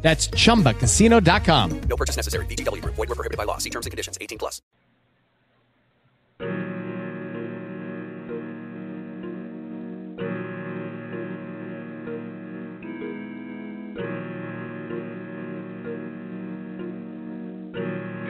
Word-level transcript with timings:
That's 0.00 0.28
chumbacasino.com. 0.28 1.80
No 1.82 1.96
purchase 1.96 2.16
necessary. 2.16 2.46
VGW 2.46 2.82
Group. 2.82 2.94
Void 2.94 3.08
were 3.08 3.14
prohibited 3.14 3.36
by 3.36 3.44
law. 3.44 3.58
See 3.58 3.70
terms 3.70 3.84
and 3.86 3.90
conditions. 3.90 4.16
18 4.20 4.38
plus. 4.38 4.62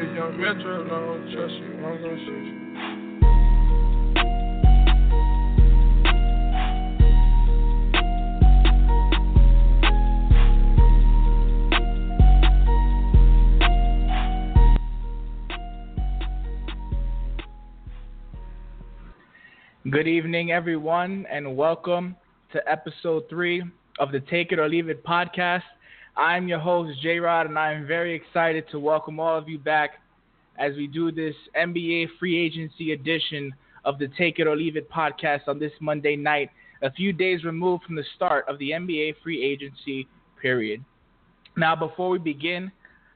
If 0.01 0.15
young 0.15 0.41
Metro 0.41 0.85
trust 1.32 1.55
you, 1.55 1.74
I'm 1.85 2.01
gonna 2.01 2.16
shoot 2.24 2.45
you. 2.46 2.68
Good 19.84 20.09
evening, 20.09 20.51
everyone, 20.51 21.24
and 21.30 21.57
welcome 21.57 22.16
to 22.52 22.60
episode 22.68 23.23
three 23.30 23.62
of 24.01 24.10
the 24.10 24.18
Take 24.18 24.51
It 24.51 24.59
or 24.59 24.68
Leave 24.68 24.88
It 24.88 25.04
podcast. 25.04 25.62
I'm 26.16 26.48
your 26.48 26.59
host, 26.59 27.01
J 27.01 27.20
Rod, 27.20 27.46
and 27.46 27.57
I 27.57 27.74
am 27.74 27.87
very 27.87 28.12
excited 28.12 28.65
to 28.73 28.80
welcome 28.80 29.20
all 29.20 29.38
of 29.38 29.48
you 29.48 29.57
back 29.57 30.02
as 30.59 30.74
we 30.74 30.88
do 30.88 31.12
this 31.12 31.35
NBA 31.57 32.09
free 32.18 32.37
agency 32.37 32.90
edition 32.90 33.54
of 33.85 34.01
the 34.01 34.09
Take 34.18 34.40
It 34.40 34.48
or 34.48 34.57
Leave 34.57 34.76
It 34.76 34.90
podcast 34.90 35.46
on 35.46 35.60
this 35.60 35.73
Monday 35.80 36.16
night, 36.16 36.51
a 36.82 36.90
few 36.90 37.13
days 37.13 37.45
removed 37.45 37.85
from 37.85 37.95
the 37.95 38.04
start 38.16 38.46
of 38.48 38.59
the 38.59 38.73
NBA 38.73 39.15
free 39.23 39.42
agency 39.45 40.09
period. 40.42 40.85
Now, 41.57 41.76
before 41.76 42.10
we 42.10 42.18
begin, 42.18 42.73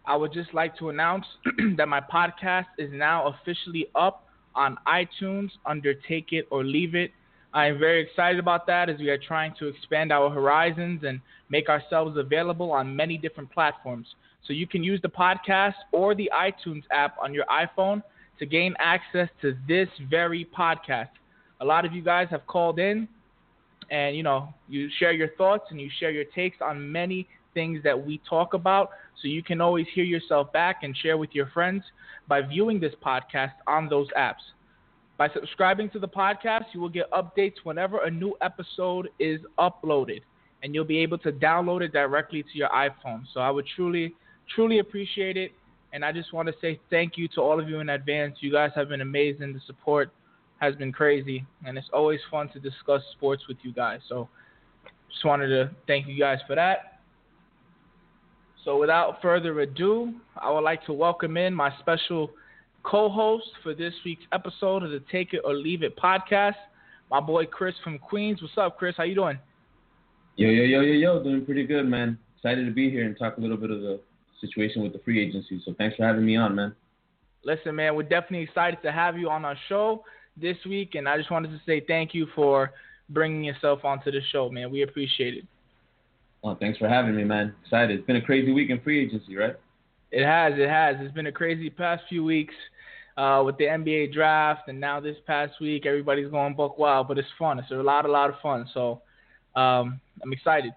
I 0.06 0.14
would 0.14 0.32
just 0.32 0.54
like 0.54 0.78
to 0.78 0.90
announce 0.90 1.26
that 1.76 1.88
my 1.88 2.00
podcast 2.00 2.66
is 2.78 2.90
now 2.92 3.26
officially 3.26 3.88
up 3.96 4.28
on 4.54 4.78
iTunes 4.86 5.50
under 5.66 5.94
Take 5.94 6.32
It 6.32 6.46
or 6.50 6.64
Leave 6.64 6.94
It. 6.94 7.10
I 7.54 7.66
am 7.66 7.78
very 7.78 8.02
excited 8.02 8.38
about 8.38 8.66
that 8.66 8.88
as 8.88 8.98
we 8.98 9.10
are 9.10 9.18
trying 9.18 9.54
to 9.58 9.68
expand 9.68 10.12
our 10.12 10.30
horizons 10.30 11.02
and 11.04 11.20
make 11.50 11.68
ourselves 11.68 12.16
available 12.16 12.72
on 12.72 12.94
many 12.96 13.18
different 13.18 13.50
platforms. 13.50 14.06
So 14.46 14.52
you 14.52 14.66
can 14.66 14.82
use 14.82 15.00
the 15.02 15.08
podcast 15.08 15.74
or 15.92 16.14
the 16.14 16.30
iTunes 16.34 16.82
app 16.90 17.16
on 17.22 17.34
your 17.34 17.44
iPhone 17.46 18.02
to 18.38 18.46
gain 18.46 18.74
access 18.78 19.28
to 19.42 19.56
this 19.68 19.88
very 20.10 20.48
podcast. 20.56 21.10
A 21.60 21.64
lot 21.64 21.84
of 21.84 21.92
you 21.92 22.02
guys 22.02 22.28
have 22.30 22.46
called 22.46 22.78
in 22.78 23.06
and 23.90 24.16
you 24.16 24.22
know, 24.22 24.48
you 24.68 24.88
share 24.98 25.12
your 25.12 25.28
thoughts 25.36 25.64
and 25.70 25.80
you 25.80 25.88
share 26.00 26.10
your 26.10 26.24
takes 26.34 26.56
on 26.60 26.90
many 26.90 27.28
things 27.54 27.82
that 27.84 28.06
we 28.06 28.20
talk 28.28 28.54
about. 28.54 28.90
So 29.20 29.28
you 29.28 29.42
can 29.42 29.60
always 29.60 29.86
hear 29.94 30.04
yourself 30.04 30.52
back 30.52 30.82
and 30.82 30.96
share 30.96 31.16
with 31.16 31.30
your 31.32 31.46
friends 31.48 31.82
by 32.28 32.42
viewing 32.42 32.80
this 32.80 32.94
podcast 33.04 33.52
on 33.66 33.88
those 33.88 34.08
apps. 34.16 34.42
By 35.18 35.28
subscribing 35.34 35.90
to 35.90 35.98
the 35.98 36.08
podcast, 36.08 36.64
you 36.72 36.80
will 36.80 36.88
get 36.88 37.10
updates 37.12 37.56
whenever 37.64 38.04
a 38.04 38.10
new 38.10 38.34
episode 38.40 39.08
is 39.18 39.40
uploaded, 39.58 40.22
and 40.62 40.74
you'll 40.74 40.84
be 40.84 40.98
able 40.98 41.18
to 41.18 41.30
download 41.30 41.82
it 41.82 41.92
directly 41.92 42.42
to 42.42 42.48
your 42.54 42.70
iPhone. 42.70 43.24
So 43.32 43.40
I 43.40 43.50
would 43.50 43.66
truly, 43.76 44.14
truly 44.54 44.78
appreciate 44.78 45.36
it. 45.36 45.52
And 45.92 46.04
I 46.04 46.10
just 46.10 46.32
want 46.32 46.48
to 46.48 46.54
say 46.60 46.80
thank 46.88 47.18
you 47.18 47.28
to 47.34 47.42
all 47.42 47.60
of 47.60 47.68
you 47.68 47.80
in 47.80 47.90
advance. 47.90 48.38
You 48.40 48.50
guys 48.50 48.70
have 48.74 48.88
been 48.88 49.02
amazing. 49.02 49.52
The 49.52 49.60
support 49.66 50.10
has 50.58 50.74
been 50.76 50.92
crazy, 50.92 51.44
and 51.66 51.76
it's 51.76 51.88
always 51.92 52.20
fun 52.30 52.48
to 52.50 52.60
discuss 52.60 53.02
sports 53.12 53.42
with 53.46 53.58
you 53.62 53.72
guys. 53.72 54.00
So 54.08 54.28
just 55.10 55.24
wanted 55.24 55.48
to 55.48 55.70
thank 55.86 56.06
you 56.06 56.18
guys 56.18 56.38
for 56.46 56.54
that. 56.54 56.91
So 58.64 58.78
without 58.78 59.20
further 59.20 59.58
ado, 59.60 60.14
I 60.40 60.50
would 60.52 60.60
like 60.60 60.84
to 60.86 60.92
welcome 60.92 61.36
in 61.36 61.52
my 61.52 61.72
special 61.80 62.30
co-host 62.84 63.48
for 63.60 63.74
this 63.74 63.92
week's 64.04 64.22
episode 64.32 64.84
of 64.84 64.90
the 64.90 65.02
Take 65.10 65.34
It 65.34 65.40
or 65.44 65.52
Leave 65.52 65.82
It 65.82 65.96
podcast, 65.96 66.54
my 67.10 67.18
boy 67.18 67.44
Chris 67.44 67.74
from 67.82 67.98
Queens. 67.98 68.40
What's 68.40 68.56
up, 68.56 68.78
Chris? 68.78 68.94
How 68.96 69.02
you 69.02 69.16
doing? 69.16 69.36
Yo, 70.36 70.48
yo, 70.48 70.62
yo, 70.62 70.80
yo, 70.80 70.92
yo, 70.92 71.22
doing 71.24 71.44
pretty 71.44 71.66
good, 71.66 71.88
man. 71.88 72.16
Excited 72.36 72.64
to 72.64 72.70
be 72.70 72.88
here 72.88 73.04
and 73.04 73.18
talk 73.18 73.36
a 73.36 73.40
little 73.40 73.56
bit 73.56 73.72
of 73.72 73.80
the 73.80 73.98
situation 74.40 74.80
with 74.80 74.92
the 74.92 75.00
free 75.00 75.20
agency. 75.20 75.60
So 75.64 75.74
thanks 75.76 75.96
for 75.96 76.04
having 76.04 76.24
me 76.24 76.36
on, 76.36 76.54
man. 76.54 76.72
Listen, 77.44 77.74
man, 77.74 77.96
we're 77.96 78.04
definitely 78.04 78.42
excited 78.42 78.78
to 78.84 78.92
have 78.92 79.18
you 79.18 79.28
on 79.28 79.44
our 79.44 79.56
show 79.68 80.04
this 80.40 80.56
week, 80.68 80.94
and 80.94 81.08
I 81.08 81.18
just 81.18 81.32
wanted 81.32 81.48
to 81.48 81.60
say 81.66 81.82
thank 81.84 82.14
you 82.14 82.28
for 82.32 82.70
bringing 83.10 83.42
yourself 83.42 83.84
onto 83.84 84.12
the 84.12 84.20
show, 84.30 84.48
man. 84.50 84.70
We 84.70 84.82
appreciate 84.82 85.34
it. 85.34 85.44
Well, 86.42 86.56
thanks 86.58 86.78
for 86.78 86.88
having 86.88 87.14
me, 87.14 87.24
man. 87.24 87.54
Excited. 87.62 87.98
It's 87.98 88.06
been 88.06 88.16
a 88.16 88.22
crazy 88.22 88.52
week 88.52 88.70
in 88.70 88.80
free 88.80 89.04
agency, 89.04 89.36
right? 89.36 89.54
It 90.10 90.24
has, 90.24 90.54
it 90.56 90.68
has. 90.68 90.96
It's 91.00 91.14
been 91.14 91.26
a 91.26 91.32
crazy 91.32 91.70
past 91.70 92.02
few 92.08 92.24
weeks 92.24 92.54
uh, 93.16 93.42
with 93.46 93.56
the 93.58 93.64
NBA 93.64 94.12
draft, 94.12 94.68
and 94.68 94.80
now 94.80 95.00
this 95.00 95.16
past 95.26 95.54
week, 95.60 95.86
everybody's 95.86 96.30
going 96.30 96.54
buck 96.54 96.78
wild, 96.78 97.08
but 97.08 97.18
it's 97.18 97.28
fun. 97.38 97.58
It's 97.58 97.70
a 97.70 97.74
lot, 97.76 98.06
a 98.06 98.10
lot 98.10 98.28
of 98.28 98.36
fun. 98.42 98.68
So 98.74 99.02
um, 99.54 100.00
I'm 100.22 100.32
excited. 100.32 100.72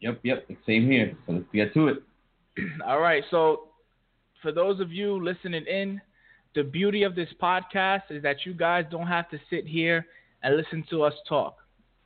Yep, 0.00 0.20
yep. 0.22 0.46
Same 0.66 0.90
here. 0.90 1.16
So 1.26 1.32
let's 1.32 1.46
get 1.52 1.72
to 1.74 1.88
it. 1.88 2.02
All 2.86 3.00
right. 3.00 3.22
So 3.30 3.68
for 4.42 4.52
those 4.52 4.80
of 4.80 4.92
you 4.92 5.22
listening 5.22 5.64
in, 5.66 6.00
the 6.54 6.62
beauty 6.62 7.02
of 7.02 7.14
this 7.14 7.28
podcast 7.42 8.02
is 8.10 8.22
that 8.22 8.44
you 8.44 8.52
guys 8.52 8.84
don't 8.90 9.06
have 9.06 9.30
to 9.30 9.38
sit 9.50 9.66
here 9.66 10.06
and 10.42 10.56
listen 10.56 10.84
to 10.90 11.02
us 11.02 11.14
talk. 11.28 11.56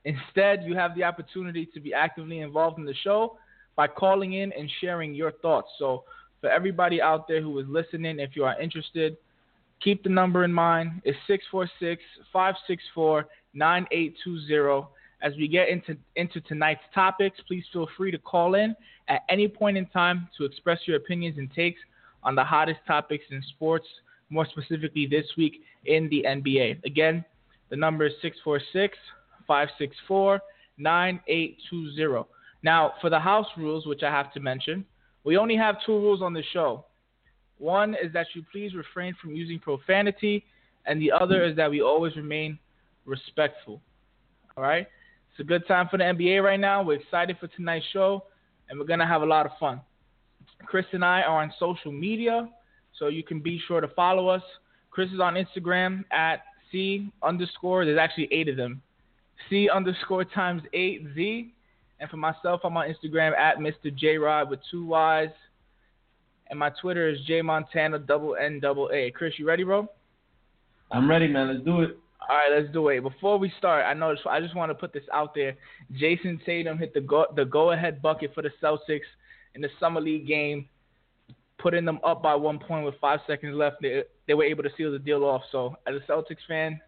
Instead, 0.05 0.63
you 0.65 0.75
have 0.75 0.95
the 0.95 1.05
opportunity 1.05 1.67
to 1.75 1.81
be 1.81 1.93
actively 1.93 2.41
involved 2.41 2.79
in 2.79 2.85
the 2.85 2.95
show 3.03 3.37
by 3.77 3.87
calling 3.87 4.35
in 4.35 4.53
and 4.53 4.71
sharing 4.81 5.15
your 5.15 5.33
thoughts. 5.33 5.69
So, 5.79 6.05
for 6.41 6.51
everybody 6.51 7.03
out 7.03 7.27
there 7.27 7.43
who 7.43 7.59
is 7.59 7.67
listening, 7.69 8.21
if 8.21 8.37
you 8.37 8.45
are 8.45 8.61
interested, 8.61 9.17
keep 9.83 10.03
the 10.05 10.09
number 10.09 10.45
in 10.45 10.53
mind. 10.53 11.03
It's 11.05 11.19
646 11.27 12.03
564 12.33 13.27
9820. 13.55 14.89
As 15.21 15.33
we 15.37 15.49
get 15.49 15.69
into, 15.69 15.97
into 16.15 16.41
tonight's 16.43 16.83
topics, 16.95 17.39
please 17.49 17.65
feel 17.73 17.89
free 17.97 18.13
to 18.13 18.19
call 18.19 18.55
in 18.55 18.77
at 19.09 19.23
any 19.29 19.49
point 19.49 19.77
in 19.77 19.87
time 19.87 20.29
to 20.39 20.45
express 20.45 20.79
your 20.87 20.97
opinions 20.97 21.39
and 21.39 21.53
takes 21.53 21.81
on 22.23 22.35
the 22.35 22.45
hottest 22.45 22.81
topics 22.87 23.25
in 23.31 23.43
sports, 23.49 23.87
more 24.31 24.47
specifically 24.47 25.07
this 25.07 25.27
week 25.37 25.61
in 25.87 26.09
the 26.09 26.25
NBA. 26.27 26.85
Again, 26.85 27.25
the 27.71 27.77
number 27.77 28.07
is 28.07 28.13
646 28.23 28.97
564 29.49 30.41
9820. 30.79 32.29
Now, 32.63 32.93
for 33.01 33.11
the 33.11 33.19
house 33.19 33.47
rules, 33.57 33.87
which 33.87 34.03
I 34.03 34.11
have 34.11 34.33
to 34.35 34.41
mention, 34.41 34.85
we 35.25 35.37
only 35.37 35.57
have 35.57 35.77
two 35.85 35.93
rules 35.93 36.23
on 36.23 36.33
the 36.33 36.43
show. 36.53 36.85
One 37.59 37.95
is 37.95 38.13
that 38.13 38.29
you 38.35 38.45
please 38.53 38.75
refrain 38.75 39.15
from 39.21 39.35
using 39.35 39.59
profanity, 39.59 40.45
and 40.87 41.03
the 41.03 41.11
other 41.11 41.45
is 41.45 41.57
that 41.57 41.71
we 41.71 41.83
always 41.83 42.17
remain 42.17 42.59
respectful. 43.05 43.81
All 44.57 44.63
right? 44.63 44.87
It's 45.31 45.41
a 45.41 45.45
good 45.45 45.67
time 45.67 45.89
for 45.91 45.99
the 45.99 46.05
NBA 46.05 46.43
right 46.43 46.61
now. 46.61 46.83
We're 46.83 47.01
excited 47.01 47.37
for 47.41 47.49
tonight's 47.49 47.87
show, 47.93 48.25
and 48.69 48.79
we're 48.79 48.87
going 48.87 49.01
to 49.01 49.07
have 49.07 49.23
a 49.23 49.27
lot 49.27 49.47
of 49.47 49.53
fun. 49.59 49.81
Chris 50.65 50.87
and 50.93 51.05
I 51.05 51.23
are 51.23 51.43
on 51.43 51.53
social 51.59 51.93
media, 51.93 52.49
so 52.99 53.09
you 53.09 53.23
can 53.23 53.41
be 53.41 53.61
sure 53.67 53.81
to 53.81 53.89
follow 53.89 54.29
us. 54.29 54.43
Chris 54.91 55.11
is 55.11 55.21
on 55.21 55.35
Instagram 55.35 56.05
at 56.11 56.43
C 56.71 57.11
underscore, 57.23 57.85
there's 57.85 57.99
actually 57.99 58.29
eight 58.33 58.49
of 58.49 58.57
them. 58.57 58.83
C 59.49 59.69
underscore 59.69 60.25
times 60.25 60.63
eight 60.73 61.07
Z. 61.15 61.53
And 62.01 62.09
for 62.09 62.17
myself, 62.17 62.61
I'm 62.65 62.77
on 62.77 62.87
Instagram 62.89 63.37
at 63.37 63.59
Mr. 63.59 63.95
J 63.95 64.19
Rod 64.19 64.51
with 64.51 64.61
two 64.71 64.87
Y's. 64.87 65.31
And 66.51 66.59
my 66.59 66.71
Twitter 66.81 67.09
is 67.09 67.19
J 67.27 67.43
Montana 67.43 67.99
double 67.99 68.37
N 68.37 68.61
double 68.61 68.91
A. 68.93 69.11
Chris, 69.11 69.35
you 69.39 69.47
ready, 69.47 69.65
bro? 69.65 69.89
I'm 70.91 71.11
ready, 71.11 71.29
man. 71.29 71.49
Let's 71.53 71.65
do 71.65 71.83
it. 71.83 71.99
All 72.29 72.37
right, 72.37 72.51
let's 72.55 72.73
do 72.73 72.89
it. 72.89 73.01
Before 73.01 73.39
we 73.39 73.53
start, 73.59 73.85
I 73.87 73.95
know 73.95 74.15
I 74.29 74.41
just 74.41 74.55
want 74.55 74.71
to 74.71 74.75
put 74.75 74.93
this 74.93 75.05
out 75.13 75.35
there. 75.35 75.57
Jayson 75.95 76.41
Tatum 76.45 76.79
hit 76.79 76.95
the 76.95 77.01
go 77.01 77.27
the 77.35 77.45
go 77.45 77.73
ahead 77.73 78.03
bucket 78.03 78.35
for 78.35 78.43
the 78.43 78.51
Celtics 78.63 79.01
in 79.55 79.63
the 79.63 79.69
summer 79.81 80.01
league 80.01 80.27
game, 80.27 80.69
putting 81.59 81.85
them 81.85 82.01
up 82.05 82.23
by 82.23 82.35
one 82.35 82.59
point 82.59 82.85
with 82.85 82.95
five 83.01 83.21
seconds 83.27 83.55
left. 83.55 83.77
They 83.81 84.03
they 84.27 84.35
were 84.35 84.45
able 84.45 84.63
to 84.63 84.71
seal 84.77 84.93
the 84.93 84.99
deal 84.99 85.25
off. 85.25 85.43
So 85.53 85.77
as 85.87 85.95
a 85.95 86.11
Celtics 86.11 86.47
fan, 86.47 86.81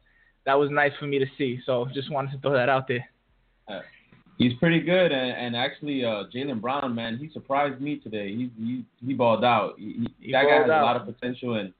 that 0.47 0.55
was 0.55 0.71
nice 0.71 0.93
for 0.99 1.07
me 1.07 1.19
to 1.19 1.27
see. 1.37 1.61
So 1.67 1.87
just 1.95 2.11
wanted 2.11 2.33
to 2.33 2.39
throw 2.39 2.53
that 2.53 2.69
out 2.69 2.89
there. 2.89 3.07
He's 4.39 4.55
pretty 4.55 4.81
good, 4.81 5.13
and, 5.13 5.33
and 5.33 5.55
actually, 5.55 6.03
uh, 6.03 6.25
Jaylen 6.35 6.63
Brown, 6.63 6.95
man, 6.95 7.19
he 7.19 7.29
surprised 7.31 7.79
me 7.79 7.99
today. 7.99 8.29
He 8.29 8.51
he 8.59 8.85
he 9.07 9.13
balled 9.13 9.45
out. 9.45 9.75
He, 9.79 10.07
He 10.19 10.33
that 10.33 10.45
guy 10.45 10.63
has 10.63 10.71
out. 10.71 10.83
a 10.83 10.85
lot 10.85 10.97
of 10.97 11.05
potential, 11.05 11.57
and 11.57 11.75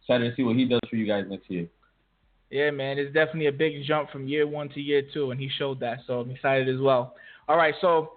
excited 0.00 0.30
to 0.30 0.34
see 0.34 0.42
what 0.42 0.56
he 0.56 0.64
does 0.64 0.80
for 0.88 0.96
you 0.96 1.06
guys 1.06 1.26
next 1.28 1.50
year. 1.50 1.66
Yeah, 2.50 2.70
man, 2.70 2.98
it's 2.98 3.12
definitely 3.12 3.48
a 3.48 3.52
big 3.52 3.84
jump 3.86 4.10
from 4.10 4.26
year 4.26 4.46
one 4.46 4.70
to 4.70 4.80
year 4.80 5.02
two, 5.12 5.30
and 5.30 5.38
he 5.38 5.50
showed 5.58 5.78
that. 5.80 5.98
So 6.06 6.20
I'm 6.20 6.30
excited 6.30 6.74
as 6.74 6.80
well. 6.80 7.14
All 7.48 7.58
right, 7.58 7.74
so 7.82 8.12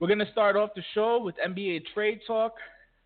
we're 0.00 0.08
gonna 0.08 0.30
start 0.32 0.56
off 0.56 0.70
the 0.74 0.82
show 0.92 1.22
with 1.22 1.36
NBA 1.36 1.84
trade 1.94 2.18
talk. 2.26 2.54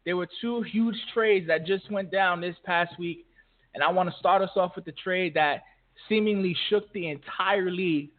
There 0.06 0.16
were 0.16 0.28
two 0.40 0.62
huge 0.62 0.96
trades 1.12 1.46
that 1.48 1.66
just 1.66 1.90
went 1.90 2.10
down 2.10 2.40
this 2.40 2.56
past 2.64 2.98
week, 2.98 3.26
and 3.74 3.84
I 3.84 3.92
want 3.92 4.10
to 4.10 4.16
start 4.18 4.40
us 4.40 4.50
off 4.56 4.72
with 4.74 4.86
the 4.86 4.92
trade 4.92 5.34
that 5.34 5.64
seemingly 6.08 6.56
shook 6.68 6.92
the 6.92 7.08
entire 7.08 7.70
league 7.70 8.10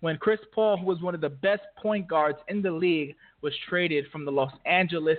when 0.00 0.16
Chris 0.18 0.40
Paul, 0.52 0.76
who 0.76 0.86
was 0.86 1.00
one 1.00 1.14
of 1.14 1.20
the 1.20 1.28
best 1.28 1.62
point 1.80 2.08
guards 2.08 2.38
in 2.48 2.60
the 2.60 2.70
league, 2.70 3.14
was 3.40 3.52
traded 3.68 4.06
from 4.10 4.24
the 4.24 4.32
Los 4.32 4.52
Angeles 4.66 5.18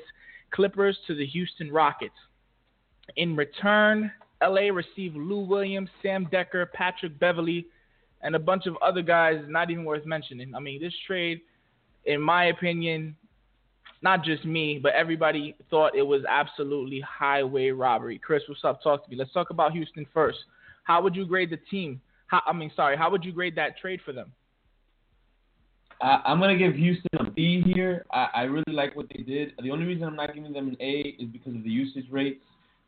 Clippers 0.52 0.98
to 1.08 1.16
the 1.16 1.26
Houston 1.26 1.72
Rockets. 1.72 2.14
In 3.16 3.36
return, 3.36 4.12
LA 4.42 4.70
received 4.74 5.16
Lou 5.16 5.46
Williams, 5.46 5.90
Sam 6.02 6.28
Dekker, 6.32 6.72
Patrick 6.74 7.18
Beverley, 7.18 7.66
and 8.22 8.36
a 8.36 8.40
bunch 8.40 8.66
of 8.66 8.76
other 8.82 9.02
guys 9.02 9.42
not 9.48 9.70
even 9.70 9.86
worth 9.86 10.06
mentioning. 10.06 10.54
I 10.54 10.60
mean, 10.60 10.82
this 10.82 10.94
trade, 11.08 11.42
in 12.06 12.22
my 12.22 12.46
opinion, 12.46 13.16
not 14.02 14.24
just 14.24 14.44
me, 14.44 14.80
but 14.84 14.94
everybody 14.94 15.56
thought 15.70 15.96
it 15.96 16.06
was 16.06 16.24
absolutely 16.28 17.00
highway 17.02 17.70
robbery. 17.70 18.20
Chris, 18.20 18.44
what's 18.48 18.64
up? 18.66 18.84
Talk 18.84 19.06
to 19.06 19.10
me. 19.10 19.16
Let's 19.16 19.32
talk 19.32 19.50
about 19.50 19.72
Houston 19.72 20.06
first. 20.14 20.40
How 20.84 21.02
would 21.02 21.16
you 21.16 21.26
grade 21.26 21.50
the 21.50 21.60
team? 21.72 22.02
How, 22.34 22.42
I 22.48 22.54
mean, 22.54 22.72
sorry, 22.76 22.98
how 22.98 23.12
would 23.12 23.24
you 23.24 23.32
grade 23.32 23.56
that 23.58 23.78
trade 23.78 24.00
for 24.04 24.12
them? 24.12 24.32
I, 26.02 26.20
I'm 26.26 26.40
gonna 26.40 26.58
give 26.58 26.74
Houston 26.74 27.20
a 27.20 27.30
B 27.30 27.62
here. 27.64 28.08
I, 28.12 28.28
I 28.34 28.42
really 28.46 28.74
like 28.74 28.96
what 28.96 29.06
they 29.16 29.22
did. 29.22 29.52
The 29.62 29.70
only 29.70 29.86
reason 29.86 30.08
I'm 30.08 30.16
not 30.16 30.34
giving 30.34 30.52
them 30.52 30.70
an 30.70 30.78
A 30.80 31.16
is 31.20 31.30
because 31.32 31.54
of 31.54 31.64
the 31.64 31.70
usage 31.70 32.08
rate. 32.10 32.42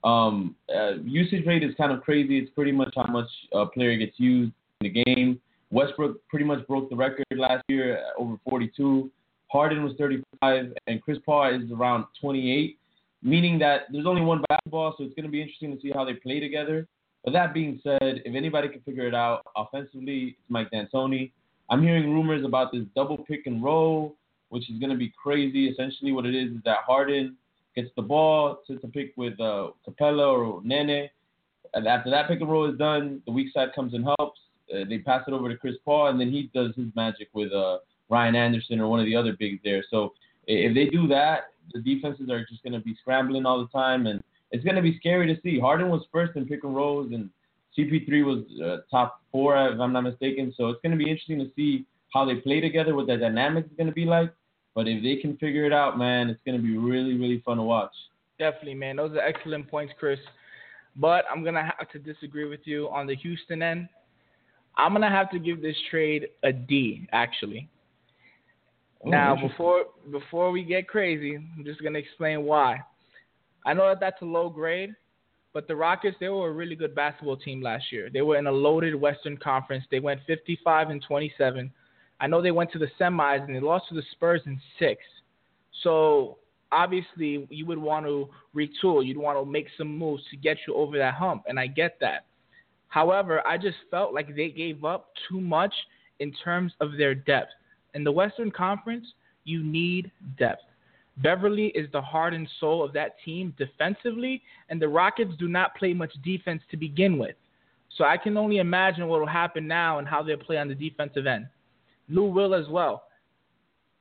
Um, 0.03 0.55
uh, 0.75 0.95
usage 1.03 1.45
rate 1.45 1.61
is 1.61 1.75
kind 1.77 1.91
of 1.91 2.01
crazy. 2.01 2.39
It's 2.39 2.49
pretty 2.55 2.71
much 2.71 2.91
how 2.95 3.05
much 3.05 3.27
a 3.53 3.67
player 3.67 3.95
gets 3.97 4.13
used 4.17 4.51
in 4.81 4.91
the 4.91 5.03
game. 5.03 5.39
Westbrook 5.69 6.27
pretty 6.27 6.45
much 6.45 6.65
broke 6.65 6.89
the 6.89 6.95
record 6.95 7.25
last 7.37 7.63
year, 7.67 7.99
uh, 7.99 8.19
over 8.19 8.37
42. 8.49 9.11
Harden 9.51 9.83
was 9.83 9.93
35, 9.99 10.73
and 10.87 11.03
Chris 11.03 11.19
Paul 11.23 11.53
is 11.53 11.71
around 11.71 12.05
28, 12.19 12.79
meaning 13.21 13.59
that 13.59 13.81
there's 13.91 14.07
only 14.07 14.23
one 14.23 14.41
basketball, 14.49 14.95
so 14.97 15.03
it's 15.03 15.13
going 15.13 15.25
to 15.25 15.31
be 15.31 15.39
interesting 15.39 15.75
to 15.75 15.79
see 15.81 15.91
how 15.91 16.03
they 16.03 16.13
play 16.13 16.39
together. 16.39 16.87
But 17.25 17.33
that 17.33 17.55
being 17.55 17.79
said, 17.83 18.21
if 18.23 18.35
anybody 18.35 18.69
can 18.69 18.81
figure 18.81 19.07
it 19.07 19.15
out 19.15 19.41
offensively, 19.57 20.37
it's 20.39 20.49
Mike 20.49 20.69
D'Antoni. 20.69 21.31
I'm 21.71 21.81
hearing 21.81 22.13
rumors 22.13 22.45
about 22.45 22.71
this 22.71 22.83
double 22.95 23.17
pick 23.17 23.47
and 23.47 23.63
roll, 23.63 24.15
which 24.49 24.69
is 24.69 24.77
going 24.79 24.91
to 24.91 24.95
be 24.97 25.11
crazy. 25.21 25.67
Essentially, 25.67 26.11
what 26.11 26.27
it 26.27 26.35
is 26.35 26.51
is 26.51 26.61
that 26.65 26.77
Harden 26.85 27.35
gets 27.75 27.89
the 27.95 28.03
ball, 28.03 28.59
sits 28.67 28.83
a 28.83 28.87
pick 28.87 29.13
with 29.17 29.39
uh, 29.39 29.71
Capela 29.87 30.37
or 30.37 30.61
Nene. 30.63 31.09
And 31.73 31.87
after 31.87 32.11
that 32.11 32.27
pick 32.27 32.41
and 32.41 32.49
roll 32.49 32.71
is 32.71 32.77
done, 32.77 33.23
the 33.25 33.31
weak 33.31 33.51
side 33.51 33.69
comes 33.73 33.95
and 33.95 34.05
helps. 34.05 34.39
Uh, 34.71 34.85
they 34.87 34.99
pass 34.99 35.23
it 35.27 35.33
over 35.33 35.49
to 35.49 35.57
Chris 35.57 35.75
Paul, 35.83 36.09
and 36.09 36.21
then 36.21 36.31
he 36.31 36.51
does 36.53 36.75
his 36.75 36.87
magic 36.95 37.29
with 37.33 37.51
uh, 37.51 37.79
Ryan 38.07 38.35
Anderson 38.35 38.79
or 38.79 38.87
one 38.87 38.99
of 38.99 39.07
the 39.07 39.15
other 39.15 39.33
bigs 39.33 39.59
there. 39.63 39.83
So 39.89 40.13
if 40.45 40.75
they 40.75 40.85
do 40.85 41.07
that, 41.07 41.53
the 41.73 41.81
defenses 41.81 42.29
are 42.29 42.45
just 42.45 42.61
going 42.61 42.73
to 42.73 42.79
be 42.79 42.95
scrambling 43.01 43.47
all 43.47 43.59
the 43.59 43.67
time, 43.67 44.05
and 44.05 44.23
it's 44.51 44.63
going 44.63 44.75
to 44.75 44.81
be 44.81 44.97
scary 44.97 45.33
to 45.33 45.41
see. 45.41 45.59
Harden 45.59 45.89
was 45.89 46.05
first 46.11 46.35
in 46.35 46.45
pick 46.45 46.63
and 46.63 46.75
rolls, 46.75 47.11
and 47.13 47.29
CP3 47.77 48.25
was 48.25 48.43
uh, 48.63 48.77
top 48.89 49.21
four, 49.31 49.57
if 49.69 49.79
I'm 49.79 49.93
not 49.93 50.01
mistaken. 50.01 50.53
So 50.55 50.69
it's 50.69 50.81
going 50.81 50.97
to 50.97 51.03
be 51.03 51.09
interesting 51.09 51.39
to 51.39 51.51
see 51.55 51.85
how 52.13 52.25
they 52.25 52.35
play 52.35 52.61
together, 52.61 52.95
what 52.95 53.07
the 53.07 53.17
dynamic 53.17 53.65
is 53.65 53.71
going 53.77 53.87
to 53.87 53.93
be 53.93 54.05
like. 54.05 54.31
But 54.73 54.87
if 54.87 55.03
they 55.03 55.17
can 55.17 55.37
figure 55.37 55.65
it 55.65 55.73
out, 55.73 55.97
man, 55.97 56.29
it's 56.29 56.41
going 56.45 56.57
to 56.57 56.63
be 56.63 56.77
really, 56.77 57.17
really 57.17 57.41
fun 57.45 57.57
to 57.57 57.63
watch. 57.63 57.91
Definitely, 58.37 58.75
man. 58.75 58.97
Those 58.97 59.11
are 59.13 59.21
excellent 59.21 59.69
points, 59.69 59.93
Chris. 59.97 60.19
But 60.97 61.25
I'm 61.31 61.43
gonna 61.43 61.63
have 61.77 61.89
to 61.91 61.99
disagree 61.99 62.45
with 62.45 62.61
you 62.63 62.89
on 62.89 63.05
the 63.07 63.15
Houston 63.15 63.61
end. 63.61 63.89
I'm 64.77 64.93
gonna 64.93 65.09
have 65.09 65.29
to 65.31 65.39
give 65.39 65.61
this 65.61 65.75
trade 65.89 66.27
a 66.43 66.51
D, 66.53 67.07
actually. 67.11 67.69
Oh, 69.05 69.09
now, 69.09 69.35
before 69.35 69.85
before 70.11 70.51
we 70.51 70.63
get 70.63 70.87
crazy, 70.87 71.35
I'm 71.35 71.63
just 71.65 71.81
gonna 71.83 71.99
explain 71.99 72.43
why. 72.43 72.81
I 73.65 73.73
know 73.73 73.89
that 73.89 73.99
that's 73.99 74.21
a 74.21 74.25
low 74.25 74.49
grade, 74.49 74.93
but 75.53 75.67
the 75.67 75.75
Rockets 75.75 76.17
they 76.19 76.29
were 76.29 76.49
a 76.49 76.53
really 76.53 76.75
good 76.75 76.95
basketball 76.95 77.37
team 77.37 77.61
last 77.61 77.91
year. 77.91 78.09
They 78.11 78.21
were 78.21 78.37
in 78.37 78.47
a 78.47 78.51
loaded 78.51 78.95
Western 78.95 79.37
Conference. 79.37 79.83
They 79.89 79.99
went 79.99 80.21
55 80.27 80.89
and 80.89 81.03
27. 81.05 81.71
I 82.19 82.27
know 82.27 82.41
they 82.41 82.51
went 82.51 82.71
to 82.73 82.79
the 82.79 82.89
semis 82.99 83.43
and 83.43 83.55
they 83.55 83.59
lost 83.59 83.89
to 83.89 83.95
the 83.95 84.03
Spurs 84.11 84.41
in 84.45 84.59
six. 84.79 85.01
So 85.83 86.37
obviously 86.71 87.47
you 87.49 87.65
would 87.65 87.77
want 87.77 88.05
to 88.05 88.29
retool. 88.55 89.05
You'd 89.05 89.17
want 89.17 89.39
to 89.39 89.49
make 89.49 89.67
some 89.77 89.97
moves 89.97 90.23
to 90.31 90.37
get 90.37 90.57
you 90.67 90.75
over 90.75 90.97
that 90.97 91.15
hump, 91.15 91.43
and 91.47 91.59
I 91.59 91.67
get 91.67 91.97
that. 92.01 92.25
However, 92.87 93.45
I 93.45 93.57
just 93.57 93.77
felt 93.91 94.13
like 94.13 94.35
they 94.35 94.49
gave 94.49 94.85
up 94.85 95.09
too 95.27 95.41
much 95.41 95.73
in 96.19 96.31
terms 96.43 96.71
of 96.79 96.97
their 96.97 97.15
depth. 97.15 97.51
In 97.93 98.03
the 98.03 98.11
Western 98.11 98.51
Conference, 98.51 99.05
you 99.43 99.63
need 99.63 100.11
depth. 100.37 100.63
Beverley 101.17 101.67
is 101.67 101.89
the 101.91 102.01
heart 102.01 102.33
and 102.33 102.47
soul 102.59 102.83
of 102.83 102.93
that 102.93 103.15
team 103.23 103.53
defensively, 103.57 104.41
and 104.69 104.81
the 104.81 104.87
Rockets 104.87 105.31
do 105.39 105.47
not 105.47 105.75
play 105.75 105.93
much 105.93 106.11
defense 106.23 106.61
to 106.71 106.77
begin 106.77 107.17
with. 107.17 107.35
So 107.97 108.03
I 108.03 108.17
can 108.17 108.35
only 108.35 108.57
imagine 108.57 109.07
what 109.07 109.21
will 109.21 109.27
happen 109.27 109.67
now 109.67 109.99
and 109.99 110.07
how 110.07 110.21
they'll 110.21 110.37
play 110.37 110.57
on 110.57 110.67
the 110.67 110.75
defensive 110.75 111.25
end. 111.25 111.47
Lou 112.09 112.25
Will 112.25 112.53
as 112.53 112.67
well. 112.67 113.03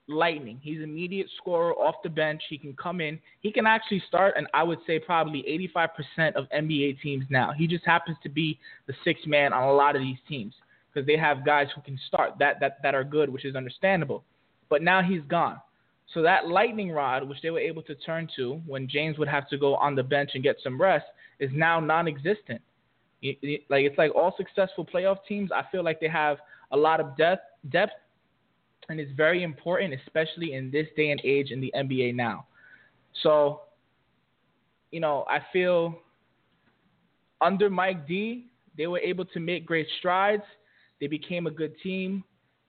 Lightning. 0.09 0.59
He's 0.61 0.79
an 0.79 0.85
immediate 0.85 1.29
scorer 1.39 1.73
off 1.75 1.95
the 2.03 2.11
bench. 2.11 2.43
He 2.51 2.59
can 2.59 2.75
come 2.75 3.01
in. 3.01 3.19
He 3.41 3.53
can 3.53 3.67
actually 3.67 4.03
start, 4.07 4.35
and 4.37 4.47
I 4.53 4.63
would 4.63 4.81
say 4.87 4.99
probably 4.99 5.43
85% 5.75 6.35
of 6.35 6.47
NBA 6.51 7.01
teams 7.01 7.25
now. 7.31 7.53
He 7.57 7.67
just 7.67 7.87
happens 7.87 8.19
to 8.23 8.29
be 8.29 8.59
the 8.87 8.95
sixth 9.05 9.27
man 9.27 9.53
on 9.53 9.63
a 9.63 9.73
lot 9.73 9.97
of 9.97 10.03
these 10.03 10.19
teams 10.29 10.53
because 10.93 11.07
they 11.07 11.17
have 11.17 11.47
guys 11.47 11.69
who 11.75 11.81
can 11.81 11.99
start 12.09 12.33
that, 12.39 12.61
that, 12.61 12.79
that 12.83 12.95
are 12.95 13.05
good, 13.05 13.31
which 13.31 13.45
is 13.45 13.57
understandable. 13.57 14.25
But 14.69 14.83
now 14.83 15.01
he's 15.03 15.23
gone. 15.29 15.59
So 16.13 16.23
that 16.23 16.49
lightning 16.49 16.91
rod, 16.91 17.29
which 17.29 17.41
they 17.43 17.51
were 17.51 17.59
able 17.59 17.83
to 17.83 17.95
turn 17.95 18.29
to 18.37 18.61
when 18.67 18.89
James 18.89 19.19
would 19.19 19.29
have 19.29 19.49
to 19.49 19.59
go 19.59 19.75
on 19.77 19.95
the 19.95 20.03
bench 20.03 20.31
and 20.35 20.43
get 20.43 20.57
some 20.63 20.81
rest, 20.81 21.07
is 21.39 21.51
now 21.53 21.81
non-existent. 21.81 22.61
It- 23.23 23.39
it- 23.43 23.65
Like 23.71 23.85
it's 23.85 23.97
like 23.99 24.15
all 24.15 24.37
successful 24.37 24.85
playoff 24.85 25.25
teams. 25.27 25.51
I 25.51 25.63
feel 25.73 25.83
like 25.83 25.99
they 26.01 26.09
have 26.09 26.39
a 26.71 26.77
lot 26.77 27.01
of 27.01 27.17
depth, 27.17 27.45
depth, 27.71 27.95
and 28.89 29.01
it's 29.01 29.11
very 29.13 29.43
important, 29.43 29.95
especially 29.95 30.53
in 30.53 30.71
this 30.71 30.87
day 30.95 31.11
and 31.11 31.21
age 31.25 31.51
in 31.51 31.61
the 31.61 31.73
NBA 31.75 32.13
now. 32.13 32.47
So, 33.23 33.63
you 34.91 35.01
know, 35.01 35.25
I 35.29 35.41
feel 35.53 35.99
under 37.41 37.71
Mike 37.71 38.07
D, 38.07 38.47
they 38.77 38.87
were 38.87 38.99
able 38.99 39.25
to 39.25 39.41
make 39.41 39.65
great 39.67 39.89
strides. 39.99 40.43
They 41.01 41.07
became 41.07 41.47
a 41.47 41.51
good 41.51 41.79
team. 41.81 42.25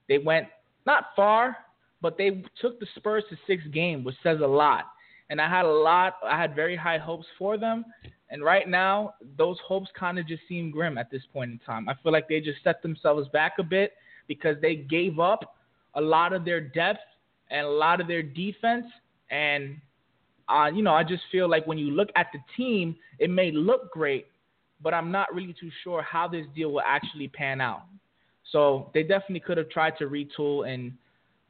They 0.08 0.18
went 0.18 0.48
not 0.86 1.14
far, 1.14 1.65
but 2.06 2.16
they 2.16 2.40
took 2.60 2.78
the 2.78 2.86
Spurs 2.94 3.24
to 3.30 3.36
six 3.48 3.64
games, 3.72 4.06
which 4.06 4.14
says 4.22 4.38
a 4.40 4.46
lot. 4.46 4.84
And 5.28 5.40
I 5.40 5.48
had 5.48 5.64
a 5.64 5.72
lot, 5.72 6.18
I 6.24 6.40
had 6.40 6.54
very 6.54 6.76
high 6.76 6.98
hopes 6.98 7.26
for 7.36 7.58
them. 7.58 7.84
And 8.30 8.44
right 8.44 8.68
now, 8.68 9.14
those 9.36 9.56
hopes 9.66 9.90
kind 9.98 10.16
of 10.16 10.28
just 10.28 10.42
seem 10.48 10.70
grim 10.70 10.98
at 10.98 11.10
this 11.10 11.22
point 11.32 11.50
in 11.50 11.58
time. 11.66 11.88
I 11.88 11.94
feel 12.04 12.12
like 12.12 12.28
they 12.28 12.40
just 12.40 12.62
set 12.62 12.80
themselves 12.80 13.28
back 13.32 13.54
a 13.58 13.64
bit 13.64 13.94
because 14.28 14.54
they 14.62 14.76
gave 14.76 15.18
up 15.18 15.56
a 15.96 16.00
lot 16.00 16.32
of 16.32 16.44
their 16.44 16.60
depth 16.60 17.00
and 17.50 17.66
a 17.66 17.70
lot 17.70 18.00
of 18.00 18.06
their 18.06 18.22
defense. 18.22 18.86
And, 19.32 19.76
uh, 20.48 20.70
you 20.72 20.84
know, 20.84 20.94
I 20.94 21.02
just 21.02 21.24
feel 21.32 21.50
like 21.50 21.66
when 21.66 21.76
you 21.76 21.90
look 21.90 22.10
at 22.14 22.28
the 22.32 22.38
team, 22.56 22.94
it 23.18 23.30
may 23.30 23.50
look 23.50 23.90
great, 23.90 24.28
but 24.80 24.94
I'm 24.94 25.10
not 25.10 25.34
really 25.34 25.56
too 25.58 25.72
sure 25.82 26.02
how 26.02 26.28
this 26.28 26.46
deal 26.54 26.70
will 26.70 26.82
actually 26.86 27.26
pan 27.26 27.60
out. 27.60 27.82
So 28.52 28.92
they 28.94 29.02
definitely 29.02 29.40
could 29.40 29.58
have 29.58 29.70
tried 29.70 29.98
to 29.98 30.04
retool 30.04 30.72
and 30.72 30.92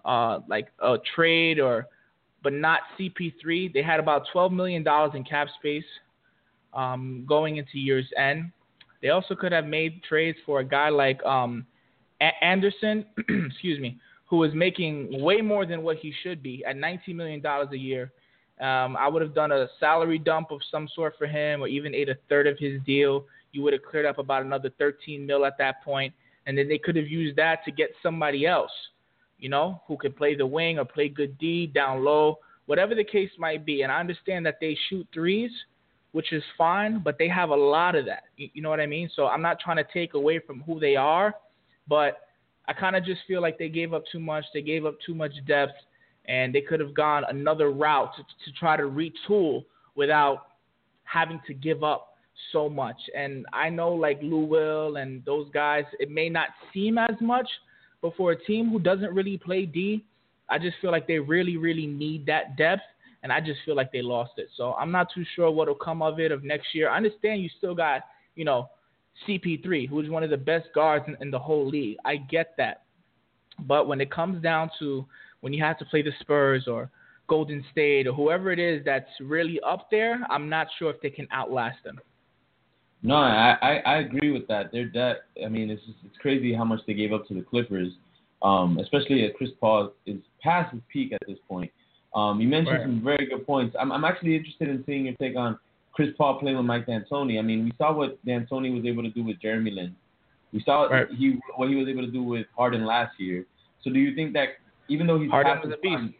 uh, 0.06 0.40
like 0.48 0.68
a 0.80 0.96
trade 1.14 1.60
or, 1.60 1.86
but 2.42 2.52
not 2.52 2.80
CP3. 2.98 3.72
They 3.72 3.82
had 3.82 4.00
about 4.00 4.22
12 4.32 4.52
million 4.52 4.82
dollars 4.82 5.12
in 5.14 5.24
cap 5.24 5.48
space 5.58 5.84
um, 6.72 7.24
going 7.28 7.56
into 7.56 7.78
year's 7.78 8.08
end. 8.16 8.52
They 9.02 9.08
also 9.10 9.34
could 9.34 9.52
have 9.52 9.66
made 9.66 10.02
trades 10.04 10.38
for 10.46 10.60
a 10.60 10.64
guy 10.64 10.88
like 10.88 11.22
um, 11.24 11.66
A- 12.20 12.44
Anderson, 12.44 13.04
excuse 13.18 13.80
me, 13.80 13.98
who 14.26 14.42
is 14.44 14.54
making 14.54 15.22
way 15.22 15.40
more 15.40 15.66
than 15.66 15.82
what 15.82 15.96
he 15.98 16.12
should 16.22 16.42
be 16.42 16.64
at 16.64 16.76
19 16.76 17.16
million 17.16 17.40
dollars 17.40 17.68
a 17.72 17.78
year. 17.78 18.12
Um, 18.60 18.96
I 18.96 19.06
would 19.08 19.20
have 19.20 19.34
done 19.34 19.52
a 19.52 19.66
salary 19.78 20.18
dump 20.18 20.50
of 20.50 20.60
some 20.70 20.88
sort 20.94 21.14
for 21.18 21.26
him, 21.26 21.62
or 21.62 21.68
even 21.68 21.94
ate 21.94 22.08
a 22.08 22.16
third 22.28 22.46
of 22.46 22.58
his 22.58 22.80
deal. 22.86 23.26
You 23.52 23.62
would 23.62 23.74
have 23.74 23.82
cleared 23.82 24.06
up 24.06 24.18
about 24.18 24.42
another 24.42 24.70
13 24.78 25.26
mil 25.26 25.44
at 25.44 25.58
that 25.58 25.84
point, 25.84 26.14
and 26.46 26.56
then 26.56 26.68
they 26.68 26.78
could 26.78 26.96
have 26.96 27.06
used 27.06 27.36
that 27.36 27.64
to 27.66 27.70
get 27.70 27.90
somebody 28.02 28.46
else, 28.46 28.70
you 29.38 29.48
know, 29.48 29.80
who 29.86 29.96
can 29.96 30.12
play 30.12 30.34
the 30.34 30.46
wing 30.46 30.78
or 30.78 30.84
play 30.84 31.08
good 31.08 31.36
D 31.38 31.66
down 31.66 32.04
low, 32.04 32.38
whatever 32.66 32.94
the 32.94 33.04
case 33.04 33.30
might 33.38 33.64
be. 33.64 33.82
And 33.82 33.92
I 33.92 34.00
understand 34.00 34.46
that 34.46 34.58
they 34.60 34.76
shoot 34.88 35.06
threes, 35.12 35.50
which 36.12 36.32
is 36.32 36.42
fine, 36.56 37.00
but 37.02 37.18
they 37.18 37.28
have 37.28 37.50
a 37.50 37.56
lot 37.56 37.94
of 37.94 38.06
that. 38.06 38.24
You, 38.36 38.62
know 38.62 38.70
what 38.70 38.80
I 38.80 38.86
mean? 38.86 39.10
So 39.14 39.26
I'm 39.26 39.42
not 39.42 39.60
trying 39.60 39.76
to 39.76 39.86
take 39.92 40.14
away 40.14 40.38
from 40.38 40.62
who 40.62 40.80
they 40.80 40.96
are, 40.96 41.34
but 41.88 42.20
I 42.68 42.72
kind 42.72 42.96
of 42.96 43.04
just 43.04 43.20
feel 43.28 43.42
like 43.42 43.58
they 43.58 43.68
gave 43.68 43.92
up 43.92 44.04
too 44.10 44.18
much. 44.18 44.44
They 44.52 44.62
gave 44.62 44.86
up 44.86 44.96
too 45.04 45.14
much 45.14 45.32
depth, 45.46 45.74
and 46.26 46.54
they 46.54 46.60
could 46.60 46.80
have 46.80 46.94
gone 46.94 47.24
another 47.28 47.70
route 47.70 48.12
to, 48.16 48.22
to 48.22 48.58
try 48.58 48.76
to 48.76 48.84
retool 48.84 49.64
without 49.94 50.48
having 51.04 51.40
to 51.46 51.54
give 51.54 51.84
up 51.84 52.16
so 52.52 52.68
much. 52.68 52.96
And 53.16 53.46
I 53.52 53.68
know 53.68 53.90
like 53.92 54.18
Lou 54.22 54.44
Will 54.44 54.96
and 54.96 55.24
those 55.24 55.48
guys, 55.50 55.84
it 56.00 56.10
may 56.10 56.28
not 56.28 56.48
seem 56.72 56.98
as 56.98 57.14
much, 57.20 57.48
but 58.02 58.14
for 58.16 58.32
a 58.32 58.44
team 58.44 58.70
who 58.70 58.78
doesn't 58.78 59.14
really 59.14 59.38
play 59.38 59.66
D, 59.66 60.04
I 60.48 60.58
just 60.58 60.76
feel 60.80 60.90
like 60.90 61.06
they 61.06 61.18
really, 61.18 61.56
really 61.56 61.86
need 61.86 62.26
that 62.26 62.56
depth. 62.56 62.82
And 63.22 63.32
I 63.32 63.40
just 63.40 63.58
feel 63.64 63.74
like 63.74 63.90
they 63.90 64.02
lost 64.02 64.32
it. 64.36 64.48
So 64.56 64.74
I'm 64.74 64.92
not 64.92 65.08
too 65.12 65.24
sure 65.34 65.50
what'll 65.50 65.74
come 65.74 66.02
of 66.02 66.20
it 66.20 66.30
of 66.30 66.44
next 66.44 66.74
year. 66.74 66.88
I 66.88 66.96
understand 66.96 67.42
you 67.42 67.50
still 67.58 67.74
got, 67.74 68.02
you 68.36 68.44
know, 68.44 68.68
CP3, 69.26 69.88
who 69.88 70.00
is 70.00 70.10
one 70.10 70.22
of 70.22 70.30
the 70.30 70.36
best 70.36 70.68
guards 70.74 71.06
in, 71.08 71.16
in 71.20 71.30
the 71.30 71.38
whole 71.38 71.66
league. 71.66 71.96
I 72.04 72.16
get 72.16 72.54
that. 72.58 72.82
But 73.60 73.88
when 73.88 74.00
it 74.00 74.10
comes 74.12 74.42
down 74.42 74.70
to 74.78 75.06
when 75.40 75.52
you 75.52 75.64
have 75.64 75.78
to 75.78 75.84
play 75.86 76.02
the 76.02 76.12
Spurs 76.20 76.68
or 76.68 76.90
Golden 77.28 77.64
State 77.72 78.06
or 78.06 78.12
whoever 78.12 78.52
it 78.52 78.58
is 78.58 78.84
that's 78.84 79.08
really 79.20 79.58
up 79.66 79.90
there, 79.90 80.20
I'm 80.30 80.48
not 80.48 80.68
sure 80.78 80.90
if 80.90 81.00
they 81.00 81.10
can 81.10 81.26
outlast 81.32 81.78
them. 81.84 81.98
No, 83.02 83.14
I, 83.14 83.56
I, 83.62 83.76
I 83.86 83.96
agree 83.98 84.32
with 84.32 84.48
that. 84.48 84.72
Their 84.72 84.86
debt. 84.86 85.22
I 85.44 85.48
mean, 85.48 85.70
it's 85.70 85.84
just, 85.84 85.98
it's 86.04 86.16
crazy 86.18 86.52
how 86.52 86.64
much 86.64 86.80
they 86.86 86.94
gave 86.94 87.12
up 87.12 87.26
to 87.28 87.34
the 87.34 87.42
Clippers, 87.42 87.92
um, 88.42 88.78
especially 88.78 89.24
as 89.24 89.32
Chris 89.36 89.50
Paul 89.60 89.92
is 90.06 90.18
past 90.42 90.72
his 90.72 90.82
peak 90.92 91.12
at 91.12 91.20
this 91.28 91.38
point. 91.48 91.70
Um, 92.14 92.40
you 92.40 92.48
mentioned 92.48 92.78
Right. 92.78 92.86
some 92.86 93.02
very 93.04 93.26
good 93.26 93.46
points. 93.46 93.76
I'm, 93.78 93.92
I'm 93.92 94.04
actually 94.04 94.34
interested 94.34 94.68
in 94.68 94.82
seeing 94.86 95.04
your 95.06 95.14
take 95.20 95.36
on 95.36 95.58
Chris 95.92 96.08
Paul 96.18 96.38
playing 96.40 96.56
with 96.56 96.66
Mike 96.66 96.86
D'Antoni. 96.86 97.38
I 97.38 97.42
mean, 97.42 97.64
we 97.64 97.72
saw 97.78 97.92
what 97.92 98.24
D'Antoni 98.24 98.74
was 98.74 98.84
able 98.84 99.02
to 99.02 99.10
do 99.10 99.22
with 99.22 99.40
Jeremy 99.40 99.70
Lin. 99.70 99.94
We 100.52 100.62
saw 100.64 100.84
Right. 100.84 101.06
he 101.10 101.38
what 101.56 101.68
he 101.68 101.74
was 101.74 101.88
able 101.88 102.02
to 102.02 102.10
do 102.10 102.22
with 102.22 102.46
Harden 102.56 102.86
last 102.86 103.20
year. 103.20 103.44
So 103.82 103.90
do 103.90 103.98
you 103.98 104.14
think 104.14 104.32
that 104.32 104.48
even 104.88 105.06
though 105.06 105.20
he's 105.20 105.30
Harden 105.30 105.54
past 105.54 105.64
his 105.66 105.74
a 105.74 105.76
beast. 105.78 105.94
prime, 105.94 106.14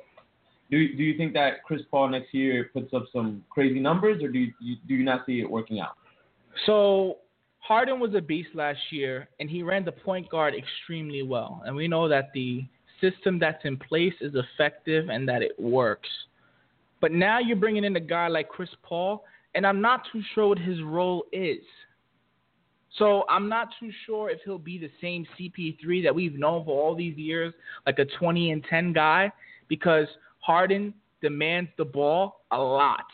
do 0.70 0.78
you, 0.78 0.96
do 0.96 1.02
you 1.04 1.16
think 1.16 1.32
that 1.34 1.62
Chris 1.64 1.80
Paul 1.90 2.08
next 2.08 2.34
year 2.34 2.70
puts 2.72 2.92
up 2.92 3.04
some 3.12 3.44
crazy 3.50 3.78
numbers, 3.80 4.22
or 4.22 4.28
do 4.28 4.38
you 4.38 4.52
do 4.88 4.94
you 4.94 5.04
not 5.04 5.24
see 5.24 5.40
it 5.40 5.50
working 5.50 5.78
out? 5.80 5.96
So 6.64 7.18
Harden 7.58 8.00
was 8.00 8.14
a 8.14 8.20
beast 8.20 8.50
last 8.54 8.78
year, 8.90 9.28
and 9.40 9.50
he 9.50 9.62
ran 9.62 9.84
the 9.84 9.92
point 9.92 10.30
guard 10.30 10.54
extremely 10.54 11.22
well. 11.22 11.62
And 11.66 11.76
we 11.76 11.88
know 11.88 12.08
that 12.08 12.30
the 12.32 12.64
system 13.00 13.38
that's 13.38 13.64
in 13.64 13.76
place 13.76 14.14
is 14.20 14.34
effective 14.34 15.10
and 15.10 15.28
that 15.28 15.42
it 15.42 15.58
works. 15.58 16.08
But 17.00 17.12
now 17.12 17.38
you're 17.38 17.56
bringing 17.56 17.84
in 17.84 17.94
a 17.96 18.00
guy 18.00 18.28
like 18.28 18.48
Chris 18.48 18.70
Paul, 18.82 19.24
and 19.54 19.66
I'm 19.66 19.80
not 19.80 20.02
too 20.12 20.22
sure 20.34 20.48
what 20.48 20.58
his 20.58 20.80
role 20.82 21.24
is. 21.32 21.62
So 22.98 23.24
I'm 23.28 23.48
not 23.48 23.68
too 23.78 23.90
sure 24.06 24.30
if 24.30 24.40
he'll 24.44 24.58
be 24.58 24.78
the 24.78 24.90
same 25.02 25.26
CP3 25.38 26.02
that 26.04 26.14
we've 26.14 26.38
known 26.38 26.64
for 26.64 26.82
all 26.82 26.94
these 26.94 27.16
years, 27.18 27.52
like 27.84 27.98
a 27.98 28.06
20 28.18 28.52
and 28.52 28.64
10 28.64 28.94
guy, 28.94 29.30
because 29.68 30.06
Harden 30.38 30.94
demands 31.20 31.70
the 31.76 31.84
ball 31.84 32.44
a 32.52 32.58
lot. 32.58 33.04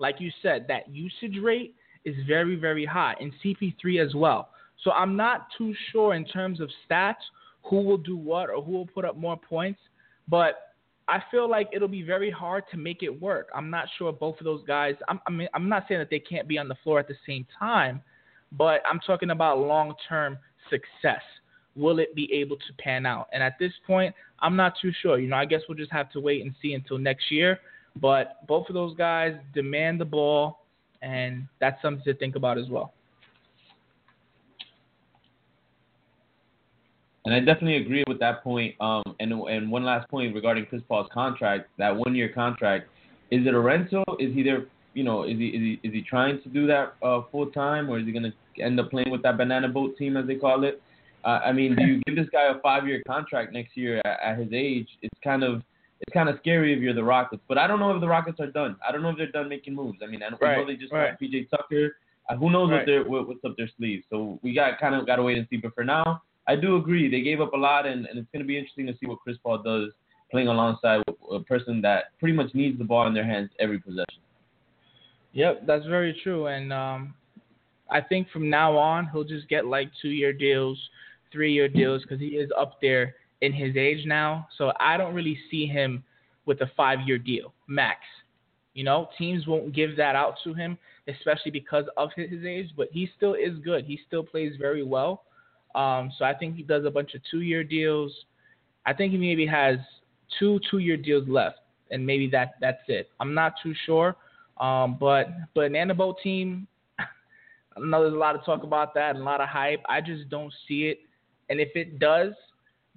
Like 0.00 0.16
you 0.18 0.30
said, 0.42 0.66
that 0.68 0.88
usage 0.88 1.38
rate 1.40 1.75
is 2.06 2.14
very, 2.26 2.56
very 2.56 2.86
high, 2.86 3.14
and 3.20 3.32
CP3 3.44 4.02
as 4.02 4.14
well. 4.14 4.48
So 4.82 4.92
I'm 4.92 5.16
not 5.16 5.48
too 5.58 5.74
sure 5.90 6.14
in 6.14 6.24
terms 6.24 6.60
of 6.60 6.70
stats 6.88 7.14
who 7.62 7.82
will 7.82 7.98
do 7.98 8.16
what 8.16 8.48
or 8.48 8.62
who 8.62 8.72
will 8.72 8.86
put 8.86 9.04
up 9.04 9.16
more 9.16 9.36
points, 9.36 9.80
but 10.28 10.72
I 11.08 11.22
feel 11.30 11.48
like 11.48 11.68
it'll 11.72 11.88
be 11.88 12.02
very 12.02 12.30
hard 12.30 12.64
to 12.70 12.76
make 12.76 13.02
it 13.02 13.20
work. 13.20 13.48
I'm 13.54 13.70
not 13.70 13.86
sure 13.98 14.12
both 14.12 14.38
of 14.38 14.44
those 14.44 14.62
guys. 14.66 14.94
I'm, 15.08 15.20
I 15.26 15.30
mean, 15.30 15.48
I'm 15.54 15.68
not 15.68 15.84
saying 15.88 16.00
that 16.00 16.10
they 16.10 16.18
can't 16.18 16.48
be 16.48 16.58
on 16.58 16.68
the 16.68 16.76
floor 16.82 16.98
at 16.98 17.08
the 17.08 17.14
same 17.26 17.46
time, 17.58 18.00
but 18.52 18.82
I'm 18.88 19.00
talking 19.00 19.30
about 19.30 19.58
long-term 19.58 20.38
success. 20.70 21.22
Will 21.76 21.98
it 21.98 22.14
be 22.14 22.32
able 22.32 22.56
to 22.56 22.72
pan 22.78 23.06
out? 23.06 23.28
And 23.32 23.42
at 23.42 23.58
this 23.58 23.72
point, 23.86 24.14
I'm 24.40 24.56
not 24.56 24.74
too 24.80 24.92
sure. 25.02 25.18
You 25.18 25.28
know, 25.28 25.36
I 25.36 25.44
guess 25.44 25.60
we'll 25.68 25.78
just 25.78 25.92
have 25.92 26.10
to 26.12 26.20
wait 26.20 26.42
and 26.42 26.54
see 26.62 26.72
until 26.72 26.98
next 26.98 27.30
year. 27.30 27.60
But 28.00 28.46
both 28.46 28.68
of 28.68 28.74
those 28.74 28.94
guys 28.96 29.34
demand 29.54 30.00
the 30.00 30.04
ball, 30.04 30.65
and 31.02 31.46
that's 31.60 31.80
something 31.82 32.04
to 32.04 32.14
think 32.14 32.36
about 32.36 32.58
as 32.58 32.68
well. 32.68 32.92
And 37.24 37.34
I 37.34 37.40
definitely 37.40 37.76
agree 37.76 38.04
with 38.06 38.20
that 38.20 38.44
point. 38.44 38.76
Um, 38.80 39.02
and 39.18 39.32
and 39.32 39.70
one 39.70 39.84
last 39.84 40.08
point 40.08 40.34
regarding 40.34 40.66
Chris 40.66 40.82
Paul's 40.88 41.08
contract, 41.12 41.68
that 41.76 41.94
one 41.94 42.14
year 42.14 42.28
contract, 42.28 42.88
is 43.32 43.44
it 43.46 43.52
a 43.52 43.58
rental? 43.58 44.04
Is 44.20 44.32
he 44.32 44.44
there? 44.44 44.66
You 44.94 45.02
know, 45.02 45.24
is 45.24 45.36
he 45.36 45.48
is 45.48 45.60
he 45.60 45.88
is 45.88 45.92
he 45.92 46.02
trying 46.02 46.40
to 46.42 46.48
do 46.48 46.68
that 46.68 46.94
uh, 47.02 47.22
full 47.32 47.46
time, 47.46 47.90
or 47.90 47.98
is 47.98 48.06
he 48.06 48.12
gonna 48.12 48.32
end 48.60 48.78
up 48.78 48.90
playing 48.90 49.10
with 49.10 49.22
that 49.22 49.36
banana 49.36 49.68
boat 49.68 49.96
team 49.96 50.16
as 50.16 50.26
they 50.26 50.36
call 50.36 50.62
it? 50.64 50.80
Uh, 51.24 51.40
I 51.44 51.52
mean, 51.52 51.74
do 51.74 51.84
you 51.84 52.00
give 52.06 52.14
this 52.14 52.28
guy 52.30 52.44
a 52.44 52.60
five 52.60 52.86
year 52.86 53.02
contract 53.04 53.52
next 53.52 53.76
year 53.76 54.00
at, 54.04 54.20
at 54.22 54.38
his 54.38 54.48
age? 54.52 54.88
It's 55.02 55.18
kind 55.24 55.42
of 55.42 55.62
it's 56.00 56.12
kind 56.12 56.28
of 56.28 56.36
scary 56.40 56.72
if 56.74 56.80
you're 56.80 56.94
the 56.94 57.02
Rockets. 57.04 57.42
But 57.48 57.58
I 57.58 57.66
don't 57.66 57.80
know 57.80 57.92
if 57.94 58.00
the 58.00 58.08
Rockets 58.08 58.38
are 58.40 58.50
done. 58.50 58.76
I 58.86 58.92
don't 58.92 59.02
know 59.02 59.10
if 59.10 59.16
they're 59.16 59.30
done 59.30 59.48
making 59.48 59.74
moves. 59.74 59.98
I 60.02 60.06
mean, 60.06 60.22
I, 60.22 60.26
I 60.26 60.30
know 60.30 60.36
Right, 60.40 60.66
they 60.66 60.76
just 60.76 60.92
right. 60.92 61.10
got 61.10 61.20
PJ 61.20 61.48
Tucker. 61.50 61.96
Uh, 62.28 62.36
who 62.36 62.50
knows 62.50 62.70
Right. 62.70 62.78
what 62.78 62.86
they're 62.86 63.04
what, 63.04 63.28
what's 63.28 63.44
up 63.44 63.56
their 63.56 63.70
sleeves? 63.76 64.04
So 64.10 64.38
we 64.42 64.52
got 64.52 64.78
kind 64.78 64.94
of 64.94 65.06
got 65.06 65.16
to 65.16 65.22
wait 65.22 65.38
and 65.38 65.46
see. 65.48 65.56
But 65.56 65.74
for 65.74 65.84
now, 65.84 66.22
I 66.46 66.56
do 66.56 66.76
agree 66.76 67.10
they 67.10 67.22
gave 67.22 67.40
up 67.40 67.52
a 67.54 67.56
lot, 67.56 67.86
and, 67.86 68.06
and 68.06 68.18
it's 68.18 68.28
going 68.32 68.42
to 68.42 68.46
be 68.46 68.58
interesting 68.58 68.86
to 68.86 68.94
see 69.00 69.06
what 69.06 69.18
Chris 69.20 69.36
Paul 69.42 69.62
does 69.62 69.90
playing 70.30 70.48
alongside 70.48 71.02
a 71.30 71.40
person 71.40 71.80
that 71.82 72.06
pretty 72.18 72.34
much 72.36 72.52
needs 72.54 72.78
the 72.78 72.84
ball 72.84 73.06
in 73.06 73.14
their 73.14 73.24
hands 73.24 73.50
every 73.60 73.78
possession. 73.78 74.20
Yep, 75.32 75.66
that's 75.66 75.86
very 75.86 76.18
true. 76.22 76.46
And 76.46 76.72
um, 76.72 77.14
I 77.90 78.00
think 78.00 78.28
from 78.30 78.50
now 78.50 78.76
on, 78.76 79.08
he'll 79.12 79.24
just 79.24 79.48
get 79.48 79.66
like 79.66 79.90
two 80.02 80.08
year 80.08 80.32
deals, 80.32 80.78
three 81.32 81.52
year 81.52 81.68
deals, 81.68 82.02
because 82.02 82.18
he 82.18 82.28
is 82.28 82.50
up 82.58 82.80
there 82.80 83.14
in 83.40 83.52
his 83.52 83.76
age 83.76 84.06
now. 84.06 84.48
So 84.56 84.72
I 84.80 84.96
don't 84.96 85.14
really 85.14 85.38
see 85.50 85.66
him 85.66 86.04
with 86.46 86.60
a 86.60 86.70
five 86.76 87.00
year 87.06 87.18
deal, 87.18 87.52
max. 87.66 88.00
You 88.74 88.84
know, 88.84 89.08
teams 89.16 89.46
won't 89.46 89.74
give 89.74 89.96
that 89.96 90.16
out 90.16 90.34
to 90.44 90.52
him, 90.52 90.78
especially 91.08 91.50
because 91.50 91.84
of 91.96 92.10
his, 92.14 92.44
age, 92.44 92.70
but 92.76 92.88
he 92.92 93.08
still 93.16 93.34
is 93.34 93.58
good. 93.64 93.84
He 93.84 93.98
still 94.06 94.22
plays 94.22 94.52
very 94.60 94.82
well. 94.82 95.24
Um, 95.74 96.10
so 96.18 96.24
I 96.24 96.34
think 96.34 96.56
he 96.56 96.62
does 96.62 96.84
a 96.84 96.90
bunch 96.90 97.14
of 97.14 97.22
two 97.30 97.40
year 97.40 97.64
deals. 97.64 98.12
I 98.84 98.92
think 98.92 99.12
he 99.12 99.18
maybe 99.18 99.46
has 99.46 99.78
two 100.38 100.60
two 100.70 100.78
year 100.78 100.96
deals 100.96 101.28
left, 101.28 101.58
and 101.90 102.04
maybe 102.04 102.28
that 102.30 102.54
that's 102.60 102.82
it. 102.88 103.08
I'm 103.18 103.34
not 103.34 103.54
too 103.62 103.74
sure. 103.84 104.16
Um, 104.58 104.96
but 104.98 105.28
but 105.54 105.68
Banana 105.68 105.94
Boat 105.94 106.16
team, 106.22 106.66
I 106.98 107.04
know 107.78 108.02
there's 108.02 108.14
a 108.14 108.18
lot 108.18 108.36
of 108.36 108.44
talk 108.44 108.62
about 108.62 108.94
that 108.94 109.10
and 109.16 109.20
a 109.20 109.24
lot 109.24 109.40
of 109.40 109.48
hype. 109.48 109.82
I 109.88 110.00
just 110.00 110.28
don't 110.28 110.52
see 110.68 110.84
it. 110.84 111.00
And 111.48 111.60
if 111.60 111.70
it 111.74 111.98
does 111.98 112.32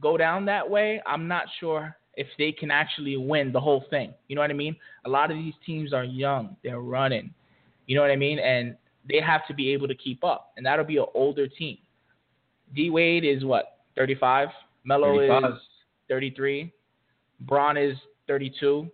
go 0.01 0.17
down 0.17 0.45
that 0.45 0.69
way, 0.69 1.01
I'm 1.05 1.27
not 1.27 1.45
sure 1.59 1.95
if 2.15 2.27
they 2.37 2.51
can 2.51 2.71
actually 2.71 3.17
win 3.17 3.51
the 3.51 3.59
whole 3.59 3.85
thing. 3.89 4.13
You 4.27 4.35
know 4.35 4.41
what 4.41 4.51
I 4.51 4.55
mean? 4.55 4.75
A 5.05 5.09
lot 5.09 5.31
of 5.31 5.37
these 5.37 5.53
teams 5.65 5.93
are 5.93 6.03
young, 6.03 6.55
they're 6.63 6.81
running. 6.81 7.33
You 7.87 7.95
know 7.95 8.01
what 8.01 8.11
I 8.11 8.15
mean? 8.15 8.39
And 8.39 8.75
they 9.07 9.19
have 9.21 9.47
to 9.47 9.53
be 9.53 9.71
able 9.71 9.87
to 9.87 9.95
keep 9.95 10.23
up, 10.23 10.51
and 10.57 10.65
that'll 10.65 10.85
be 10.85 10.97
an 10.97 11.05
older 11.13 11.47
team. 11.47 11.77
D 12.75 12.89
Wade 12.89 13.25
is 13.25 13.43
what 13.43 13.79
35. 13.95 14.49
Melo 14.83 15.17
35. 15.17 15.53
is 15.53 15.59
33. 16.09 16.73
Bron 17.41 17.77
is 17.77 17.95
32. 18.27 18.87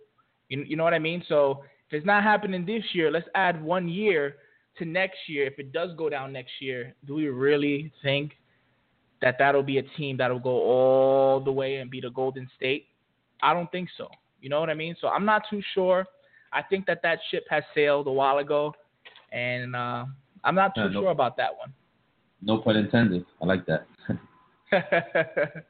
You, 0.48 0.64
you 0.66 0.76
know 0.76 0.84
what 0.84 0.94
I 0.94 0.98
mean? 0.98 1.22
So 1.28 1.64
if 1.88 1.96
it's 1.98 2.06
not 2.06 2.22
happening 2.22 2.64
this 2.64 2.82
year, 2.92 3.10
let's 3.10 3.28
add 3.34 3.62
one 3.62 3.88
year 3.88 4.36
to 4.78 4.84
next 4.84 5.18
year. 5.28 5.46
If 5.46 5.58
it 5.58 5.72
does 5.72 5.90
go 5.96 6.08
down 6.08 6.32
next 6.32 6.52
year, 6.60 6.94
do 7.06 7.14
we 7.14 7.28
really 7.28 7.92
think 8.02 8.32
that 9.22 9.36
that'll 9.38 9.62
be 9.62 9.78
a 9.78 9.82
team 9.96 10.16
that'll 10.16 10.38
go 10.40 10.50
all 10.62 11.40
the 11.40 11.52
way 11.52 11.76
and 11.76 11.90
beat 11.90 12.04
a 12.04 12.10
Golden 12.10 12.48
State? 12.56 12.86
I 13.42 13.52
don't 13.52 13.70
think 13.70 13.88
so. 13.96 14.08
You 14.40 14.48
know 14.48 14.60
what 14.60 14.70
I 14.70 14.74
mean? 14.74 14.96
So 15.00 15.08
I'm 15.08 15.24
not 15.24 15.42
too 15.50 15.62
sure. 15.74 16.06
I 16.52 16.62
think 16.62 16.86
that 16.86 17.00
that 17.02 17.18
ship 17.30 17.44
has 17.50 17.64
sailed 17.74 18.06
a 18.06 18.12
while 18.12 18.38
ago, 18.38 18.74
and 19.32 19.74
uh, 19.74 20.04
I'm 20.44 20.54
not 20.54 20.74
too 20.74 20.82
Yeah, 20.82 20.88
no- 20.88 21.00
sure 21.02 21.10
about 21.10 21.36
that 21.38 21.50
one. 21.56 21.72
No 22.42 22.58
pun 22.58 22.76
intended. 22.76 23.24
I 23.42 23.46
like 23.46 23.66
that. 23.66 23.86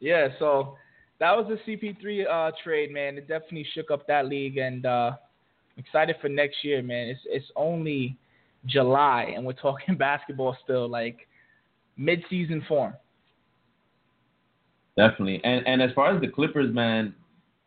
yeah, 0.00 0.28
so 0.38 0.76
that 1.18 1.36
was 1.36 1.46
the 1.48 1.76
CP3 1.76 2.26
uh, 2.28 2.52
trade, 2.62 2.92
man. 2.92 3.16
It 3.18 3.28
definitely 3.28 3.66
shook 3.74 3.90
up 3.90 4.06
that 4.06 4.26
league, 4.26 4.58
and 4.58 4.84
uh, 4.86 5.12
I'm 5.76 5.78
excited 5.84 6.16
for 6.20 6.28
next 6.28 6.56
year, 6.62 6.82
man. 6.82 7.08
It's 7.08 7.20
it's 7.26 7.46
only 7.56 8.16
July, 8.66 9.32
and 9.34 9.44
we're 9.44 9.52
talking 9.54 9.96
basketball 9.98 10.56
still, 10.62 10.88
like 10.88 11.26
mid-season 12.00 12.64
form. 12.66 12.94
Definitely. 14.96 15.40
And 15.44 15.66
and 15.66 15.80
as 15.80 15.90
far 15.94 16.14
as 16.14 16.20
the 16.20 16.28
Clippers, 16.28 16.74
man, 16.74 17.14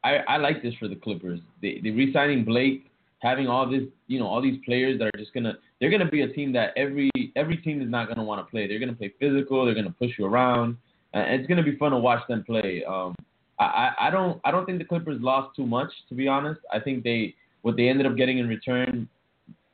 I, 0.03 0.17
I 0.27 0.37
like 0.37 0.61
this 0.61 0.73
for 0.79 0.87
the 0.87 0.95
Clippers. 0.95 1.39
They 1.61 1.79
they 1.81 1.91
re-signing 1.91 2.43
Blake, 2.43 2.91
having 3.19 3.47
all 3.47 3.69
this, 3.69 3.83
you 4.07 4.19
know, 4.19 4.27
all 4.27 4.41
these 4.41 4.59
players 4.65 4.99
that 4.99 5.05
are 5.05 5.17
just 5.17 5.33
gonna 5.33 5.53
they're 5.79 5.89
gonna 5.89 6.09
be 6.09 6.21
a 6.21 6.27
team 6.27 6.51
that 6.53 6.73
every 6.75 7.09
every 7.35 7.57
team 7.57 7.81
is 7.81 7.89
not 7.89 8.09
gonna 8.09 8.23
want 8.23 8.45
to 8.45 8.51
play. 8.51 8.67
They're 8.67 8.79
gonna 8.79 8.93
play 8.93 9.13
physical. 9.19 9.65
They're 9.65 9.75
gonna 9.75 9.95
push 9.97 10.11
you 10.19 10.25
around, 10.25 10.77
and 11.13 11.39
it's 11.39 11.47
gonna 11.47 11.63
be 11.63 11.77
fun 11.77 11.91
to 11.91 11.97
watch 11.97 12.27
them 12.27 12.43
play. 12.43 12.83
Um, 12.83 13.15
I, 13.59 13.63
I 13.63 14.07
I 14.07 14.09
don't 14.09 14.41
I 14.43 14.51
don't 14.51 14.65
think 14.65 14.79
the 14.79 14.85
Clippers 14.85 15.21
lost 15.21 15.55
too 15.55 15.65
much 15.65 15.91
to 16.09 16.15
be 16.15 16.27
honest. 16.27 16.59
I 16.71 16.79
think 16.79 17.03
they 17.03 17.33
what 17.61 17.77
they 17.77 17.87
ended 17.87 18.05
up 18.05 18.17
getting 18.17 18.39
in 18.39 18.47
return. 18.47 19.07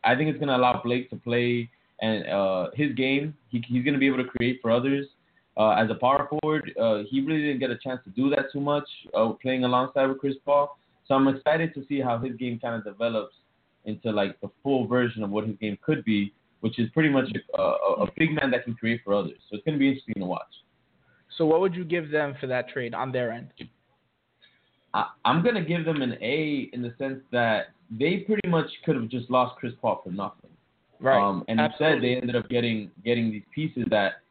I 0.03 0.15
think 0.15 0.29
it's 0.29 0.39
gonna 0.39 0.55
allow 0.55 0.81
Blake 0.83 1.09
to 1.09 1.15
play 1.15 1.69
and 2.01 2.27
uh, 2.27 2.67
his 2.73 2.93
game. 2.95 3.35
He, 3.49 3.63
he's 3.67 3.83
gonna 3.85 3.97
be 3.97 4.07
able 4.07 4.23
to 4.23 4.29
create 4.29 4.59
for 4.61 4.71
others. 4.71 5.07
uh, 5.59 5.71
as 5.71 5.89
a 5.91 5.95
power 5.95 6.27
forward. 6.29 6.71
Uh, 6.81 7.03
he 7.09 7.21
really 7.21 7.41
didn't 7.41 7.59
get 7.59 7.69
a 7.69 7.77
chance 7.77 7.99
to 8.05 8.09
do 8.11 8.29
that 8.29 8.51
too 8.51 8.61
much 8.61 8.87
uh, 9.13 9.29
playing 9.41 9.65
alongside 9.65 10.07
with 10.07 10.17
Chris 10.19 10.35
Paul. 10.45 10.79
So 11.05 11.15
I'm 11.15 11.27
excited 11.27 11.73
to 11.75 11.85
see 11.87 11.99
how 11.99 12.17
his 12.17 12.35
game 12.37 12.59
kind 12.59 12.75
of 12.75 12.83
develops 12.85 13.35
into 13.85 14.11
like 14.11 14.39
the 14.41 14.49
full 14.63 14.87
version 14.87 15.21
of 15.21 15.29
what 15.29 15.45
his 15.45 15.57
game 15.57 15.77
could 15.85 16.03
be, 16.05 16.33
which 16.61 16.79
is 16.79 16.89
pretty 16.91 17.09
much 17.09 17.25
a, 17.57 17.61
a, 17.61 18.03
a 18.03 18.07
big 18.17 18.31
man 18.31 18.51
that 18.51 18.63
can 18.63 18.73
create 18.75 19.01
for 19.03 19.13
others. 19.13 19.37
So 19.49 19.57
it's 19.57 19.65
going 19.65 19.75
to 19.75 19.79
be 19.79 19.89
interesting 19.89 20.15
to 20.19 20.25
watch. 20.25 20.47
So 21.37 21.45
what 21.45 21.59
would 21.61 21.75
you 21.75 21.83
give 21.83 22.09
them 22.09 22.35
for 22.39 22.47
that 22.47 22.69
trade 22.69 22.93
on 22.93 23.11
their 23.11 23.31
end? 23.31 23.49
I, 24.93 25.07
I'm 25.25 25.43
going 25.43 25.55
to 25.55 25.61
give 25.63 25.83
them 25.85 26.01
an 26.01 26.17
A 26.21 26.69
in 26.73 26.81
the 26.81 26.93
sense 26.97 27.19
that 27.31 27.67
they 27.91 28.17
pretty 28.17 28.47
much 28.47 28.67
could 28.85 28.95
have 28.95 29.09
just 29.09 29.29
lost 29.29 29.57
Chris 29.57 29.73
Paul 29.81 30.01
for 30.03 30.11
nothing. 30.11 30.48
Right. 30.99 31.21
Um, 31.21 31.43
and 31.47 31.59
Absolutely. 31.59 31.95
instead, 31.95 32.03
they 32.03 32.21
ended 32.21 32.35
up 32.35 32.49
getting 32.49 32.91
getting 33.05 33.31
these 33.31 33.43
pieces 33.53 33.85
that 33.89 34.21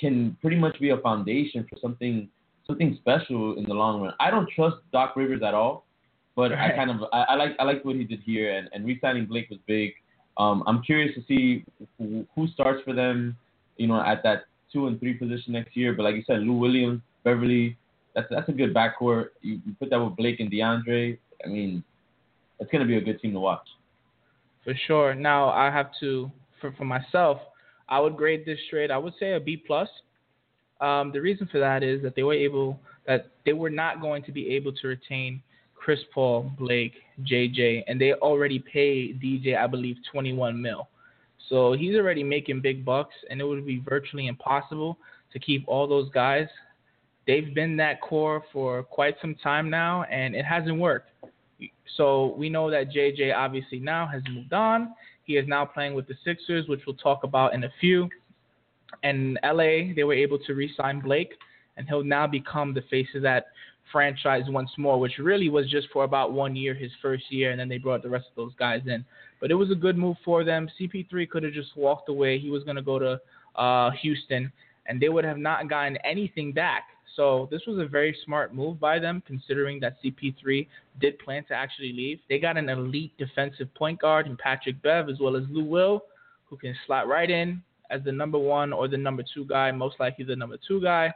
can 0.00 0.36
pretty 0.40 0.56
much 0.56 0.78
be 0.80 0.90
a 0.90 0.96
foundation 0.98 1.66
for 1.70 1.78
something 1.80 2.28
something 2.66 2.96
special 3.00 3.56
in 3.56 3.64
the 3.64 3.74
long 3.74 4.02
run. 4.02 4.12
I 4.18 4.30
don't 4.30 4.48
trust 4.54 4.76
Doc 4.92 5.14
Rivers 5.16 5.42
at 5.42 5.54
all, 5.54 5.86
but 6.34 6.50
Right. 6.50 6.72
I 6.72 6.76
kind 6.76 6.90
of 6.90 7.04
I, 7.12 7.22
I 7.22 7.34
like 7.36 7.56
I 7.58 7.64
like 7.64 7.84
what 7.84 7.96
he 7.96 8.04
did 8.04 8.20
here, 8.24 8.56
and, 8.56 8.68
and 8.72 8.84
re-signing 8.84 9.26
Blake 9.26 9.48
was 9.50 9.60
big. 9.66 9.92
Um, 10.36 10.62
I'm 10.66 10.82
curious 10.82 11.14
to 11.14 11.22
see 11.26 11.64
who, 11.98 12.26
who 12.34 12.46
starts 12.48 12.82
for 12.84 12.92
them, 12.92 13.36
you 13.78 13.86
know, 13.86 14.00
at 14.02 14.22
that 14.24 14.44
two 14.72 14.86
and 14.86 14.98
three 15.00 15.14
position 15.14 15.52
next 15.54 15.76
year. 15.76 15.94
But 15.94 16.02
like 16.02 16.16
you 16.16 16.24
said, 16.26 16.40
Lou 16.40 16.54
Williams, 16.58 17.00
Beverley, 17.24 17.76
that's 18.14 18.26
that's 18.30 18.48
a 18.48 18.52
good 18.52 18.74
backcourt. 18.74 19.28
You, 19.42 19.60
you 19.64 19.74
put 19.78 19.90
that 19.90 19.98
with 20.02 20.16
Blake 20.16 20.40
and 20.40 20.50
DeAndre. 20.50 21.16
I 21.44 21.48
mean, 21.48 21.84
it's 22.58 22.70
gonna 22.70 22.84
be 22.84 22.96
a 22.96 23.00
good 23.00 23.20
team 23.20 23.32
to 23.32 23.40
watch. 23.40 23.66
For 24.66 24.74
sure. 24.88 25.14
Now 25.14 25.50
I 25.50 25.70
have 25.70 25.90
to 26.00 26.28
for 26.60 26.72
for 26.72 26.84
myself, 26.84 27.38
I 27.88 28.00
would 28.00 28.16
grade 28.16 28.44
this 28.44 28.58
trade. 28.68 28.90
I 28.90 28.98
would 28.98 29.14
say 29.18 29.34
a 29.34 29.40
B 29.40 29.56
plus. 29.56 29.88
Um, 30.80 31.12
the 31.12 31.20
reason 31.20 31.48
for 31.50 31.60
that 31.60 31.84
is 31.84 32.02
that 32.02 32.16
they 32.16 32.24
were 32.24 32.34
able 32.34 32.80
that 33.06 33.30
they 33.44 33.52
were 33.52 33.70
not 33.70 34.00
going 34.00 34.24
to 34.24 34.32
be 34.32 34.48
able 34.56 34.72
to 34.72 34.88
retain 34.88 35.40
Chris 35.76 36.00
Paul, 36.12 36.50
Blake, 36.58 36.94
JJ, 37.22 37.84
and 37.86 38.00
they 38.00 38.14
already 38.14 38.58
paid 38.58 39.22
DJ, 39.22 39.56
I 39.56 39.68
believe, 39.68 39.98
21 40.10 40.60
mil. 40.60 40.88
So 41.48 41.74
he's 41.74 41.94
already 41.94 42.24
making 42.24 42.60
big 42.60 42.84
bucks, 42.84 43.14
and 43.30 43.40
it 43.40 43.44
would 43.44 43.64
be 43.64 43.78
virtually 43.78 44.26
impossible 44.26 44.98
to 45.32 45.38
keep 45.38 45.62
all 45.68 45.86
those 45.86 46.10
guys. 46.10 46.48
They've 47.28 47.54
been 47.54 47.76
that 47.76 48.00
core 48.00 48.42
for 48.52 48.82
quite 48.82 49.14
some 49.20 49.36
time 49.36 49.70
now, 49.70 50.02
and 50.10 50.34
it 50.34 50.44
hasn't 50.44 50.76
worked. 50.76 51.10
So 51.96 52.34
we 52.36 52.48
know 52.48 52.70
that 52.70 52.90
JJ 52.90 53.34
obviously 53.34 53.78
now 53.78 54.06
has 54.06 54.22
moved 54.30 54.52
on. 54.52 54.94
He 55.24 55.36
is 55.36 55.48
now 55.48 55.64
playing 55.64 55.94
with 55.94 56.06
the 56.06 56.14
Sixers, 56.24 56.68
which 56.68 56.80
we'll 56.86 56.96
talk 56.96 57.24
about 57.24 57.54
in 57.54 57.64
a 57.64 57.70
few. 57.80 58.08
And 59.02 59.38
LA, 59.42 59.92
they 59.94 60.04
were 60.04 60.14
able 60.14 60.38
to 60.40 60.54
re-sign 60.54 61.00
Blake, 61.00 61.34
and 61.76 61.88
he'll 61.88 62.04
now 62.04 62.26
become 62.26 62.74
the 62.74 62.82
face 62.82 63.08
of 63.14 63.22
that 63.22 63.46
franchise 63.92 64.44
once 64.48 64.70
more, 64.78 64.98
which 64.98 65.18
really 65.18 65.48
was 65.48 65.70
just 65.70 65.88
for 65.92 66.04
about 66.04 66.32
one 66.32 66.56
year, 66.56 66.74
his 66.74 66.90
first 67.00 67.24
year, 67.30 67.50
and 67.50 67.58
then 67.60 67.68
they 67.68 67.78
brought 67.78 68.02
the 68.02 68.08
rest 68.08 68.26
of 68.28 68.36
those 68.36 68.54
guys 68.58 68.82
in. 68.86 69.04
But 69.40 69.50
it 69.50 69.54
was 69.54 69.70
a 69.70 69.74
good 69.74 69.96
move 69.96 70.16
for 70.24 70.44
them. 70.44 70.68
CP3 70.80 71.28
could 71.28 71.42
have 71.42 71.52
just 71.52 71.76
walked 71.76 72.08
away. 72.08 72.38
He 72.38 72.50
was 72.50 72.64
going 72.64 72.76
to 72.76 72.82
go 72.82 72.98
to 72.98 73.20
uh, 73.60 73.90
Houston, 74.02 74.52
and 74.86 75.00
they 75.00 75.08
would 75.08 75.24
have 75.24 75.38
not 75.38 75.68
gotten 75.68 75.96
anything 76.04 76.52
back. 76.52 76.84
So 77.16 77.48
this 77.50 77.62
was 77.66 77.78
a 77.78 77.86
very 77.86 78.16
smart 78.24 78.54
move 78.54 78.78
by 78.78 78.98
them, 78.98 79.22
considering 79.26 79.80
that 79.80 79.96
CP3 80.04 80.68
did 81.00 81.18
plan 81.18 81.44
to 81.48 81.54
actually 81.54 81.94
leave. 81.94 82.20
They 82.28 82.38
got 82.38 82.58
an 82.58 82.68
elite 82.68 83.12
defensive 83.16 83.74
point 83.74 84.00
guard 84.00 84.26
in 84.26 84.36
Patrick 84.36 84.80
Bev, 84.82 85.08
as 85.08 85.18
well 85.18 85.34
as 85.34 85.44
Lou 85.50 85.64
Will, 85.64 86.02
who 86.44 86.58
can 86.58 86.74
slot 86.86 87.08
right 87.08 87.30
in 87.30 87.62
as 87.90 88.02
the 88.04 88.12
number 88.12 88.38
one 88.38 88.72
or 88.72 88.86
the 88.86 88.96
number 88.96 89.24
two 89.34 89.46
guy, 89.46 89.70
most 89.72 89.98
likely 89.98 90.24
the 90.24 90.36
number 90.36 90.58
two 90.68 90.80
guy. 90.82 91.06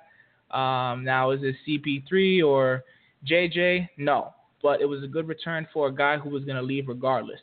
Um, 0.51 1.05
now, 1.05 1.33
is 1.33 1.41
it 1.43 1.55
CP3 1.67 2.45
or 2.45 2.83
JJ? 3.29 3.91
No, 3.99 4.33
but 4.63 4.81
it 4.81 4.87
was 4.87 5.05
a 5.05 5.07
good 5.07 5.29
return 5.29 5.67
for 5.73 5.89
a 5.89 5.95
guy 5.95 6.17
who 6.17 6.31
was 6.31 6.45
going 6.45 6.57
to 6.57 6.63
leave 6.63 6.89
regardless. 6.89 7.41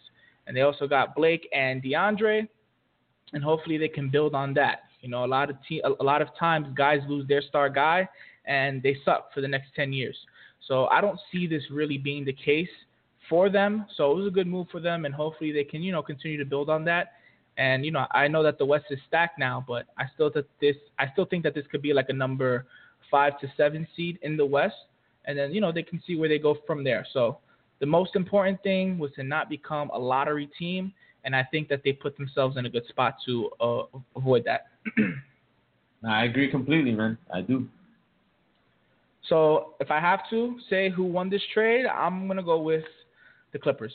And 0.48 0.56
they 0.56 0.62
also 0.62 0.88
got 0.88 1.16
Blake 1.16 1.48
and 1.54 1.84
DeAndre, 1.84 2.48
and 3.34 3.44
hopefully 3.44 3.78
they 3.78 3.88
can 3.88 4.10
build 4.10 4.34
on 4.34 4.54
that. 4.56 4.80
You 5.02 5.10
know, 5.10 5.26
a 5.26 5.28
lot 5.28 5.50
of 5.50 5.58
te- 5.68 5.82
a 5.82 6.04
lot 6.04 6.22
of 6.22 6.30
times 6.40 6.68
guys 6.76 7.02
lose 7.08 7.28
their 7.28 7.42
star 7.42 7.70
guy 7.70 8.10
and 8.48 8.82
they 8.82 8.98
suck 9.06 9.34
for 9.34 9.42
the 9.42 9.48
next 9.48 9.68
10 9.76 9.94
years. 9.94 10.16
So 10.68 10.88
I 10.88 11.02
don't 11.02 11.20
see 11.32 11.48
this 11.48 11.64
really 11.72 11.98
being 11.98 12.26
the 12.26 12.34
case 12.34 12.70
for 13.30 13.50
them. 13.50 13.86
So 13.96 14.12
it 14.12 14.16
was 14.16 14.28
a 14.28 14.32
good 14.32 14.48
move 14.48 14.68
for 14.72 14.80
them, 14.80 15.06
and 15.06 15.14
hopefully 15.14 15.52
they 15.52 15.64
can, 15.64 15.84
you 15.84 15.92
know, 15.92 16.02
continue 16.02 16.38
to 16.38 16.46
build 16.46 16.70
on 16.70 16.84
that. 16.86 17.14
And 17.58 17.84
you 17.84 17.92
know, 17.92 18.06
I 18.12 18.28
know 18.28 18.44
that 18.44 18.58
the 18.58 18.66
West 18.66 18.86
is 18.92 19.00
stacked 19.08 19.40
now, 19.40 19.64
but 19.68 19.88
I 19.98 20.06
still 20.14 20.30
that 20.36 20.46
this 20.62 20.76
I 21.00 21.06
still 21.12 21.26
think 21.26 21.44
that 21.44 21.56
this 21.56 21.66
could 21.72 21.82
be 21.82 21.92
like 21.92 22.10
a 22.10 22.14
number 22.14 22.68
five 23.10 23.40
to 23.40 23.52
seven 23.58 23.88
seed 23.96 24.20
in 24.22 24.38
the 24.38 24.46
West, 24.46 24.76
and 25.26 25.38
then 25.38 25.52
you 25.54 25.60
know 25.60 25.72
they 25.72 25.84
can 25.84 26.02
see 26.06 26.16
where 26.16 26.30
they 26.30 26.38
go 26.38 26.58
from 26.68 26.84
there. 26.84 27.06
So 27.14 27.40
the 27.80 27.88
most 27.88 28.16
important 28.16 28.62
thing 28.62 29.00
was 29.00 29.12
to 29.16 29.24
not 29.24 29.50
become 29.50 29.90
a 29.92 29.98
lottery 29.98 30.50
team, 30.60 30.94
and 31.24 31.36
I 31.36 31.44
think 31.50 31.68
that 31.70 31.82
they 31.84 31.94
put 31.94 32.16
themselves 32.16 32.58
in 32.58 32.68
a 32.68 32.70
good 32.70 32.86
spot 32.90 33.16
to 33.26 33.50
uh, 33.60 33.84
avoid 34.16 34.46
that. 34.46 34.68
I 36.08 36.26
agree 36.26 36.52
completely, 36.52 36.92
man. 36.92 37.18
I 37.34 37.42
do. 37.42 37.68
So 39.30 39.74
if 39.80 39.92
I 39.92 40.00
have 40.00 40.22
to 40.30 40.58
say 40.70 40.90
who 40.90 41.04
won 41.04 41.30
this 41.30 41.42
trade, 41.54 41.86
I'm 41.86 42.28
gonna 42.28 42.44
go 42.44 42.60
with 42.62 42.84
the 43.52 43.60
Clippers. 43.60 43.94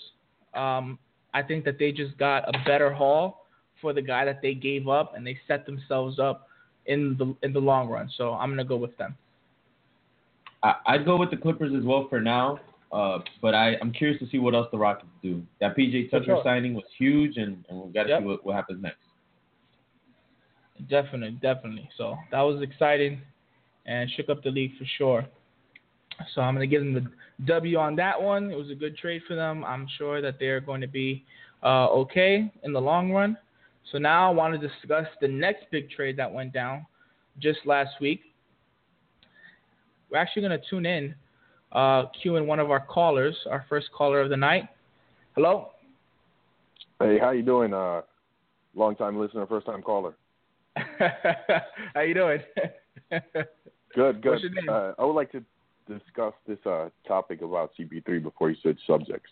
Um, 0.54 0.98
I 1.34 1.42
think 1.42 1.64
that 1.64 1.78
they 1.78 1.92
just 1.92 2.16
got 2.18 2.48
a 2.48 2.52
better 2.64 2.92
haul 2.92 3.46
for 3.80 3.92
the 3.92 4.02
guy 4.02 4.24
that 4.24 4.42
they 4.42 4.54
gave 4.54 4.88
up, 4.88 5.14
and 5.16 5.26
they 5.26 5.38
set 5.48 5.64
themselves 5.64 6.18
up 6.18 6.48
in 6.86 7.16
the 7.18 7.34
in 7.46 7.52
the 7.52 7.60
long 7.60 7.88
run. 7.88 8.10
So 8.16 8.34
I'm 8.34 8.50
gonna 8.50 8.64
go 8.64 8.76
with 8.76 8.96
them. 8.98 9.16
I, 10.62 10.74
I'd 10.86 11.04
go 11.04 11.16
with 11.16 11.30
the 11.30 11.36
Clippers 11.36 11.72
as 11.76 11.84
well 11.84 12.06
for 12.08 12.20
now. 12.20 12.60
Uh, 12.92 13.20
but 13.40 13.54
I, 13.54 13.76
I'm 13.80 13.90
curious 13.90 14.20
to 14.20 14.28
see 14.28 14.38
what 14.38 14.54
else 14.54 14.68
the 14.70 14.76
Rockets 14.76 15.08
do. 15.22 15.42
That 15.60 15.74
PJ 15.74 16.10
Tucker 16.10 16.26
sure. 16.26 16.42
signing 16.44 16.74
was 16.74 16.84
huge, 16.98 17.38
and, 17.38 17.64
and 17.70 17.80
we've 17.80 17.94
got 17.94 18.02
to 18.02 18.08
Yep. 18.10 18.20
see 18.20 18.26
what, 18.26 18.44
what 18.44 18.54
happens 18.54 18.82
next. 18.82 18.98
Definitely, 20.90 21.38
definitely. 21.40 21.88
So 21.96 22.16
that 22.30 22.42
was 22.42 22.60
exciting 22.60 23.22
and 23.86 24.10
shook 24.16 24.28
up 24.28 24.42
the 24.42 24.50
league 24.50 24.72
for 24.78 24.84
sure. 24.98 25.26
So 26.34 26.40
I'm 26.40 26.54
going 26.54 26.68
to 26.68 26.72
give 26.74 26.82
them 26.82 26.94
the 26.94 27.44
W 27.46 27.78
on 27.78 27.96
that 27.96 28.20
one. 28.20 28.50
It 28.50 28.56
was 28.56 28.70
a 28.70 28.74
good 28.74 28.96
trade 28.96 29.22
for 29.26 29.34
them. 29.34 29.64
I'm 29.64 29.86
sure 29.98 30.20
that 30.20 30.36
they're 30.38 30.60
going 30.60 30.80
to 30.80 30.86
be 30.86 31.24
uh, 31.62 31.88
okay 31.88 32.52
in 32.62 32.72
the 32.72 32.80
long 32.80 33.10
run. 33.12 33.36
So 33.90 33.98
now 33.98 34.30
I 34.30 34.34
want 34.34 34.58
to 34.58 34.68
discuss 34.68 35.06
the 35.20 35.28
next 35.28 35.64
big 35.70 35.90
trade 35.90 36.16
that 36.18 36.32
went 36.32 36.52
down 36.52 36.86
just 37.40 37.60
last 37.64 37.90
week. 38.00 38.20
We're 40.10 40.18
actually 40.18 40.42
going 40.42 40.60
to 40.60 40.66
tune 40.68 40.86
in, 40.86 41.14
uh, 41.72 42.04
cue 42.20 42.36
in 42.36 42.46
one 42.46 42.60
of 42.60 42.70
our 42.70 42.80
callers, 42.80 43.34
our 43.50 43.64
first 43.68 43.86
caller 43.96 44.20
of 44.20 44.28
the 44.28 44.36
night. 44.36 44.68
Hello. 45.34 45.70
Hey, 47.00 47.18
how 47.18 47.30
you 47.30 47.42
doing? 47.42 47.72
Uh, 47.72 48.02
long 48.74 48.94
time 48.94 49.18
listener, 49.18 49.46
first 49.46 49.66
time 49.66 49.82
caller. 49.82 50.14
How 51.94 52.00
you 52.00 52.14
doing? 52.14 52.40
Good, 53.94 54.22
good. 54.22 54.30
What's 54.30 54.42
your 54.42 54.52
name? 54.52 54.68
Uh, 54.70 54.92
I 54.98 55.04
would 55.04 55.12
like 55.12 55.30
to 55.32 55.44
discuss 55.86 56.32
this 56.46 56.58
uh, 56.64 56.88
topic 57.06 57.42
about 57.42 57.72
CP3 57.78 58.22
before 58.22 58.50
you 58.50 58.56
switch 58.62 58.78
subjects. 58.86 59.30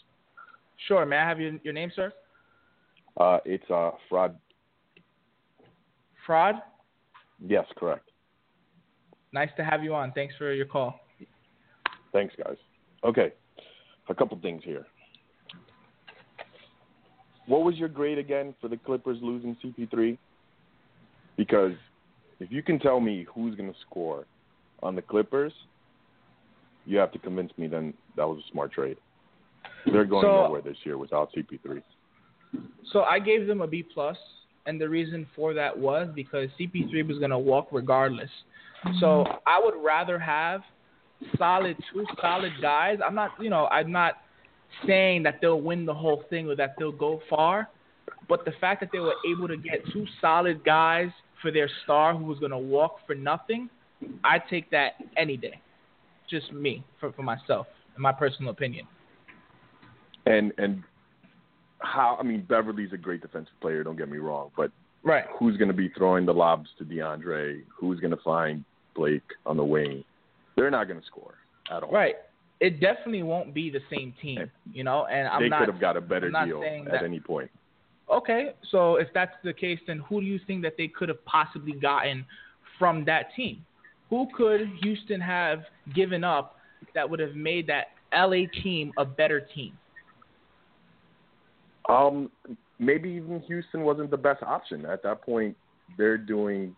sure. 0.87 1.07
May 1.07 1.17
I 1.17 1.27
have 1.27 1.41
your, 1.41 1.53
your 1.63 1.73
name, 1.73 1.91
sir? 1.97 2.13
Uh, 3.17 3.39
it's 3.47 3.69
uh, 3.71 3.93
fraud. 4.09 4.37
Fraud. 6.27 6.57
Yes, 7.47 7.65
correct. 7.77 8.11
Nice 9.33 9.49
to 9.57 9.65
have 9.65 9.83
you 9.83 9.95
on. 9.95 10.13
Thanks 10.13 10.35
for 10.37 10.53
your 10.53 10.67
call. 10.67 11.01
Thanks, 12.13 12.35
guys. 12.45 12.57
Okay, 13.05 13.33
a 14.09 14.15
couple 14.15 14.39
things 14.41 14.63
here. 14.65 14.87
What 17.47 17.65
was 17.65 17.77
your 17.77 17.89
grade 17.89 18.19
again 18.19 18.55
for 18.61 18.69
the 18.69 18.77
Clippers 18.77 19.19
losing 19.23 19.57
CP3? 19.65 20.19
Because 21.37 21.73
if 22.41 22.51
you 22.51 22.63
can 22.63 22.79
tell 22.79 23.01
me 23.01 23.27
who's 23.33 23.55
going 23.55 23.73
to 23.73 23.79
score 23.89 24.25
on 24.83 24.97
the 24.97 25.03
Clippers, 25.03 25.53
you 26.87 26.99
have 26.99 27.13
to 27.13 27.19
convince 27.19 27.53
me 27.57 27.67
then 27.67 27.95
that 28.17 28.27
was 28.27 28.39
a 28.39 28.53
smart 28.53 28.73
trade. 28.73 28.97
They're 29.87 30.05
going 30.05 30.25
So- 30.25 30.47
nowhere 30.47 30.63
this 30.63 30.79
year 30.85 30.99
without 30.99 31.31
CP3. 31.33 31.83
So 32.93 33.03
I 33.03 33.21
gave 33.21 33.47
them 33.47 33.61
a 33.61 33.67
B 33.67 33.83
plus, 33.83 34.17
and 34.67 34.81
the 34.81 34.89
reason 34.89 35.27
for 35.37 35.55
that 35.55 35.77
was 35.77 36.09
because 36.15 36.49
CP3 36.59 37.07
was 37.07 37.19
going 37.19 37.31
to 37.31 37.39
walk 37.39 37.69
regardless. 37.71 38.31
So 38.99 39.25
I 39.47 39.61
would 39.63 39.75
rather 39.85 40.19
have 40.19 40.63
solid, 41.39 41.77
two 41.93 42.05
solid 42.21 42.53
guys. 42.61 42.99
I'm 43.07 43.15
not, 43.15 43.33
you 43.39 43.51
know, 43.51 43.67
I'm 43.67 43.93
not 43.93 44.15
saying 44.87 45.23
that 45.25 45.41
they'll 45.41 45.61
win 45.61 45.85
the 45.85 45.95
whole 45.95 46.25
thing 46.31 46.49
or 46.49 46.57
that 46.57 46.75
they'll 46.79 46.91
go 46.91 47.21
far, 47.29 47.69
but 48.29 48.45
the 48.45 48.53
fact 48.61 48.81
that 48.81 48.91
they 48.93 49.01
were 49.01 49.15
able 49.31 49.47
to 49.47 49.57
get 49.57 49.85
two 49.93 50.07
solid 50.21 50.65
guys 50.65 51.11
for 51.43 51.51
their 51.51 51.71
star 51.85 52.15
who 52.17 52.25
was 52.25 52.39
going 52.39 52.51
to 52.51 52.59
walk 52.59 52.99
for 53.07 53.15
nothing, 53.15 53.69
I 54.25 54.39
take 54.39 54.71
that 54.71 54.93
any 55.17 55.37
day. 55.37 55.61
Just 56.29 56.53
me, 56.53 56.85
for, 56.99 57.13
for 57.13 57.23
myself, 57.23 57.67
in 57.97 58.03
my 58.03 58.13
personal 58.13 58.51
opinion. 58.53 58.87
And 60.27 60.53
and 60.59 60.83
how 61.81 62.17
I 62.21 62.23
mean 62.23 62.45
Beverley's 62.49 62.93
a 62.93 62.97
great 62.97 63.23
defensive 63.23 63.55
player, 63.61 63.83
don't 63.83 63.97
get 63.97 64.09
me 64.09 64.19
wrong, 64.19 64.51
but 64.57 64.71
Right. 65.03 65.25
who's 65.39 65.57
going 65.57 65.69
to 65.69 65.75
be 65.75 65.89
throwing 65.97 66.27
the 66.27 66.35
lobs 66.35 66.69
to 66.77 66.85
DeAndre? 66.85 67.63
Who's 67.75 68.01
going 68.01 68.11
to 68.11 68.23
find 68.23 68.65
Blake 68.95 69.23
on 69.47 69.57
the 69.57 69.65
wing, 69.65 70.05
they're 70.57 70.71
not 70.71 70.89
going 70.89 71.01
to 71.01 71.07
score 71.07 71.37
at 71.75 71.83
all. 71.83 71.91
Right. 71.91 72.17
It 72.61 72.81
definitely 72.81 73.23
won't 73.23 73.55
be 73.55 73.71
the 73.71 73.81
same 73.91 74.13
team, 74.21 74.51
you 74.71 74.85
know. 74.85 75.07
And 75.07 75.27
I'm 75.27 75.41
they 75.43 75.49
not. 75.49 75.61
could 75.61 75.69
have 75.73 75.81
got 75.81 75.97
a 75.97 76.03
better 76.03 76.31
deal 76.31 76.63
at 76.63 76.93
that- 76.93 77.03
any 77.03 77.19
point. 77.19 77.51
Okay, 78.11 78.55
so 78.71 78.97
if 78.97 79.09
that's 79.15 79.35
the 79.45 79.53
case, 79.53 79.79
then 79.87 79.99
who 80.09 80.21
do 80.21 80.27
you 80.27 80.41
think 80.47 80.63
that 80.63 80.75
they 80.77 80.89
could 80.89 81.09
have 81.09 81.25
possibly 81.25 81.73
gotten 81.73 82.27
from 82.79 83.05
that 83.05 83.27
team? 83.37 83.65
Who 84.09 84.27
could 84.37 84.69
Houston 84.83 85.21
have 85.21 85.61
given 85.95 86.25
up 86.25 86.57
that 86.95 87.09
would 87.09 87.21
have 87.21 87.37
made 87.37 87.69
that 87.69 87.89
LA 88.13 88.47
team 88.63 88.93
a 88.99 89.05
better 89.05 89.47
team? 89.55 89.79
Um, 91.89 92.31
maybe 92.81 93.11
even 93.11 93.41
Houston 93.47 93.83
wasn't 93.83 94.11
the 94.11 94.17
best 94.17 94.43
option 94.43 94.87
at 94.87 95.03
that 95.05 95.23
point. 95.23 95.57
They're 95.97 96.19
doing 96.19 96.75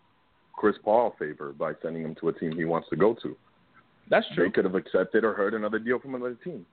Chris 0.54 0.76
Paul 0.84 1.14
a 1.14 1.18
favor 1.18 1.52
by 1.52 1.72
sending 1.82 2.02
him 2.02 2.14
to 2.20 2.28
a 2.28 2.32
team 2.32 2.52
he 2.52 2.66
wants 2.66 2.88
to 2.90 2.96
go 2.96 3.16
to. 3.22 3.36
That's 4.10 4.26
true. 4.34 4.44
They 4.44 4.50
could 4.50 4.64
have 4.64 4.74
accepted 4.74 5.24
or 5.24 5.32
heard 5.32 5.54
another 5.54 5.78
deal 5.78 5.98
from 5.98 6.14
another 6.14 6.36
team. 6.44 6.66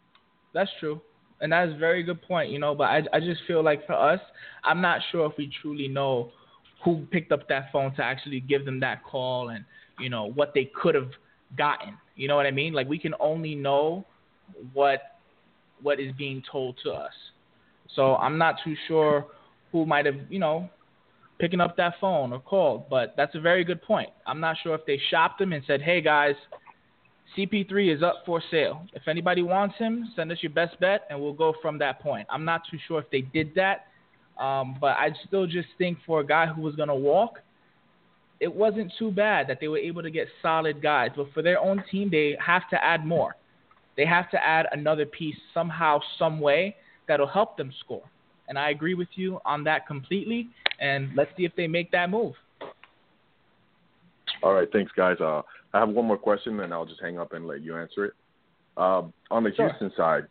That's 0.54 0.70
true. 0.80 1.02
And 1.42 1.52
that 1.52 1.70
is 1.70 1.76
a 1.76 1.78
very 1.78 2.04
good 2.04 2.22
point, 2.22 2.52
you 2.52 2.60
know, 2.60 2.76
but 2.76 2.86
I 2.86 3.04
I 3.14 3.20
just 3.20 3.42
feel 3.48 3.64
like 3.64 3.86
for 3.88 3.94
us, 3.94 4.20
I'm 4.64 4.82
not 4.82 5.02
sure 5.12 5.26
if 5.26 5.38
we 5.38 5.52
truly 5.62 5.88
know 5.88 6.32
who 6.84 7.06
picked 7.12 7.32
up 7.32 7.48
that 7.50 7.70
phone 7.72 7.94
to 7.96 8.04
actually 8.04 8.40
give 8.40 8.66
them 8.66 8.80
that 8.80 9.04
call 9.04 9.50
and, 9.50 9.66
you 10.00 10.10
know, 10.10 10.32
what 10.32 10.54
they 10.54 10.70
could 10.82 10.96
have 10.96 11.12
gotten. 11.58 11.98
You 12.16 12.28
know 12.28 12.36
what 12.36 12.46
I 12.46 12.52
mean? 12.52 12.74
Like 12.74 12.88
we 12.88 13.00
can 13.00 13.14
only 13.20 13.56
know 13.56 14.06
what 14.74 15.20
what 15.82 16.00
is 16.00 16.12
being 16.18 16.44
told 16.52 16.78
to 16.84 16.92
us. 16.92 17.14
So 17.96 18.16
I'm 18.18 18.38
not 18.38 18.56
too 18.64 18.76
sure 18.88 19.26
who 19.72 19.86
might 19.86 20.06
have, 20.06 20.16
you 20.30 20.40
know, 20.40 20.70
picking 21.40 21.62
up 21.62 21.78
that 21.78 21.94
phone 22.02 22.34
or 22.34 22.40
called, 22.40 22.90
but 22.90 23.14
that's 23.16 23.34
a 23.36 23.40
very 23.40 23.64
good 23.64 23.82
point. 23.82 24.10
I'm 24.28 24.42
not 24.42 24.58
sure 24.62 24.76
if 24.76 24.86
they 24.86 25.00
shopped 25.10 25.40
him 25.40 25.54
and 25.54 25.64
said, 25.66 25.82
"Hey 25.82 26.02
guys, 26.02 26.36
CP3 27.38 27.96
is 27.96 28.04
up 28.04 28.24
for 28.26 28.42
sale. 28.50 28.86
If 28.94 29.08
anybody 29.08 29.42
wants 29.42 29.76
him, 29.78 30.12
send 30.16 30.32
us 30.32 30.40
your 30.42 30.52
best 30.52 30.80
bet, 30.80 31.06
and 31.10 31.20
we'll 31.20 31.34
go 31.34 31.54
from 31.62 31.78
that 31.80 32.02
point. 32.02 32.28
I'm 32.30 32.46
not 32.46 32.62
too 32.70 32.78
sure 32.88 33.00
if 33.00 33.10
they 33.12 33.22
did 33.22 33.54
that, 33.56 33.88
um, 34.42 34.78
but 34.80 34.98
I 34.98 35.10
still 35.28 35.46
just 35.46 35.68
think 35.78 36.00
for 36.06 36.22
a 36.22 36.26
guy 36.26 36.48
who 36.48 36.62
was 36.62 36.76
going 36.76 36.90
to 36.90 36.96
walk, 36.96 37.40
it 38.40 38.54
wasn't 38.54 38.92
too 38.98 39.12
bad 39.12 39.48
that 39.48 39.60
they 39.60 39.68
were 39.68 39.78
able 39.78 40.02
to 40.02 40.12
get 40.12 40.28
solid 40.42 40.82
guys. 40.82 41.12
But 41.16 41.32
for 41.34 41.42
their 41.42 41.60
own 41.60 41.84
team, 41.92 42.10
they 42.10 42.38
have 42.46 42.70
to 42.70 42.84
add 42.84 43.06
more. 43.06 43.36
They 43.98 44.06
have 44.06 44.32
to 44.32 44.44
add 44.44 44.68
another 44.72 45.06
piece 45.06 45.36
somehow, 45.54 46.00
some 46.18 46.40
way 46.40 46.78
that'll 47.08 47.28
help 47.28 47.58
them 47.58 47.74
score. 47.82 48.04
And 48.48 48.58
I 48.58 48.70
agree 48.70 48.94
with 48.94 49.10
you 49.16 49.40
on 49.46 49.64
that 49.66 49.86
completely. 49.88 50.48
And 50.80 51.10
let's 51.16 51.32
see 51.36 51.44
if 51.44 51.56
they 51.56 51.68
make 51.68 51.92
that 51.92 52.10
move. 52.10 52.34
All 54.42 54.54
right, 54.54 54.68
thanks, 54.72 54.92
guys. 54.96 55.18
Uh, 55.20 55.42
I 55.74 55.80
have 55.80 55.90
one 55.90 56.06
more 56.06 56.18
question, 56.18 56.60
and 56.62 56.74
I'll 56.74 56.86
just 56.86 57.02
hang 57.02 57.20
up 57.20 57.34
and 57.34 57.46
let 57.48 57.62
you 57.62 57.78
answer 57.78 58.06
it. 58.06 58.14
Uh, 58.78 59.04
on 59.30 59.44
the 59.44 59.54
Sure. 59.56 59.70
Houston 59.70 59.92
side, 59.98 60.28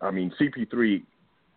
I 0.00 0.10
mean, 0.10 0.32
CP3, 0.40 1.02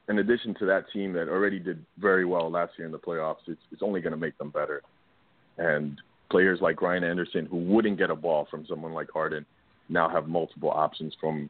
in 0.09 0.19
addition 0.19 0.53
to 0.55 0.65
that 0.65 0.85
team 0.91 1.13
that 1.13 1.29
already 1.29 1.59
did 1.59 1.83
very 1.97 2.25
well 2.25 2.51
last 2.51 2.73
year 2.77 2.85
in 2.85 2.91
the 2.91 2.99
playoffs, 2.99 3.47
it's, 3.47 3.61
it's 3.71 3.81
only 3.81 4.01
going 4.01 4.11
to 4.11 4.17
make 4.17 4.37
them 4.37 4.49
better. 4.49 4.81
And 5.57 5.99
players 6.29 6.59
like 6.61 6.81
Ryan 6.81 7.05
Anderson, 7.05 7.45
who 7.45 7.57
wouldn't 7.57 7.97
get 7.97 8.09
a 8.09 8.15
ball 8.15 8.47
from 8.51 8.65
someone 8.67 8.93
like 8.93 9.09
Harden, 9.11 9.45
now 9.87 10.09
have 10.09 10.27
multiple 10.27 10.71
options 10.71 11.15
from 11.21 11.49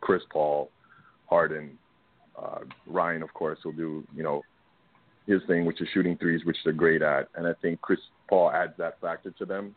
Chris 0.00 0.22
Paul, 0.30 0.70
Harden, 1.30 1.78
uh, 2.36 2.58
Ryan, 2.86 3.22
of 3.22 3.32
course, 3.32 3.58
will 3.64 3.72
do, 3.72 4.04
you 4.14 4.22
know, 4.22 4.42
his 5.26 5.40
thing, 5.46 5.64
which 5.64 5.80
is 5.80 5.88
shooting 5.94 6.16
threes, 6.16 6.44
which 6.44 6.56
they're 6.64 6.72
great 6.72 7.02
at. 7.02 7.28
And 7.34 7.46
I 7.46 7.52
think 7.62 7.80
Chris 7.80 7.98
Paul 8.28 8.50
adds 8.50 8.72
that 8.78 9.00
factor 9.00 9.30
to 9.32 9.44
them. 9.44 9.74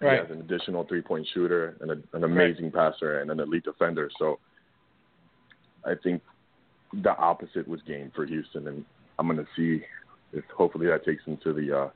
Right. 0.00 0.14
He 0.14 0.18
has 0.18 0.30
an 0.30 0.40
additional 0.40 0.84
three 0.84 1.02
point 1.02 1.26
shooter 1.32 1.76
and 1.80 1.90
a, 1.90 2.16
an 2.16 2.24
amazing 2.24 2.72
passer 2.72 3.20
and 3.20 3.30
an 3.30 3.40
elite 3.40 3.64
defender. 3.64 4.10
So 4.18 4.38
I 5.84 5.92
think 6.02 6.22
the 7.02 7.16
opposite 7.16 7.66
was 7.68 7.80
gained 7.86 8.12
for 8.14 8.26
Houston, 8.26 8.66
and 8.68 8.84
I'm 9.18 9.26
going 9.26 9.38
to 9.38 9.46
see 9.56 9.84
if 10.32 10.44
hopefully 10.56 10.86
that 10.86 11.04
takes 11.04 11.24
them 11.24 11.38
to 11.44 11.52
the 11.52 11.76
uh, 11.76 11.90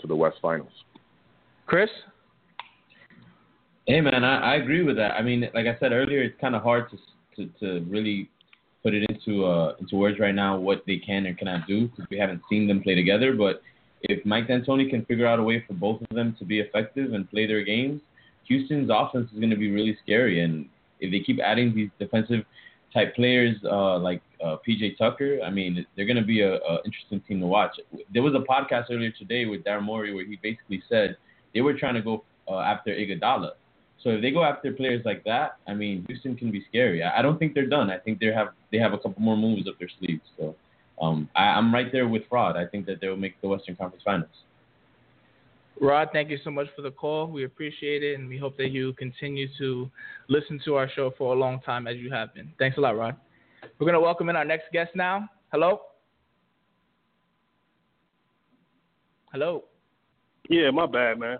to 0.00 0.06
the 0.06 0.16
West 0.16 0.36
Finals. 0.40 0.72
Chris? 1.66 1.90
Hey 3.86 4.00
man, 4.00 4.22
I, 4.22 4.52
I 4.52 4.54
agree 4.56 4.82
with 4.82 4.96
that. 4.96 5.12
I 5.12 5.22
mean, 5.22 5.48
like 5.54 5.66
I 5.66 5.76
said 5.80 5.92
earlier, 5.92 6.22
it's 6.22 6.38
kind 6.40 6.54
of 6.54 6.62
hard 6.62 6.86
to, 6.90 6.98
to 7.36 7.52
to 7.60 7.86
really 7.90 8.30
put 8.82 8.94
it 8.94 9.04
into 9.10 9.44
uh 9.44 9.74
into 9.80 9.96
words 9.96 10.18
right 10.18 10.34
now 10.34 10.56
what 10.56 10.82
they 10.86 10.96
can 10.98 11.26
and 11.26 11.36
cannot 11.36 11.66
do 11.66 11.88
because 11.88 12.06
we 12.10 12.18
haven't 12.18 12.40
seen 12.48 12.68
them 12.68 12.82
play 12.82 12.94
together. 12.94 13.34
But 13.34 13.62
if 14.02 14.24
Mike 14.24 14.48
D'Antoni 14.48 14.88
can 14.88 15.04
figure 15.04 15.26
out 15.26 15.38
a 15.38 15.42
way 15.42 15.64
for 15.66 15.74
both 15.74 16.00
of 16.02 16.14
them 16.14 16.36
to 16.38 16.44
be 16.44 16.60
effective 16.60 17.12
and 17.12 17.28
play 17.28 17.46
their 17.46 17.64
games, 17.64 18.00
Houston's 18.44 18.90
offense 18.92 19.30
is 19.32 19.38
going 19.38 19.50
to 19.50 19.56
be 19.56 19.70
really 19.70 19.96
scary. 20.02 20.42
And 20.42 20.68
if 21.00 21.10
they 21.10 21.20
keep 21.20 21.40
adding 21.40 21.74
these 21.74 21.90
defensive 21.98 22.44
type 22.92 23.14
players 23.14 23.56
uh, 23.64 23.98
like 23.98 24.22
uh, 24.42 24.56
PJ 24.66 24.96
Tucker, 24.98 25.40
I 25.44 25.50
mean, 25.50 25.84
they're 25.96 26.06
going 26.06 26.16
to 26.16 26.22
be 26.24 26.40
a, 26.42 26.54
a 26.54 26.78
interesting 26.84 27.20
team 27.26 27.40
to 27.40 27.46
watch. 27.46 27.78
There 28.12 28.22
was 28.22 28.34
a 28.34 28.40
podcast 28.40 28.86
earlier 28.90 29.10
today 29.10 29.46
with 29.46 29.64
Daryl 29.64 29.82
Morey 29.82 30.14
where 30.14 30.24
he 30.24 30.38
basically 30.42 30.82
said 30.88 31.16
they 31.54 31.60
were 31.60 31.74
trying 31.74 31.94
to 31.94 32.02
go 32.02 32.24
uh, 32.48 32.60
after 32.60 32.90
Iguodala. 32.90 33.52
So 34.02 34.10
if 34.10 34.22
they 34.22 34.30
go 34.30 34.44
after 34.44 34.72
players 34.72 35.02
like 35.04 35.24
that, 35.24 35.56
I 35.66 35.74
mean, 35.74 36.04
Houston 36.08 36.36
can 36.36 36.50
be 36.52 36.64
scary. 36.68 37.02
I, 37.02 37.18
I 37.18 37.22
don't 37.22 37.38
think 37.38 37.54
they're 37.54 37.66
done. 37.66 37.90
I 37.90 37.98
think 37.98 38.20
they 38.20 38.26
have 38.26 38.48
they 38.70 38.78
have 38.78 38.92
a 38.92 38.98
couple 38.98 39.20
more 39.20 39.36
moves 39.36 39.68
up 39.68 39.78
their 39.78 39.90
sleeves. 39.98 40.22
So 40.36 40.54
um, 41.00 41.28
I, 41.34 41.44
I'm 41.44 41.74
right 41.74 41.90
there 41.90 42.06
with 42.06 42.22
Rod. 42.30 42.56
I 42.56 42.66
think 42.66 42.86
that 42.86 43.00
they'll 43.00 43.16
make 43.16 43.40
the 43.40 43.48
Western 43.48 43.76
Conference 43.76 44.02
Finals. 44.04 44.30
Rod, 45.80 46.08
thank 46.12 46.28
you 46.28 46.38
so 46.42 46.50
much 46.50 46.66
for 46.74 46.82
the 46.82 46.90
call. 46.90 47.28
We 47.28 47.44
appreciate 47.44 48.02
it, 48.02 48.18
and 48.18 48.28
we 48.28 48.36
hope 48.36 48.56
that 48.56 48.70
you 48.70 48.92
continue 48.94 49.46
to 49.58 49.88
listen 50.28 50.60
to 50.64 50.74
our 50.74 50.88
show 50.90 51.12
for 51.16 51.34
a 51.34 51.38
long 51.38 51.60
time 51.60 51.86
as 51.86 51.96
you 51.96 52.10
have 52.10 52.34
been. 52.34 52.52
Thanks 52.58 52.76
a 52.78 52.80
lot, 52.80 52.96
Rod. 52.96 53.16
We're 53.78 53.84
going 53.84 53.94
to 53.94 54.00
welcome 54.00 54.28
in 54.28 54.34
our 54.34 54.44
next 54.44 54.72
guest 54.72 54.90
now. 54.96 55.28
Hello? 55.52 55.80
Hello. 59.32 59.64
Yeah, 60.48 60.70
my 60.70 60.86
bad, 60.86 61.18
man. 61.18 61.38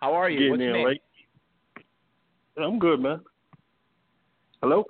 How 0.00 0.12
are 0.12 0.28
you? 0.28 0.38
Getting 0.38 0.50
What's 0.50 0.62
in 0.62 0.72
name? 0.72 0.86
late. 0.86 1.02
I'm 2.58 2.78
good, 2.78 3.00
man. 3.00 3.20
Hello? 4.62 4.84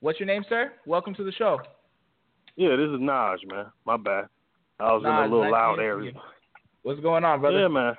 What's 0.00 0.20
your 0.20 0.26
name, 0.26 0.44
sir? 0.48 0.72
Welcome 0.84 1.14
to 1.14 1.24
the 1.24 1.32
show. 1.32 1.58
Yeah, 2.56 2.76
this 2.76 2.88
is 2.88 3.00
Naj, 3.00 3.38
man. 3.46 3.66
My 3.86 3.96
bad. 3.96 4.26
I 4.78 4.92
was 4.92 5.02
in 5.02 5.10
a 5.10 5.22
little 5.22 5.42
nice 5.44 5.52
loud 5.52 5.78
area. 5.80 6.12
What's 6.82 7.00
going 7.00 7.24
on, 7.24 7.40
brother? 7.40 7.60
Yeah, 7.60 7.68
man. 7.68 7.94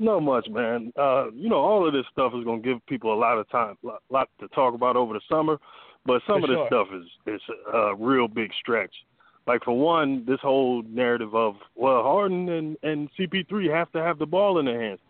Not 0.00 0.20
much, 0.20 0.48
man. 0.50 0.92
Uh, 0.98 1.30
you 1.32 1.48
know, 1.48 1.58
all 1.58 1.86
of 1.86 1.92
this 1.92 2.04
stuff 2.10 2.32
is 2.36 2.44
gonna 2.44 2.60
give 2.60 2.84
people 2.86 3.14
a 3.14 3.18
lot 3.18 3.38
of 3.38 3.48
time, 3.50 3.76
lot, 3.82 4.02
lot 4.10 4.28
to 4.40 4.48
talk 4.48 4.74
about 4.74 4.96
over 4.96 5.14
the 5.14 5.20
summer. 5.28 5.58
But 6.06 6.22
some 6.26 6.40
For 6.40 6.44
of 6.44 6.48
this 6.48 6.56
sure. 6.56 6.66
stuff 6.66 6.88
is 6.92 7.34
is 7.34 7.40
a 7.72 7.94
real 7.94 8.26
big 8.26 8.50
stretch. 8.58 8.94
Like 9.46 9.62
for 9.62 9.78
one, 9.78 10.24
this 10.26 10.40
whole 10.40 10.82
narrative 10.82 11.34
of 11.34 11.56
well, 11.76 12.02
Harden 12.02 12.48
and 12.48 12.76
and 12.82 13.08
CP3 13.18 13.72
have 13.72 13.92
to 13.92 13.98
have 13.98 14.18
the 14.18 14.26
ball 14.26 14.58
in 14.58 14.64
their 14.64 14.80
hands. 14.80 15.00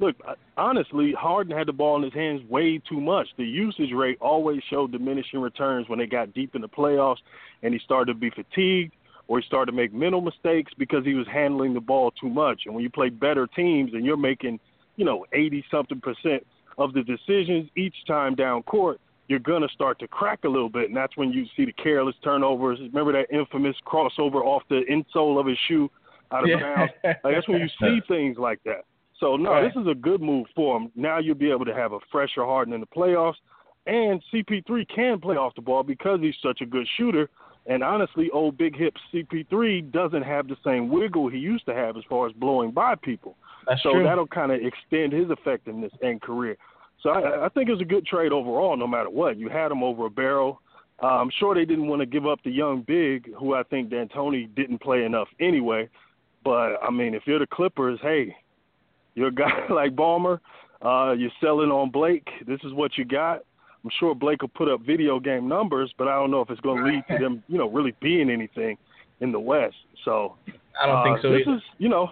Look, 0.00 0.16
uh, 0.26 0.34
honestly, 0.56 1.12
Harden 1.12 1.56
had 1.56 1.68
the 1.68 1.72
ball 1.72 1.96
in 1.96 2.02
his 2.02 2.14
hands 2.14 2.42
way 2.48 2.78
too 2.78 3.00
much. 3.00 3.28
The 3.36 3.44
usage 3.44 3.92
rate 3.94 4.16
always 4.20 4.62
showed 4.70 4.92
diminishing 4.92 5.40
returns 5.40 5.88
when 5.88 5.98
they 5.98 6.06
got 6.06 6.32
deep 6.32 6.54
in 6.54 6.62
the 6.62 6.68
playoffs, 6.68 7.18
and 7.62 7.74
he 7.74 7.80
started 7.80 8.14
to 8.14 8.18
be 8.18 8.30
fatigued 8.30 8.94
or 9.28 9.38
he 9.38 9.46
started 9.46 9.70
to 9.70 9.76
make 9.76 9.92
mental 9.92 10.20
mistakes 10.20 10.72
because 10.76 11.04
he 11.04 11.14
was 11.14 11.26
handling 11.32 11.72
the 11.72 11.80
ball 11.80 12.10
too 12.20 12.28
much. 12.28 12.62
And 12.66 12.74
when 12.74 12.82
you 12.82 12.90
play 12.90 13.10
better 13.10 13.46
teams 13.46 13.92
and 13.94 14.04
you're 14.04 14.16
making, 14.16 14.58
you 14.96 15.04
know, 15.04 15.24
80 15.32 15.64
something 15.70 16.00
percent 16.00 16.44
of 16.78 16.92
the 16.94 17.04
decisions 17.04 17.70
each 17.76 17.94
time 18.08 18.34
down 18.34 18.64
court, 18.64 19.00
you're 19.28 19.38
going 19.38 19.62
to 19.62 19.68
start 19.68 20.00
to 20.00 20.08
crack 20.08 20.40
a 20.42 20.48
little 20.48 20.68
bit. 20.68 20.88
And 20.88 20.96
that's 20.96 21.16
when 21.16 21.30
you 21.30 21.44
see 21.56 21.64
the 21.64 21.72
careless 21.74 22.16
turnovers. 22.24 22.80
Remember 22.80 23.12
that 23.12 23.32
infamous 23.32 23.76
crossover 23.86 24.42
off 24.44 24.64
the 24.68 24.82
insole 24.90 25.38
of 25.38 25.46
his 25.46 25.58
shoe 25.68 25.88
out 26.32 26.42
of 26.42 26.50
Yeah. 26.50 26.60
bounds? 26.60 26.92
Like, 27.22 27.34
that's 27.34 27.46
when 27.46 27.60
you 27.60 27.68
see 27.80 28.00
things 28.08 28.36
like 28.36 28.58
that. 28.64 28.84
So, 29.20 29.36
no, 29.36 29.50
Right. 29.52 29.62
this 29.72 29.80
is 29.80 29.86
a 29.86 29.94
good 29.94 30.20
move 30.22 30.46
for 30.56 30.78
him. 30.78 30.90
Now 30.96 31.18
you'll 31.18 31.34
be 31.34 31.50
able 31.50 31.66
to 31.66 31.74
have 31.74 31.92
a 31.92 32.00
fresher 32.10 32.44
Harden 32.44 32.72
in 32.74 32.80
the 32.80 32.86
playoffs. 32.86 33.36
And 33.86 34.22
CP3 34.32 34.84
can 34.88 35.20
play 35.20 35.36
off 35.36 35.54
the 35.54 35.62
ball 35.62 35.82
because 35.82 36.20
he's 36.20 36.36
such 36.42 36.60
a 36.60 36.66
good 36.66 36.86
shooter. 36.96 37.28
And 37.66 37.82
honestly, 37.82 38.30
old 38.30 38.56
big 38.56 38.76
hip 38.76 38.94
CP3 39.12 39.92
doesn't 39.92 40.22
have 40.22 40.48
the 40.48 40.56
same 40.64 40.88
wiggle 40.88 41.28
he 41.28 41.38
used 41.38 41.66
to 41.66 41.74
have 41.74 41.96
as 41.96 42.04
far 42.08 42.26
as 42.26 42.32
blowing 42.32 42.70
by 42.70 42.94
people. 42.94 43.36
That's 43.66 43.82
so 43.82 43.92
true. 43.92 44.04
that'll 44.04 44.26
kind 44.26 44.52
of 44.52 44.60
extend 44.62 45.12
his 45.12 45.30
effectiveness 45.30 45.92
and 46.02 46.20
career. 46.20 46.56
So 47.02 47.10
I, 47.10 47.46
I 47.46 47.48
think 47.50 47.68
it 47.68 47.72
was 47.72 47.80
a 47.80 47.86
good 47.86 48.06
trade 48.06 48.32
overall, 48.32 48.76
no 48.76 48.86
matter 48.86 49.10
what. 49.10 49.38
You 49.38 49.48
had 49.48 49.70
him 49.70 49.82
over 49.82 50.06
a 50.06 50.10
barrel. 50.10 50.60
Uh, 51.02 51.06
I'm 51.06 51.30
sure 51.38 51.54
they 51.54 51.64
didn't 51.64 51.86
want 51.86 52.00
to 52.00 52.06
give 52.06 52.26
up 52.26 52.40
the 52.44 52.50
young 52.50 52.82
big, 52.82 53.32
who 53.34 53.54
I 53.54 53.62
think 53.64 53.90
D'Antoni 53.90 54.54
didn't 54.54 54.78
play 54.80 55.04
enough 55.04 55.28
anyway. 55.40 55.88
But 56.44 56.76
I 56.82 56.90
mean, 56.90 57.14
if 57.14 57.22
you're 57.26 57.38
the 57.38 57.46
Clippers, 57.46 57.98
hey, 58.02 58.34
you're 59.20 59.28
a 59.28 59.32
guy 59.34 59.66
like 59.70 59.94
Ballmer. 59.94 60.40
Uh, 60.82 61.12
you're 61.12 61.30
selling 61.42 61.70
on 61.70 61.90
Blake. 61.90 62.26
This 62.46 62.58
is 62.64 62.72
what 62.72 62.96
you 62.96 63.04
got. 63.04 63.44
I'm 63.84 63.90
sure 63.98 64.14
Blake 64.14 64.40
will 64.42 64.48
put 64.48 64.68
up 64.68 64.80
video 64.80 65.20
game 65.20 65.46
numbers, 65.46 65.92
but 65.98 66.08
I 66.08 66.14
don't 66.14 66.30
know 66.30 66.40
if 66.40 66.50
it's 66.50 66.60
going 66.60 66.82
to 66.82 66.90
lead 66.90 67.04
to 67.10 67.18
them, 67.18 67.42
you 67.48 67.58
know, 67.58 67.68
really 67.68 67.94
being 68.00 68.30
anything 68.30 68.76
in 69.20 69.30
the 69.30 69.40
West. 69.40 69.76
So 70.04 70.36
I 70.82 70.86
don't 70.86 71.04
think 71.04 71.18
uh, 71.18 71.22
so 71.22 71.32
This 71.32 71.42
either. 71.46 71.56
is, 71.56 71.62
you 71.78 71.88
know, 71.90 72.08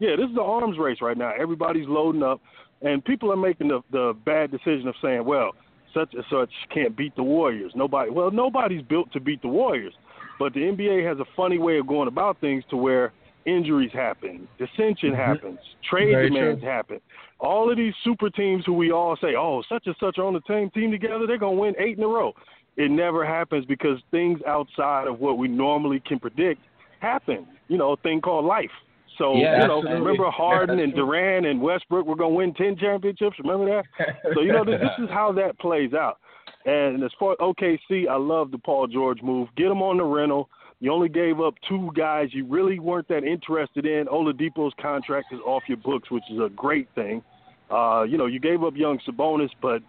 Yeah, 0.00 0.16
this 0.16 0.28
is 0.28 0.34
the 0.34 0.42
arms 0.42 0.78
race 0.78 0.98
right 1.00 1.16
now. 1.16 1.32
Everybody's 1.38 1.86
loading 1.88 2.22
up, 2.24 2.40
and 2.82 3.04
people 3.04 3.32
are 3.32 3.36
making 3.36 3.68
the 3.68 3.80
the 3.92 4.14
bad 4.24 4.50
decision 4.50 4.88
of 4.88 4.94
saying, 5.00 5.24
well, 5.24 5.52
such 5.94 6.12
and 6.14 6.24
such 6.30 6.50
can't 6.74 6.96
beat 6.96 7.14
the 7.14 7.22
Warriors. 7.22 7.72
Nobody. 7.76 8.10
Well, 8.10 8.30
nobody's 8.32 8.82
built 8.82 9.12
to 9.12 9.20
beat 9.20 9.42
the 9.42 9.48
Warriors, 9.48 9.94
but 10.40 10.54
the 10.54 10.60
NBA 10.60 11.06
has 11.06 11.18
a 11.20 11.26
funny 11.36 11.58
way 11.58 11.78
of 11.78 11.86
going 11.86 12.08
about 12.08 12.40
things 12.40 12.64
to 12.70 12.76
where 12.76 13.12
injuries 13.46 13.92
happen, 13.92 14.48
dissension 14.58 15.10
mm-hmm. 15.10 15.16
happens, 15.16 15.58
trade 15.88 16.12
Very 16.12 16.30
demands 16.30 16.60
true. 16.60 16.70
happen. 16.70 17.00
All 17.40 17.70
of 17.70 17.76
these 17.76 17.94
super 18.04 18.30
teams 18.30 18.64
who 18.64 18.72
we 18.72 18.92
all 18.92 19.16
say, 19.20 19.34
oh, 19.36 19.62
such 19.68 19.86
and 19.86 19.96
such 19.98 20.18
are 20.18 20.24
on 20.24 20.34
the 20.34 20.42
same 20.48 20.70
team 20.70 20.90
together, 20.90 21.26
they're 21.26 21.38
gonna 21.38 21.56
win 21.56 21.74
eight 21.78 21.98
in 21.98 22.04
a 22.04 22.08
row. 22.08 22.32
It 22.76 22.90
never 22.90 23.26
happens 23.26 23.66
because 23.66 23.98
things 24.10 24.40
outside 24.46 25.06
of 25.06 25.20
what 25.20 25.38
we 25.38 25.48
normally 25.48 26.00
can 26.06 26.18
predict 26.18 26.60
happen. 27.00 27.46
You 27.68 27.78
know, 27.78 27.92
a 27.92 27.96
thing 27.98 28.20
called 28.20 28.44
life. 28.44 28.70
So 29.18 29.34
Yeah, 29.34 29.62
you 29.62 29.68
know, 29.68 29.78
absolutely. 29.78 30.00
remember 30.00 30.30
Harden 30.30 30.78
and. 30.78 30.94
Durant 30.94 31.46
and 31.46 31.60
Westbrook 31.60 32.06
were 32.06 32.16
gonna 32.16 32.30
win 32.30 32.54
ten 32.54 32.76
championships. 32.76 33.38
Remember 33.38 33.66
that? 33.98 34.16
So 34.34 34.40
you 34.40 34.52
know, 34.52 34.64
this, 34.64 34.80
this 34.80 35.04
is 35.04 35.10
how 35.10 35.32
that 35.32 35.58
plays 35.58 35.92
out. 35.92 36.18
And 36.64 37.02
as 37.02 37.10
far 37.18 37.32
as 37.32 37.38
OKC, 37.38 38.08
I 38.08 38.16
love 38.16 38.50
the 38.52 38.58
Paul 38.58 38.86
George 38.86 39.20
move. 39.22 39.48
Get 39.56 39.66
him 39.66 39.82
on 39.82 39.96
the 39.98 40.04
rental. 40.04 40.48
You 40.82 40.92
only 40.92 41.08
gave 41.08 41.40
up 41.40 41.54
two 41.68 41.92
guys 41.94 42.30
you 42.32 42.44
really 42.44 42.80
weren't 42.80 43.06
that 43.06 43.22
interested 43.22 43.86
in. 43.86 44.06
Oladipo's 44.06 44.74
contract 44.82 45.32
is 45.32 45.38
off 45.46 45.62
your 45.68 45.76
books, 45.76 46.10
which 46.10 46.24
is 46.28 46.40
a 46.40 46.48
great 46.48 46.88
thing. 46.96 47.22
Uh, 47.70 48.02
you 48.02 48.18
know, 48.18 48.26
you 48.26 48.40
gave 48.40 48.64
up 48.64 48.74
young 48.74 48.98
Sabonis, 49.08 49.50
but 49.62 49.80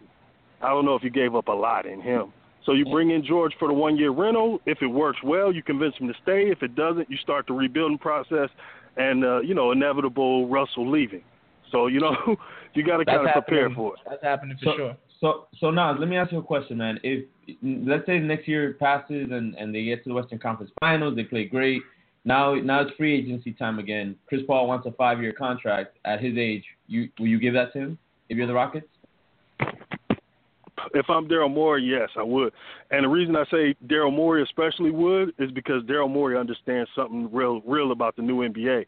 I 0.61 0.69
don't 0.69 0.85
know 0.85 0.93
if 0.93 1.01
you 1.03 1.09
gave 1.09 1.33
up 1.33 1.47
a 1.47 1.51
lot 1.51 1.87
in 1.87 1.99
him. 1.99 2.31
So 2.63 2.73
you 2.73 2.85
bring 2.85 3.09
in 3.09 3.25
George 3.25 3.53
for 3.57 3.67
the 3.67 3.73
one 3.73 3.97
year 3.97 4.11
rental. 4.11 4.61
If 4.67 4.83
it 4.83 4.87
works 4.87 5.17
well, 5.23 5.51
you 5.51 5.63
convince 5.63 5.95
him 5.97 6.07
to 6.09 6.13
stay. 6.21 6.51
If 6.51 6.61
it 6.61 6.75
doesn't, 6.75 7.09
you 7.09 7.17
start 7.17 7.47
the 7.47 7.53
rebuilding 7.53 7.97
process 7.97 8.49
and 8.95 9.25
uh, 9.25 9.39
you 9.41 9.55
know, 9.55 9.71
inevitable 9.71 10.47
Russell 10.47 10.87
leaving. 10.89 11.23
So, 11.71 11.87
you 11.87 12.01
know, 12.01 12.15
you 12.75 12.83
gotta 12.85 13.03
kinda 13.03 13.31
prepare 13.33 13.71
for 13.71 13.95
it. 13.95 13.99
That's 14.07 14.21
happening 14.23 14.57
for 14.61 14.65
So- 14.65 14.77
sure. 14.77 14.97
So, 15.23 15.47
so 15.57 15.71
now 15.71 15.97
let 15.97 16.09
me 16.09 16.17
ask 16.17 16.33
you 16.33 16.39
a 16.39 16.43
question, 16.43 16.77
man. 16.77 16.99
If 17.01 17.23
let's 17.63 18.05
say 18.05 18.19
next 18.19 18.45
year 18.45 18.75
passes 18.77 19.29
and, 19.31 19.55
and 19.55 19.73
they 19.73 19.85
get 19.85 20.03
to 20.03 20.09
the 20.09 20.15
Western 20.15 20.37
Conference 20.37 20.69
Finals, 20.81 21.15
they 21.15 21.23
play 21.23 21.45
great. 21.45 21.81
Now, 22.25 22.55
now 22.55 22.81
it's 22.81 22.91
free 22.97 23.17
agency 23.19 23.53
time 23.53 23.79
again. 23.79 24.17
Chris 24.27 24.41
Paul 24.45 24.67
wants 24.67 24.85
a 24.85 24.91
five-year 24.91 25.31
contract 25.31 25.97
at 26.03 26.21
his 26.21 26.37
age. 26.37 26.65
You 26.87 27.07
will 27.17 27.27
you 27.27 27.39
give 27.39 27.53
that 27.53 27.71
to 27.71 27.79
him 27.79 27.97
if 28.27 28.35
you're 28.35 28.47
the 28.47 28.53
Rockets? 28.53 28.87
If 30.93 31.09
I'm 31.09 31.29
Daryl 31.29 31.53
Morey, 31.53 31.83
yes, 31.83 32.09
I 32.17 32.23
would. 32.23 32.51
And 32.91 33.05
the 33.05 33.07
reason 33.07 33.37
I 33.37 33.45
say 33.45 33.75
Daryl 33.87 34.13
Morey 34.13 34.43
especially 34.43 34.91
would 34.91 35.29
is 35.39 35.51
because 35.51 35.83
Daryl 35.83 36.11
Morey 36.11 36.37
understands 36.37 36.89
something 36.93 37.29
real, 37.31 37.61
real 37.61 37.93
about 37.93 38.17
the 38.17 38.21
new 38.21 38.39
NBA. 38.39 38.87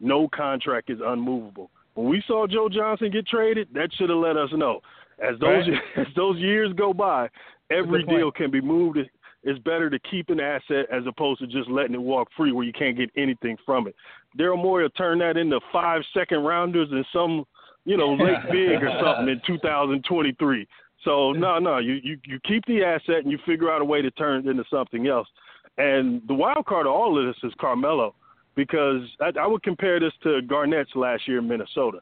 No 0.00 0.28
contract 0.28 0.88
is 0.88 1.00
unmovable. 1.04 1.68
When 1.92 2.08
we 2.08 2.24
saw 2.26 2.46
Joe 2.46 2.70
Johnson 2.70 3.10
get 3.10 3.26
traded, 3.26 3.68
that 3.74 3.90
should 3.92 4.08
have 4.08 4.18
let 4.18 4.38
us 4.38 4.48
know. 4.52 4.80
As 5.18 5.38
those 5.38 5.68
Right. 5.68 5.80
as 5.96 6.06
those 6.16 6.38
years 6.38 6.72
go 6.74 6.92
by, 6.92 7.28
every 7.70 8.00
good 8.00 8.06
point. 8.06 8.18
deal 8.18 8.30
can 8.30 8.50
be 8.50 8.60
moved. 8.60 8.98
It's 9.46 9.58
better 9.60 9.90
to 9.90 9.98
keep 10.10 10.30
an 10.30 10.40
asset 10.40 10.86
as 10.90 11.06
opposed 11.06 11.40
to 11.40 11.46
just 11.46 11.68
letting 11.68 11.94
it 11.94 12.00
walk 12.00 12.28
free 12.36 12.52
where 12.52 12.64
you 12.64 12.72
can't 12.72 12.96
get 12.96 13.10
anything 13.16 13.58
from 13.66 13.86
it. 13.86 13.94
Daryl 14.38 14.56
Morey 14.56 14.84
will 14.84 14.90
turn 14.90 15.18
that 15.18 15.36
into 15.36 15.60
five 15.70 16.02
second 16.14 16.44
rounders 16.44 16.88
and 16.90 17.04
some, 17.12 17.44
you 17.84 17.96
know, 17.98 18.14
late 18.14 18.38
big 18.50 18.82
or 18.82 18.90
something 19.02 19.28
in 19.28 19.40
2023. 19.46 20.66
So 21.04 21.32
no, 21.32 21.58
no, 21.58 21.78
you, 21.78 22.00
you 22.02 22.18
you 22.24 22.40
keep 22.48 22.64
the 22.66 22.82
asset 22.82 23.22
and 23.22 23.30
you 23.30 23.38
figure 23.44 23.70
out 23.70 23.82
a 23.82 23.84
way 23.84 24.00
to 24.00 24.10
turn 24.12 24.40
it 24.40 24.50
into 24.50 24.64
something 24.70 25.06
else. 25.06 25.28
And 25.76 26.22
the 26.26 26.34
wild 26.34 26.64
card 26.66 26.86
of 26.86 26.92
all 26.92 27.18
of 27.18 27.26
this 27.26 27.36
is 27.44 27.52
Carmelo, 27.60 28.14
because 28.54 29.02
I, 29.20 29.30
I 29.38 29.46
would 29.46 29.62
compare 29.62 30.00
this 30.00 30.12
to 30.22 30.40
Garnett's 30.42 30.92
last 30.94 31.28
year 31.28 31.38
in 31.38 31.48
Minnesota. 31.48 31.98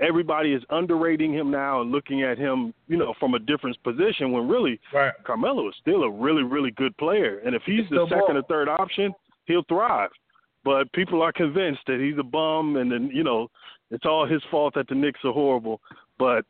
Everybody 0.00 0.52
is 0.52 0.62
underrating 0.70 1.32
him 1.32 1.50
now 1.50 1.80
and 1.80 1.92
looking 1.92 2.22
at 2.22 2.36
him, 2.36 2.74
you 2.88 2.96
know, 2.96 3.14
from 3.20 3.34
a 3.34 3.38
different 3.38 3.80
position. 3.84 4.32
When 4.32 4.48
really, 4.48 4.80
Right. 4.92 5.12
Carmelo 5.24 5.68
is 5.68 5.74
still 5.80 6.02
a 6.02 6.10
really, 6.10 6.42
really 6.42 6.72
good 6.72 6.96
player. 6.96 7.38
And 7.44 7.54
if 7.54 7.62
he's 7.64 7.82
He's 7.82 7.90
the 7.90 8.06
second 8.08 8.36
or 8.36 8.42
third 8.42 8.68
option, 8.68 9.12
he'll 9.46 9.62
thrive. 9.64 10.10
But 10.64 10.90
people 10.92 11.22
are 11.22 11.32
convinced 11.32 11.82
that 11.86 12.00
he's 12.00 12.18
a 12.18 12.22
bum 12.24 12.76
and 12.76 12.90
then, 12.90 13.10
you 13.12 13.22
know, 13.22 13.48
it's 13.90 14.06
all 14.06 14.26
his 14.26 14.42
fault 14.50 14.74
that 14.74 14.88
the 14.88 14.94
Knicks 14.94 15.20
are 15.24 15.32
horrible. 15.32 15.80
But 16.18 16.44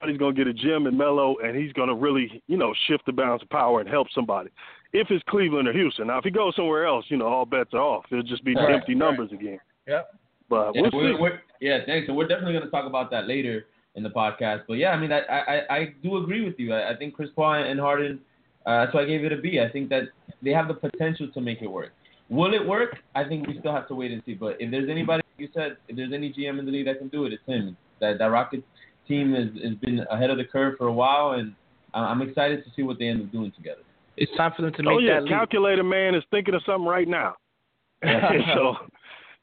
somebody's 0.00 0.18
going 0.18 0.34
to 0.34 0.44
get 0.44 0.48
a 0.48 0.54
gem 0.54 0.86
in 0.86 0.96
Melo 0.96 1.36
and 1.44 1.56
he's 1.56 1.72
going 1.72 1.88
to 1.88 1.94
really, 1.94 2.42
you 2.46 2.56
know, 2.56 2.72
shift 2.86 3.04
the 3.06 3.12
balance 3.12 3.42
of 3.42 3.50
power 3.50 3.80
and 3.80 3.88
help 3.88 4.06
somebody. 4.14 4.50
If 4.92 5.10
it's 5.10 5.24
Cleveland 5.28 5.68
or 5.68 5.72
Houston. 5.72 6.06
Now, 6.06 6.18
if 6.18 6.24
he 6.24 6.30
goes 6.30 6.54
somewhere 6.56 6.86
else, 6.86 7.04
you 7.08 7.16
know, 7.18 7.26
all 7.26 7.44
bets 7.44 7.74
are 7.74 7.80
off. 7.80 8.04
It'll 8.10 8.22
just 8.22 8.44
be 8.44 8.54
Right, 8.54 8.70
empty 8.72 8.94
right. 8.94 8.98
numbers 8.98 9.32
again. 9.32 9.58
Yep. 9.86 10.14
But 10.48 10.74
Yeah, 10.74 10.82
we'll 10.82 10.90
we're, 10.92 11.14
see. 11.14 11.20
we're, 11.20 11.40
yeah, 11.60 11.78
thanks. 11.86 12.06
So 12.06 12.14
we're 12.14 12.28
definitely 12.28 12.52
going 12.54 12.64
to 12.64 12.70
talk 12.70 12.86
about 12.86 13.10
that 13.10 13.26
later 13.26 13.66
in 13.94 14.02
the 14.02 14.10
podcast. 14.10 14.62
But 14.68 14.74
yeah, 14.74 14.90
I 14.90 14.98
mean, 14.98 15.10
I 15.12 15.20
I, 15.20 15.76
I 15.76 15.94
do 16.02 16.18
agree 16.18 16.44
with 16.44 16.54
you. 16.58 16.72
I, 16.74 16.92
I 16.92 16.96
think 16.96 17.14
Chris 17.14 17.30
Paul 17.34 17.54
and 17.54 17.80
Harden. 17.80 18.20
Uh, 18.66 18.84
that's 18.84 18.94
why 18.94 19.02
I 19.02 19.06
gave 19.06 19.24
it 19.24 19.32
a 19.32 19.36
B. 19.36 19.60
I 19.60 19.68
think 19.70 19.88
that 19.90 20.04
they 20.42 20.50
have 20.50 20.68
the 20.68 20.74
potential 20.74 21.28
to 21.32 21.40
make 21.40 21.62
it 21.62 21.68
work. 21.68 21.92
Will 22.28 22.52
it 22.54 22.66
work? 22.66 22.96
I 23.14 23.22
think 23.22 23.46
we 23.46 23.58
still 23.60 23.72
have 23.72 23.86
to 23.88 23.94
wait 23.94 24.10
and 24.10 24.20
see. 24.26 24.34
But 24.34 24.56
if 24.58 24.70
there's 24.72 24.90
anybody, 24.90 25.22
you 25.38 25.48
said, 25.54 25.76
if 25.86 25.94
there's 25.96 26.12
any 26.12 26.32
GM 26.32 26.58
in 26.58 26.66
the 26.66 26.72
league 26.72 26.86
that 26.86 26.98
can 26.98 27.08
do 27.08 27.24
it, 27.26 27.32
it's 27.32 27.42
him. 27.46 27.76
That 28.00 28.18
that 28.18 28.26
Rockets 28.26 28.64
team 29.06 29.32
has 29.34 29.46
has 29.62 29.74
been 29.78 30.00
ahead 30.10 30.30
of 30.30 30.38
the 30.38 30.44
curve 30.44 30.74
for 30.78 30.88
a 30.88 30.92
while, 30.92 31.32
and 31.32 31.54
I'm 31.94 32.20
excited 32.22 32.64
to 32.64 32.70
see 32.74 32.82
what 32.82 32.98
they 32.98 33.06
end 33.06 33.22
up 33.22 33.32
doing 33.32 33.52
together. 33.56 33.82
It's 34.16 34.34
time 34.36 34.52
for 34.56 34.62
them 34.62 34.72
to 34.74 34.82
make 34.82 34.92
Oh 34.94 34.98
yeah, 34.98 35.14
that 35.14 35.22
leap. 35.24 35.32
calculator 35.32 35.84
man 35.84 36.14
is 36.14 36.24
thinking 36.30 36.54
of 36.54 36.62
something 36.66 36.86
right 36.86 37.06
now. 37.08 37.36
so, 38.02 38.74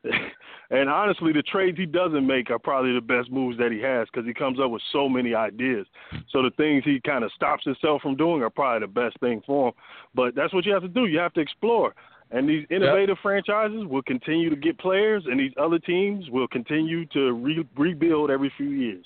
and 0.70 0.90
honestly, 0.90 1.32
the 1.32 1.44
trades 1.44 1.78
he 1.78 1.86
doesn't 1.86 2.26
make 2.26 2.50
are 2.50 2.60
probably 2.60 2.94
the 2.94 3.02
best 3.02 3.32
moves 3.32 3.58
that 3.58 3.72
he 3.72 3.80
has 3.80 4.08
because 4.12 4.28
he 4.28 4.34
comes 4.34 4.60
up 4.60 4.72
with 4.72 4.82
so 4.92 5.08
many 5.08 5.34
ideas. 5.34 5.88
So 6.30 6.42
the 6.42 6.52
things 6.58 6.84
he 6.84 7.00
kind 7.00 7.24
of 7.24 7.32
stops 7.36 7.64
himself 7.64 8.02
from 8.02 8.16
doing 8.16 8.44
are 8.44 8.50
probably 8.50 8.86
the 8.86 8.92
best 8.92 9.20
thing 9.20 9.42
for 9.46 9.70
him. 9.70 9.74
But 10.14 10.36
that's 10.36 10.54
what 10.54 10.66
you 10.66 10.74
have 10.74 10.82
to 10.82 10.90
do. 10.90 11.06
You 11.06 11.20
have 11.20 11.34
to 11.34 11.42
explore. 11.42 11.94
And 12.32 12.50
these 12.50 12.66
innovative 12.72 13.18
franchises 13.22 13.86
will 13.86 14.02
continue 14.02 14.50
to 14.50 14.56
get 14.56 14.80
players, 14.80 15.24
and 15.28 15.40
these 15.40 15.52
other 15.62 15.78
teams 15.78 16.30
will 16.32 16.48
continue 16.48 17.06
to 17.08 17.34
re- 17.34 17.68
rebuild 17.78 18.32
every 18.32 18.52
few 18.58 18.70
years. 18.70 19.06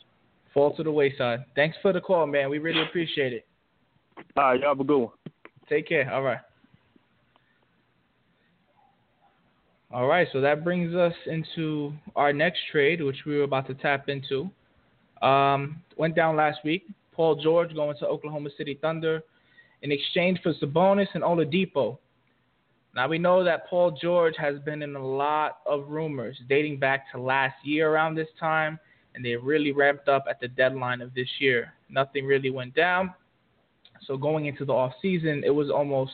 Fall 0.54 0.74
to 0.78 0.84
the 0.84 0.92
wayside. 0.92 1.44
Thanks 1.54 1.78
for 1.82 1.92
the 1.92 2.00
call, 2.00 2.26
man. 2.26 2.50
We 2.50 2.60
really 2.60 2.82
appreciate 2.82 3.34
it. 3.34 3.46
All 4.38 4.46
right, 4.46 4.60
y'all 4.62 4.70
have 4.70 4.80
a 4.80 4.84
good 4.84 4.98
one. 4.98 5.12
Take 5.68 5.90
care. 5.90 6.12
All 6.12 6.22
right. 6.22 6.40
All 9.90 10.06
right, 10.06 10.28
so 10.34 10.42
that 10.42 10.66
brings 10.66 10.94
us 10.94 11.14
into 11.28 11.94
our 12.18 12.34
next 12.34 12.60
trade, 12.72 13.02
which 13.02 13.24
we 13.26 13.38
were 13.38 13.44
about 13.44 13.68
to 13.68 13.74
tap 13.74 14.10
into. 14.10 14.50
Um, 15.22 15.82
went 15.96 16.14
down 16.14 16.36
last 16.36 16.60
week. 16.66 16.88
Paul 17.14 17.42
George 17.42 17.74
going 17.74 17.96
to 18.00 18.06
Oklahoma 18.06 18.50
City 18.58 18.78
Thunder 18.82 19.24
in 19.84 19.94
exchange 19.94 20.40
for 20.44 20.54
Sabonis 20.56 21.08
and 21.14 21.24
Oladipo. 21.24 21.98
Now 22.96 23.08
we 23.08 23.18
know 23.18 23.46
that 23.46 23.70
Paul 23.70 23.92
George 23.92 24.36
has 24.38 24.60
been 24.60 24.82
in 24.82 24.96
a 24.98 25.06
lot 25.06 25.60
of 25.66 25.88
rumors 25.88 26.38
dating 26.50 26.80
back 26.80 27.10
to 27.14 27.22
last 27.22 27.56
year 27.64 27.90
around 27.90 28.16
this 28.16 28.28
time, 28.38 28.78
and 29.16 29.24
they 29.24 29.38
really 29.38 29.72
ramped 29.72 30.10
up 30.10 30.26
at 30.30 30.42
the 30.42 30.50
deadline 30.50 31.00
of 31.00 31.14
this 31.14 31.30
year. 31.40 31.74
Nothing 31.90 32.26
really 32.26 32.50
went 32.50 32.76
down. 32.76 33.14
So 34.06 34.18
going 34.18 34.48
into 34.48 34.66
the 34.66 34.74
off 34.74 34.94
season, 35.02 35.44
it 35.46 35.50
was 35.50 35.72
almost 35.72 36.12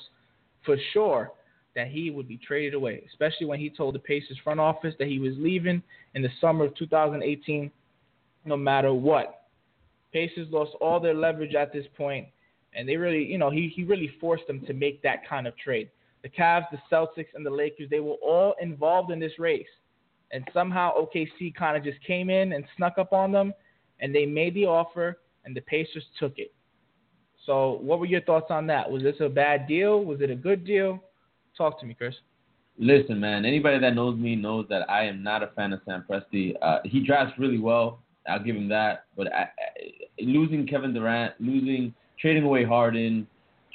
for 0.64 0.78
sure 0.94 1.32
that 1.76 1.88
he 1.88 2.12
would 2.12 2.28
be 2.28 2.38
traded 2.38 2.74
away, 2.74 3.04
especially 3.10 3.48
when 3.48 3.60
he 3.60 3.70
told 3.70 3.96
the 3.96 4.00
Pacers 4.00 4.38
front 4.44 4.60
office 4.60 4.94
that 5.00 5.08
he 5.08 5.20
was 5.20 5.34
leaving 5.38 5.82
in 6.14 6.22
the 6.22 6.30
summer 6.40 6.66
of 6.66 6.76
2018, 6.76 7.72
no 8.46 8.58
matter 8.58 8.94
what. 8.94 9.48
Pacers 10.12 10.48
lost 10.52 10.72
all 10.80 11.00
their 11.00 11.16
leverage 11.16 11.56
at 11.56 11.74
this 11.74 11.86
point, 11.98 12.28
and 12.76 12.88
they 12.88 12.96
really, 12.96 13.24
you 13.24 13.38
know, 13.38 13.50
he, 13.50 13.72
he 13.76 13.84
really 13.84 14.12
forced 14.22 14.46
them 14.46 14.64
to 14.68 14.74
make 14.74 15.02
that 15.02 15.28
kind 15.28 15.48
of 15.48 15.58
trade. 15.58 15.90
The 16.22 16.30
Cavs, 16.30 16.66
the 16.72 16.78
Celtics, 16.92 17.34
and 17.34 17.46
the 17.46 17.50
Lakers, 17.50 17.90
they 17.90 18.00
were 18.00 18.16
all 18.24 18.56
involved 18.62 19.12
in 19.12 19.20
this 19.20 19.40
race. 19.40 19.68
And 20.32 20.48
somehow 20.54 20.94
OKC 20.96 21.54
kind 21.54 21.76
of 21.76 21.84
just 21.84 22.02
came 22.06 22.30
in 22.30 22.54
and 22.54 22.64
snuck 22.78 22.98
up 22.98 23.14
on 23.14 23.32
them, 23.32 23.54
and 24.00 24.14
they 24.14 24.26
made 24.26 24.54
the 24.54 24.66
offer, 24.66 25.20
and 25.46 25.56
the 25.56 25.62
Pacers 25.62 26.06
took 26.20 26.38
it. 26.38 26.54
So, 27.46 27.80
what 27.82 28.00
were 28.00 28.06
your 28.06 28.22
thoughts 28.22 28.48
on 28.50 28.68
that? 28.68 28.90
Was 28.90 29.04
this 29.04 29.18
a 29.20 29.28
bad 29.28 29.68
deal? 29.68 30.06
Was 30.06 30.22
it 30.22 30.30
a 30.30 30.36
good 30.36 30.66
deal? 30.66 31.04
Talk 31.58 31.80
to 31.80 31.86
me, 31.86 31.94
Chris. 31.94 32.16
Listen, 32.78 33.20
man. 33.20 33.46
Anybody 33.46 33.80
that 33.80 33.94
knows 33.94 34.18
me 34.18 34.36
knows 34.36 34.66
that 34.70 34.90
I 34.90 35.06
am 35.06 35.22
not 35.22 35.44
a 35.44 35.48
fan 35.48 35.74
of 35.74 35.82
Sam 35.86 36.04
Presti. 36.10 36.56
Uh, 36.62 36.80
he 36.84 37.06
drafts 37.06 37.38
really 37.38 37.60
well. 37.60 38.00
I'll 38.28 38.44
give 38.44 38.56
him 38.56 38.68
that. 38.70 39.06
But 39.16 39.32
I, 39.32 39.42
I, 39.42 39.50
losing 40.20 40.66
Kevin 40.66 40.94
Durant, 40.94 41.34
losing, 41.40 41.94
trading 42.20 42.44
away 42.44 42.64
Harden, 42.64 43.28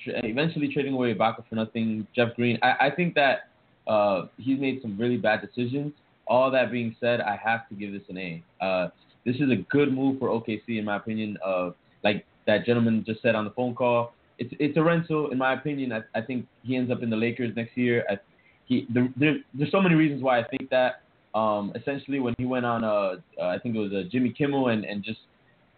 tra- 0.02 0.24
eventually 0.24 0.72
trading 0.72 0.94
away 0.94 1.14
Ibaka 1.14 1.48
for 1.48 1.54
nothing, 1.54 2.06
Jeff 2.14 2.34
Green. 2.34 2.58
I, 2.62 2.86
I 2.86 2.90
think 2.90 3.14
that 3.14 3.50
uh, 3.86 4.26
he's 4.36 4.58
made 4.58 4.82
some 4.82 4.98
really 4.98 5.16
bad 5.16 5.40
decisions. 5.40 5.92
All 6.26 6.50
that 6.50 6.72
being 6.72 6.96
said, 7.00 7.20
I 7.20 7.36
have 7.42 7.68
to 7.68 7.74
give 7.74 7.92
this 7.92 8.02
an 8.08 8.18
A. 8.18 8.42
Uh, 8.60 8.88
this 9.24 9.36
is 9.36 9.50
a 9.50 9.56
good 9.70 9.92
move 9.92 10.18
for 10.18 10.28
OKC, 10.28 10.78
in 10.78 10.84
my 10.84 10.96
opinion. 10.96 11.38
Uh, 11.44 11.70
like 12.02 12.26
that 12.46 12.66
gentleman 12.66 13.04
just 13.06 13.22
said 13.22 13.34
on 13.34 13.44
the 13.44 13.50
phone 13.52 13.74
call, 13.74 14.12
it's 14.38 14.54
it's 14.58 14.76
a 14.76 14.82
rental, 14.82 15.30
in 15.30 15.38
my 15.38 15.54
opinion. 15.54 15.92
I, 15.92 16.00
I 16.14 16.20
think 16.20 16.46
he 16.62 16.76
ends 16.76 16.90
up 16.90 17.02
in 17.02 17.10
the 17.10 17.16
Lakers 17.16 17.54
next 17.56 17.76
year. 17.76 18.04
I, 18.08 18.18
he, 18.66 18.86
there, 18.92 19.08
there, 19.16 19.36
there's 19.54 19.70
so 19.72 19.80
many 19.80 19.94
reasons 19.94 20.22
why 20.22 20.40
I 20.40 20.44
think 20.44 20.70
that. 20.70 21.02
Um, 21.34 21.72
essentially, 21.76 22.20
when 22.20 22.34
he 22.38 22.46
went 22.46 22.64
on, 22.64 22.82
uh, 22.82 23.16
uh, 23.38 23.48
I 23.48 23.58
think 23.58 23.76
it 23.76 23.78
was 23.78 23.92
uh, 23.92 24.08
Jimmy 24.10 24.30
Kimmel, 24.30 24.68
and 24.68 24.84
and 24.84 25.04
just 25.04 25.20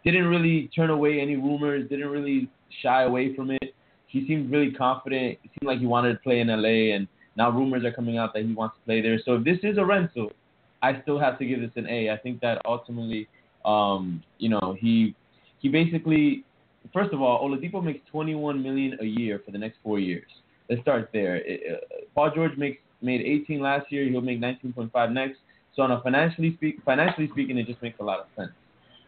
didn't 0.05 0.27
really 0.27 0.71
turn 0.75 0.91
away 0.91 1.21
any 1.21 1.37
rumors, 1.37 1.89
didn't 1.89 2.09
really 2.09 2.49
shy 2.83 3.03
away 3.03 3.35
from 3.35 3.51
it. 3.51 3.75
He 4.07 4.27
seemed 4.27 4.51
really 4.51 4.73
confident. 4.73 5.39
It 5.43 5.51
seemed 5.59 5.69
like 5.69 5.81
he 5.81 5.87
wanted 5.87 6.15
to 6.15 6.19
play 6.21 6.41
in 6.41 6.49
LA, 6.49 6.95
and 6.95 7.09
now 7.37 7.51
rumors 7.51 7.85
are 7.85 7.93
coming 7.93 8.17
out 8.17 8.33
that 8.35 8.45
he 8.45 8.53
wants 8.53 8.77
to 8.77 8.85
play 8.85 9.01
there. 9.03 9.19
So 9.25 9.35
if 9.35 9.45
this 9.45 9.59
is 9.63 9.79
a 9.79 9.85
rental, 9.85 10.31
I 10.83 11.01
still 11.03 11.19
have 11.19 11.39
to 11.39 11.45
give 11.45 11.61
this 11.61 11.71
an 11.77 11.87
A. 11.89 12.11
I 12.11 12.17
think 12.17 12.41
that 12.41 12.63
ultimately, 12.65 13.29
um, 13.65 14.23
you 14.39 14.49
know, 14.49 14.77
he 14.79 15.15
he 15.59 15.69
basically, 15.69 16.45
first 16.93 17.13
of 17.13 17.21
all, 17.21 17.49
Oladipo 17.49 17.83
makes 17.83 18.01
21 18.11 18.63
million 18.63 18.99
a 19.01 19.05
year 19.05 19.41
for 19.45 19.51
the 19.51 19.59
next 19.59 19.79
four 19.83 19.99
years. 19.99 20.27
Let's 20.69 20.83
start 20.83 21.11
there. 21.13 21.37
It, 21.37 21.61
uh, 21.71 21.97
Paul 22.15 22.31
George 22.35 22.57
makes 22.57 22.79
made 23.03 23.21
18 23.23 23.61
last 23.61 23.91
year. 23.91 24.09
He'll 24.09 24.21
make 24.21 24.41
19.5 24.41 25.13
next. 25.13 25.39
So 25.75 25.83
on 25.83 25.91
a 25.93 26.01
financially 26.03 26.55
speak, 26.57 26.79
financially 26.85 27.29
speaking, 27.33 27.59
it 27.59 27.67
just 27.67 27.81
makes 27.83 27.99
a 28.01 28.05
lot 28.05 28.21
of 28.21 28.27
sense. 28.37 28.53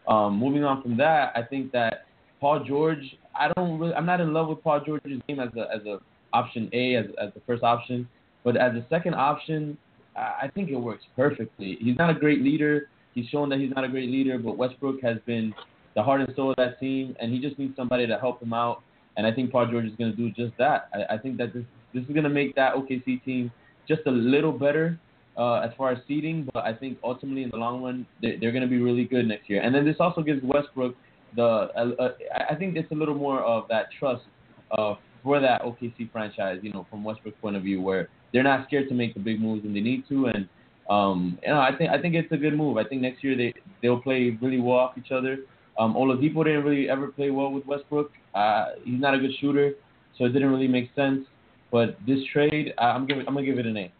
Um, 0.07 0.37
moving 0.37 0.63
on 0.63 0.81
from 0.81 0.97
that, 0.97 1.31
I 1.35 1.43
think 1.43 1.71
that 1.71 2.05
Paul 2.39 2.63
George. 2.63 3.17
I 3.35 3.51
don't 3.55 3.79
really. 3.79 3.93
I'm 3.93 4.05
not 4.05 4.21
in 4.21 4.33
love 4.33 4.49
with 4.49 4.63
Paul 4.63 4.81
George's 4.85 5.21
game 5.27 5.39
as 5.39 5.49
a 5.55 5.67
as 5.73 5.85
a 5.85 5.99
option 6.33 6.69
A 6.73 6.95
as 6.95 7.05
as 7.21 7.33
the 7.33 7.41
first 7.47 7.63
option, 7.63 8.07
but 8.43 8.57
as 8.57 8.75
a 8.75 8.85
second 8.89 9.15
option, 9.15 9.77
I 10.15 10.49
think 10.53 10.69
it 10.69 10.75
works 10.75 11.03
perfectly. 11.15 11.77
He's 11.79 11.97
not 11.97 12.09
a 12.09 12.13
great 12.13 12.41
leader. 12.41 12.89
He's 13.15 13.27
shown 13.27 13.49
that 13.49 13.59
he's 13.59 13.71
not 13.73 13.83
a 13.83 13.87
great 13.87 14.09
leader, 14.09 14.37
but 14.37 14.57
Westbrook 14.57 15.01
has 15.01 15.17
been 15.25 15.53
the 15.95 16.03
heart 16.03 16.21
and 16.21 16.35
soul 16.35 16.51
of 16.51 16.55
that 16.57 16.79
team, 16.79 17.15
and 17.19 17.31
he 17.31 17.39
just 17.39 17.57
needs 17.59 17.75
somebody 17.75 18.07
to 18.07 18.17
help 18.17 18.41
him 18.41 18.53
out. 18.53 18.81
And 19.15 19.27
I 19.27 19.31
think 19.31 19.51
Paul 19.51 19.67
George 19.67 19.85
is 19.85 19.95
going 19.97 20.11
to 20.11 20.17
do 20.17 20.31
just 20.31 20.57
that. 20.57 20.89
I, 20.93 21.15
I 21.15 21.17
think 21.17 21.37
that 21.37 21.53
this 21.53 21.65
this 21.93 22.03
is 22.03 22.09
going 22.09 22.23
to 22.23 22.29
make 22.29 22.55
that 22.55 22.73
OKC 22.73 23.23
team 23.23 23.51
just 23.87 24.01
a 24.07 24.11
little 24.11 24.51
better 24.51 24.99
uh, 25.37 25.55
as 25.59 25.71
far 25.77 25.91
as 25.91 25.99
seeding, 26.07 26.49
but 26.53 26.65
I 26.65 26.73
think 26.73 26.97
ultimately 27.03 27.43
in 27.43 27.49
the 27.49 27.57
long 27.57 27.83
run 27.83 28.05
they're, 28.21 28.39
they're 28.39 28.51
going 28.51 28.63
to 28.63 28.69
be 28.69 28.79
really 28.79 29.05
good 29.05 29.27
next 29.27 29.49
year. 29.49 29.61
And 29.61 29.73
then 29.73 29.85
this 29.85 29.97
also 29.99 30.21
gives 30.21 30.41
Westbrook 30.43 30.95
the 31.35 31.43
uh, 31.43 32.09
I 32.49 32.55
think 32.55 32.75
it's 32.75 32.91
a 32.91 32.95
little 32.95 33.15
more 33.15 33.41
of 33.41 33.67
that 33.69 33.87
trust 33.97 34.23
uh, 34.71 34.95
for 35.23 35.39
that 35.39 35.61
OKC 35.63 36.11
franchise, 36.11 36.59
you 36.61 36.71
know, 36.71 36.85
from 36.89 37.03
Westbrook's 37.03 37.37
point 37.41 37.55
of 37.55 37.63
view, 37.63 37.81
where 37.81 38.09
they're 38.31 38.43
not 38.43 38.67
scared 38.67 38.89
to 38.89 38.95
make 38.95 39.13
the 39.13 39.19
big 39.19 39.39
moves 39.39 39.63
when 39.63 39.73
they 39.73 39.81
need 39.81 40.07
to, 40.09 40.27
and 40.27 40.47
um, 40.89 41.39
you 41.41 41.49
know, 41.49 41.59
I 41.59 41.75
think 41.75 41.91
I 41.91 42.01
think 42.01 42.15
it's 42.15 42.31
a 42.31 42.37
good 42.37 42.55
move. 42.55 42.77
I 42.77 42.83
think 42.83 43.01
next 43.01 43.23
year 43.23 43.35
they 43.35 43.53
they'll 43.81 44.01
play 44.01 44.37
really 44.41 44.59
well 44.59 44.77
off 44.77 44.97
each 44.97 45.11
other. 45.11 45.37
Um, 45.77 45.95
Oladipo 45.95 46.43
didn't 46.43 46.63
really 46.63 46.89
ever 46.89 47.07
play 47.07 47.31
well 47.31 47.51
with 47.51 47.65
Westbrook. 47.65 48.11
Uh, 48.35 48.65
he's 48.83 48.99
not 49.01 49.13
a 49.13 49.19
good 49.19 49.31
shooter, 49.39 49.73
so 50.17 50.25
it 50.25 50.29
didn't 50.29 50.49
really 50.49 50.67
make 50.67 50.89
sense. 50.95 51.25
But 51.71 51.97
this 52.05 52.19
trade, 52.31 52.73
I'm 52.77 53.07
giving 53.07 53.27
I'm 53.27 53.33
gonna 53.33 53.45
give 53.45 53.57
it 53.57 53.65
an 53.65 53.77
A. 53.77 53.91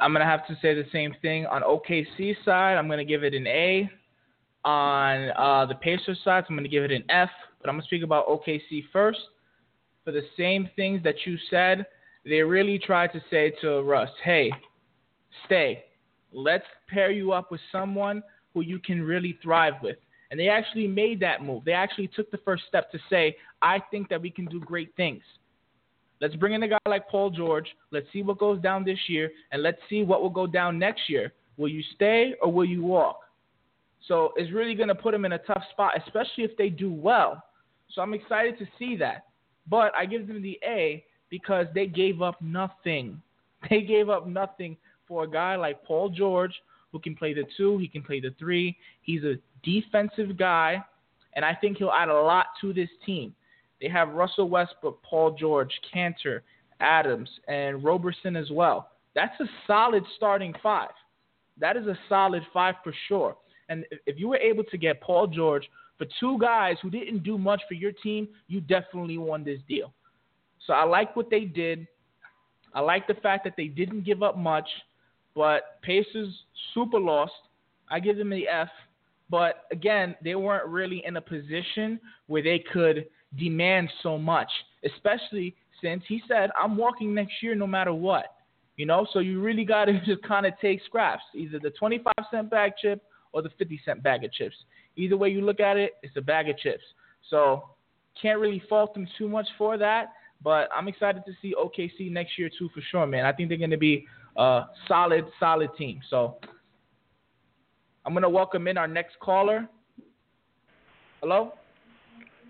I'm 0.00 0.12
gonna 0.12 0.24
have 0.24 0.46
to 0.46 0.56
say 0.62 0.74
the 0.74 0.86
same 0.90 1.14
thing 1.20 1.44
on 1.46 1.62
OKC 1.62 2.34
side. 2.44 2.76
I'm 2.76 2.88
gonna 2.88 3.04
give 3.04 3.22
it 3.22 3.34
an 3.34 3.46
A. 3.46 3.90
On 4.64 5.30
uh, 5.36 5.66
the 5.66 5.74
Pacers 5.74 6.18
side, 6.24 6.44
I'm 6.48 6.56
gonna 6.56 6.68
give 6.68 6.84
it 6.84 6.90
an 6.90 7.04
F. 7.10 7.30
But 7.60 7.68
I'm 7.68 7.76
gonna 7.76 7.84
speak 7.84 8.02
about 8.02 8.26
OKC 8.26 8.84
first. 8.92 9.20
For 10.04 10.12
the 10.12 10.22
same 10.38 10.70
things 10.76 11.02
that 11.04 11.16
you 11.26 11.36
said, 11.50 11.84
they 12.24 12.40
really 12.40 12.78
tried 12.78 13.12
to 13.12 13.20
say 13.30 13.52
to 13.60 13.82
Russ, 13.82 14.10
"Hey, 14.24 14.50
stay. 15.44 15.84
Let's 16.32 16.66
pair 16.88 17.10
you 17.10 17.32
up 17.32 17.50
with 17.50 17.60
someone 17.70 18.22
who 18.54 18.62
you 18.62 18.78
can 18.78 19.02
really 19.02 19.38
thrive 19.42 19.74
with." 19.82 19.96
And 20.30 20.38
they 20.38 20.48
actually 20.48 20.86
made 20.86 21.20
that 21.20 21.42
move. 21.42 21.64
They 21.64 21.72
actually 21.72 22.08
took 22.08 22.30
the 22.30 22.38
first 22.38 22.64
step 22.68 22.90
to 22.92 22.98
say, 23.08 23.36
"I 23.62 23.80
think 23.90 24.08
that 24.08 24.22
we 24.22 24.30
can 24.30 24.46
do 24.46 24.60
great 24.60 24.94
things." 24.94 25.24
Let's 26.20 26.36
bring 26.36 26.52
in 26.52 26.62
a 26.62 26.68
guy 26.68 26.78
like 26.86 27.08
Paul 27.08 27.30
George. 27.30 27.74
Let's 27.90 28.06
see 28.12 28.22
what 28.22 28.38
goes 28.38 28.60
down 28.60 28.84
this 28.84 29.08
year, 29.08 29.32
and 29.52 29.62
let's 29.62 29.80
see 29.88 30.02
what 30.04 30.22
will 30.22 30.30
go 30.30 30.46
down 30.46 30.78
next 30.78 31.08
year. 31.08 31.32
Will 31.56 31.68
you 31.68 31.82
stay 31.94 32.34
or 32.42 32.52
will 32.52 32.64
you 32.64 32.82
walk? 32.82 33.20
So 34.06 34.32
it's 34.36 34.52
really 34.52 34.74
going 34.74 34.88
to 34.88 34.94
put 34.94 35.12
them 35.12 35.24
in 35.24 35.32
a 35.32 35.38
tough 35.38 35.62
spot, 35.70 35.92
especially 36.04 36.44
if 36.44 36.56
they 36.56 36.68
do 36.68 36.92
well. 36.92 37.42
So 37.90 38.02
I'm 38.02 38.14
excited 38.14 38.58
to 38.58 38.66
see 38.78 38.96
that. 38.96 39.26
But 39.68 39.92
I 39.96 40.06
give 40.06 40.26
them 40.26 40.42
the 40.42 40.58
A 40.66 41.04
because 41.28 41.66
they 41.74 41.86
gave 41.86 42.22
up 42.22 42.40
nothing. 42.40 43.20
They 43.68 43.82
gave 43.82 44.08
up 44.08 44.26
nothing 44.26 44.78
for 45.06 45.24
a 45.24 45.30
guy 45.30 45.54
like 45.54 45.84
Paul 45.84 46.08
George 46.08 46.54
who 46.92 46.98
can 46.98 47.14
play 47.14 47.34
the 47.34 47.44
two, 47.58 47.76
he 47.76 47.88
can 47.88 48.02
play 48.02 48.18
the 48.20 48.34
three. 48.38 48.74
He's 49.02 49.22
a 49.22 49.34
defensive 49.62 50.36
guy, 50.36 50.82
and 51.34 51.44
I 51.44 51.54
think 51.54 51.78
he'll 51.78 51.90
add 51.90 52.08
a 52.08 52.20
lot 52.20 52.46
to 52.60 52.72
this 52.72 52.88
team. 53.04 53.34
They 53.80 53.88
have 53.88 54.10
Russell 54.10 54.48
Westbrook, 54.48 55.02
Paul 55.02 55.36
George, 55.38 55.72
Kanter, 55.94 56.40
Adams, 56.80 57.28
and 57.48 57.82
Roberson 57.82 58.36
as 58.36 58.50
well. 58.50 58.90
That's 59.14 59.38
a 59.40 59.46
solid 59.66 60.04
starting 60.16 60.54
five. 60.62 60.90
That 61.58 61.76
is 61.76 61.86
a 61.86 61.98
solid 62.08 62.42
five 62.52 62.76
for 62.82 62.94
sure. 63.08 63.36
And 63.68 63.84
if 64.06 64.18
you 64.18 64.28
were 64.28 64.38
able 64.38 64.64
to 64.64 64.76
get 64.76 65.00
Paul 65.00 65.26
George 65.26 65.68
for 65.98 66.06
two 66.18 66.38
guys 66.38 66.76
who 66.82 66.90
didn't 66.90 67.22
do 67.22 67.38
much 67.38 67.60
for 67.68 67.74
your 67.74 67.92
team, 67.92 68.28
you 68.48 68.60
definitely 68.60 69.18
won 69.18 69.44
this 69.44 69.60
deal. 69.68 69.92
So 70.66 70.72
I 70.72 70.84
like 70.84 71.14
what 71.16 71.30
they 71.30 71.44
did. 71.44 71.86
I 72.74 72.80
like 72.80 73.06
the 73.06 73.14
fact 73.14 73.44
that 73.44 73.54
they 73.56 73.66
didn't 73.66 74.04
give 74.04 74.22
up 74.22 74.36
much, 74.36 74.68
but 75.34 75.80
Pacers 75.82 76.32
super 76.74 76.98
lost. 76.98 77.32
I 77.90 78.00
give 78.00 78.16
them 78.16 78.30
the 78.30 78.46
F. 78.48 78.68
But 79.30 79.64
again, 79.70 80.16
they 80.24 80.34
weren't 80.34 80.66
really 80.66 81.02
in 81.06 81.16
a 81.16 81.20
position 81.20 82.00
where 82.26 82.42
they 82.42 82.64
could– 82.72 83.06
demand 83.38 83.90
so 84.02 84.18
much, 84.18 84.50
especially 84.84 85.54
since 85.82 86.02
he 86.08 86.22
said, 86.28 86.50
I'm 86.60 86.76
walking 86.76 87.14
next 87.14 87.34
year 87.42 87.54
no 87.54 87.66
matter 87.66 87.92
what. 87.92 88.36
You 88.76 88.86
know, 88.86 89.06
so 89.12 89.18
you 89.18 89.40
really 89.40 89.64
got 89.64 89.86
to 89.86 90.00
just 90.06 90.22
kind 90.22 90.46
of 90.46 90.54
take 90.60 90.80
scraps, 90.86 91.22
either 91.34 91.58
the 91.58 91.70
25 91.70 92.12
cent 92.30 92.50
bag 92.50 92.72
chip 92.80 93.02
or 93.32 93.42
the 93.42 93.50
50 93.58 93.80
cent 93.84 94.02
bag 94.02 94.24
of 94.24 94.32
chips. 94.32 94.56
Either 94.96 95.16
way 95.16 95.28
you 95.28 95.42
look 95.42 95.60
at 95.60 95.76
it, 95.76 95.92
it's 96.02 96.16
a 96.16 96.20
bag 96.20 96.48
of 96.48 96.58
chips. 96.58 96.82
So 97.28 97.64
can't 98.20 98.40
really 98.40 98.62
fault 98.68 98.94
them 98.94 99.06
too 99.18 99.28
much 99.28 99.46
for 99.56 99.78
that. 99.78 100.12
But 100.42 100.68
I'm 100.74 100.88
excited 100.88 101.22
to 101.26 101.32
see 101.40 101.54
OKC 101.54 102.10
next 102.10 102.38
year 102.38 102.50
too 102.58 102.70
for 102.74 102.80
sure, 102.90 103.06
man. 103.06 103.26
I 103.26 103.32
think 103.32 103.50
they're 103.50 103.58
going 103.58 103.70
to 103.70 103.76
be 103.76 104.06
a 104.36 104.62
solid, 104.88 105.26
solid 105.38 105.70
team. 105.76 106.00
So 106.08 106.38
I'm 108.10 108.14
going 108.14 108.22
to 108.24 108.28
welcome 108.28 108.66
in 108.66 108.76
our 108.76 108.88
next 108.88 109.20
caller. 109.20 109.68
Hello. 111.20 111.52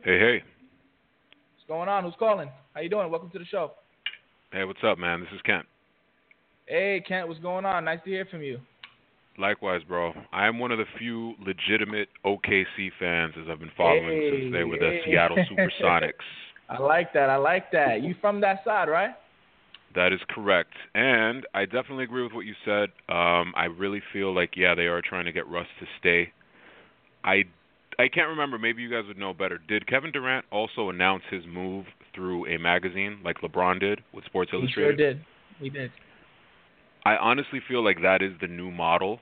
Hey, 0.03 0.19
hey 0.19 0.43
What's 0.43 1.69
going 1.69 1.87
on? 1.87 2.03
Who's 2.03 2.15
calling? 2.19 2.49
How 2.73 2.81
you 2.81 2.89
doing? 2.89 3.11
Welcome 3.11 3.29
to 3.29 3.39
the 3.39 3.45
show. 3.45 3.73
Hey, 4.53 4.65
what's 4.65 4.79
up, 4.83 4.97
man? 4.97 5.21
This 5.21 5.29
is 5.35 5.43
Kent. 5.43 5.67
Hey, 6.65 7.05
Kent, 7.07 7.29
what's 7.29 7.41
going 7.41 7.67
on? 7.67 7.85
Nice 7.85 7.99
to 8.05 8.11
hear 8.11 8.25
from 8.25 8.41
you. 8.41 8.59
Likewise, 9.37 9.83
bro. 9.87 10.15
I 10.33 10.47
am 10.47 10.59
one 10.59 10.71
of 10.71 10.79
the 10.79 10.87
few 10.99 11.35
legitimate 11.47 12.09
OKC 12.25 12.89
fans 12.99 13.35
as 13.39 13.45
I've 13.51 13.61
been 13.61 13.71
following 13.77 14.07
hey, 14.07 14.41
since 14.41 14.55
they 14.55 14.65
were 14.65 14.79
the 14.79 15.01
hey. 15.05 15.11
Seattle 15.11 15.37
Supersonics. 15.37 16.13
I 16.71 16.79
like 16.79 17.13
that. 17.13 17.29
I 17.29 17.37
like 17.37 17.71
that. 17.73 18.03
You 18.03 18.15
from 18.19 18.41
that 18.41 18.65
side, 18.65 18.89
right? 18.89 19.11
That 19.95 20.13
is 20.13 20.21
correct. 20.29 20.73
And 20.95 21.47
I 21.55 21.65
definitely 21.65 22.05
agree 22.05 22.23
with 22.23 22.33
what 22.33 22.47
you 22.47 22.55
said. 22.65 22.91
Um, 23.09 23.53
I 23.57 23.65
really 23.65 24.01
feel 24.13 24.35
like, 24.35 24.57
yeah, 24.57 24.75
they 24.75 24.87
are 24.87 25.03
trying 25.03 25.25
to 25.25 25.33
get 25.33 25.49
Russ 25.49 25.67
to 25.81 25.87
stay. 25.99 26.33
I 27.25 27.45
I 27.99 28.09
can't 28.09 28.29
remember. 28.29 28.59
Maybe 28.59 28.81
you 28.83 28.91
guys 28.91 29.05
would 29.09 29.19
know 29.19 29.35
better. 29.35 29.59
Did 29.69 29.87
Kevin 29.87 30.11
Durant 30.11 30.47
also 30.51 30.89
announce 30.89 31.23
his 31.31 31.45
move 31.47 31.85
through 32.15 32.47
a 32.47 32.59
magazine 32.59 33.19
like 33.23 33.39
LeBron 33.43 33.79
did 33.79 34.01
with 34.15 34.25
Sports 34.25 34.53
Illustrated? 34.55 34.99
He 34.99 35.03
sure 35.03 35.13
did. 35.13 35.25
He 35.59 35.69
did. 35.69 35.91
I 37.05 37.17
honestly 37.17 37.61
feel 37.69 37.85
like 37.85 38.01
that 38.03 38.23
is 38.23 38.33
the 38.41 38.47
new 38.47 38.71
model, 38.71 39.21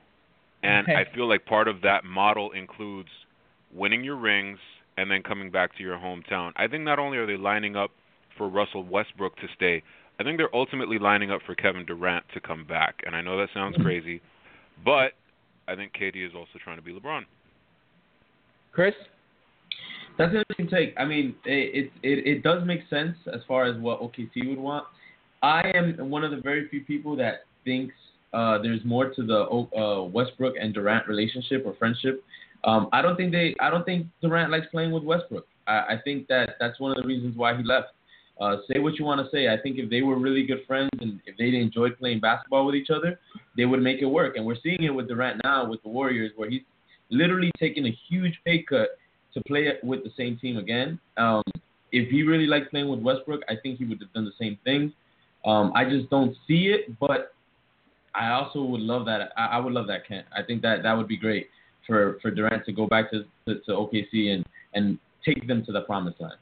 and 0.63 0.87
I 0.87 1.05
feel 1.13 1.27
like 1.27 1.45
part 1.45 1.67
of 1.67 1.81
that 1.81 2.03
model 2.05 2.51
includes 2.51 3.09
winning 3.73 4.03
your 4.03 4.15
rings 4.15 4.59
and 4.97 5.09
then 5.09 5.23
coming 5.23 5.49
back 5.49 5.75
to 5.77 5.83
your 5.83 5.97
hometown. 5.97 6.51
I 6.55 6.67
think 6.67 6.83
not 6.83 6.99
only 6.99 7.17
are 7.17 7.25
they 7.25 7.37
lining 7.37 7.75
up 7.75 7.91
for 8.37 8.49
Russell 8.49 8.83
Westbrook 8.83 9.35
to 9.37 9.47
stay, 9.55 9.83
I 10.19 10.23
think 10.23 10.37
they're 10.37 10.53
ultimately 10.53 10.99
lining 10.99 11.31
up 11.31 11.41
for 11.45 11.55
Kevin 11.55 11.85
Durant 11.85 12.25
to 12.33 12.41
come 12.41 12.65
back. 12.65 13.01
And 13.05 13.15
I 13.15 13.21
know 13.21 13.37
that 13.37 13.49
sounds 13.53 13.75
mm-hmm. 13.75 13.83
crazy, 13.83 14.21
but 14.83 15.13
I 15.67 15.75
think 15.75 15.93
KD 15.93 16.27
is 16.27 16.33
also 16.35 16.59
trying 16.61 16.75
to 16.75 16.81
be 16.81 16.91
LeBron. 16.91 17.21
Chris? 18.73 18.93
That's 20.17 20.33
an 20.33 20.43
interesting 20.49 20.67
take. 20.67 20.93
I 20.99 21.05
mean, 21.05 21.33
it, 21.45 21.91
it 22.03 22.27
it 22.27 22.43
does 22.43 22.65
make 22.65 22.81
sense 22.89 23.15
as 23.33 23.39
far 23.47 23.63
as 23.63 23.79
what 23.79 24.01
OKC 24.01 24.49
would 24.49 24.57
want. 24.57 24.85
I 25.41 25.71
am 25.73 26.09
one 26.09 26.25
of 26.25 26.31
the 26.31 26.41
very 26.41 26.67
few 26.67 26.81
people 26.83 27.15
that 27.15 27.45
thinks 27.63 27.93
uh, 28.33 28.57
there's 28.61 28.83
more 28.83 29.09
to 29.13 29.25
the 29.25 29.45
uh, 29.77 30.03
Westbrook 30.03 30.55
and 30.59 30.73
Durant 30.73 31.07
relationship 31.07 31.63
or 31.65 31.73
friendship. 31.75 32.21
Um, 32.65 32.89
I 32.91 33.01
don't 33.01 33.15
think 33.15 33.31
they. 33.31 33.55
I 33.61 33.69
don't 33.69 33.85
think 33.85 34.07
Durant 34.21 34.51
likes 34.51 34.67
playing 34.71 34.91
with 34.91 35.03
Westbrook. 35.03 35.47
I, 35.67 35.71
I 35.71 35.95
think 36.03 36.27
that 36.27 36.55
that's 36.59 36.81
one 36.81 36.91
of 36.91 37.01
the 37.01 37.07
reasons 37.07 37.37
why 37.37 37.55
he 37.55 37.63
left. 37.63 37.89
Uh, 38.39 38.57
say 38.71 38.79
what 38.79 38.97
you 38.97 39.03
want 39.03 39.19
to 39.19 39.29
say. 39.35 39.49
I 39.49 39.57
think 39.61 39.77
if 39.77 39.89
they 39.89 40.01
were 40.01 40.17
really 40.17 40.45
good 40.45 40.63
friends 40.65 40.89
and 41.01 41.19
if 41.25 41.35
they 41.37 41.57
enjoyed 41.57 41.97
playing 41.99 42.21
basketball 42.21 42.65
with 42.65 42.75
each 42.75 42.89
other, 42.89 43.19
they 43.57 43.65
would 43.65 43.81
make 43.81 44.01
it 44.01 44.05
work. 44.05 44.37
And 44.37 44.45
we're 44.45 44.55
seeing 44.63 44.83
it 44.83 44.89
with 44.89 45.09
Durant 45.09 45.41
now 45.43 45.69
with 45.69 45.83
the 45.83 45.89
Warriors, 45.89 46.31
where 46.37 46.49
he's 46.49 46.61
literally 47.09 47.51
taking 47.59 47.85
a 47.85 47.97
huge 48.09 48.39
pay 48.45 48.63
cut 48.63 48.97
to 49.33 49.41
play 49.43 49.73
with 49.83 50.03
the 50.03 50.11
same 50.15 50.37
team 50.37 50.57
again. 50.57 50.99
Um, 51.17 51.43
if 51.91 52.09
he 52.09 52.23
really 52.23 52.47
liked 52.47 52.71
playing 52.71 52.89
with 52.89 53.01
Westbrook, 53.01 53.41
I 53.49 53.55
think 53.61 53.77
he 53.77 53.85
would 53.85 53.99
have 53.99 54.13
done 54.13 54.25
the 54.25 54.31
same 54.39 54.57
thing. 54.63 54.93
Um, 55.45 55.71
I 55.75 55.85
just 55.85 56.09
don't 56.09 56.35
see 56.47 56.67
it, 56.67 56.97
but 56.99 57.33
I 58.15 58.31
also 58.31 58.63
would 58.63 58.81
love 58.81 59.05
that. 59.05 59.31
I, 59.37 59.45
I 59.45 59.59
would 59.59 59.73
love 59.73 59.87
that, 59.87 60.07
Kent. 60.07 60.25
I 60.35 60.43
think 60.43 60.61
that 60.61 60.83
that 60.83 60.93
would 60.93 61.07
be 61.07 61.17
great 61.17 61.47
for 61.85 62.19
for 62.21 62.31
Durant 62.31 62.65
to 62.65 62.71
go 62.71 62.87
back 62.87 63.11
to 63.11 63.23
to, 63.47 63.59
to 63.61 63.71
OKC 63.71 64.33
and 64.33 64.45
and 64.73 64.99
take 65.25 65.47
them 65.47 65.65
to 65.65 65.71
the 65.71 65.81
promised 65.81 66.19
land. 66.21 66.35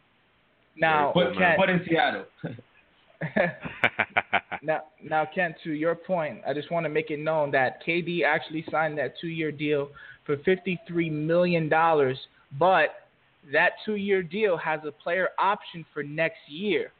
Now, 0.78 1.11
But, 1.13 1.36
Kent, 1.38 1.57
but 1.57 1.69
in 1.69 1.82
Seattle. 1.88 2.25
now, 4.61 4.84
now, 5.03 5.28
Kent, 5.34 5.55
to 5.63 5.71
your 5.71 5.95
point, 5.95 6.41
I 6.47 6.53
just 6.53 6.71
want 6.71 6.86
to 6.86 6.89
make 6.89 7.09
it 7.09 7.19
known 7.19 7.51
that 7.51 7.84
KD 7.86 8.23
actually 8.23 8.63
signed 8.71 8.97
that 8.99 9.15
two-year 9.19 9.51
deal 9.51 9.89
for 10.25 10.38
fifty-three 10.38 11.09
million 11.09 11.67
dollars, 11.67 12.17
but 12.59 12.89
that 13.51 13.71
two-year 13.86 14.21
deal 14.21 14.57
has 14.57 14.80
a 14.86 14.91
player 14.91 15.30
option 15.39 15.86
for 15.93 16.03
next 16.03 16.39
year. 16.47 16.91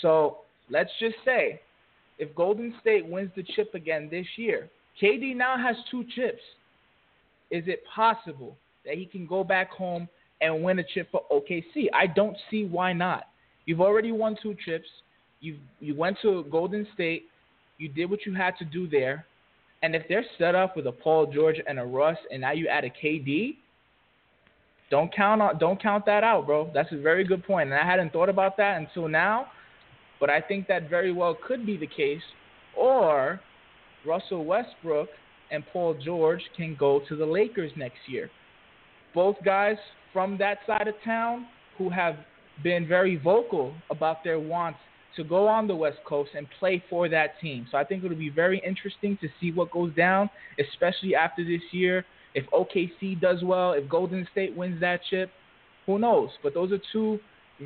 So 0.00 0.38
let's 0.70 0.90
just 0.98 1.16
say, 1.24 1.60
if 2.18 2.34
Golden 2.34 2.74
State 2.80 3.06
wins 3.06 3.30
the 3.36 3.42
chip 3.42 3.74
again 3.74 4.08
this 4.10 4.26
year, 4.36 4.70
KD 5.02 5.36
now 5.36 5.56
has 5.58 5.76
two 5.90 6.04
chips. 6.14 6.40
Is 7.50 7.64
it 7.66 7.82
possible 7.94 8.56
that 8.86 8.94
he 8.94 9.04
can 9.04 9.26
go 9.26 9.44
back 9.44 9.70
home 9.70 10.08
and 10.42 10.62
win 10.62 10.78
a 10.78 10.84
chip 10.84 11.08
for 11.10 11.22
OKC? 11.30 11.86
I 11.94 12.06
don't 12.06 12.36
see 12.50 12.64
why 12.64 12.92
not. 12.92 13.24
You've 13.64 13.80
already 13.80 14.12
won 14.12 14.36
two 14.42 14.56
chips. 14.64 14.88
You 15.40 15.56
you 15.80 15.94
went 15.94 16.18
to 16.22 16.44
Golden 16.50 16.86
State. 16.94 17.24
You 17.78 17.88
did 17.88 18.10
what 18.10 18.26
you 18.26 18.34
had 18.34 18.56
to 18.58 18.64
do 18.64 18.88
there. 18.88 19.24
And 19.82 19.96
if 19.96 20.02
they're 20.08 20.24
set 20.38 20.54
up 20.54 20.76
with 20.76 20.86
a 20.86 20.92
Paul 20.92 21.26
George 21.32 21.56
and 21.66 21.78
a 21.78 21.84
Russ, 21.84 22.18
and 22.30 22.40
now 22.40 22.52
you 22.52 22.68
add 22.68 22.84
a 22.84 22.90
KD, 22.90 23.56
don't 24.90 25.12
count 25.14 25.40
on 25.40 25.58
don't 25.58 25.82
count 25.82 26.04
that 26.06 26.22
out, 26.22 26.46
bro. 26.46 26.70
That's 26.74 26.92
a 26.92 27.00
very 27.00 27.24
good 27.24 27.44
point, 27.44 27.70
and 27.70 27.78
I 27.78 27.84
hadn't 27.84 28.12
thought 28.12 28.28
about 28.28 28.56
that 28.58 28.78
until 28.78 29.08
now. 29.08 29.46
But 30.20 30.30
I 30.30 30.40
think 30.40 30.68
that 30.68 30.88
very 30.88 31.12
well 31.12 31.36
could 31.46 31.66
be 31.66 31.76
the 31.76 31.86
case. 31.86 32.22
Or 32.76 33.40
Russell 34.06 34.44
Westbrook 34.44 35.08
and 35.50 35.64
Paul 35.72 35.94
George 35.94 36.42
can 36.56 36.76
go 36.78 37.00
to 37.08 37.16
the 37.16 37.26
Lakers 37.26 37.72
next 37.76 37.98
year. 38.06 38.30
Both 39.14 39.36
guys 39.44 39.76
from 40.12 40.38
that 40.38 40.58
side 40.66 40.88
of 40.88 40.94
town 41.04 41.46
who 41.78 41.90
have 41.90 42.16
been 42.62 42.86
very 42.86 43.16
vocal 43.16 43.74
about 43.90 44.22
their 44.24 44.38
wants 44.38 44.78
to 45.16 45.24
go 45.24 45.46
on 45.46 45.66
the 45.66 45.74
West 45.74 45.98
Coast 46.06 46.30
and 46.36 46.46
play 46.58 46.82
for 46.88 47.08
that 47.08 47.38
team. 47.40 47.66
So 47.70 47.76
I 47.76 47.84
think 47.84 48.04
it'll 48.04 48.16
be 48.16 48.30
very 48.30 48.62
interesting 48.66 49.18
to 49.20 49.28
see 49.40 49.52
what 49.52 49.70
goes 49.70 49.94
down, 49.94 50.30
especially 50.58 51.14
after 51.14 51.44
this 51.44 51.60
year. 51.70 52.04
If 52.34 52.46
OKC 52.50 53.20
does 53.20 53.42
well, 53.42 53.72
if 53.72 53.88
Golden 53.88 54.26
State 54.32 54.56
wins 54.56 54.80
that 54.80 55.00
chip, 55.10 55.30
who 55.84 55.98
knows? 55.98 56.30
But 56.42 56.54
those 56.54 56.72
are 56.72 56.80
two 56.92 57.18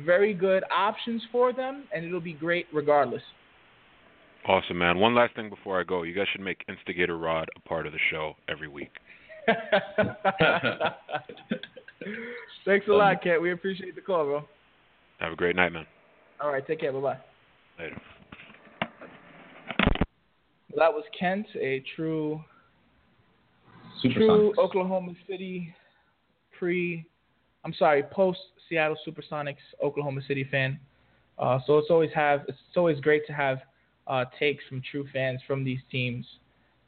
very 0.05 0.33
good 0.33 0.63
options 0.75 1.21
for 1.31 1.53
them, 1.53 1.85
and 1.93 2.03
it'll 2.03 2.19
be 2.19 2.33
great 2.33 2.65
regardless. 2.73 3.21
Awesome, 4.47 4.77
man. 4.77 4.97
One 4.97 5.15
last 5.15 5.35
thing 5.35 5.49
before 5.49 5.79
I 5.79 5.83
go. 5.83 6.03
You 6.03 6.13
guys 6.13 6.27
should 6.31 6.41
make 6.41 6.63
Instigator 6.69 7.17
Rod 7.17 7.49
a 7.55 7.59
part 7.67 7.85
of 7.85 7.93
the 7.93 7.99
show 8.11 8.35
every 8.49 8.67
week. 8.67 8.91
Thanks 12.65 12.87
a 12.87 12.91
lot, 12.91 13.21
Kent. 13.23 13.41
We 13.41 13.51
appreciate 13.51 13.95
the 13.95 14.01
call, 14.01 14.25
bro. 14.25 14.43
Have 15.19 15.33
a 15.33 15.35
great 15.35 15.55
night, 15.55 15.71
man. 15.71 15.85
All 16.41 16.51
right, 16.51 16.65
take 16.65 16.81
care. 16.81 16.91
Bye 16.93 16.99
bye. 16.99 17.17
Later. 17.79 18.01
Well, 18.81 18.89
That 20.77 20.93
was 20.93 21.03
Kent, 21.17 21.47
a 21.59 21.83
true 21.95 22.41
Super 24.01 24.15
true 24.15 24.53
Sonics. 24.57 24.63
Oklahoma 24.63 25.13
City 25.27 25.73
pre 26.57 27.05
I'm 27.65 27.73
sorry, 27.73 28.03
post 28.03 28.39
Seattle 28.69 28.97
Supersonics 29.07 29.55
Oklahoma 29.83 30.21
City 30.27 30.47
fan. 30.49 30.79
Uh, 31.39 31.59
so 31.65 31.77
it's 31.77 31.89
always 31.89 32.11
have 32.13 32.41
it's 32.47 32.57
always 32.75 32.99
great 32.99 33.25
to 33.27 33.33
have 33.33 33.59
uh, 34.07 34.25
takes 34.39 34.63
from 34.69 34.81
true 34.89 35.07
fans 35.11 35.41
from 35.47 35.63
these 35.63 35.79
teams. 35.91 36.25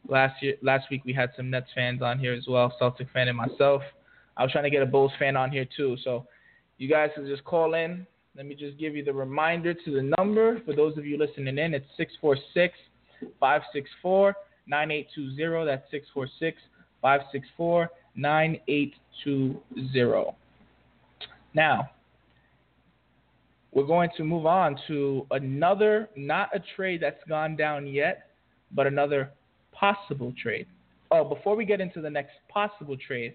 Last 0.09 0.41
year 0.41 0.55
last 0.63 0.89
week 0.89 1.03
we 1.05 1.13
had 1.13 1.29
some 1.37 1.51
Nets 1.51 1.67
fans 1.75 2.01
on 2.01 2.17
here 2.17 2.33
as 2.33 2.47
well, 2.47 2.73
Celtic 2.79 3.07
fan 3.13 3.27
and 3.27 3.37
myself. 3.37 3.83
I 4.37 4.43
was 4.43 4.51
trying 4.51 4.63
to 4.63 4.71
get 4.71 4.81
a 4.81 4.85
Bulls 4.85 5.11
fan 5.19 5.37
on 5.37 5.51
here 5.51 5.67
too. 5.77 5.97
So 6.03 6.25
you 6.77 6.89
guys 6.89 7.11
can 7.13 7.27
just 7.27 7.43
call 7.43 7.75
in. 7.75 8.07
Let 8.35 8.47
me 8.47 8.55
just 8.55 8.79
give 8.79 8.95
you 8.95 9.03
the 9.03 9.13
reminder 9.13 9.73
to 9.73 9.91
the 9.91 10.13
number 10.17 10.61
for 10.65 10.75
those 10.75 10.97
of 10.97 11.05
you 11.05 11.17
listening 11.17 11.59
in. 11.59 11.73
It's 11.73 11.85
646 11.97 12.73
564 13.39 14.35
9820. 14.67 15.65
That's 15.65 15.89
646 15.91 16.57
564 17.01 17.89
9820. 18.15 20.37
Now, 21.53 21.89
we're 23.71 23.85
going 23.85 24.09
to 24.17 24.23
move 24.23 24.45
on 24.45 24.77
to 24.87 25.25
another, 25.31 26.09
not 26.15 26.55
a 26.55 26.59
trade 26.75 27.01
that's 27.01 27.23
gone 27.27 27.55
down 27.55 27.87
yet, 27.87 28.29
but 28.71 28.85
another 28.87 29.31
possible 29.79 30.33
trade. 30.41 30.67
Oh, 31.11 31.23
before 31.23 31.55
we 31.55 31.65
get 31.65 31.81
into 31.81 32.01
the 32.01 32.09
next 32.09 32.33
possible 32.49 32.97
trade, 32.97 33.33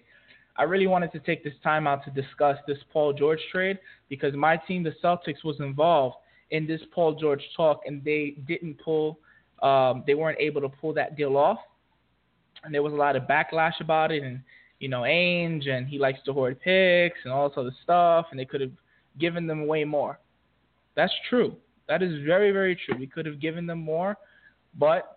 I 0.57 0.63
really 0.63 0.87
wanted 0.87 1.11
to 1.11 1.19
take 1.19 1.43
this 1.43 1.53
time 1.63 1.87
out 1.87 2.05
to 2.05 2.11
discuss 2.11 2.57
this 2.67 2.77
Paul 2.93 3.11
George 3.11 3.39
trade 3.51 3.77
because 4.07 4.33
my 4.33 4.55
team, 4.55 4.83
the 4.83 4.93
Celtics, 5.03 5.43
was 5.43 5.59
involved 5.59 6.15
in 6.51 6.65
this 6.65 6.81
Paul 6.93 7.15
George 7.15 7.41
talk 7.57 7.81
and 7.85 8.03
they 8.03 8.35
didn't 8.47 8.79
pull, 8.81 9.19
um, 9.61 10.03
they 10.07 10.13
weren't 10.13 10.39
able 10.39 10.61
to 10.61 10.69
pull 10.69 10.93
that 10.93 11.17
deal 11.17 11.35
off. 11.35 11.59
And 12.63 12.73
there 12.73 12.83
was 12.83 12.93
a 12.93 12.95
lot 12.95 13.15
of 13.15 13.23
backlash 13.23 13.81
about 13.81 14.11
it. 14.11 14.23
And, 14.23 14.39
you 14.79 14.87
know, 14.87 15.01
Ainge 15.01 15.67
and 15.67 15.87
he 15.87 15.99
likes 15.99 16.19
to 16.25 16.33
hoard 16.33 16.59
picks 16.61 17.19
and 17.25 17.33
all 17.33 17.49
this 17.49 17.57
other 17.57 17.75
stuff. 17.83 18.27
And 18.31 18.39
they 18.39 18.45
could 18.45 18.61
have 18.61 18.71
given 19.19 19.45
them 19.47 19.67
way 19.67 19.83
more. 19.83 20.19
That's 20.95 21.13
true. 21.29 21.57
That 21.89 22.01
is 22.01 22.23
very, 22.25 22.51
very 22.51 22.75
true. 22.75 22.97
We 22.97 23.07
could 23.07 23.25
have 23.25 23.41
given 23.41 23.65
them 23.65 23.79
more. 23.79 24.17
But 24.79 25.14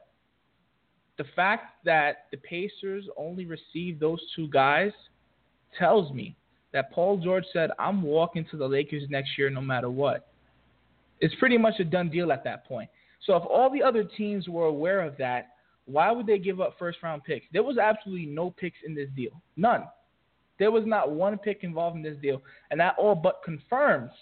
the 1.19 1.25
fact 1.37 1.85
that 1.85 2.27
the 2.31 2.37
Pacers 2.39 3.05
only 3.17 3.45
received 3.45 4.01
those 4.01 4.21
two 4.35 4.49
guys 4.49 4.93
tells 5.79 6.13
me 6.13 6.37
that 6.73 6.93
Paul 6.93 7.19
George 7.19 7.45
said, 7.53 7.71
I'm 7.79 8.03
walking 8.03 8.47
to 8.51 8.57
the 8.57 8.67
Lakers 8.67 9.03
next 9.11 9.37
year 9.37 9.51
no 9.51 9.61
matter 9.61 9.91
what. 9.91 10.29
It's 11.21 11.35
pretty 11.37 11.59
much 11.59 11.75
a 11.81 11.85
done 11.85 12.09
deal 12.09 12.31
at 12.31 12.45
that 12.45 12.67
point. 12.67 12.89
So 13.27 13.35
if 13.37 13.43
all 13.43 13.71
the 13.71 13.83
other 13.83 14.05
teams 14.05 14.49
were 14.49 14.67
aware 14.67 15.01
of 15.01 15.17
that, 15.19 15.49
why 15.87 16.13
would 16.13 16.27
they 16.27 16.39
give 16.39 16.61
up 16.61 16.77
first 16.79 16.99
round 17.03 17.25
picks? 17.25 17.47
There 17.53 17.63
was 17.65 17.79
absolutely 17.79 18.27
no 18.27 18.51
picks 18.51 18.79
in 18.87 18.95
this 18.95 19.09
deal. 19.17 19.33
None. 19.57 19.85
There 20.59 20.71
was 20.71 20.85
not 20.87 21.11
one 21.11 21.39
pick 21.39 21.65
involved 21.65 21.97
in 21.97 22.03
this 22.03 22.17
deal. 22.23 22.43
And 22.71 22.79
that 22.79 22.95
all 22.99 23.15
but 23.15 23.41
confirms 23.45 24.13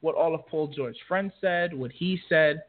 what 0.00 0.14
all 0.14 0.34
of 0.34 0.46
Paul 0.46 0.68
George's 0.68 0.98
friends 1.06 1.32
said, 1.40 1.74
what 1.74 1.90
he 1.92 2.18
said, 2.28 2.62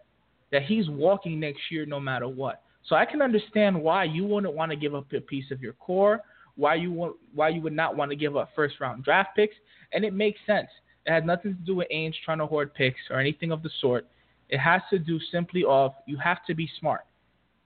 that 0.52 0.64
he's 0.64 0.90
walking 0.90 1.40
next 1.40 1.60
year 1.70 1.86
no 1.86 2.00
matter 2.00 2.28
what. 2.28 2.62
So 2.88 2.96
I 2.96 3.06
can 3.06 3.22
understand 3.22 3.82
why 3.82 4.04
you 4.04 4.26
wouldn't 4.26 4.54
want 4.54 4.72
to 4.72 4.76
give 4.76 4.94
up 4.94 5.12
a 5.14 5.22
piece 5.22 5.50
of 5.52 5.62
your 5.62 5.74
core, 5.74 6.22
why 6.56 6.76
you 6.76 6.92
want, 6.92 7.16
why 7.34 7.50
you 7.50 7.62
would 7.62 7.74
not 7.74 7.96
want 7.98 8.12
to 8.12 8.16
give 8.16 8.38
up 8.38 8.50
first 8.56 8.80
round 8.80 9.04
draft 9.04 9.36
picks, 9.36 9.56
and 9.94 10.06
it 10.06 10.14
makes 10.14 10.40
sense. 10.46 10.70
It 11.06 11.12
has 11.12 11.24
nothing 11.24 11.56
to 11.56 11.62
do 11.62 11.76
with 11.76 11.88
Ainge 11.94 12.14
trying 12.24 12.40
to 12.40 12.46
hoard 12.46 12.74
picks 12.74 13.00
or 13.10 13.20
anything 13.20 13.52
of 13.52 13.64
the 13.64 13.70
sort. 13.82 14.08
It 14.50 14.60
has 14.60 14.82
to 14.92 15.00
do 15.00 15.20
simply 15.32 15.64
of 15.68 15.94
you 16.06 16.18
have 16.18 16.46
to 16.48 16.54
be 16.54 16.70
smart. 16.80 17.06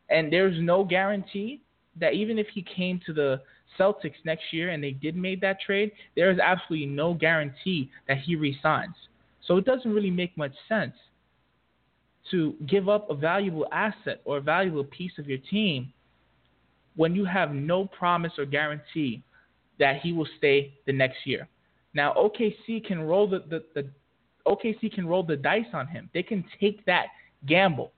And 0.09 0.31
there's 0.31 0.59
no 0.59 0.83
guarantee 0.83 1.61
that 1.99 2.13
even 2.13 2.39
if 2.39 2.47
he 2.53 2.61
came 2.63 2.99
to 3.05 3.13
the 3.13 3.41
Celtics 3.77 4.15
next 4.23 4.43
year 4.51 4.69
and 4.69 4.83
they 4.83 4.91
did 4.91 5.15
make 5.15 5.41
that 5.41 5.59
trade, 5.61 5.91
there 6.15 6.31
is 6.31 6.39
absolutely 6.39 6.87
no 6.87 7.13
guarantee 7.13 7.91
that 8.07 8.17
he 8.19 8.35
resigns. 8.35 8.95
So 9.45 9.57
it 9.57 9.65
doesn't 9.65 9.93
really 9.93 10.11
make 10.11 10.35
much 10.37 10.53
sense 10.67 10.93
to 12.31 12.55
give 12.67 12.89
up 12.89 13.09
a 13.09 13.15
valuable 13.15 13.67
asset 13.71 14.21
or 14.25 14.37
a 14.37 14.41
valuable 14.41 14.83
piece 14.83 15.13
of 15.17 15.27
your 15.27 15.39
team 15.49 15.91
when 16.95 17.15
you 17.15 17.25
have 17.25 17.53
no 17.53 17.85
promise 17.85 18.33
or 18.37 18.45
guarantee 18.45 19.23
that 19.79 20.01
he 20.01 20.11
will 20.11 20.27
stay 20.37 20.73
the 20.85 20.93
next 20.93 21.17
year. 21.25 21.47
Now 21.93 22.13
OKC 22.13 22.85
can 22.85 23.01
roll 23.01 23.27
the, 23.27 23.43
the, 23.49 23.63
the 23.73 23.89
OKC 24.45 24.93
can 24.93 25.07
roll 25.07 25.23
the 25.23 25.35
dice 25.35 25.65
on 25.73 25.87
him. 25.87 26.09
They 26.13 26.23
can 26.23 26.43
take 26.59 26.85
that 26.85 27.07
gamble 27.45 27.91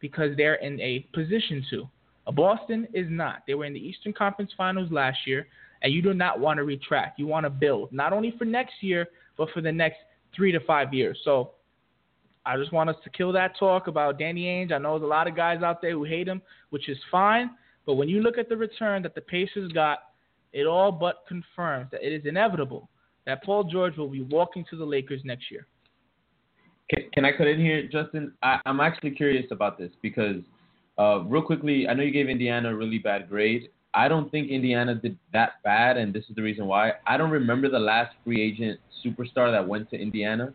because 0.00 0.36
they're 0.36 0.56
in 0.56 0.80
a 0.80 1.00
position 1.12 1.64
to. 1.70 1.88
A 2.26 2.32
Boston 2.32 2.86
is 2.94 3.06
not. 3.10 3.42
They 3.46 3.54
were 3.54 3.64
in 3.64 3.74
the 3.74 3.86
Eastern 3.86 4.12
Conference 4.12 4.50
Finals 4.56 4.90
last 4.90 5.18
year, 5.26 5.46
and 5.82 5.92
you 5.92 6.00
do 6.00 6.14
not 6.14 6.40
want 6.40 6.58
to 6.58 6.64
retract. 6.64 7.18
You 7.18 7.26
want 7.26 7.44
to 7.44 7.50
build, 7.50 7.92
not 7.92 8.12
only 8.12 8.34
for 8.38 8.44
next 8.44 8.74
year, 8.80 9.08
but 9.36 9.50
for 9.50 9.60
the 9.60 9.72
next 9.72 9.98
three 10.34 10.52
to 10.52 10.60
five 10.60 10.94
years. 10.94 11.18
So 11.24 11.52
I 12.46 12.56
just 12.56 12.72
want 12.72 12.90
us 12.90 12.96
to 13.04 13.10
kill 13.10 13.32
that 13.32 13.58
talk 13.58 13.86
about 13.86 14.18
Danny 14.18 14.44
Ainge. 14.44 14.72
I 14.72 14.78
know 14.78 14.98
there's 14.98 15.06
a 15.06 15.06
lot 15.06 15.26
of 15.26 15.34
guys 15.34 15.62
out 15.62 15.80
there 15.80 15.92
who 15.92 16.04
hate 16.04 16.28
him, 16.28 16.42
which 16.70 16.88
is 16.88 16.98
fine. 17.10 17.50
But 17.86 17.94
when 17.94 18.08
you 18.08 18.22
look 18.22 18.38
at 18.38 18.48
the 18.48 18.56
return 18.56 19.02
that 19.02 19.14
the 19.14 19.20
Pacers 19.20 19.72
got, 19.72 19.98
it 20.52 20.66
all 20.66 20.92
but 20.92 21.24
confirms 21.26 21.90
that 21.90 22.02
it 22.02 22.12
is 22.12 22.26
inevitable 22.26 22.88
that 23.26 23.42
Paul 23.42 23.64
George 23.64 23.96
will 23.96 24.08
be 24.08 24.22
walking 24.22 24.64
to 24.70 24.76
the 24.76 24.84
Lakers 24.84 25.22
next 25.24 25.50
year. 25.50 25.66
Can, 26.90 27.04
can 27.12 27.24
I 27.24 27.32
cut 27.32 27.46
in 27.46 27.58
here, 27.58 27.88
Justin? 27.90 28.32
I, 28.42 28.60
I'm 28.66 28.80
actually 28.80 29.12
curious 29.12 29.46
about 29.50 29.78
this 29.78 29.90
because, 30.02 30.42
uh, 30.98 31.20
real 31.20 31.42
quickly, 31.42 31.88
I 31.88 31.94
know 31.94 32.02
you 32.02 32.10
gave 32.10 32.28
Indiana 32.28 32.70
a 32.70 32.74
really 32.74 32.98
bad 32.98 33.28
grade. 33.28 33.70
I 33.94 34.08
don't 34.08 34.30
think 34.30 34.50
Indiana 34.50 34.94
did 34.94 35.16
that 35.32 35.62
bad, 35.62 35.96
and 35.96 36.12
this 36.12 36.24
is 36.28 36.36
the 36.36 36.42
reason 36.42 36.66
why. 36.66 36.92
I 37.06 37.16
don't 37.16 37.30
remember 37.30 37.70
the 37.70 37.78
last 37.78 38.14
free 38.24 38.42
agent 38.42 38.80
superstar 39.04 39.50
that 39.52 39.66
went 39.66 39.88
to 39.90 39.96
Indiana. 39.96 40.52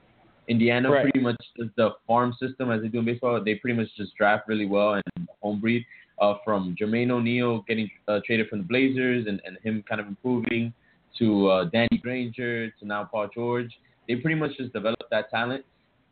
Indiana 0.50 0.90
Right. 0.92 1.04
pretty 1.04 1.20
much 1.20 1.38
does 1.58 1.70
the 1.78 1.92
farm 2.08 2.34
system 2.42 2.72
as 2.72 2.82
they 2.82 2.88
do 2.90 3.00
in 3.00 3.06
baseball. 3.06 3.42
They 3.44 3.56
pretty 3.56 3.78
much 3.80 3.90
just 3.96 4.16
draft 4.18 4.48
really 4.48 4.66
well 4.66 4.92
and 4.96 5.28
home 5.42 5.60
breed. 5.62 5.86
uh, 6.22 6.36
from 6.44 6.76
Jermaine 6.78 7.12
O'Neal 7.12 7.62
getting 7.66 7.90
uh, 8.10 8.20
traded 8.26 8.50
from 8.50 8.60
the 8.60 8.66
Blazers 8.66 9.26
and, 9.30 9.40
and 9.46 9.58
him 9.64 9.82
kind 9.88 10.02
of 10.02 10.08
improving 10.08 10.74
to 11.18 11.48
uh, 11.48 11.64
Danny 11.72 11.98
Granger 12.02 12.70
to 12.78 12.86
now 12.86 13.06
Paul 13.12 13.30
George. 13.34 13.72
They 14.06 14.16
pretty 14.18 14.38
much 14.38 14.52
just 14.58 14.74
developed 14.74 15.10
that 15.12 15.30
talent. 15.30 15.64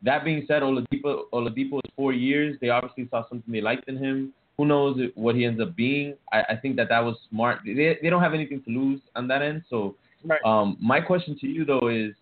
That 0.02 0.24
being 0.24 0.44
said, 0.48 0.62
Oladipo, 0.62 1.24
Oladipo 1.34 1.76
is 1.84 1.90
four 1.94 2.14
years. 2.14 2.56
They 2.62 2.70
obviously 2.70 3.06
saw 3.10 3.28
something 3.28 3.52
they 3.52 3.60
liked 3.60 3.86
in 3.86 3.98
him. 3.98 4.32
Who 4.56 4.64
knows 4.64 4.98
what 5.14 5.34
he 5.34 5.44
ends 5.44 5.60
up 5.60 5.76
being? 5.76 6.14
I, 6.32 6.38
I 6.52 6.56
think 6.56 6.76
that 6.76 6.88
that 6.88 7.00
was 7.04 7.16
smart. 7.28 7.58
They, 7.66 7.98
they 8.00 8.08
don't 8.08 8.22
have 8.22 8.32
anything 8.32 8.62
to 8.62 8.70
lose 8.70 9.00
on 9.14 9.28
that 9.28 9.42
end. 9.42 9.62
So, 9.68 9.94
Right. 10.24 10.40
um, 10.44 10.76
my 10.80 11.00
question 11.02 11.36
to 11.42 11.46
you 11.46 11.64
though 11.66 11.88
is, 11.88 12.12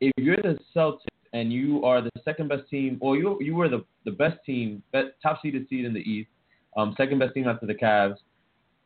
if 0.00 0.12
you're 0.16 0.36
the 0.48 0.58
Celtics 0.74 1.06
and 1.32 1.52
you 1.52 1.84
are 1.84 2.00
the 2.00 2.10
second 2.24 2.48
best 2.48 2.68
team, 2.68 2.98
or 3.00 3.16
you 3.16 3.38
you 3.40 3.54
were 3.54 3.68
the 3.68 3.84
the 4.04 4.10
best 4.10 4.38
team, 4.44 4.82
best, 4.92 5.08
top 5.22 5.40
seeded 5.42 5.68
seed 5.68 5.84
in 5.84 5.92
the 5.92 6.00
East, 6.00 6.30
um, 6.76 6.94
second 6.96 7.18
best 7.18 7.34
team 7.34 7.48
after 7.48 7.66
the 7.66 7.74
Cavs, 7.74 8.16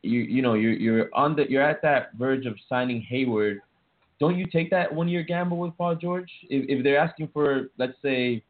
you 0.03 0.21
you 0.21 0.43
know 0.43 0.55
you're 0.55 0.73
you're 0.73 1.15
on 1.15 1.37
the 1.37 1.49
you're 1.49 1.63
at 1.63 1.81
that 1.83 2.15
verge 2.15 2.47
of 2.47 2.57
signing 2.69 3.01
Hayward. 3.03 3.61
Don't 4.21 4.37
you 4.37 4.47
take 4.47 4.71
that 4.71 4.93
one 4.93 5.09
year 5.09 5.23
gamble 5.23 5.59
with 5.59 5.77
Paul 5.77 5.95
George? 5.95 6.31
If 6.49 6.65
if 6.69 6.85
they're 6.85 6.99
asking 6.99 7.29
for 7.33 7.69
let's 7.79 7.95
say 8.03 8.43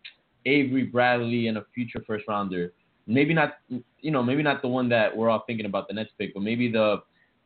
Avery 0.47 0.84
Bradley 0.84 1.49
and 1.49 1.59
a 1.59 1.64
future 1.74 2.03
first 2.07 2.24
rounder, 2.28 2.72
maybe 3.07 3.34
not 3.34 3.59
you 3.68 4.11
know 4.11 4.22
maybe 4.22 4.43
not 4.43 4.62
the 4.62 4.68
one 4.68 4.88
that 4.88 5.16
we're 5.16 5.30
all 5.30 5.45
thinking 5.47 5.66
about 5.66 5.88
the 5.88 5.95
next 5.95 6.12
pick, 6.18 6.34
but 6.34 6.43
maybe 6.43 6.70
the 6.70 7.03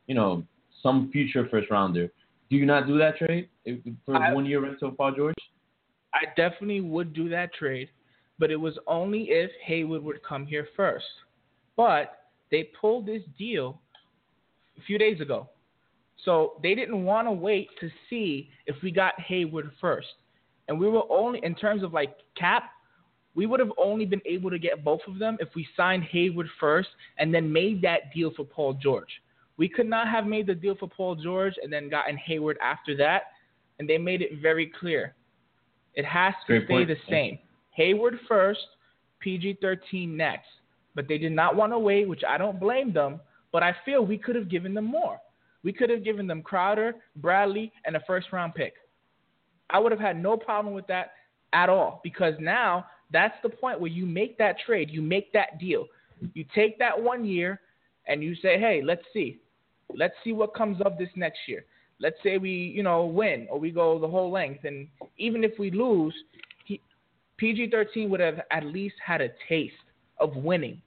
you 0.07 0.15
know 0.15 0.43
some 0.81 1.09
future 1.11 1.47
first 1.49 1.69
rounder. 1.69 2.11
Do 2.49 2.55
you 2.55 2.65
not 2.65 2.87
do 2.87 2.97
that 2.97 3.17
trade 3.17 3.49
for 4.05 4.15
I- 4.15 4.33
one 4.33 4.45
year 4.45 4.61
rental 4.61 4.89
of 4.89 4.97
Paul 4.97 5.13
George? 5.13 5.35
I 6.17 6.33
definitely 6.35 6.81
would 6.81 7.13
do 7.13 7.29
that 7.29 7.53
trade, 7.53 7.89
but 8.39 8.51
it 8.51 8.55
was 8.55 8.77
only 8.87 9.23
if 9.29 9.51
Hayward 9.65 10.03
would 10.03 10.23
come 10.23 10.45
here 10.45 10.67
first. 10.75 11.05
But 11.75 12.29
they 12.51 12.69
pulled 12.79 13.05
this 13.05 13.21
deal 13.37 13.79
a 14.77 14.81
few 14.81 14.97
days 14.97 15.21
ago. 15.21 15.49
So 16.25 16.53
they 16.63 16.75
didn't 16.75 17.03
want 17.03 17.27
to 17.27 17.31
wait 17.31 17.69
to 17.79 17.89
see 18.09 18.49
if 18.65 18.75
we 18.81 18.91
got 18.91 19.19
Hayward 19.21 19.71
first. 19.79 20.07
And 20.67 20.79
we 20.79 20.89
were 20.89 21.03
only, 21.09 21.39
in 21.43 21.55
terms 21.55 21.83
of 21.83 21.93
like 21.93 22.15
cap, 22.35 22.71
we 23.35 23.45
would 23.45 23.59
have 23.59 23.71
only 23.77 24.05
been 24.05 24.21
able 24.25 24.49
to 24.49 24.57
get 24.57 24.83
both 24.83 25.01
of 25.07 25.19
them 25.19 25.37
if 25.39 25.49
we 25.55 25.67
signed 25.77 26.03
Hayward 26.05 26.47
first 26.59 26.89
and 27.19 27.33
then 27.33 27.53
made 27.53 27.81
that 27.83 28.13
deal 28.13 28.31
for 28.35 28.43
Paul 28.43 28.73
George. 28.73 29.21
We 29.57 29.69
could 29.69 29.87
not 29.87 30.07
have 30.07 30.25
made 30.25 30.47
the 30.47 30.55
deal 30.55 30.75
for 30.75 30.89
Paul 30.89 31.15
George 31.15 31.53
and 31.61 31.71
then 31.71 31.89
gotten 31.89 32.17
Hayward 32.17 32.57
after 32.61 32.97
that. 32.97 33.23
And 33.79 33.87
they 33.87 33.99
made 33.99 34.23
it 34.23 34.41
very 34.41 34.71
clear. 34.79 35.13
It 35.97 36.05
has 36.05 36.33
to 36.45 36.53
Great 36.53 36.65
stay 36.65 36.73
point. 36.73 36.87
the 36.87 36.95
same. 37.09 37.39
Hayward 37.71 38.19
first, 38.27 38.61
PG 39.19 39.57
13 39.61 40.15
next. 40.15 40.47
But 40.95 41.07
they 41.07 41.17
did 41.17 41.31
not 41.31 41.55
want 41.55 41.73
to 41.73 41.79
wait, 41.79 42.07
which 42.07 42.23
I 42.27 42.37
don't 42.37 42.59
blame 42.59 42.93
them. 42.93 43.19
But 43.51 43.63
I 43.63 43.75
feel 43.83 44.05
we 44.05 44.17
could 44.17 44.35
have 44.35 44.49
given 44.49 44.73
them 44.75 44.85
more. 44.85 45.19
We 45.63 45.73
could 45.73 45.89
have 45.89 46.03
given 46.03 46.27
them 46.27 46.43
Crowder, 46.43 46.95
Bradley, 47.17 47.73
and 47.85 47.95
a 47.95 47.99
first 48.05 48.27
round 48.31 48.53
pick. 48.53 48.73
I 49.71 49.79
would 49.79 49.91
have 49.91 49.99
had 49.99 50.21
no 50.21 50.37
problem 50.37 50.73
with 50.73 50.87
that 50.87 51.13
at 51.51 51.67
all 51.67 51.99
because 52.03 52.35
now 52.39 52.85
that's 53.11 53.35
the 53.41 53.49
point 53.49 53.79
where 53.79 53.91
you 53.91 54.05
make 54.05 54.37
that 54.37 54.57
trade, 54.65 54.89
you 54.91 55.01
make 55.01 55.33
that 55.33 55.59
deal. 55.59 55.87
You 56.35 56.45
take 56.53 56.77
that 56.79 57.01
one 57.01 57.25
year 57.25 57.59
and 58.07 58.23
you 58.23 58.35
say, 58.35 58.59
hey, 58.59 58.81
let's 58.83 59.03
see. 59.13 59.39
Let's 59.95 60.13
see 60.23 60.31
what 60.31 60.53
comes 60.53 60.79
up 60.81 60.99
this 60.99 61.09
next 61.15 61.39
year. 61.47 61.65
Let's 61.99 62.17
say 62.23 62.37
we, 62.37 62.51
you 62.51 62.83
know, 62.83 63.05
win 63.05 63.47
or 63.49 63.59
we 63.59 63.71
go 63.71 63.99
the 63.99 64.07
whole 64.07 64.31
length. 64.31 64.65
And 64.65 64.87
even 65.17 65.43
if 65.43 65.53
we 65.57 65.71
lose, 65.71 66.13
PG 67.37 67.69
13 67.69 68.09
would 68.09 68.19
have 68.19 68.41
at 68.51 68.65
least 68.65 68.95
had 69.03 69.21
a 69.21 69.29
taste 69.47 69.73
of 70.19 70.35
winning. 70.35 70.81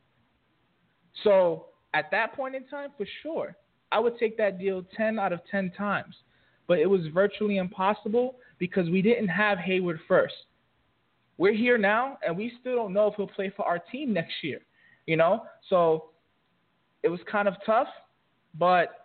So 1.24 1.66
at 1.94 2.10
that 2.10 2.34
point 2.34 2.54
in 2.54 2.66
time, 2.66 2.90
for 2.96 3.06
sure, 3.22 3.56
I 3.92 3.98
would 3.98 4.18
take 4.18 4.36
that 4.38 4.58
deal 4.58 4.84
10 4.96 5.18
out 5.18 5.32
of 5.32 5.40
10 5.50 5.72
times. 5.76 6.14
But 6.66 6.78
it 6.78 6.86
was 6.86 7.00
virtually 7.12 7.56
impossible 7.56 8.36
because 8.58 8.88
we 8.88 9.02
didn't 9.02 9.28
have 9.28 9.58
Hayward 9.58 9.98
first. 10.06 10.34
We're 11.38 11.54
here 11.54 11.78
now, 11.78 12.18
and 12.24 12.36
we 12.36 12.52
still 12.60 12.76
don't 12.76 12.92
know 12.92 13.08
if 13.08 13.14
he'll 13.16 13.26
play 13.26 13.52
for 13.56 13.64
our 13.66 13.78
team 13.78 14.12
next 14.12 14.34
year. 14.42 14.60
You 15.06 15.16
know, 15.16 15.42
so 15.68 16.10
it 17.02 17.08
was 17.08 17.18
kind 17.30 17.48
of 17.48 17.54
tough, 17.66 17.88
but 18.58 18.99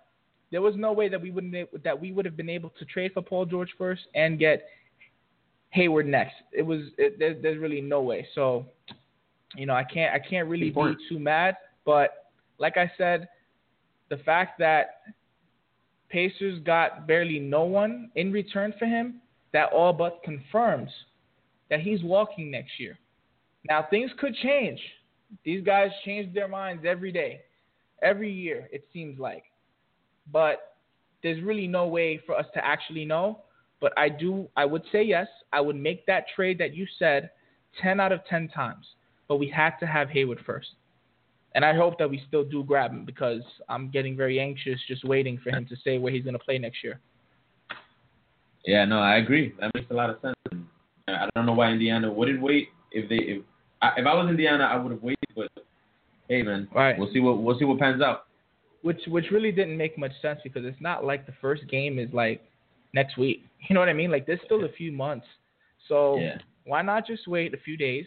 there 0.56 0.62
was 0.62 0.78
no 0.78 0.94
way 0.94 1.10
that 1.10 1.22
we 1.22 1.32
wouldn't 1.32 1.84
that 1.84 2.00
we 2.00 2.14
would 2.14 2.24
have 2.24 2.38
been 2.38 2.48
able 2.48 2.70
to 2.80 2.86
trade 2.86 3.12
for 3.14 3.22
Paul 3.22 3.46
George 3.46 3.72
first 3.78 4.04
and 4.16 4.40
get 4.40 4.68
Hayward 5.72 6.08
next. 6.08 6.36
It 6.54 6.62
was 6.62 6.84
it, 6.98 7.20
there, 7.20 7.34
there's 7.34 7.60
really 7.60 7.82
no 7.82 8.02
way. 8.02 8.26
So, 8.36 8.66
you 9.58 9.66
know, 9.66 9.74
I 9.74 9.84
can't 9.84 10.14
I 10.14 10.26
can't 10.26 10.48
really 10.48 10.70
be 10.70 10.96
too 11.10 11.20
mad. 11.20 11.58
But 11.84 12.32
like 12.58 12.78
I 12.78 12.90
said, 12.98 13.28
the 14.10 14.16
fact 14.20 14.58
that 14.60 15.02
Pacers 16.08 16.62
got 16.64 17.06
barely 17.06 17.38
no 17.38 17.64
one 17.64 18.10
in 18.16 18.32
return 18.32 18.74
for 18.80 18.86
him, 18.86 19.20
that 19.52 19.74
all 19.74 19.92
but 19.92 20.22
confirms 20.24 20.90
that 21.70 21.82
he's 21.82 22.02
walking 22.02 22.50
next 22.50 22.80
year. 22.80 22.98
Now 23.68 23.86
things 23.90 24.10
could 24.20 24.36
change. 24.36 24.80
These 25.44 25.66
guys 25.66 25.90
change 26.06 26.34
their 26.34 26.48
minds 26.48 26.86
every 26.88 27.12
day, 27.12 27.42
every 28.02 28.32
year 28.32 28.70
it 28.72 28.86
seems 28.94 29.20
like. 29.20 29.44
But 30.32 30.76
there's 31.24 31.42
really 31.44 31.68
no 31.68 31.88
way 31.88 32.20
for 32.26 32.38
us 32.38 32.46
to 32.54 32.66
actually 32.66 33.06
know. 33.06 33.40
But 33.82 33.94
I 33.98 34.10
do 34.10 34.48
I 34.56 34.66
would 34.66 34.84
say 34.92 35.04
yes, 35.04 35.28
I 35.54 35.62
would 35.62 35.76
make 35.76 36.06
that 36.06 36.26
trade 36.36 36.58
that 36.60 36.74
you 36.74 36.86
said 36.98 37.30
10 37.82 38.00
out 38.00 38.12
of 38.12 38.26
10 38.30 38.50
times. 38.50 38.86
But 39.28 39.38
we 39.38 39.50
had 39.50 39.72
to 39.80 39.86
have 39.86 40.10
Hayward 40.10 40.40
first. 40.46 40.70
And 41.56 41.64
I 41.64 41.74
hope 41.74 41.98
that 42.00 42.10
we 42.10 42.22
still 42.28 42.44
do 42.44 42.64
grab 42.64 42.92
him 42.92 43.06
because 43.06 43.42
I'm 43.70 43.90
getting 43.90 44.16
very 44.18 44.40
anxious 44.40 44.80
just 44.88 45.06
waiting 45.06 45.38
for 45.42 45.52
him 45.52 45.66
to 45.68 45.76
say 45.84 45.98
where 45.98 46.12
he's 46.12 46.24
going 46.24 46.34
to 46.34 46.40
play 46.44 46.58
next 46.58 46.84
year. 46.84 47.00
Yeah, 48.66 48.84
no, 48.86 49.00
I 49.00 49.18
agree. 49.18 49.54
That 49.60 49.72
makes 49.74 49.90
a 49.90 49.94
lot 49.94 50.10
of 50.10 50.18
sense. 50.22 50.36
Uh, 51.08 51.12
I 51.12 51.30
don't 51.36 51.46
know 51.46 51.54
why 51.54 51.70
Indiana 51.70 52.12
wouldn't 52.12 52.42
wait. 52.42 52.70
If 52.92 53.08
they, 53.10 53.16
if 53.16 53.44
I, 53.82 53.92
if 53.98 54.06
I 54.06 54.14
was 54.14 54.28
Indiana, 54.30 54.66
I 54.66 54.76
would 54.76 54.92
have 54.92 55.04
waited. 55.04 55.20
But 55.36 55.50
hey, 56.28 56.42
man, 56.42 56.68
Right. 56.74 56.98
we'll 56.98 57.12
see 57.14 57.20
what 57.20 57.38
we'll 57.42 57.58
see 57.60 57.66
what 57.66 57.80
pans 57.80 58.02
out. 58.02 58.25
Which 58.86 59.02
which 59.08 59.32
really 59.32 59.52
didn't 59.52 59.78
make 59.78 59.98
much 59.98 60.12
sense 60.22 60.40
because 60.44 60.64
it's 60.64 60.80
not 60.80 61.04
like 61.04 61.26
the 61.26 61.34
first 61.42 61.68
game 61.68 61.98
is 61.98 62.08
like 62.14 62.40
next 62.94 63.18
week. 63.18 63.44
You 63.68 63.74
know 63.74 63.80
what 63.80 63.90
I 63.90 63.94
mean? 63.94 64.12
Like 64.12 64.28
there's 64.28 64.40
still 64.46 64.64
a 64.64 64.70
few 64.70 64.92
months. 64.92 65.26
So 65.88 66.20
Yeah. 66.20 66.38
why 66.66 66.84
not 66.84 67.08
just 67.08 67.28
wait 67.28 67.56
a 67.56 67.58
few 67.58 67.78
days? 67.78 68.06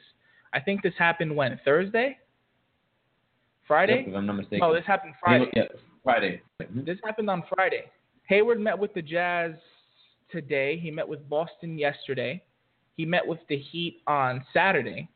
I 0.52 0.60
think 0.60 0.82
this 0.82 0.94
happened 0.96 1.34
when? 1.34 1.58
Thursday? 1.64 2.16
Friday? 3.66 3.98
Yep, 4.02 4.08
if 4.08 4.14
I'm 4.14 4.26
not 4.26 4.36
mistaken. 4.36 4.62
Oh, 4.62 4.72
this 4.72 4.86
happened 4.86 5.14
Friday. 5.20 5.50
Yeah, 5.52 5.64
Friday. 6.04 6.42
This 6.86 6.98
happened 7.04 7.28
on 7.28 7.42
Friday. 7.52 7.90
Hayward 8.28 8.60
met 8.60 8.78
with 8.78 8.94
the 8.94 9.02
Jazz 9.02 9.54
today. 10.30 10.78
He 10.78 10.92
met 10.92 11.08
with 11.08 11.28
Boston 11.28 11.76
yesterday. 11.76 12.40
He 12.96 13.04
met 13.04 13.26
with 13.26 13.40
the 13.48 13.58
Heat 13.58 14.00
on 14.06 14.44
Saturday. 14.54 15.08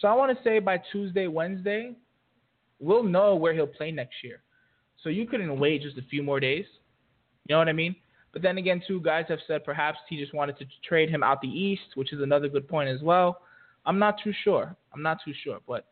So 0.00 0.08
I 0.08 0.14
want 0.14 0.34
to 0.34 0.42
say 0.42 0.60
by 0.60 0.80
Tuesday, 0.90 1.26
Wednesday, 1.26 1.94
we'll 2.80 3.02
know 3.02 3.34
where 3.36 3.52
he'll 3.52 3.66
play 3.66 3.90
next 3.90 4.24
year. 4.24 4.40
So 5.02 5.08
you 5.08 5.26
couldn't 5.26 5.58
wait 5.58 5.82
just 5.82 5.98
a 5.98 6.02
few 6.02 6.22
more 6.22 6.40
days. 6.40 6.66
You 7.46 7.54
know 7.54 7.58
what 7.58 7.68
I 7.68 7.72
mean? 7.72 7.96
But 8.32 8.42
then 8.42 8.58
again, 8.58 8.82
two 8.86 9.00
guys 9.00 9.24
have 9.28 9.38
said 9.46 9.64
perhaps 9.64 9.98
he 10.08 10.18
just 10.18 10.34
wanted 10.34 10.58
to 10.58 10.66
trade 10.86 11.08
him 11.08 11.22
out 11.22 11.40
the 11.40 11.48
East, 11.48 11.94
which 11.94 12.12
is 12.12 12.20
another 12.20 12.48
good 12.48 12.68
point 12.68 12.88
as 12.88 13.00
well. 13.02 13.40
I'm 13.86 13.98
not 13.98 14.16
too 14.22 14.32
sure. 14.44 14.76
I'm 14.92 15.02
not 15.02 15.18
too 15.24 15.32
sure. 15.44 15.58
But 15.66 15.86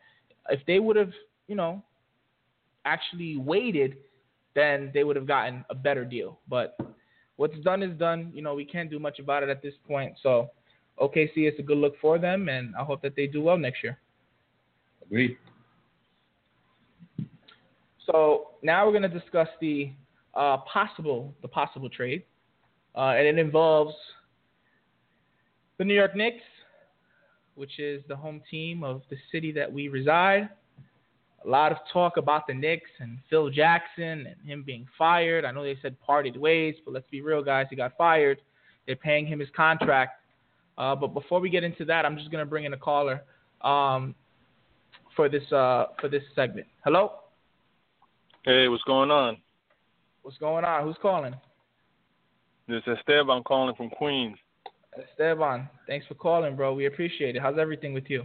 if 0.50 0.61
they 0.66 0.78
would 0.78 0.96
have, 0.96 1.12
you 1.48 1.54
know, 1.54 1.82
actually 2.84 3.36
waited, 3.36 3.96
then 4.54 4.90
they 4.92 5.02
would 5.02 5.16
have 5.16 5.26
gotten 5.26 5.64
a 5.70 5.74
better 5.74 6.04
deal. 6.04 6.38
But 6.48 6.78
what's 7.36 7.59
done 7.61 7.82
is 7.82 7.96
done. 7.98 8.30
You 8.34 8.42
know, 8.42 8.54
we 8.54 8.64
can't 8.64 8.90
do 8.90 8.98
much 8.98 9.18
about 9.18 9.42
it 9.42 9.48
at 9.48 9.62
this 9.62 9.74
point. 9.86 10.14
So 10.22 10.50
OKC, 11.00 11.30
it's 11.36 11.59
a 11.59 11.62
good 11.62 11.78
look 11.78 11.94
for 12.00 12.18
them, 12.18 12.48
and 12.48 12.74
I 12.76 12.84
hope 12.84 13.02
that 13.02 13.16
they 13.16 13.26
do 13.26 13.42
well 13.42 13.59
next 13.59 13.82
year. 13.82 13.98
Agreed. 15.02 15.36
So 18.07 18.48
now 18.62 18.86
we're 18.86 18.98
going 18.98 19.11
to 19.11 19.20
discuss 19.20 19.48
the 19.61 19.90
uh, 20.34 20.59
possible 20.59 21.34
the 21.42 21.48
possible 21.48 21.88
trade, 21.88 22.22
uh, 22.94 23.14
and 23.16 23.26
it 23.26 23.38
involves 23.38 23.94
the 25.78 25.84
New 25.84 25.94
York 25.94 26.14
Knicks, 26.14 26.44
which 27.54 27.78
is 27.78 28.02
the 28.09 28.16
home 28.16 28.42
team 28.50 28.84
of 28.84 29.02
the 29.11 29.16
city 29.32 29.52
that 29.52 29.70
we 29.70 29.88
reside. 29.88 30.48
A 31.44 31.48
lot 31.48 31.70
of 31.70 31.78
talk 31.92 32.16
about 32.16 32.46
the 32.46 32.54
Knicks 32.54 32.90
and 32.98 33.18
Phil 33.30 33.50
Jackson 33.50 34.26
and 34.26 34.36
him 34.44 34.62
being 34.64 34.86
fired. 34.98 35.44
I 35.44 35.52
know 35.52 35.62
they 35.62 35.78
said 35.80 35.96
parted 36.00 36.36
ways, 36.36 36.74
but 36.84 36.92
let's 36.92 37.09
be 37.11 37.20
real, 37.20 37.42
guys. 37.42 37.66
He 37.70 37.76
got 37.76 37.96
fired. 37.96 38.40
They're 38.86 38.96
paying 38.96 39.26
him 39.26 39.38
his 39.38 39.48
contract. 39.54 40.20
Uh, 40.78 40.94
but 40.96 41.09
before 41.09 41.40
we 41.40 41.48
get 41.48 41.62
into 41.64 41.84
that, 41.84 42.04
I'm 42.04 42.16
just 42.16 42.30
going 42.30 42.44
to 42.44 42.48
bring 42.48 42.64
in 42.64 42.72
a 42.72 42.76
caller 42.76 43.22
um, 43.62 44.14
for 45.14 45.28
this 45.28 45.50
uh, 45.52 45.86
for 46.00 46.09
this 46.09 46.22
segment. 46.34 46.66
Hello. 46.84 47.12
Hey, 48.47 48.68
what's 48.68 48.84
going 48.84 49.11
on? 49.11 49.38
What's 50.22 50.38
going 50.38 50.64
on? 50.64 50.84
Who's 50.84 50.94
calling? 51.03 51.34
This 52.68 52.80
is 52.86 52.97
Esteban 52.97 53.42
calling 53.42 53.74
from 53.74 53.90
Queens. 53.90 54.36
Esteban. 54.97 55.68
Thanks 55.88 56.07
for 56.07 56.14
calling, 56.14 56.55
bro. 56.55 56.72
We 56.72 56.86
appreciate 56.86 57.34
it. 57.34 57.42
How's 57.42 57.59
everything 57.59 57.92
with 57.92 58.05
you? 58.09 58.22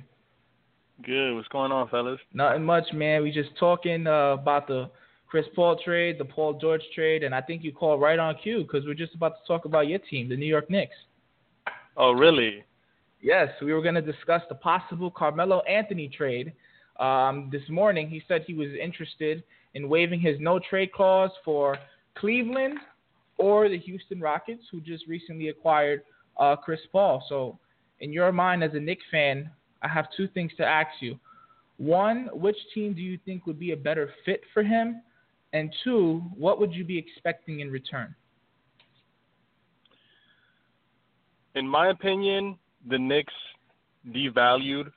Good. 1.03 1.33
What's 1.33 1.47
going 1.47 1.71
on, 1.71 1.89
fellas? 1.89 2.19
Nothing 2.35 2.63
much, 2.63 2.83
man. 2.93 3.23
We 3.23 3.31
just 3.31 3.49
talking 3.59 4.05
uh, 4.05 4.33
about 4.33 4.67
the 4.67 4.91
Chris 5.27 5.47
Paul 5.55 5.79
trade, 5.83 6.19
the 6.19 6.25
Paul 6.25 6.53
George 6.53 6.83
trade, 6.93 7.23
and 7.23 7.33
I 7.33 7.41
think 7.41 7.63
you 7.63 7.73
called 7.73 7.99
right 7.99 8.19
on 8.19 8.35
cue 8.43 8.61
because 8.61 8.85
we're 8.85 8.93
just 8.93 9.15
about 9.15 9.41
to 9.41 9.47
talk 9.47 9.65
about 9.65 9.87
your 9.87 9.97
team, 10.07 10.29
the 10.29 10.37
New 10.37 10.45
York 10.45 10.69
Knicks. 10.69 10.93
Oh, 11.97 12.11
really? 12.11 12.63
Yes, 13.23 13.49
we 13.59 13.73
were 13.73 13.81
going 13.81 13.95
to 13.95 14.03
discuss 14.03 14.43
the 14.49 14.55
possible 14.55 15.09
Carmelo 15.09 15.61
Anthony 15.61 16.09
trade. 16.15 16.53
Um, 16.99 17.49
this 17.51 17.67
morning, 17.69 18.07
he 18.07 18.21
said 18.27 18.43
he 18.45 18.53
was 18.53 18.69
interested 18.79 19.43
in 19.73 19.89
waiving 19.89 20.19
his 20.19 20.37
no 20.39 20.59
trade 20.59 20.91
clause 20.91 21.31
for 21.43 21.77
Cleveland 22.17 22.77
or 23.37 23.69
the 23.69 23.77
Houston 23.79 24.19
Rockets, 24.19 24.63
who 24.71 24.81
just 24.81 25.07
recently 25.07 25.49
acquired 25.49 26.03
uh, 26.37 26.55
Chris 26.55 26.79
Paul. 26.91 27.23
So, 27.29 27.57
in 27.99 28.11
your 28.11 28.31
mind 28.31 28.63
as 28.63 28.71
a 28.73 28.79
Knicks 28.79 29.03
fan, 29.11 29.49
I 29.81 29.87
have 29.87 30.07
two 30.15 30.27
things 30.27 30.51
to 30.57 30.65
ask 30.65 30.89
you. 30.99 31.19
One, 31.77 32.29
which 32.33 32.57
team 32.73 32.93
do 32.93 33.01
you 33.01 33.17
think 33.25 33.47
would 33.47 33.59
be 33.59 33.71
a 33.71 33.77
better 33.77 34.11
fit 34.25 34.41
for 34.53 34.63
him? 34.63 35.01
And 35.53 35.73
two, 35.83 36.23
what 36.35 36.59
would 36.59 36.73
you 36.73 36.83
be 36.83 36.97
expecting 36.97 37.59
in 37.59 37.71
return? 37.71 38.15
In 41.55 41.67
my 41.67 41.89
opinion, 41.89 42.57
the 42.87 42.97
Knicks 42.97 43.33
devalued 44.09 44.91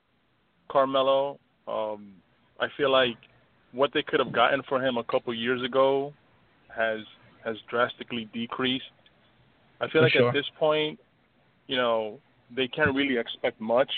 Carmelo. 0.71 1.41
Um, 1.67 2.13
I 2.61 2.69
feel 2.77 2.91
like 2.91 3.17
what 3.75 3.93
they 3.93 4.03
could 4.03 4.21
have 4.21 4.33
gotten 4.33 4.63
for 4.69 4.83
him 4.85 4.97
a 4.97 5.05
couple 5.05 5.35
years 5.35 5.63
ago 5.63 6.13
has 6.75 7.01
has 7.45 7.57
drastically 7.69 8.29
decreased. 8.33 8.85
I 9.81 9.89
feel 9.89 10.01
For 10.01 10.03
like 10.03 10.13
sure. 10.13 10.29
at 10.29 10.35
this 10.35 10.47
point, 10.59 10.99
you 11.67 11.77
know, 11.77 12.19
they 12.55 12.69
can't 12.69 12.95
really 12.95 13.19
expect 13.19 13.61
much. 13.61 13.91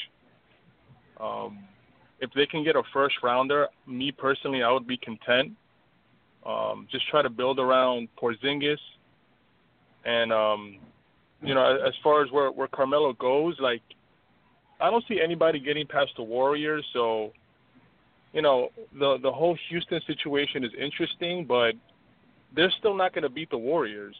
Um, 1.21 1.59
if 2.21 2.31
they 2.35 2.47
can 2.47 2.65
get 2.65 2.77
a 2.77 2.83
first 2.93 3.17
rounder, 3.23 3.69
me 3.87 4.11
personally, 4.11 4.63
I 4.63 4.73
would 4.73 4.87
be 4.87 4.97
content. 4.97 5.53
Um, 6.45 6.89
just 6.91 7.09
try 7.09 7.23
to 7.23 7.31
build 7.31 7.59
around 7.59 8.09
Porzingis, 8.21 8.79
and 10.05 10.33
um, 10.33 10.79
you 11.43 11.55
know, 11.55 11.79
as 11.87 11.95
far 12.03 12.23
as 12.25 12.31
where 12.31 12.51
where 12.51 12.69
Carmelo 12.69 13.13
goes, 13.13 13.57
like 13.61 13.83
I 14.81 14.91
don't 14.91 15.05
see 15.09 15.21
anybody 15.23 15.59
getting 15.59 15.87
past 15.87 16.13
the 16.17 16.23
Warriors. 16.23 16.85
So, 16.93 17.33
you 18.37 18.43
know, 18.43 18.69
the 18.93 19.17
the 19.23 19.33
whole 19.33 19.57
Houston 19.71 19.99
situation 20.07 20.63
is 20.63 20.71
interesting, 20.79 21.47
but 21.47 21.73
they're 22.55 22.71
still 22.79 22.95
not 22.95 23.15
going 23.15 23.23
to 23.23 23.31
beat 23.31 23.49
the 23.51 23.57
Warriors. 23.57 24.15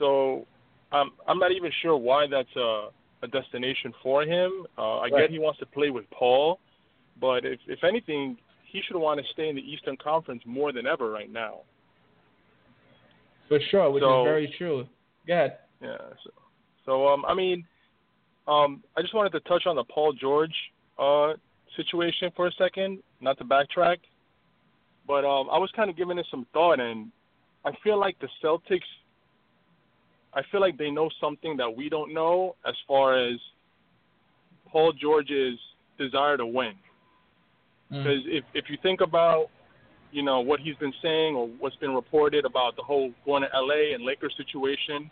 So, 0.00 0.46
I'm 0.90 1.12
I'm 1.28 1.38
not 1.38 1.52
even 1.52 1.70
sure 1.80 1.96
why 1.96 2.26
that's 2.26 2.54
a 2.56 2.88
a 3.22 3.28
destination 3.28 3.94
for 4.02 4.22
him. 4.24 4.50
Uh, 4.76 4.98
I 4.98 5.02
Right. 5.08 5.12
get 5.20 5.30
he 5.30 5.38
wants 5.38 5.60
to 5.60 5.66
play 5.66 5.90
with 5.90 6.10
Paul, 6.10 6.58
but 7.20 7.44
if 7.44 7.60
if 7.68 7.84
anything, 7.84 8.36
he 8.66 8.82
should 8.82 8.96
want 8.96 9.20
to 9.24 9.26
stay 9.32 9.48
in 9.48 9.54
the 9.54 9.62
Eastern 9.62 9.96
Conference 9.96 10.42
more 10.44 10.72
than 10.72 10.84
ever 10.84 11.08
right 11.12 11.30
now. 11.30 11.60
For 13.48 13.60
sure, 13.70 13.90
which 13.92 14.02
So- 14.02 14.22
is 14.22 14.24
very 14.24 14.48
true. 14.58 14.88
Go 15.26 15.32
ahead. 15.34 15.58
Yeah. 15.80 15.96
So, 16.24 16.30
so 16.84 17.08
um, 17.08 17.24
I 17.26 17.34
mean, 17.34 17.64
um, 18.48 18.82
I 18.96 19.02
just 19.02 19.14
wanted 19.14 19.30
to 19.32 19.40
touch 19.40 19.66
on 19.66 19.76
the 19.76 19.84
Paul 19.84 20.12
George 20.12 20.56
uh 20.98 21.34
situation 21.76 22.30
for 22.36 22.46
a 22.46 22.52
second, 22.52 23.00
not 23.20 23.38
to 23.38 23.44
backtrack, 23.44 23.98
but 25.06 25.24
um, 25.24 25.48
I 25.50 25.58
was 25.58 25.70
kind 25.76 25.90
of 25.90 25.96
giving 25.96 26.18
it 26.18 26.26
some 26.30 26.46
thought, 26.52 26.80
and 26.80 27.10
I 27.64 27.72
feel 27.82 27.98
like 27.98 28.16
the 28.20 28.28
Celtics. 28.42 28.80
I 30.36 30.42
feel 30.50 30.60
like 30.60 30.76
they 30.76 30.90
know 30.90 31.08
something 31.20 31.56
that 31.58 31.70
we 31.76 31.88
don't 31.88 32.12
know 32.12 32.56
as 32.66 32.74
far 32.88 33.16
as 33.16 33.38
Paul 34.68 34.92
George's 34.92 35.58
desire 35.96 36.36
to 36.36 36.46
win. 36.46 36.72
Mm. 37.92 38.02
Because 38.02 38.22
if 38.26 38.44
if 38.54 38.64
you 38.68 38.76
think 38.82 39.00
about, 39.00 39.46
you 40.10 40.22
know, 40.22 40.40
what 40.40 40.60
he's 40.60 40.76
been 40.76 40.94
saying 41.02 41.36
or 41.36 41.48
what's 41.60 41.76
been 41.76 41.94
reported 41.94 42.44
about 42.44 42.76
the 42.76 42.82
whole 42.82 43.12
going 43.24 43.42
to 43.42 43.48
LA 43.54 43.94
and 43.94 44.04
Lakers 44.04 44.34
situation, 44.36 45.10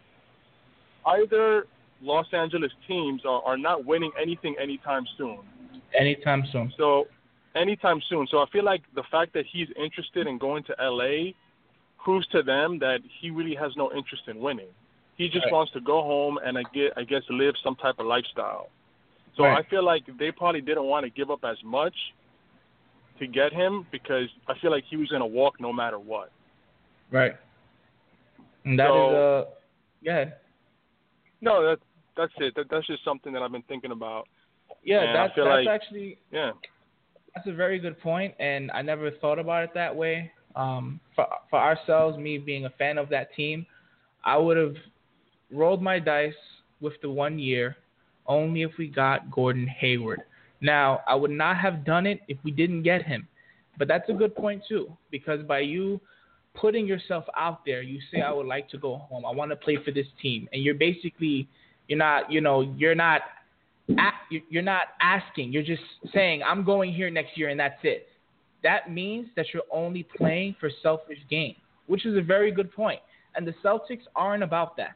either 1.06 1.66
Los 2.02 2.26
Angeles 2.32 2.72
teams 2.88 3.22
are, 3.24 3.42
are 3.42 3.56
not 3.56 3.84
winning 3.84 4.10
anything 4.20 4.56
anytime 4.60 5.04
soon. 5.16 5.38
Anytime 5.98 6.44
soon. 6.52 6.72
So 6.76 7.06
anytime 7.54 8.00
soon. 8.08 8.26
So 8.30 8.38
I 8.38 8.46
feel 8.50 8.64
like 8.64 8.82
the 8.94 9.02
fact 9.10 9.32
that 9.34 9.44
he's 9.46 9.68
interested 9.76 10.26
in 10.26 10.38
going 10.38 10.64
to 10.64 10.74
LA 10.80 11.32
proves 12.02 12.26
to 12.28 12.42
them 12.42 12.78
that 12.80 13.00
he 13.20 13.30
really 13.30 13.54
has 13.54 13.72
no 13.76 13.92
interest 13.92 14.24
in 14.26 14.40
winning. 14.40 14.68
He 15.16 15.28
just 15.28 15.44
Right. 15.44 15.52
wants 15.52 15.72
to 15.72 15.80
go 15.80 16.02
home 16.02 16.38
and 16.44 16.56
I 16.58 16.62
get 16.74 16.92
I 16.96 17.04
guess 17.04 17.22
live 17.28 17.54
some 17.62 17.76
type 17.76 17.98
of 17.98 18.06
lifestyle. 18.06 18.70
So 19.36 19.44
Right. 19.44 19.58
I 19.58 19.62
feel 19.68 19.82
like 19.82 20.04
they 20.18 20.32
probably 20.32 20.60
didn't 20.60 20.84
want 20.84 21.04
to 21.04 21.10
give 21.10 21.30
up 21.30 21.44
as 21.44 21.62
much 21.62 21.94
to 23.18 23.26
get 23.26 23.52
him 23.52 23.86
because 23.90 24.28
I 24.48 24.54
feel 24.58 24.70
like 24.70 24.84
he 24.84 24.96
was 24.96 25.08
gonna 25.10 25.26
walk 25.26 25.60
no 25.60 25.72
matter 25.72 25.98
what. 25.98 26.32
Right. 27.10 27.36
And 28.64 28.78
that 28.78 28.86
is 28.86 28.90
So- 28.90 29.38
uh, 29.40 29.44
go 30.04 30.10
ahead. 30.10 30.36
No, 31.40 31.62
that 31.62 31.78
that's 32.14 32.32
it. 32.38 32.54
That, 32.56 32.68
that's 32.68 32.86
just 32.86 33.02
something 33.04 33.32
that 33.32 33.42
I've 33.42 33.52
been 33.52 33.62
thinking 33.62 33.90
about. 33.92 34.28
Yeah, 34.82 35.00
And 35.02 35.14
that's 35.14 35.34
that's 35.36 35.46
like- 35.46 35.68
actually 35.68 36.18
Yeah. 36.30 36.52
that's 37.34 37.46
a 37.46 37.52
very 37.52 37.78
good 37.78 37.98
point, 38.00 38.34
and 38.38 38.70
I 38.72 38.82
never 38.82 39.10
thought 39.10 39.38
about 39.38 39.64
it 39.64 39.70
that 39.74 39.94
way. 39.94 40.32
Um, 40.54 41.00
for 41.14 41.26
for 41.50 41.58
ourselves, 41.58 42.18
me 42.18 42.38
being 42.38 42.66
a 42.66 42.70
fan 42.70 42.98
of 42.98 43.08
that 43.10 43.32
team, 43.34 43.64
I 44.24 44.36
would 44.36 44.56
have 44.56 44.76
rolled 45.50 45.82
my 45.82 45.98
dice 45.98 46.34
with 46.80 46.94
the 47.00 47.10
one 47.10 47.38
year, 47.38 47.76
only 48.26 48.62
if 48.62 48.76
we 48.78 48.86
got 48.88 49.30
Gordon 49.30 49.66
Hayward. 49.66 50.22
Now, 50.60 51.00
I 51.06 51.14
would 51.14 51.30
not 51.30 51.56
have 51.56 51.84
done 51.84 52.06
it 52.06 52.20
if 52.28 52.38
we 52.44 52.50
didn't 52.50 52.82
get 52.82 53.02
him, 53.02 53.26
but 53.78 53.88
that's 53.88 54.08
a 54.10 54.12
good 54.12 54.34
point 54.36 54.62
too, 54.68 54.96
because 55.10 55.42
by 55.42 55.60
you 55.60 56.00
putting 56.54 56.86
yourself 56.86 57.24
out 57.36 57.64
there, 57.64 57.80
you 57.82 57.98
say 58.12 58.20
I 58.20 58.30
would 58.30 58.46
like 58.46 58.68
to 58.70 58.78
go 58.78 58.96
home, 58.96 59.24
I 59.24 59.30
want 59.30 59.50
to 59.52 59.56
play 59.56 59.76
for 59.76 59.90
this 59.90 60.06
team, 60.20 60.48
and 60.52 60.62
you're 60.62 60.74
basically 60.74 61.48
you're 61.88 61.98
not 61.98 62.30
you 62.30 62.40
know 62.40 62.60
you're 62.76 62.94
not 62.94 63.22
you're 64.48 64.62
not 64.62 64.88
asking. 65.00 65.52
You're 65.52 65.62
just 65.62 65.82
saying, 66.12 66.42
I'm 66.42 66.64
going 66.64 66.92
here 66.92 67.10
next 67.10 67.36
year 67.36 67.48
and 67.48 67.58
that's 67.58 67.78
it. 67.82 68.08
That 68.62 68.92
means 68.92 69.28
that 69.36 69.46
you're 69.52 69.62
only 69.72 70.06
playing 70.16 70.56
for 70.60 70.70
selfish 70.82 71.18
gain, 71.28 71.56
which 71.86 72.06
is 72.06 72.16
a 72.16 72.22
very 72.22 72.52
good 72.52 72.72
point. 72.72 73.00
And 73.34 73.46
the 73.46 73.54
Celtics 73.64 74.02
aren't 74.14 74.42
about 74.42 74.76
that. 74.76 74.92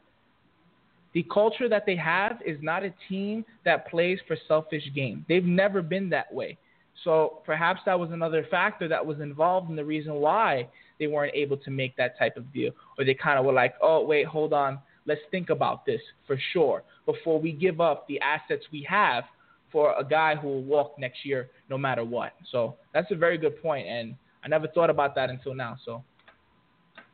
The 1.13 1.25
culture 1.33 1.67
that 1.67 1.85
they 1.85 1.95
have 1.95 2.37
is 2.45 2.57
not 2.61 2.83
a 2.83 2.93
team 3.09 3.43
that 3.65 3.89
plays 3.89 4.19
for 4.27 4.37
selfish 4.47 4.83
gain. 4.93 5.25
They've 5.27 5.43
never 5.43 5.81
been 5.81 6.09
that 6.09 6.31
way. 6.33 6.57
So 7.03 7.41
perhaps 7.45 7.81
that 7.85 7.99
was 7.99 8.11
another 8.11 8.45
factor 8.49 8.87
that 8.87 9.05
was 9.05 9.19
involved 9.19 9.69
in 9.69 9.75
the 9.75 9.85
reason 9.85 10.15
why 10.15 10.67
they 10.99 11.07
weren't 11.07 11.33
able 11.35 11.57
to 11.57 11.71
make 11.71 11.95
that 11.97 12.17
type 12.17 12.37
of 12.37 12.51
deal. 12.53 12.71
Or 12.97 13.05
they 13.05 13.13
kind 13.13 13.39
of 13.39 13.45
were 13.45 13.53
like, 13.53 13.75
oh, 13.81 14.05
wait, 14.05 14.27
hold 14.27 14.53
on. 14.53 14.79
Let's 15.07 15.21
think 15.31 15.49
about 15.49 15.85
this 15.85 16.01
for 16.27 16.37
sure 16.53 16.83
before 17.05 17.39
we 17.39 17.51
give 17.53 17.79
up 17.81 18.07
the 18.07 18.19
assets 18.21 18.63
we 18.71 18.85
have 18.89 19.23
for 19.71 19.93
a 19.97 20.03
guy 20.03 20.35
who 20.35 20.47
will 20.47 20.63
walk 20.63 20.97
next 20.99 21.25
year 21.25 21.49
no 21.69 21.77
matter 21.77 22.03
what. 22.03 22.33
So 22.51 22.75
that's 22.93 23.11
a 23.11 23.15
very 23.15 23.37
good 23.37 23.61
point, 23.61 23.87
and 23.87 24.15
I 24.43 24.47
never 24.47 24.67
thought 24.67 24.89
about 24.89 25.15
that 25.15 25.29
until 25.29 25.55
now. 25.55 25.77
So 25.85 26.03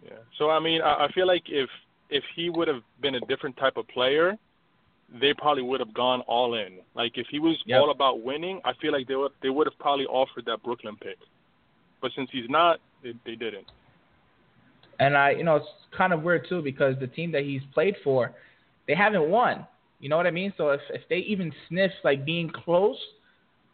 Yeah. 0.04 0.20
So 0.38 0.50
I 0.50 0.60
mean, 0.60 0.82
I, 0.82 1.06
I 1.06 1.08
feel 1.14 1.28
like 1.28 1.44
if 1.48 1.70
if 2.10 2.24
he 2.36 2.50
would 2.50 2.68
have 2.68 2.82
been 3.02 3.16
a 3.16 3.22
different 3.22 3.58
type 3.58 3.78
of 3.78 3.88
player, 3.88 4.38
they 5.22 5.34
probably 5.34 5.64
would 5.64 5.80
have 5.80 5.94
gone 5.94 6.22
all 6.22 6.56
in. 6.56 6.80
Like 6.96 7.14
if 7.18 7.28
he 7.30 7.40
was 7.40 7.58
Yep. 7.66 7.80
all 7.82 7.92
about 7.92 8.22
winning, 8.24 8.62
I 8.66 8.74
feel 8.82 8.92
like 8.92 9.08
they 9.08 9.16
would 9.16 9.32
they 9.42 9.50
would 9.50 9.68
have 9.68 9.78
probably 9.80 10.06
offered 10.06 10.46
that 10.46 10.62
Brooklyn 10.64 10.98
pick. 10.98 11.18
But 12.02 12.12
since 12.16 12.30
he's 12.32 12.50
not, 12.50 12.80
they, 13.02 13.14
they 13.26 13.36
didn't. 13.36 13.68
And 15.04 15.18
I, 15.18 15.32
you 15.32 15.44
know, 15.44 15.58
it's 15.58 15.68
kind 15.98 16.14
of 16.14 16.24
weird 16.24 16.48
too 16.48 16.62
because 16.62 16.96
the 17.00 17.08
team 17.08 17.32
that 17.34 17.44
he's 17.44 17.62
played 17.74 17.96
for, 18.04 18.32
they 18.88 18.96
haven't 18.96 19.30
won. 19.30 19.68
You 20.00 20.10
know 20.10 20.18
what 20.18 20.28
I 20.28 20.32
mean? 20.32 20.54
So 20.58 20.70
if 20.70 20.82
if 20.90 21.02
they 21.10 21.18
even 21.18 21.52
sniff 21.68 21.92
like 22.04 22.26
being 22.26 22.50
close, 22.50 22.98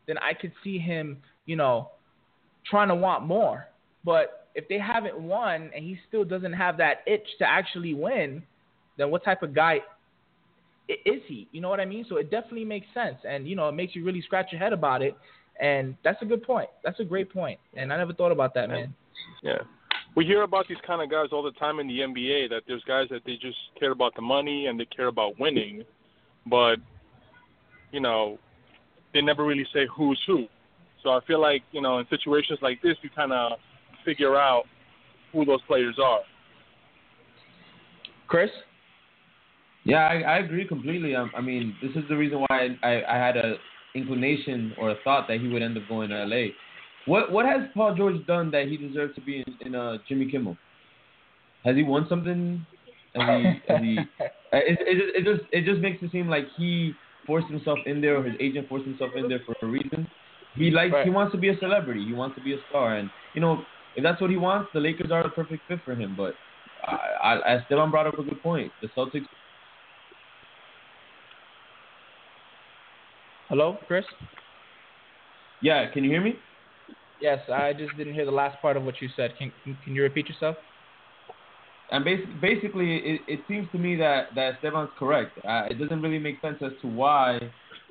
then 0.08 0.18
I 0.18 0.34
could 0.34 0.52
see 0.64 0.80
him, 0.80 1.18
you 1.46 1.56
know, 1.56 1.92
trying 2.66 2.88
to 2.88 2.96
want 2.96 3.26
more. 3.26 3.68
But 4.04 4.48
if 4.56 4.68
they 4.68 4.80
haven't 4.80 5.20
won 5.20 5.70
and 5.76 5.84
he 5.84 6.00
still 6.08 6.26
doesn't 6.26 6.54
have 6.54 6.78
that 6.78 7.04
itch 7.06 7.28
to 7.40 7.46
actually 7.48 7.94
win, 7.94 8.42
then 8.98 9.12
what 9.12 9.24
type 9.24 9.44
of 9.44 9.54
guy 9.54 9.82
is 10.88 11.22
he? 11.28 11.48
You 11.52 11.62
know 11.62 11.70
what 11.70 11.80
I 11.80 11.86
mean? 11.86 12.06
So 12.10 12.18
it 12.18 12.32
definitely 12.32 12.66
makes 12.66 12.88
sense, 12.94 13.18
and 13.28 13.48
you 13.48 13.56
know, 13.56 13.70
it 13.70 13.74
makes 13.74 13.96
you 13.96 14.04
really 14.04 14.22
scratch 14.22 14.48
your 14.52 14.60
head 14.60 14.74
about 14.74 15.02
it. 15.04 15.16
And 15.62 15.96
that's 16.04 16.22
a 16.22 16.26
good 16.26 16.42
point. 16.42 16.70
That's 16.84 17.00
a 17.02 17.04
great 17.04 17.32
point. 17.32 17.60
And 17.76 17.92
I 17.92 17.98
never 17.98 18.14
thought 18.14 18.32
about 18.32 18.54
that, 18.54 18.70
man. 18.70 18.96
Yeah. 19.44 19.58
We 20.20 20.26
hear 20.26 20.42
about 20.42 20.68
these 20.68 20.78
kind 20.86 21.02
of 21.02 21.10
guys 21.10 21.28
all 21.32 21.42
the 21.42 21.54
time 21.54 21.80
in 21.80 21.88
the 21.88 22.00
NBA 22.00 22.50
that 22.50 22.64
there's 22.68 22.84
guys 22.84 23.08
that 23.10 23.22
they 23.26 23.38
just 23.38 23.56
care 23.80 23.92
about 23.92 24.14
the 24.18 24.22
money 24.22 24.66
and 24.66 24.78
they 24.78 24.84
care 24.84 25.08
about 25.08 25.40
winning, 25.40 25.86
but 26.46 26.76
you 27.94 28.02
know, 28.02 28.38
they 29.14 29.22
never 29.22 29.46
really 29.46 29.66
say 29.74 29.88
who's 29.96 30.20
who. 30.28 30.48
So 31.04 31.12
I 31.12 31.22
feel 31.26 31.40
like, 31.40 31.64
you 31.72 31.82
know, 31.82 32.00
in 32.00 32.06
situations 32.10 32.60
like 32.62 32.82
this 32.82 32.98
you 33.02 33.10
kind 33.16 33.32
of 33.32 33.54
figure 34.04 34.36
out 34.36 34.64
who 35.32 35.46
those 35.46 35.62
players 35.62 35.96
are. 36.04 36.20
Chris? 38.28 38.50
Yeah, 39.86 40.06
I, 40.06 40.16
I 40.20 40.38
agree 40.40 40.68
completely. 40.68 41.16
Um, 41.16 41.32
I 41.34 41.40
mean, 41.40 41.78
this 41.82 41.92
is 41.92 42.04
the 42.10 42.18
reason 42.18 42.40
why 42.40 42.76
I, 42.84 42.88
I, 42.90 43.16
I 43.16 43.26
had 43.26 43.38
a 43.38 43.56
inclination 43.96 44.74
or 44.78 44.92
a 44.92 44.96
thought 45.06 45.30
that 45.30 45.40
he 45.40 45.48
would 45.48 45.62
end 45.62 45.78
up 45.78 45.84
going 45.88 46.10
to 46.10 46.26
LA. 46.26 46.48
What 47.10 47.32
what 47.32 47.48
has 47.48 47.62
Paul 47.74 47.96
George 47.96 48.24
done 48.28 48.52
that 48.52 48.68
he 48.68 48.78
deserves 48.78 49.16
to 49.16 49.22
be 49.22 49.44
in, 49.46 49.68
in 49.68 49.74
uh, 49.74 49.98
Jimmy 50.08 50.30
Kimmel? 50.30 50.56
Has 51.66 51.76
he 51.76 51.82
won 51.82 52.06
something? 52.08 52.64
Has 53.16 53.24
he? 53.28 53.62
Has 53.68 53.82
he 53.82 53.98
uh, 54.22 54.58
it, 54.58 54.78
it, 54.82 55.16
it 55.16 55.24
just 55.26 55.50
it 55.52 55.66
just 55.66 55.82
makes 55.82 56.04
it 56.04 56.12
seem 56.12 56.28
like 56.30 56.46
he 56.56 56.94
forced 57.26 57.48
himself 57.48 57.80
in 57.88 58.00
there, 58.00 58.18
or 58.18 58.24
his 58.24 58.36
agent 58.40 58.70
forced 58.70 58.86
himself 58.86 59.10
in 59.18 59.28
there 59.28 59.42
for 59.44 59.56
a 59.64 59.66
reason. 59.66 60.08
He 60.56 60.70
likes 60.70 60.94
Right. 60.94 61.06
he 61.06 61.10
wants 61.10 61.32
to 61.34 61.40
be 61.40 61.50
a 61.50 61.58
celebrity. 61.58 62.06
He 62.06 62.14
wants 62.14 62.38
to 62.38 62.44
be 62.44 62.54
a 62.54 62.58
star, 62.70 62.98
and 62.98 63.10
you 63.34 63.42
know 63.42 63.66
if 63.96 64.04
that's 64.04 64.22
what 64.22 64.30
he 64.30 64.38
wants, 64.38 64.70
the 64.76 64.80
Lakers 64.80 65.10
are 65.12 65.24
the 65.24 65.30
perfect 65.30 65.68
fit 65.68 65.80
for 65.84 65.96
him. 65.96 66.14
But 66.16 66.36
I, 66.86 67.34
I, 67.34 67.56
Esteban 67.56 67.90
brought 67.90 68.06
up 68.06 68.20
a 68.20 68.24
good 68.24 68.42
point. 68.44 68.72
The 68.84 68.88
Celtics 68.90 69.26
Hello, 73.50 73.80
Chris. 73.88 74.06
Yeah, 75.64 75.90
can 75.92 76.04
you 76.04 76.12
hear 76.12 76.22
me? 76.22 76.36
Yes, 77.20 77.40
I 77.50 77.74
just 77.74 77.96
didn't 77.98 78.14
hear 78.14 78.26
the 78.26 78.32
last 78.32 78.62
part 78.62 78.78
of 78.78 78.84
what 78.84 79.02
you 79.02 79.10
said. 79.16 79.36
Can 79.38 79.52
can, 79.64 79.78
can 79.84 79.96
you 79.96 80.04
repeat 80.04 80.30
yourself? 80.30 80.58
And 81.92 82.06
bas- 82.06 82.28
basically, 82.40 82.98
it, 82.98 83.22
it 83.28 83.46
seems 83.48 83.70
to 83.72 83.78
me 83.78 83.96
that 83.98 84.36
that 84.36 84.56
Esteban's 84.56 84.92
correct. 84.98 85.40
Uh, 85.48 85.66
it 85.70 85.80
doesn't 85.80 86.02
really 86.02 86.20
make 86.20 86.40
sense 86.42 86.58
as 86.62 86.74
to 86.82 86.88
why, 86.88 87.40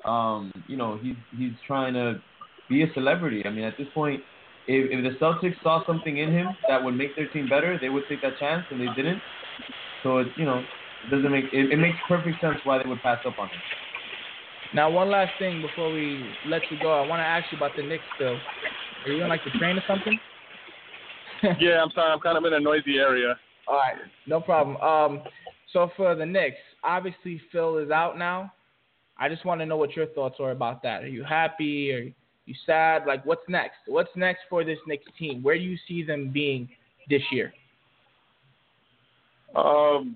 um, 0.05 0.51
you 0.67 0.77
know, 0.77 0.97
he's 1.01 1.17
he's 1.37 1.53
trying 1.65 1.93
to 1.93 2.21
be 2.69 2.83
a 2.83 2.93
celebrity. 2.93 3.43
I 3.45 3.49
mean, 3.49 3.65
at 3.65 3.77
this 3.77 3.87
point, 3.93 4.23
if, 4.67 4.89
if 4.91 5.03
the 5.03 5.19
Celtics 5.23 5.61
saw 5.61 5.85
something 5.85 6.17
in 6.17 6.31
him 6.31 6.57
that 6.67 6.83
would 6.83 6.95
make 6.95 7.15
their 7.15 7.27
team 7.27 7.47
better, 7.47 7.77
they 7.79 7.89
would 7.89 8.07
take 8.07 8.21
that 8.21 8.37
chance, 8.37 8.65
and 8.71 8.79
they 8.79 8.87
didn't. 8.89 9.23
So 10.03 10.19
it's 10.19 10.31
you 10.37 10.45
know, 10.45 10.67
it 11.03 11.09
doesn't 11.09 11.31
make 11.31 11.45
it, 11.51 11.71
it 11.71 11.77
makes 11.77 11.99
perfect 12.07 12.39
sense 12.41 12.59
why 12.63 12.81
they 12.81 12.87
would 12.89 13.03
pass 13.03 13.19
up 13.25 13.37
on 13.39 13.49
him. 13.51 13.63
Now, 14.71 14.89
one 14.89 15.09
last 15.09 15.37
thing 15.39 15.61
before 15.61 15.91
we 15.91 16.37
let 16.43 16.69
you 16.71 16.77
go, 16.77 16.93
I 16.93 17.01
want 17.01 17.19
to 17.21 17.25
ask 17.25 17.51
you 17.51 17.57
about 17.57 17.75
the 17.75 17.83
Knicks. 17.83 18.07
Still, 18.15 18.41
are 19.05 19.11
you 19.11 19.23
on 19.23 19.29
like 19.29 19.43
the 19.43 19.57
train 19.57 19.77
or 19.77 19.83
something? 19.87 20.19
yeah, 21.59 21.81
I'm 21.81 21.91
sorry. 21.91 22.11
I'm 22.11 22.19
kind 22.19 22.37
of 22.37 22.45
in 22.45 22.53
a 22.53 22.59
noisy 22.59 22.97
area. 22.97 23.35
All 23.67 23.75
right, 23.75 23.95
no 24.27 24.41
problem. 24.41 24.77
Um, 24.77 25.23
so 25.71 25.91
for 25.95 26.15
the 26.15 26.25
Knicks, 26.25 26.57
obviously 26.83 27.41
Phil 27.51 27.77
is 27.77 27.91
out 27.91 28.17
now. 28.17 28.51
I 29.17 29.29
just 29.29 29.45
want 29.45 29.61
to 29.61 29.65
know 29.65 29.77
what 29.77 29.95
your 29.95 30.07
thoughts 30.07 30.37
are 30.39 30.51
about 30.51 30.81
that. 30.83 31.03
Are 31.03 31.07
you 31.07 31.23
happy? 31.23 31.91
Are 31.91 32.11
you 32.45 32.55
sad? 32.65 33.03
Like, 33.05 33.25
what's 33.25 33.47
next? 33.47 33.77
What's 33.85 34.09
next 34.15 34.41
for 34.49 34.63
this 34.63 34.79
Knicks 34.87 35.05
team? 35.17 35.43
Where 35.43 35.55
do 35.55 35.63
you 35.63 35.77
see 35.87 36.03
them 36.03 36.31
being 36.31 36.69
this 37.09 37.21
year? 37.31 37.53
Um, 39.55 40.15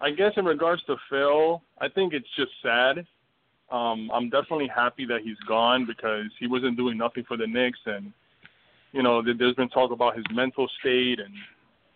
I 0.00 0.10
guess 0.10 0.32
in 0.36 0.44
regards 0.44 0.82
to 0.84 0.96
Phil, 1.08 1.62
I 1.80 1.88
think 1.88 2.14
it's 2.14 2.28
just 2.36 2.50
sad. 2.62 3.06
Um, 3.70 4.10
I'm 4.12 4.28
definitely 4.30 4.68
happy 4.68 5.04
that 5.06 5.20
he's 5.22 5.38
gone 5.48 5.86
because 5.86 6.26
he 6.38 6.46
wasn't 6.46 6.76
doing 6.76 6.98
nothing 6.98 7.24
for 7.24 7.36
the 7.36 7.46
Knicks, 7.46 7.78
and 7.86 8.12
you 8.92 9.02
know, 9.04 9.22
there- 9.22 9.34
there's 9.34 9.54
been 9.54 9.68
talk 9.68 9.92
about 9.92 10.16
his 10.16 10.24
mental 10.32 10.66
state 10.80 11.20
and 11.20 11.32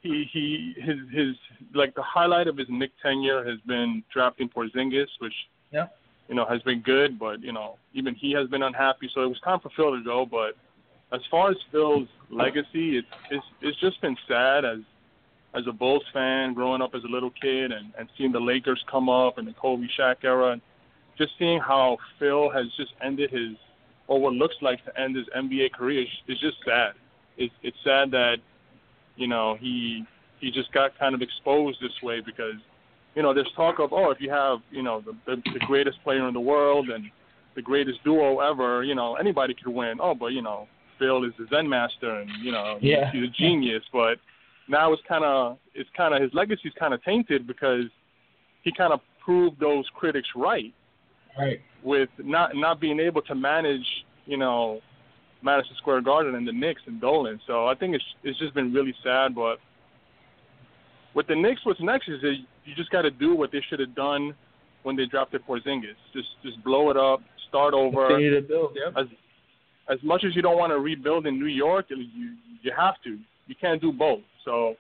he 0.03 0.25
he 0.25 0.75
his 0.81 0.99
his 1.11 1.37
like 1.73 1.95
the 1.95 2.03
highlight 2.03 2.47
of 2.47 2.57
his 2.57 2.69
Knick 2.69 2.93
tenure 3.03 3.43
has 3.45 3.59
been 3.63 4.05
drafting 4.13 4.49
Porzingis, 4.49 5.09
which 5.19 5.35
Yeah. 5.73 5.89
you 6.29 6.35
know 6.37 6.45
has 6.45 6.63
been 6.63 6.81
good, 6.81 7.19
but 7.19 7.41
you 7.43 7.53
know 7.53 7.79
even 7.95 8.15
he 8.15 8.31
has 8.33 8.47
been 8.49 8.63
unhappy. 8.63 9.09
So 9.09 9.23
it 9.23 9.29
was 9.29 9.41
time 9.41 9.61
for 9.61 9.71
Phil 9.71 9.97
to 9.97 10.03
go. 10.03 10.25
But 10.27 10.57
as 11.11 11.25
far 11.27 11.51
as 11.51 11.57
Phil's 11.73 12.09
legacy, 12.31 12.99
it's 12.99 13.09
it's 13.31 13.47
it's 13.63 13.81
just 13.81 14.01
been 14.03 14.17
sad 14.29 14.65
as 14.65 14.81
as 15.55 15.67
a 15.67 15.73
Bulls 15.73 16.05
fan 16.13 16.53
growing 16.53 16.83
up 16.83 16.95
as 16.95 17.03
a 17.05 17.09
little 17.09 17.31
kid 17.31 17.73
and 17.73 17.93
and 17.99 18.09
seeing 18.17 18.31
the 18.31 18.41
Lakers 18.41 18.83
come 18.87 19.09
up 19.09 19.39
and 19.39 19.49
the 19.49 19.55
Kobe 19.55 19.87
Shaq 19.89 20.23
era, 20.23 20.53
and 20.53 20.63
just 21.17 21.33
seeing 21.39 21.61
how 21.61 21.99
Phil 22.19 22.51
has 22.51 22.67
just 22.77 22.93
ended 23.03 23.31
his 23.31 23.57
or 24.07 24.21
what 24.21 24.35
looks 24.35 24.57
like 24.61 24.85
to 24.85 25.01
end 25.01 25.17
his 25.17 25.27
NBA 25.37 25.73
career 25.73 26.03
is, 26.03 26.09
is 26.29 26.39
just 26.41 26.57
sad. 26.65 26.93
It's 27.37 27.55
it's 27.63 27.77
sad 27.85 28.11
that 28.13 28.37
you 29.17 29.27
know 29.29 29.57
he 29.61 30.05
he 30.41 30.51
just 30.51 30.73
got 30.73 30.99
kind 30.99 31.15
of 31.15 31.23
exposed 31.23 31.79
this 31.81 31.93
way 32.03 32.21
because 32.21 32.55
you 33.15 33.23
know 33.23 33.33
there's 33.33 33.51
talk 33.57 33.79
of 33.79 33.93
oh 33.93 34.11
if 34.11 34.21
you 34.21 34.31
have 34.31 34.59
you 34.71 34.83
know 34.83 35.01
the 35.01 35.13
the, 35.27 35.37
the 35.53 35.61
greatest 35.67 36.03
player 36.05 36.27
in 36.29 36.35
the 36.35 36.41
world 36.41 36.91
and 36.91 37.05
the 37.55 37.63
greatest 37.63 38.03
duo 38.05 38.41
ever 38.41 38.83
you 38.83 38.95
know 38.95 39.15
anybody 39.15 39.55
could 39.55 39.73
win 39.73 39.99
oh 40.01 40.15
but 40.15 40.27
you 40.33 40.43
know 40.43 40.67
Phil 40.99 41.25
is 41.25 41.33
the 41.39 41.47
Zen 41.51 41.69
master 41.69 42.21
and 42.21 42.31
you 42.43 42.53
know 42.53 42.79
Yeah. 42.81 43.11
he's 43.13 43.25
a 43.25 43.33
genius 43.33 43.83
but 43.93 44.19
now 44.69 44.93
it's 44.93 45.03
kind 45.09 45.25
of 45.25 45.59
it's 45.75 45.89
kind 45.97 46.15
of 46.15 46.21
his 46.23 46.33
legacy's 46.35 46.73
kind 46.79 46.93
of 46.95 47.03
tainted 47.05 47.47
because 47.47 47.85
he 48.63 48.73
kind 48.73 48.93
of 48.93 49.01
proved 49.25 49.59
those 49.61 49.85
critics 49.95 50.29
right 50.37 50.73
Right. 51.39 51.61
with 51.83 52.09
not 52.19 52.51
not 52.55 52.81
being 52.81 53.01
able 53.01 53.23
to 53.23 53.35
manage, 53.35 53.87
you 54.27 54.37
know, 54.37 54.81
Madison 55.43 55.75
Square 55.79 56.03
Garden 56.03 56.35
and 56.35 56.47
the 56.47 56.53
Knicks 56.53 56.81
and 56.87 57.01
Dolan. 57.01 57.41
So 57.47 57.67
I 57.67 57.75
think 57.75 57.95
it's 57.95 58.05
it's 58.23 58.39
just 58.39 58.55
been 58.55 58.73
really 58.73 58.95
sad. 59.03 59.35
But 59.35 59.59
with 61.15 61.27
the 61.27 61.37
Knicks, 61.37 61.61
what's 61.65 61.81
next 61.81 62.09
is 62.09 62.21
that 62.23 62.37
you 62.65 62.75
just 62.75 62.91
got 62.91 63.03
to 63.03 63.11
do 63.11 63.35
what 63.35 63.53
they 63.53 63.63
should 63.69 63.81
have 63.81 63.95
done 63.95 64.35
when 64.85 64.97
they 64.97 65.07
drafted 65.07 65.47
Porzingis. 65.47 65.97
Just 66.13 66.29
just 66.43 66.63
blow 66.65 66.91
it 66.91 66.97
up, 66.97 67.21
start 67.49 67.75
over. 67.75 68.09
Continue 68.09 68.41
to 68.41 68.43
build. 68.43 68.77
Yep. 68.77 68.95
As 68.97 69.07
as 69.89 69.99
much 70.03 70.25
as 70.25 70.35
you 70.35 70.43
don't 70.43 70.57
want 70.57 70.71
to 70.71 70.79
rebuild 70.79 71.27
in 71.27 71.39
New 71.39 71.47
York, 71.47 71.87
you 71.89 72.35
you 72.63 72.73
have 72.77 72.95
to. 73.05 73.19
You 73.47 73.55
can't 73.61 73.81
do 73.81 73.93
both. 73.93 74.23
So 74.45 74.77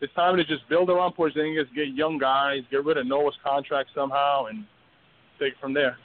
it's 0.00 0.12
time 0.14 0.36
to 0.36 0.44
just 0.44 0.66
build 0.68 0.90
around 0.90 1.14
Porzingis, 1.14 1.74
get 1.74 1.88
young 1.88 2.18
guys, 2.18 2.62
get 2.70 2.84
rid 2.84 2.96
of 2.96 3.06
Noah's 3.06 3.34
contract 3.44 3.90
somehow, 3.94 4.46
and 4.46 4.64
take 5.38 5.54
it 5.54 5.60
from 5.60 5.74
there. 5.74 5.96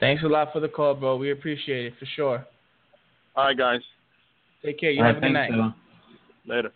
Thanks 0.00 0.22
a 0.22 0.26
lot 0.26 0.52
for 0.52 0.60
the 0.60 0.68
call, 0.68 0.94
bro. 0.94 1.16
We 1.16 1.32
appreciate 1.32 1.86
it 1.86 1.94
for 1.98 2.06
sure. 2.16 2.46
All 3.34 3.44
right, 3.46 3.56
guys. 3.56 3.80
Take 4.64 4.78
care. 4.78 4.90
You 4.90 5.00
All 5.00 5.06
have 5.06 5.16
right, 5.16 5.24
a 5.24 5.26
good 5.26 5.32
night. 5.32 5.50
Esteban. 5.50 5.74
Later. 6.46 6.72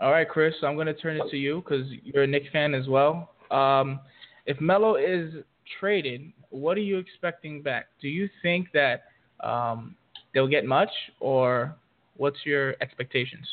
All 0.00 0.10
right, 0.10 0.28
Chris. 0.28 0.54
So 0.60 0.66
I'm 0.66 0.74
going 0.74 0.86
to 0.86 0.94
turn 0.94 1.16
it 1.16 1.30
to 1.30 1.36
you 1.36 1.62
because 1.64 1.86
you're 2.02 2.24
a 2.24 2.26
Knicks 2.26 2.48
fan 2.52 2.74
as 2.74 2.86
well. 2.88 3.30
Um, 3.50 4.00
if 4.46 4.60
Melo 4.60 4.96
is 4.96 5.34
traded, 5.78 6.32
what 6.50 6.76
are 6.76 6.82
you 6.82 6.98
expecting 6.98 7.62
back? 7.62 7.86
Do 8.00 8.08
you 8.08 8.28
think 8.42 8.68
that 8.72 9.04
um, 9.40 9.94
they'll 10.32 10.48
get 10.48 10.64
much, 10.64 10.90
or 11.20 11.74
what's 12.16 12.38
your 12.44 12.74
expectations? 12.80 13.46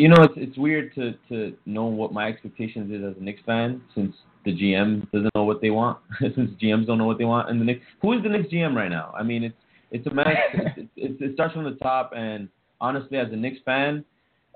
You 0.00 0.08
know, 0.08 0.22
it's 0.22 0.32
it's 0.34 0.56
weird 0.56 0.94
to 0.94 1.12
to 1.28 1.54
know 1.66 1.84
what 1.84 2.10
my 2.10 2.26
expectations 2.26 2.90
is 2.90 3.04
as 3.04 3.20
a 3.20 3.22
Knicks 3.22 3.42
fan 3.44 3.82
since 3.94 4.16
the 4.46 4.50
GM 4.50 5.10
doesn't 5.12 5.30
know 5.34 5.44
what 5.44 5.60
they 5.60 5.68
want. 5.68 5.98
since 6.20 6.52
GMs 6.58 6.86
don't 6.86 6.96
know 6.96 7.04
what 7.04 7.18
they 7.18 7.26
want, 7.26 7.50
and 7.50 7.60
the 7.60 7.66
Knicks. 7.66 7.82
Who 8.00 8.14
is 8.14 8.22
the 8.22 8.30
Knicks 8.30 8.50
GM 8.50 8.74
right 8.74 8.88
now? 8.88 9.12
I 9.14 9.22
mean, 9.22 9.44
it's 9.44 9.54
it's 9.90 10.06
a 10.06 10.14
mess. 10.14 10.26
it, 10.96 11.34
starts 11.34 11.52
from 11.52 11.64
the 11.64 11.76
top, 11.82 12.12
and 12.16 12.48
honestly, 12.80 13.18
as 13.18 13.30
a 13.30 13.36
Knicks 13.36 13.58
fan, 13.66 14.02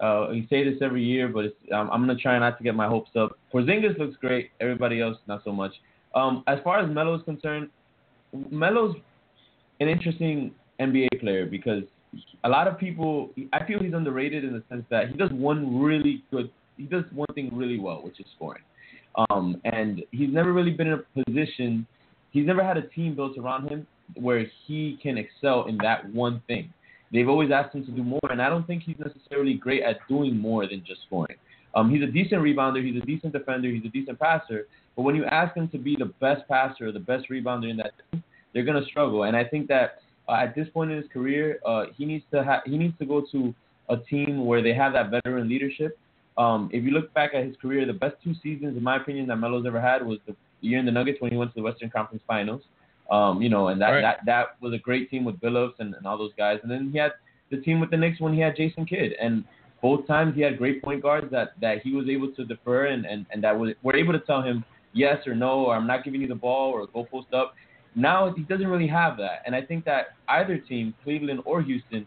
uh, 0.00 0.28
we 0.30 0.46
say 0.48 0.64
this 0.64 0.80
every 0.80 1.04
year, 1.04 1.28
but 1.28 1.44
it's, 1.44 1.56
um, 1.74 1.90
I'm 1.92 2.00
gonna 2.00 2.16
try 2.16 2.38
not 2.38 2.56
to 2.56 2.64
get 2.64 2.74
my 2.74 2.88
hopes 2.88 3.10
up. 3.14 3.38
Porzingis 3.52 3.98
looks 3.98 4.16
great. 4.22 4.48
Everybody 4.62 5.02
else, 5.02 5.18
not 5.26 5.44
so 5.44 5.52
much. 5.52 5.72
Um, 6.14 6.42
as 6.46 6.58
far 6.64 6.78
as 6.78 6.88
Melo 6.88 7.16
is 7.16 7.22
concerned, 7.24 7.68
Melo's 8.50 8.96
an 9.80 9.88
interesting 9.88 10.54
NBA 10.80 11.20
player 11.20 11.44
because 11.44 11.82
a 12.44 12.48
lot 12.48 12.68
of 12.68 12.78
people, 12.78 13.30
I 13.52 13.64
feel 13.64 13.80
he's 13.80 13.94
underrated 13.94 14.44
in 14.44 14.52
the 14.52 14.62
sense 14.68 14.84
that 14.90 15.08
he 15.08 15.16
does 15.16 15.30
one 15.32 15.80
really 15.80 16.22
good, 16.30 16.50
he 16.76 16.84
does 16.84 17.04
one 17.12 17.28
thing 17.34 17.50
really 17.52 17.78
well, 17.78 18.02
which 18.02 18.20
is 18.20 18.26
scoring. 18.36 18.62
Um, 19.30 19.60
and 19.64 20.02
he's 20.10 20.30
never 20.32 20.52
really 20.52 20.72
been 20.72 20.88
in 20.88 20.94
a 20.94 21.24
position, 21.24 21.86
he's 22.32 22.46
never 22.46 22.64
had 22.64 22.76
a 22.76 22.82
team 22.88 23.14
built 23.14 23.38
around 23.38 23.68
him 23.68 23.86
where 24.14 24.46
he 24.66 24.98
can 25.02 25.16
excel 25.16 25.64
in 25.66 25.78
that 25.78 26.12
one 26.12 26.42
thing. 26.46 26.72
They've 27.12 27.28
always 27.28 27.50
asked 27.52 27.74
him 27.74 27.86
to 27.86 27.92
do 27.92 28.02
more, 28.02 28.20
and 28.30 28.42
I 28.42 28.48
don't 28.48 28.66
think 28.66 28.82
he's 28.82 28.98
necessarily 28.98 29.54
great 29.54 29.82
at 29.82 29.98
doing 30.08 30.36
more 30.36 30.66
than 30.66 30.82
just 30.86 31.02
scoring. 31.06 31.36
Um, 31.74 31.90
he's 31.90 32.02
a 32.02 32.06
decent 32.06 32.42
rebounder, 32.42 32.84
he's 32.84 33.00
a 33.00 33.06
decent 33.06 33.32
defender, 33.32 33.68
he's 33.68 33.84
a 33.84 33.88
decent 33.88 34.18
passer, 34.18 34.66
but 34.96 35.02
when 35.02 35.14
you 35.14 35.24
ask 35.24 35.56
him 35.56 35.68
to 35.68 35.78
be 35.78 35.96
the 35.96 36.12
best 36.20 36.46
passer 36.48 36.88
or 36.88 36.92
the 36.92 37.00
best 37.00 37.28
rebounder 37.30 37.70
in 37.70 37.76
that 37.78 37.92
team, 38.10 38.22
they're 38.52 38.64
going 38.64 38.80
to 38.80 38.88
struggle. 38.88 39.24
And 39.24 39.36
I 39.36 39.44
think 39.44 39.68
that 39.68 39.98
uh, 40.28 40.32
at 40.32 40.54
this 40.54 40.68
point 40.70 40.90
in 40.90 40.96
his 40.96 41.06
career, 41.12 41.58
uh, 41.66 41.84
he 41.96 42.04
needs 42.04 42.24
to 42.32 42.42
ha- 42.42 42.62
he 42.64 42.78
needs 42.78 42.96
to 42.98 43.06
go 43.06 43.22
to 43.32 43.54
a 43.88 43.96
team 43.96 44.46
where 44.46 44.62
they 44.62 44.74
have 44.74 44.92
that 44.94 45.10
veteran 45.10 45.48
leadership. 45.48 45.98
Um, 46.36 46.70
if 46.72 46.82
you 46.82 46.90
look 46.90 47.12
back 47.14 47.32
at 47.34 47.44
his 47.44 47.54
career, 47.56 47.86
the 47.86 47.92
best 47.92 48.16
two 48.24 48.34
seasons, 48.42 48.76
in 48.76 48.82
my 48.82 48.96
opinion, 48.96 49.26
that 49.28 49.36
Melo's 49.36 49.66
ever 49.66 49.80
had 49.80 50.04
was 50.04 50.18
the 50.26 50.34
year 50.62 50.78
in 50.78 50.86
the 50.86 50.92
Nuggets 50.92 51.20
when 51.20 51.30
he 51.30 51.36
went 51.36 51.50
to 51.52 51.56
the 51.56 51.62
Western 51.62 51.90
Conference 51.90 52.22
Finals. 52.26 52.62
Um, 53.10 53.42
you 53.42 53.50
know, 53.50 53.68
and 53.68 53.80
that, 53.82 53.90
Right. 53.90 54.00
that 54.00 54.20
that 54.24 54.46
was 54.62 54.72
a 54.72 54.78
great 54.78 55.10
team 55.10 55.24
with 55.24 55.38
Billups 55.38 55.74
and, 55.78 55.94
and 55.94 56.06
all 56.06 56.16
those 56.16 56.32
guys. 56.38 56.58
And 56.62 56.70
then 56.70 56.90
he 56.90 56.98
had 56.98 57.12
the 57.50 57.58
team 57.58 57.78
with 57.78 57.90
the 57.90 57.98
Knicks 57.98 58.18
when 58.18 58.32
he 58.32 58.40
had 58.40 58.56
Jason 58.56 58.86
Kidd, 58.86 59.12
and 59.20 59.44
both 59.82 60.06
times 60.06 60.34
he 60.34 60.40
had 60.40 60.56
great 60.56 60.82
point 60.82 61.02
guards 61.02 61.30
that, 61.30 61.52
that 61.60 61.82
he 61.82 61.92
was 61.92 62.08
able 62.08 62.32
to 62.32 62.44
defer 62.46 62.86
and, 62.86 63.04
and, 63.04 63.26
and 63.30 63.44
that 63.44 63.56
was, 63.56 63.74
were 63.82 63.94
able 63.94 64.14
to 64.14 64.18
tell 64.20 64.40
him 64.40 64.64
yes 64.94 65.18
or 65.26 65.34
no, 65.34 65.66
or 65.66 65.76
I'm 65.76 65.86
not 65.86 66.02
giving 66.04 66.22
you 66.22 66.26
the 66.26 66.34
ball, 66.34 66.70
or 66.72 66.86
go 66.86 67.04
post 67.04 67.34
up. 67.34 67.54
Now 67.94 68.32
he 68.36 68.42
doesn't 68.42 68.66
really 68.66 68.88
have 68.88 69.16
that, 69.18 69.42
and 69.46 69.54
I 69.54 69.62
think 69.62 69.84
that 69.84 70.16
either 70.28 70.58
team, 70.58 70.94
Cleveland 71.04 71.40
or 71.44 71.62
Houston, 71.62 72.06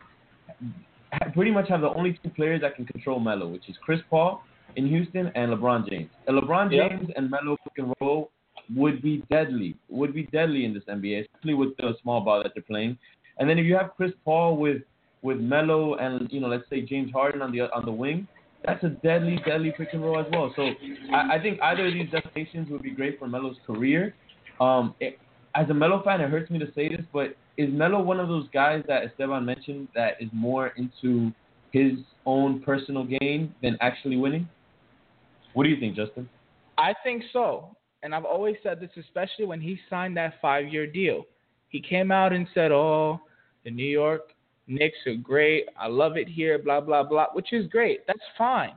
pretty 1.33 1.51
much 1.51 1.69
have 1.69 1.81
the 1.81 1.89
only 1.89 2.19
two 2.23 2.29
players 2.29 2.61
that 2.61 2.75
can 2.75 2.85
control 2.85 3.19
Melo, 3.19 3.47
which 3.47 3.69
is 3.69 3.75
Chris 3.81 3.99
Paul 4.09 4.43
in 4.75 4.87
Houston 4.87 5.31
and 5.35 5.51
LeBron 5.51 5.89
James. 5.89 6.09
And 6.27 6.37
LeBron 6.37 6.71
Yep. 6.71 6.89
James 6.89 7.09
and 7.15 7.29
Melo 7.29 7.57
pick 7.63 7.73
and 7.77 7.93
roll 8.01 8.31
would 8.75 9.01
be 9.01 9.23
deadly, 9.29 9.77
would 9.89 10.13
be 10.13 10.23
deadly 10.23 10.65
in 10.65 10.73
this 10.73 10.83
NBA, 10.89 11.25
especially 11.25 11.53
with 11.53 11.75
the 11.77 11.93
small 12.01 12.21
ball 12.21 12.43
that 12.43 12.51
they're 12.53 12.63
playing. 12.63 12.97
And 13.39 13.49
then 13.49 13.57
if 13.57 13.65
you 13.65 13.75
have 13.75 13.91
Chris 13.95 14.11
Paul 14.25 14.57
with 14.57 14.81
with 15.23 15.39
Melo 15.39 15.95
and 15.95 16.31
you 16.31 16.39
know 16.39 16.47
let's 16.47 16.69
say 16.69 16.81
James 16.81 17.11
Harden 17.11 17.41
on 17.41 17.51
the 17.51 17.61
on 17.73 17.85
the 17.85 17.91
wing, 17.91 18.27
that's 18.65 18.83
a 18.83 18.89
deadly, 18.89 19.39
deadly 19.45 19.73
pick 19.77 19.89
and 19.93 20.03
roll 20.03 20.19
as 20.19 20.25
well. 20.31 20.51
So 20.55 20.69
I, 21.13 21.35
I 21.35 21.39
think 21.41 21.61
either 21.61 21.87
of 21.87 21.93
these 21.93 22.09
destinations 22.11 22.69
would 22.69 22.81
be 22.81 22.91
great 22.91 23.17
for 23.19 23.27
Melo's 23.27 23.57
career. 23.65 24.15
Um, 24.59 24.95
it, 24.99 25.19
as 25.57 25.69
a 25.69 25.73
Melo 25.73 26.03
fan, 26.03 26.21
it 26.21 26.29
hurts 26.29 26.51
me 26.51 26.59
to 26.59 26.71
say 26.73 26.87
this, 26.87 27.05
but 27.11 27.35
is 27.57 27.69
Melo 27.73 27.99
one 27.99 28.19
of 28.19 28.27
those 28.27 28.47
guys 28.53 28.83
that 28.87 29.03
Esteban 29.03 29.43
mentioned 29.43 29.87
that 29.95 30.13
is 30.19 30.29
more 30.31 30.71
into 30.77 31.31
his 31.71 31.93
own 32.27 32.61
personal 32.61 33.03
gain 33.03 33.53
than 33.63 33.75
actually 33.81 34.17
winning? 34.17 34.47
What 35.53 35.63
do 35.63 35.69
you 35.69 35.79
think, 35.79 35.95
Justin? 35.95 36.29
I 36.77 36.93
think 37.03 37.23
so. 37.33 37.75
And 38.03 38.13
I've 38.13 38.25
always 38.25 38.55
said 38.61 38.79
this, 38.79 38.91
especially 38.99 39.45
when 39.45 39.59
he 39.59 39.79
signed 39.89 40.15
that 40.17 40.35
five 40.41 40.67
year 40.67 40.85
deal. 40.85 41.25
He 41.69 41.81
came 41.81 42.11
out 42.11 42.33
and 42.33 42.47
said, 42.53 42.71
Oh, 42.71 43.19
the 43.65 43.71
New 43.71 43.83
York 43.83 44.33
Knicks 44.67 44.97
are 45.07 45.15
great. 45.15 45.65
I 45.79 45.87
love 45.87 46.17
it 46.17 46.27
here, 46.27 46.59
blah, 46.59 46.81
blah, 46.81 47.03
blah, 47.03 47.27
which 47.33 47.51
is 47.51 47.67
great. 47.67 48.05
That's 48.05 48.19
fine. 48.37 48.73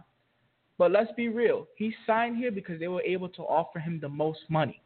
But 0.78 0.93
let's 0.93 1.12
be 1.14 1.28
real. 1.28 1.68
He 1.76 1.93
signed 2.07 2.39
here 2.39 2.51
because 2.51 2.81
they 2.81 2.89
were 2.89 3.03
able 3.03 3.28
to 3.31 3.43
offer 3.43 3.78
him 3.78 3.99
the 4.01 4.09
most 4.09 4.41
money. 4.49 4.81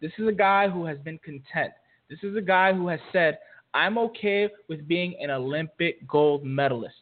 This 0.00 0.12
is 0.18 0.28
a 0.28 0.32
guy 0.32 0.68
who 0.68 0.84
has 0.86 0.98
been 0.98 1.18
content. 1.18 1.72
This 2.08 2.18
is 2.22 2.36
a 2.36 2.40
guy 2.40 2.72
who 2.72 2.88
has 2.88 3.00
said, 3.12 3.38
I'm 3.74 3.98
okay 3.98 4.48
with 4.68 4.88
being 4.88 5.14
an 5.20 5.30
Olympic 5.30 6.06
gold 6.08 6.44
medalist. 6.44 6.94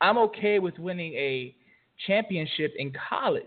I'm 0.00 0.18
okay 0.18 0.58
with 0.58 0.78
winning 0.78 1.12
a 1.14 1.54
championship 2.06 2.74
in 2.76 2.92
college. 3.08 3.44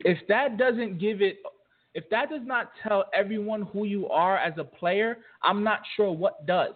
If 0.00 0.18
that 0.28 0.58
doesn't 0.58 0.98
give 0.98 1.22
it, 1.22 1.38
if 1.94 2.08
that 2.10 2.30
does 2.30 2.40
not 2.44 2.70
tell 2.82 3.04
everyone 3.12 3.62
who 3.72 3.84
you 3.84 4.08
are 4.08 4.38
as 4.38 4.54
a 4.58 4.64
player, 4.64 5.18
I'm 5.42 5.62
not 5.62 5.80
sure 5.96 6.10
what 6.10 6.46
does. 6.46 6.74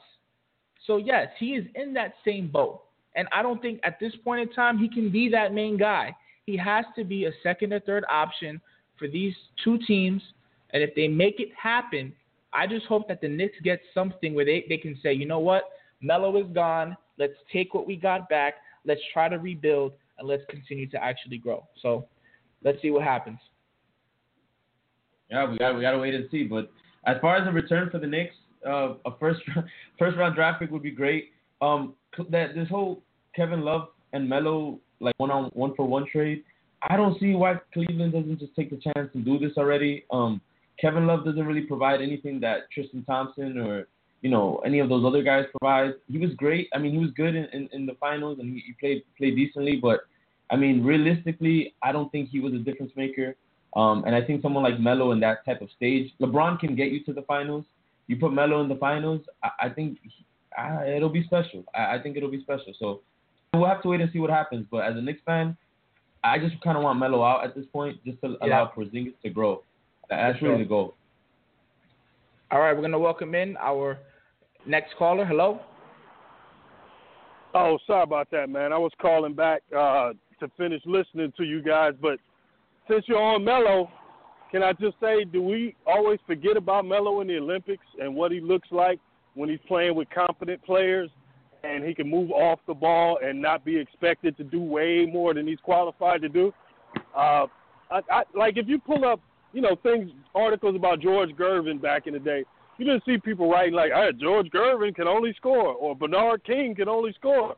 So, 0.87 0.99
yes, 0.99 1.29
he 1.39 1.53
is 1.53 1.67
in 1.75 1.93
that 1.95 2.15
same 2.25 2.49
boat. 2.49 2.83
And 3.15 3.27
I 3.33 3.43
don't 3.43 3.61
think 3.63 3.81
at 3.83 3.99
this 3.99 4.13
point 4.23 4.43
in 4.43 4.55
time 4.55 4.79
he 4.79 4.89
can 4.89 5.11
be 5.11 5.29
that 5.31 5.55
main 5.55 5.79
guy. 5.79 6.15
He 6.45 6.57
has 6.59 6.85
to 6.97 7.05
be 7.05 7.25
a 7.25 7.33
second 7.43 7.73
or 7.73 7.81
third 7.81 8.05
option 8.11 8.61
for 8.99 9.09
these 9.09 9.35
two 9.65 9.79
teams. 9.87 10.23
And 10.71 10.83
if 10.83 10.95
they 10.95 11.09
make 11.09 11.41
it 11.41 11.49
happen, 11.61 12.13
I 12.53 12.67
just 12.67 12.87
hope 12.87 13.09
that 13.09 13.21
the 13.21 13.29
Knicks 13.29 13.57
get 13.63 13.81
something 13.93 14.35
where 14.35 14.45
they, 14.45 14.65
they 14.69 14.79
can 14.79 14.99
say, 15.03 15.13
you 15.13 15.27
know 15.27 15.39
what, 15.39 15.65
Melo 16.01 16.37
is 16.37 16.47
gone. 16.53 16.97
Let's 17.19 17.35
take 17.53 17.75
what 17.75 17.87
we 17.87 17.97
got 17.97 18.29
back. 18.29 18.55
Let's 18.85 19.01
try 19.13 19.29
to 19.29 19.37
rebuild 19.37 19.93
and 20.19 20.29
let's 20.29 20.43
continue 20.49 20.89
to 20.91 21.03
actually 21.03 21.39
grow. 21.39 21.67
So 21.83 22.07
let's 22.63 22.81
see 22.83 22.91
what 22.91 23.03
happens. 23.03 23.39
Yeah, 25.31 25.51
we 25.51 25.59
got 25.59 25.75
we 25.75 25.81
got 25.81 25.93
to 25.93 25.99
wait 25.99 26.15
and 26.15 26.29
see. 26.31 26.45
But 26.45 26.71
as 27.07 27.17
far 27.21 27.37
as 27.37 27.49
a 27.49 27.51
return 27.51 27.91
for 27.91 27.99
the 27.99 28.07
Knicks, 28.07 28.35
uh, 28.67 28.95
a 29.05 29.17
first 29.19 29.41
first 29.99 30.17
round 30.17 30.35
draft 30.35 30.61
pick 30.61 30.71
would 30.71 30.83
be 30.83 30.91
great. 30.91 31.33
Um, 31.61 31.95
that 32.31 32.55
this 32.55 32.69
whole 32.69 33.03
Kevin 33.35 33.63
Love 33.63 33.89
and 34.13 34.29
Melo 34.29 34.79
like 35.01 35.15
one 35.19 35.31
on 35.31 35.51
one 35.55 35.75
for 35.75 35.87
one 35.87 36.07
trade, 36.11 36.45
I 36.89 36.97
don't 36.97 37.19
see 37.19 37.35
why 37.35 37.57
Cleveland 37.73 38.13
doesn't 38.13 38.39
just 38.39 38.55
take 38.55 38.71
the 38.71 38.77
chance 38.77 39.11
and 39.15 39.25
do 39.25 39.39
this 39.39 39.53
already. 39.57 40.05
Um, 40.11 40.41
Kevin 40.81 41.07
Love 41.07 41.25
doesn't 41.25 41.47
really 41.47 41.63
provide 41.63 42.01
anything 42.01 42.41
that 42.41 42.71
Tristan 42.73 43.05
Thompson 43.05 43.59
or 43.59 43.87
you 44.23 44.31
know 44.31 44.61
any 44.65 44.79
of 44.79 44.89
those 44.89 45.05
other 45.05 45.23
guys 45.23 45.45
provide. 45.59 45.95
He 46.11 46.19
was 46.19 46.31
great. 46.35 46.69
I 46.75 46.79
mean, 46.79 46.93
he 46.93 46.99
was 46.99 47.11
good 47.17 47.35
in, 47.35 47.45
in, 47.53 47.69
in 47.73 47.87
the 47.87 47.95
finals 47.95 48.39
and 48.39 48.53
he, 48.53 48.63
he 48.67 48.73
played 48.81 49.03
played 49.17 49.37
decently. 49.37 49.77
But 49.77 50.01
I 50.51 50.57
mean, 50.57 50.85
realistically, 50.85 51.75
I 51.83 51.93
don't 51.93 52.11
think 52.13 52.29
he 52.31 52.41
was 52.41 52.53
a 52.55 52.59
difference 52.59 52.93
maker. 52.97 53.35
Um, 53.75 54.05
and 54.07 54.15
I 54.15 54.23
think 54.23 54.41
someone 54.41 54.63
like 54.63 54.81
Melo 54.81 55.13
in 55.13 55.21
that 55.21 55.45
type 55.45 55.61
of 55.61 55.69
stage, 55.77 56.11
LeBron 56.21 56.59
can 56.59 56.75
get 56.75 56.93
you 56.93 57.05
to 57.05 57.13
the 57.13 57.23
finals. 57.23 57.65
You 58.07 58.17
put 58.17 58.33
Melo 58.33 58.63
in 58.63 58.69
the 58.69 58.77
finals, 58.77 59.21
I, 59.43 59.51
I 59.67 59.69
think 59.69 59.99
uh, 60.57 60.83
it'll 60.87 61.11
be 61.11 61.25
special. 61.25 61.65
I, 61.75 61.97
I 61.97 62.03
think 62.03 62.17
it'll 62.17 62.31
be 62.31 62.41
special. 62.41 62.73
So 62.79 63.03
we'll 63.53 63.67
have 63.67 63.83
to 63.83 63.89
wait 63.89 64.01
and 64.01 64.11
see 64.13 64.19
what 64.19 64.31
happens. 64.31 64.67
But 64.71 64.85
as 64.85 64.97
a 64.97 65.03
Knicks 65.03 65.21
fan, 65.27 65.57
I 66.25 66.39
just 66.39 66.59
kind 66.63 66.79
of 66.79 66.85
want 66.85 66.99
Melo 66.99 67.23
out 67.23 67.45
at 67.45 67.55
this 67.55 67.67
point, 67.73 68.03
just 68.05 68.21
to 68.23 68.37
Yeah. 68.41 68.47
allow 68.47 68.73
Porzingis 68.75 69.15
to 69.23 69.31
grow. 69.31 69.63
That's 70.09 70.39
sure. 70.39 70.51
really 70.51 70.65
the 70.65 70.69
goal. 70.69 70.95
All 72.51 72.61
right, 72.61 72.73
we're 72.73 72.81
going 72.81 72.93
to 72.93 72.99
welcome 72.99 73.35
in 73.35 73.57
our 73.57 73.99
next 74.67 74.95
caller. 74.97 75.25
Hello. 75.25 75.61
Oh, 77.55 77.79
sorry 77.87 78.03
about 78.03 78.31
that, 78.31 78.49
man. 78.49 78.73
I 78.73 78.79
was 78.79 78.93
calling 79.01 79.35
back 79.35 79.63
uh, 79.77 80.13
to 80.41 80.51
finish 80.57 80.83
listening 80.85 81.33
to 81.37 81.45
you 81.45 81.63
guys, 81.63 81.95
but 82.01 82.19
since 82.89 83.05
you're 83.09 83.21
on 83.21 83.45
Melo, 83.45 83.91
can 84.53 84.63
I 84.63 84.73
just 84.75 84.97
say, 85.01 85.25
do 85.25 85.43
we 85.43 85.75
always 85.87 86.21
forget 86.27 86.57
about 86.57 86.85
Melo 86.85 87.21
in 87.21 87.29
the 87.29 87.39
Olympics 87.39 87.85
and 88.01 88.15
what 88.15 88.31
he 88.31 88.41
looks 88.41 88.69
like 88.71 89.01
when 89.35 89.49
he's 89.49 89.59
playing 89.67 89.95
with 89.95 90.09
competent 90.11 90.63
players 90.65 91.11
and 91.65 91.83
he 91.83 91.95
can 91.95 92.09
move 92.09 92.31
off 92.31 92.61
the 92.67 92.75
ball 92.75 93.19
and 93.25 93.41
not 93.41 93.65
be 93.65 93.77
expected 93.77 94.37
to 94.37 94.45
do 94.45 94.61
way 94.61 95.05
more 95.05 95.35
than 95.35 95.49
he's 95.49 95.59
qualified 95.61 96.23
to 96.23 96.29
do? 96.29 96.53
Uh, 97.17 97.47
I, 97.91 98.01
I, 98.11 98.23
like 98.35 98.57
if 98.57 98.69
you 98.69 98.79
pull 98.79 99.05
up, 99.05 99.21
you 99.57 99.63
know, 99.63 99.75
things, 99.83 100.11
articles 100.35 100.77
about 100.77 101.01
George 101.01 101.31
Gervin 101.31 101.81
back 101.81 102.07
in 102.07 102.13
the 102.13 102.19
day, 102.19 102.45
you 102.77 102.85
didn't 102.85 103.03
see 103.07 103.17
people 103.17 103.51
writing 103.51 103.73
like, 103.73 103.91
hey, 103.91 104.11
George 104.21 104.49
Gervin 104.51 104.95
can 104.95 105.09
only 105.09 105.33
score 105.35 105.73
or 105.73 105.97
Bernard 105.97 106.45
King 106.45 106.75
can 106.75 106.91
only 106.91 107.15
score. 107.15 107.57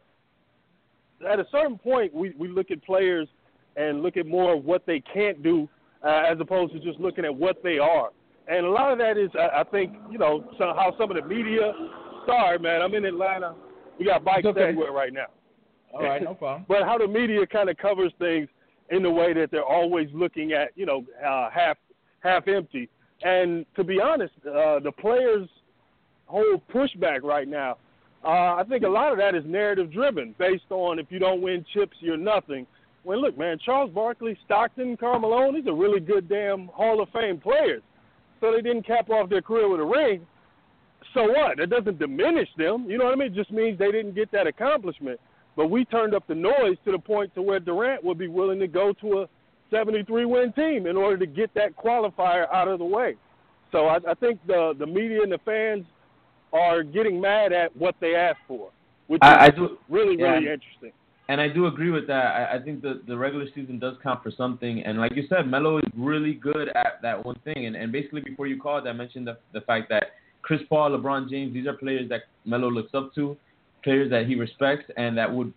At 1.28 1.40
a 1.40 1.46
certain 1.50 1.76
point, 1.76 2.14
we, 2.14 2.32
we 2.38 2.46
look 2.46 2.70
at 2.70 2.84
players 2.84 3.26
and 3.74 4.00
look 4.00 4.16
at 4.16 4.26
more 4.26 4.54
of 4.54 4.64
what 4.64 4.86
they 4.86 5.02
can't 5.12 5.42
do 5.42 5.68
uh, 6.06 6.22
as 6.30 6.38
opposed 6.40 6.72
to 6.74 6.78
just 6.78 7.00
looking 7.00 7.24
at 7.24 7.34
what 7.34 7.64
they 7.64 7.78
are. 7.78 8.10
And 8.46 8.64
a 8.64 8.70
lot 8.70 8.92
of 8.92 8.98
that 8.98 9.18
is, 9.18 9.30
I, 9.36 9.62
I 9.62 9.64
think, 9.64 9.94
you 10.08 10.18
know, 10.18 10.48
so 10.56 10.72
how 10.76 10.94
some 10.96 11.10
of 11.10 11.16
the 11.16 11.28
media. 11.28 11.72
Sorry, 12.26 12.60
man, 12.60 12.80
I'm 12.80 12.94
in 12.94 13.06
Atlanta. 13.06 13.56
We 13.98 14.04
got 14.04 14.24
bikes 14.24 14.46
okay. 14.46 14.60
everywhere 14.60 14.92
right 14.92 15.12
now. 15.12 15.26
All 15.92 16.04
right, 16.04 16.22
no 16.22 16.34
problem. 16.34 16.64
But 16.68 16.84
how 16.84 16.96
the 16.96 17.08
media 17.08 17.44
kind 17.44 17.68
of 17.68 17.76
covers 17.76 18.12
things 18.20 18.48
in 18.90 19.02
the 19.02 19.10
way 19.10 19.32
that 19.32 19.50
they're 19.50 19.64
always 19.64 20.08
looking 20.14 20.52
at, 20.52 20.68
you 20.76 20.86
know, 20.86 21.04
uh, 21.26 21.50
half 21.50 21.76
half 22.28 22.48
empty. 22.48 22.88
And 23.22 23.66
to 23.76 23.84
be 23.84 24.00
honest, 24.00 24.34
uh, 24.46 24.78
the 24.80 24.92
players' 24.92 25.48
whole 26.26 26.62
pushback 26.72 27.22
right 27.22 27.48
now, 27.48 27.78
uh, 28.24 28.54
I 28.56 28.64
think 28.68 28.84
a 28.84 28.88
lot 28.88 29.12
of 29.12 29.18
that 29.18 29.34
is 29.34 29.44
narrative 29.46 29.92
driven, 29.92 30.34
based 30.38 30.70
on 30.70 30.98
if 30.98 31.06
you 31.10 31.18
don't 31.18 31.40
win 31.40 31.64
chips, 31.72 31.96
you're 32.00 32.16
nothing. 32.16 32.66
Well, 33.04 33.20
look, 33.20 33.38
man, 33.38 33.58
Charles 33.64 33.90
Barkley, 33.90 34.36
Stockton, 34.44 34.96
Carmelo, 34.96 35.52
these 35.52 35.66
are 35.66 35.74
really 35.74 36.00
good 36.00 36.28
damn 36.28 36.66
Hall 36.68 37.00
of 37.00 37.08
Fame 37.10 37.38
players. 37.38 37.82
So 38.40 38.52
they 38.52 38.60
didn't 38.60 38.86
cap 38.86 39.08
off 39.10 39.30
their 39.30 39.42
career 39.42 39.68
with 39.68 39.80
a 39.80 39.84
ring. 39.84 40.26
So 41.14 41.22
what? 41.24 41.58
It 41.58 41.70
doesn't 41.70 41.98
diminish 41.98 42.48
them. 42.56 42.86
You 42.88 42.98
know 42.98 43.04
what 43.04 43.14
I 43.14 43.16
mean? 43.16 43.32
It 43.32 43.34
just 43.34 43.50
means 43.50 43.78
they 43.78 43.90
didn't 43.90 44.14
get 44.14 44.30
that 44.32 44.46
accomplishment. 44.46 45.18
But 45.56 45.70
we 45.70 45.84
turned 45.84 46.14
up 46.14 46.26
the 46.28 46.34
noise 46.34 46.76
to 46.84 46.92
the 46.92 46.98
point 46.98 47.34
to 47.34 47.42
where 47.42 47.58
Durant 47.58 48.04
would 48.04 48.18
be 48.18 48.28
willing 48.28 48.60
to 48.60 48.68
go 48.68 48.92
to 49.00 49.22
a 49.22 49.28
73 49.70 50.24
win 50.24 50.52
team 50.52 50.86
in 50.86 50.96
order 50.96 51.16
to 51.18 51.26
get 51.26 51.52
that 51.54 51.76
qualifier 51.76 52.46
out 52.52 52.68
of 52.68 52.78
the 52.78 52.84
way. 52.84 53.14
So 53.72 53.86
I, 53.86 53.96
I 54.08 54.14
think 54.14 54.40
the 54.46 54.74
the 54.78 54.86
media 54.86 55.22
and 55.22 55.32
the 55.32 55.38
fans 55.44 55.84
are 56.52 56.82
getting 56.82 57.20
mad 57.20 57.52
at 57.52 57.76
what 57.76 57.94
they 58.00 58.14
asked 58.14 58.40
for, 58.48 58.70
which 59.06 59.20
I- 59.22 59.34
I 59.34 59.46
is 59.48 59.54
do- 59.56 59.78
really 59.88 60.16
yeah. 60.18 60.30
really 60.32 60.50
interesting. 60.52 60.92
And 61.30 61.42
I 61.42 61.48
do 61.48 61.66
agree 61.66 61.90
with 61.90 62.06
that. 62.06 62.24
I, 62.24 62.56
I 62.56 62.62
think 62.62 62.80
the, 62.80 63.02
the 63.06 63.14
regular 63.16 63.44
season 63.54 63.78
does 63.78 63.96
count 64.02 64.22
for 64.22 64.30
something. 64.30 64.82
And 64.82 64.98
like 64.98 65.14
you 65.14 65.24
said, 65.28 65.46
Melo 65.46 65.76
is 65.76 65.84
really 65.94 66.32
good 66.32 66.70
at 66.70 67.02
that 67.02 67.22
one 67.22 67.38
thing. 67.44 67.66
And, 67.66 67.76
and 67.76 67.92
basically, 67.92 68.22
before 68.22 68.46
you 68.46 68.58
called, 68.58 68.88
I 68.88 68.92
mentioned 68.92 69.26
the, 69.26 69.36
the 69.52 69.60
fact 69.60 69.90
that 69.90 70.12
Chris 70.40 70.62
Paul, 70.70 70.92
LeBron 70.92 71.28
James, 71.28 71.52
these 71.52 71.66
are 71.66 71.74
players 71.74 72.08
that 72.08 72.22
Melo 72.46 72.70
looks 72.70 72.94
up 72.94 73.14
to, 73.16 73.36
players 73.84 74.08
that 74.10 74.26
he 74.26 74.36
respects, 74.36 74.90
and 74.96 75.18
that 75.18 75.30
would 75.30 75.52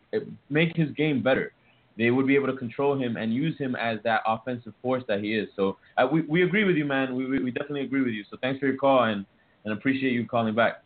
make 0.50 0.76
his 0.76 0.92
game 0.92 1.24
better. 1.24 1.54
They 2.02 2.10
would 2.10 2.26
be 2.26 2.34
able 2.34 2.48
to 2.48 2.58
control 2.58 3.00
him 3.00 3.16
and 3.16 3.32
use 3.32 3.56
him 3.60 3.76
as 3.76 4.00
that 4.06 4.22
offensive 4.26 4.74
force 4.82 5.04
that 5.08 5.20
he 5.20 5.36
is. 5.36 5.48
So 5.56 5.78
uh, 5.98 6.08
we, 6.12 6.22
we 6.22 6.42
agree 6.42 6.64
with 6.64 6.76
you, 6.76 6.84
man. 6.84 7.16
We, 7.16 7.28
we, 7.28 7.44
we 7.44 7.52
definitely 7.52 7.82
agree 7.82 8.02
with 8.02 8.14
you. 8.14 8.24
So 8.32 8.38
thanks 8.42 8.60
for 8.60 8.66
your 8.66 8.78
call 8.78 9.04
and, 9.04 9.24
and 9.66 9.74
appreciate 9.78 10.12
you 10.12 10.26
calling 10.28 10.56
back. 10.56 10.82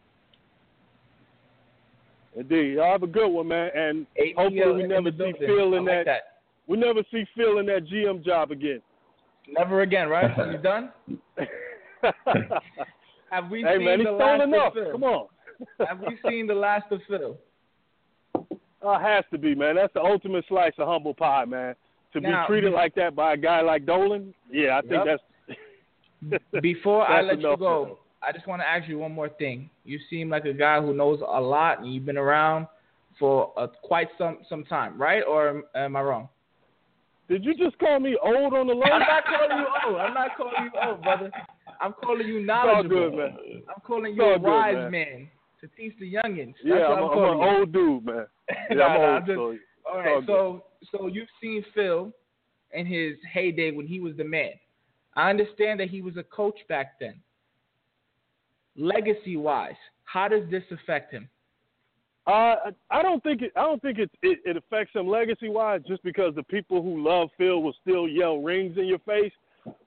Indeed, 2.36 2.74
y'all 2.74 2.92
have 2.92 3.04
a 3.04 3.08
good 3.08 3.30
one, 3.30 3.48
man. 3.48 3.72
And 3.74 4.06
ATL 4.22 4.36
hopefully 4.36 4.74
we 4.74 4.88
never 4.88 5.10
see. 5.12 5.32
Phil 5.40 5.76
in 5.76 5.86
like 5.86 6.04
that, 6.04 6.42
We 6.68 6.76
never 6.76 7.00
see 7.10 7.24
Phil 7.34 7.60
in 7.60 7.66
that 7.68 7.88
GM 7.88 8.26
job 8.26 8.52
again. 8.52 8.82
Never 9.48 9.84
again, 9.84 10.10
right? 10.10 10.30
You 10.52 10.58
done? 10.58 10.92
Have 13.32 13.50
we 13.50 13.62
hey 13.62 13.78
seen 13.78 13.86
man, 13.86 14.04
the 14.04 14.12
last 14.12 14.44
enough. 14.44 14.68
of 14.68 14.74
Phil? 14.74 14.92
Come 14.92 15.04
on. 15.04 15.28
Have 15.88 16.02
we 16.02 16.18
seen 16.30 16.46
the 16.46 16.56
last 16.56 16.92
of 16.92 17.00
Phil? 17.08 17.38
Uh, 18.86 19.00
has 19.00 19.24
to 19.32 19.38
be, 19.38 19.56
man. 19.56 19.76
That's 19.76 19.94
the 19.94 20.02
ultimate 20.02 20.46
slice 20.48 20.74
of 20.78 20.88
humble 20.88 21.14
pie, 21.14 21.46
man. 21.46 21.76
To 22.14 22.20
Now, 22.22 22.44
be 22.46 22.54
treated 22.54 22.72
like 22.74 22.94
that 22.96 23.16
by 23.16 23.34
a 23.34 23.38
guy 23.38 23.62
like 23.62 23.86
Dolan, 23.86 24.34
yeah, 24.52 24.78
I 24.78 24.82
think 24.82 25.04
Yep. 25.06 25.06
that's. 25.06 26.42
Before 26.62 27.06
I 27.08 27.22
let 27.22 27.40
you 27.40 27.48
enough 27.48 27.60
for 27.60 27.84
him. 27.84 27.90
go, 27.90 28.00
I 28.22 28.32
just 28.32 28.48
want 28.48 28.62
to 28.62 28.68
ask 28.68 28.88
you 28.88 28.98
one 29.00 29.12
more 29.12 29.30
thing. 29.30 29.70
You 29.84 30.00
seem 30.10 30.30
like 30.30 30.46
a 30.46 30.54
guy 30.54 30.82
who 30.82 30.94
knows 30.94 31.20
a 31.22 31.42
lot, 31.42 31.80
and 31.80 31.94
you've 31.94 32.06
been 32.06 32.18
around 32.18 32.68
for 33.20 33.52
uh, 33.58 33.68
quite 33.84 34.08
some 34.18 34.40
some 34.50 34.64
time, 34.64 35.00
right? 35.00 35.22
Or 35.28 35.64
am 35.76 35.96
I 35.96 36.02
wrong? 36.02 36.30
Did 37.28 37.44
you 37.44 37.54
just 37.56 37.78
call 37.80 38.00
me 38.00 38.18
old 38.24 38.54
on 38.54 38.68
the 38.68 38.74
low? 38.82 38.84
I'm 38.84 39.00
not 39.00 39.24
calling 39.26 39.58
you 39.58 39.68
old. 39.88 40.00
I'm 40.00 40.14
not 40.14 40.38
calling 40.38 40.54
you 40.64 40.72
old, 40.88 41.02
brother. 41.04 41.32
I'm 41.82 41.94
calling 41.94 42.28
you 42.28 42.40
It's 42.40 42.50
all 42.50 42.66
knowledgeable. 42.66 43.10
good, 43.10 43.18
man. 43.18 43.38
I'm 43.70 43.82
calling 43.86 44.16
you 44.16 44.22
a 44.22 44.26
all 44.32 44.40
good, 44.40 44.44
wise 44.44 44.76
man. 44.76 44.92
man 44.92 45.28
to 45.62 45.68
teach 45.70 45.94
the 46.00 46.12
youngins. 46.14 46.54
That's 46.64 46.80
Yeah, 46.80 46.88
I'm, 46.88 47.04
I'm, 47.04 47.18
I'm 47.18 47.42
an 47.42 47.56
old 47.58 47.72
dude, 47.74 48.06
man. 48.06 48.26
Yeah, 48.70 48.76
Nah, 48.76 48.86
I'm 48.86 49.02
nah, 49.02 49.16
old. 49.16 49.26
Just- 49.26 49.36
so 49.36 49.92
All 49.92 50.00
right, 50.00 50.24
so 50.26 50.64
so 50.92 51.08
you've 51.08 51.28
seen 51.42 51.64
Phil 51.74 52.12
in 52.74 52.86
his 52.86 53.16
heyday 53.32 53.72
when 53.72 53.88
he 53.88 54.00
was 54.00 54.16
the 54.18 54.24
man. 54.24 54.52
I 55.16 55.30
understand 55.30 55.80
that 55.80 55.90
he 55.90 56.02
was 56.02 56.18
a 56.18 56.24
coach 56.24 56.58
back 56.68 57.00
then. 57.00 57.16
Legacy 58.78 59.38
wise, 59.38 59.76
how 60.04 60.28
does 60.28 60.50
this 60.52 60.64
affect 60.72 61.14
him? 61.14 61.30
Uh, 62.28 62.32
I- 62.32 62.72
I 62.90 63.02
don't 63.04 63.22
think 63.24 63.42
it. 63.44 63.52
I 63.56 63.62
don't 63.62 63.82
think 63.82 64.00
it, 64.00 64.10
it 64.24 64.40
it 64.46 64.58
affects 64.58 64.94
him 64.96 65.08
legacy 65.08 65.48
wise, 65.48 65.82
just 65.88 66.04
because 66.04 66.34
the 66.36 66.44
people 66.44 66.82
who 66.82 67.04
love 67.04 67.30
Phil 67.38 67.62
will 67.62 67.76
still 67.82 68.08
yell 68.08 68.40
rings 68.40 68.78
in 68.78 68.86
your 68.86 69.00
face. 69.00 69.32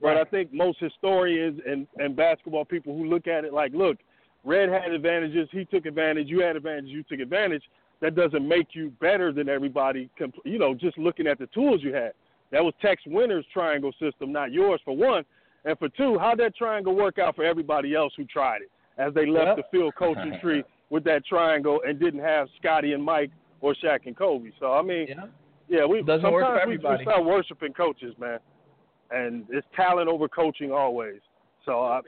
But 0.00 0.16
I 0.16 0.24
think 0.24 0.52
most 0.52 0.78
historians 0.80 1.60
and 1.66 1.86
and 1.98 2.14
basketball 2.16 2.64
people 2.64 2.96
who 2.96 3.04
look 3.06 3.26
at 3.26 3.44
it 3.44 3.52
like, 3.52 3.72
look, 3.72 3.98
Red 4.44 4.68
had 4.68 4.92
advantages, 4.92 5.48
he 5.52 5.64
took 5.64 5.86
advantage. 5.86 6.28
You 6.28 6.40
had 6.40 6.56
advantage, 6.56 6.86
you 6.86 7.02
took 7.02 7.20
advantage. 7.20 7.62
That 8.00 8.14
doesn't 8.14 8.46
make 8.46 8.68
you 8.72 8.90
better 9.00 9.32
than 9.32 9.48
everybody. 9.48 10.08
You 10.44 10.58
know, 10.58 10.74
just 10.74 10.96
looking 10.98 11.26
at 11.26 11.38
the 11.38 11.46
tools 11.48 11.80
you 11.82 11.92
had. 11.92 12.12
That 12.52 12.62
was 12.64 12.72
Tex 12.80 13.02
Winter's 13.06 13.44
triangle 13.52 13.92
system, 14.00 14.32
not 14.32 14.52
yours, 14.52 14.80
for 14.84 14.96
one. 14.96 15.24
And 15.64 15.76
for 15.78 15.88
two, 15.88 16.16
how'd 16.18 16.38
that 16.38 16.54
triangle 16.56 16.94
work 16.94 17.18
out 17.18 17.34
for 17.36 17.44
everybody 17.44 17.94
else 17.94 18.12
who 18.16 18.24
tried 18.24 18.62
it 18.62 18.70
as 18.96 19.12
they 19.14 19.26
left 19.26 19.48
Yep. 19.48 19.56
the 19.56 19.62
field 19.76 19.94
coaching 19.98 20.38
tree 20.40 20.62
with 20.90 21.04
that 21.04 21.26
triangle 21.26 21.80
and 21.86 21.98
didn't 21.98 22.20
have 22.20 22.48
Scotty 22.60 22.92
and 22.92 23.02
Mike 23.02 23.30
or 23.60 23.74
Shaq 23.74 24.06
and 24.06 24.16
Kobe? 24.16 24.50
So 24.60 24.72
I 24.72 24.82
mean, 24.82 25.08
Yeah. 25.08 25.26
yeah, 25.68 25.84
we 25.84 26.00
Doesn't 26.02 26.22
sometimes 26.22 26.68
we- 26.68 26.76
we, 26.78 27.02
start 27.02 27.24
worshiping 27.24 27.72
coaches, 27.74 28.14
man, 28.18 28.38
and 29.10 29.44
it's 29.50 29.66
talent 29.74 30.08
over 30.08 30.28
coaching 30.28 30.70
always. 30.72 31.20
So 31.66 31.80
I, 31.80 31.98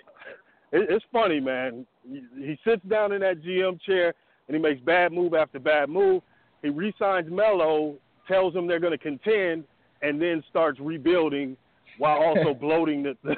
it, 0.72 0.88
it's 0.88 1.04
funny, 1.12 1.40
man. 1.40 1.84
He, 2.08 2.22
he 2.36 2.58
sits 2.64 2.82
down 2.88 3.12
in 3.12 3.20
that 3.20 3.42
GM 3.42 3.80
chair 3.82 4.14
and 4.48 4.56
he 4.56 4.62
makes 4.62 4.80
bad 4.80 5.12
move 5.12 5.34
after 5.34 5.58
bad 5.58 5.88
move. 5.88 6.22
He 6.62 6.68
re-signs 6.68 7.30
Melo, 7.30 7.96
tells 8.28 8.54
him 8.54 8.66
they're 8.66 8.80
going 8.80 8.96
to 8.96 8.98
contend, 8.98 9.64
and 10.02 10.20
then 10.20 10.42
starts 10.48 10.80
rebuilding 10.80 11.56
while 11.98 12.18
also 12.22 12.54
bloating 12.54 13.02
the, 13.02 13.16
the 13.22 13.34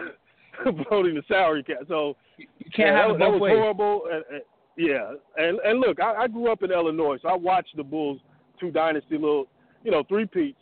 bloating 0.88 1.14
the 1.14 1.22
salary 1.28 1.62
cap. 1.62 1.78
So 1.88 2.16
You 2.38 2.46
can't 2.74 2.94
yeah, 2.94 3.02
have 3.02 3.12
that, 3.12 3.18
that 3.18 3.30
was 3.30 3.40
ways. 3.40 3.56
horrible. 3.56 4.02
And, 4.10 4.24
and, 4.30 4.42
yeah, 4.76 5.12
and 5.36 5.58
and 5.60 5.80
look, 5.80 6.00
I, 6.00 6.24
I 6.24 6.28
grew 6.28 6.50
up 6.50 6.62
in 6.62 6.72
Illinois, 6.72 7.18
so 7.20 7.28
I 7.28 7.36
watched 7.36 7.76
the 7.76 7.84
Bulls 7.84 8.20
two 8.58 8.70
dynasty 8.70 9.16
little, 9.16 9.46
you 9.84 9.90
know, 9.90 10.02
three 10.08 10.24
peats, 10.24 10.58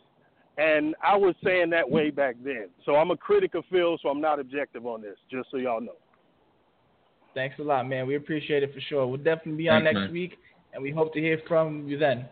and 0.57 0.95
I 1.01 1.15
was 1.15 1.33
saying 1.43 1.69
that 1.69 1.89
way 1.89 2.07
mm-hmm. 2.07 2.17
back 2.17 2.35
then. 2.43 2.67
So 2.85 2.95
I'm 2.95 3.11
a 3.11 3.17
critic 3.17 3.55
of 3.55 3.63
Phil, 3.71 3.97
so 4.01 4.09
I'm 4.09 4.19
not 4.19 4.39
objective 4.39 4.85
on 4.85 5.01
this. 5.01 5.15
Just 5.29 5.49
so 5.51 5.57
y'all 5.57 5.79
know. 5.79 5.95
Thanks 7.33 7.57
a 7.59 7.63
lot, 7.63 7.87
man. 7.87 8.07
We 8.07 8.15
appreciate 8.15 8.63
it 8.63 8.73
for 8.73 8.81
sure. 8.81 9.07
We'll 9.07 9.17
definitely 9.17 9.63
be 9.63 9.69
on 9.69 9.83
Thanks, 9.83 9.95
next 9.95 10.05
man. 10.05 10.13
week, 10.13 10.37
and 10.73 10.83
we 10.83 10.91
hope 10.91 11.13
to 11.13 11.19
hear 11.19 11.39
from 11.47 11.87
you 11.87 11.97
then. 11.97 12.25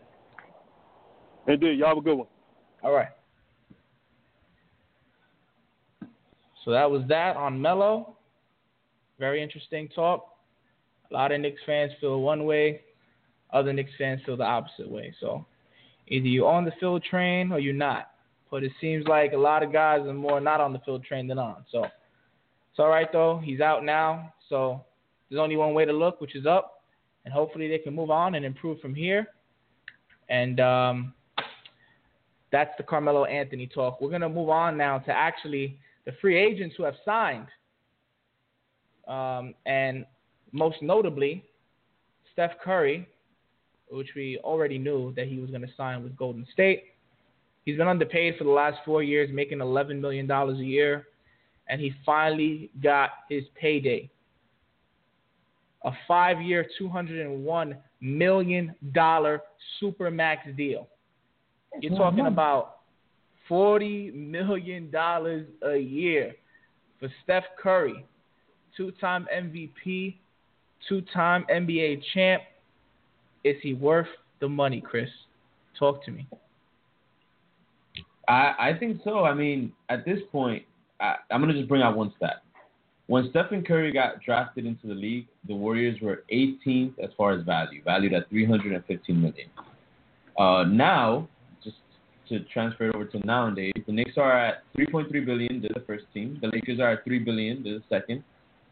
Indeed, 1.48 1.80
y'all 1.80 1.90
have 1.90 1.98
a 1.98 2.02
good 2.02 2.16
one. 2.16 2.28
All 2.84 2.92
right. 2.92 3.08
So 6.66 6.72
that 6.72 6.90
was 6.90 7.04
that 7.08 7.38
on 7.38 7.62
Melo. 7.62 8.16
Very 9.18 9.42
interesting 9.42 9.88
talk. 9.90 10.26
A 11.10 11.14
lot 11.14 11.32
of 11.32 11.42
Knicks 11.42 11.62
fans 11.66 11.92
feel 12.00 12.22
one 12.22 12.46
way, 12.46 12.82
other 13.52 13.74
Knicks 13.74 13.92
fans 13.98 14.22
feel 14.26 14.38
the 14.38 14.44
opposite 14.44 14.90
way. 14.90 15.14
So 15.20 15.46
either 16.08 16.28
you're 16.28 16.48
on 16.48 16.66
the 16.66 16.72
Phil 16.80 17.00
train 17.00 17.52
or 17.52 17.60
you're 17.60 17.74
not. 17.74 18.12
But 18.52 18.64
it 18.64 18.72
seems 18.82 19.08
like 19.08 19.34
a 19.34 19.38
lot 19.38 19.64
of 19.64 19.72
guys 19.72 20.02
are 20.02 20.14
more 20.14 20.40
not 20.42 20.60
on 20.60 20.74
the 20.74 20.80
Phil 20.80 21.00
train 21.00 21.28
than 21.28 21.38
on. 21.40 21.66
So 21.72 21.84
it's 21.84 22.80
all 22.80 22.90
right 22.90 23.12
though. 23.12 23.42
He's 23.44 23.62
out 23.62 23.84
now. 23.84 24.34
So 24.50 24.84
there's 25.30 25.40
only 25.40 25.56
one 25.56 25.74
way 25.74 25.86
to 25.86 25.94
look, 25.94 26.22
which 26.22 26.36
is 26.36 26.46
up. 26.46 26.84
And 27.26 27.34
hopefully 27.34 27.68
they 27.68 27.78
can 27.78 27.94
move 27.94 28.10
on 28.10 28.36
and 28.36 28.46
improve 28.46 28.80
from 28.80 28.96
here. 28.96 29.28
And 30.30 30.60
um, 30.60 31.14
that's 32.52 32.72
the 32.78 32.84
Carmelo 32.84 33.26
Anthony 33.26 33.68
talk. 33.68 34.02
We're 34.02 34.10
going 34.10 34.22
to 34.22 34.30
move 34.30 34.50
on 34.50 34.78
now 34.78 35.00
to 35.00 35.12
actually 35.12 35.78
the 36.06 36.14
free 36.22 36.38
agents 36.38 36.76
who 36.78 36.84
have 36.84 36.96
signed. 37.06 37.48
Um, 39.08 39.54
and 39.66 40.06
most 40.52 40.78
notably, 40.82 41.44
Steph 42.34 42.52
Curry, 42.64 43.08
which 43.90 44.10
we 44.16 44.38
already 44.44 44.78
knew 44.78 45.14
that 45.16 45.28
he 45.28 45.40
was 45.40 45.50
going 45.50 45.62
to 45.62 45.74
sign 45.76 46.04
with 46.04 46.16
Golden 46.16 46.46
State. 46.54 46.84
He's 47.66 47.78
been 47.78 47.88
underpaid 47.88 48.36
for 48.38 48.44
the 48.44 48.50
last 48.50 48.78
four 48.86 49.04
years, 49.04 49.30
making 49.32 49.60
$11 49.60 50.00
million 50.00 50.30
a 50.30 50.54
year, 50.54 51.08
and 51.68 51.82
he 51.82 51.94
finally 52.06 52.72
got 52.82 53.12
his 53.30 53.44
payday. 53.60 54.10
A 55.86 55.92
five 56.08 56.42
year, 56.42 56.66
$201 56.80 57.78
million 58.02 58.76
supermax 59.82 60.58
deal. 60.58 60.88
You're 61.80 61.98
talking 61.98 62.26
about 62.26 62.80
$40 63.50 64.14
million 64.14 64.92
a 64.94 65.78
year 65.78 66.36
for 67.00 67.10
Steph 67.24 67.46
Curry, 67.62 68.06
two 68.76 68.92
time 69.00 69.28
MVP, 69.34 70.16
two 70.88 71.02
time 71.14 71.46
NBA 71.50 72.02
champ. 72.14 72.44
Is 73.44 73.56
he 73.62 73.74
worth 73.74 74.08
the 74.42 74.50
money, 74.50 74.82
Chris? 74.82 75.10
Talk 75.78 76.04
to 76.06 76.12
me. 76.12 76.28
I, 78.28 78.54
I 78.60 78.78
think 78.80 79.00
so. 79.04 79.24
I 79.24 79.34
mean, 79.34 79.72
at 79.90 80.06
this 80.06 80.20
point, 80.32 80.64
I, 81.00 81.16
I'm 81.32 81.42
going 81.42 81.54
to 81.54 81.58
just 81.58 81.70
bring 81.70 81.82
out 81.82 81.96
one 81.96 82.14
stat. 82.18 82.44
When 83.10 83.28
Stephen 83.32 83.64
Curry 83.64 83.92
got 83.92 84.22
drafted 84.22 84.68
into 84.68 84.86
the 84.86 84.94
league, 84.94 85.26
the 85.48 85.56
Warriors 85.56 86.00
were 86.00 86.26
18th 86.32 86.94
as 87.00 87.10
far 87.18 87.32
as 87.32 87.44
value, 87.44 87.82
valued 87.84 88.14
at 88.14 88.30
315 88.30 89.20
million. 89.20 89.50
Uh, 90.38 90.66
now, 90.66 91.28
just 91.64 91.78
to 92.28 92.42
transfer 92.54 92.88
it 92.88 92.96
over 92.96 93.06
to 93.06 93.26
nowadays, 93.26 93.74
the 93.88 93.92
Knicks 93.92 94.16
are 94.16 94.38
at 94.38 94.62
3.3 94.78 95.26
billion. 95.26 95.60
They're 95.60 95.72
the 95.74 95.84
first 95.88 96.06
team. 96.14 96.38
The 96.40 96.50
Lakers 96.50 96.80
are 96.80 96.92
at 96.92 97.04
3 97.04 97.18
billion. 97.18 97.64
They're 97.64 97.80
the 97.80 97.84
second. 97.90 98.24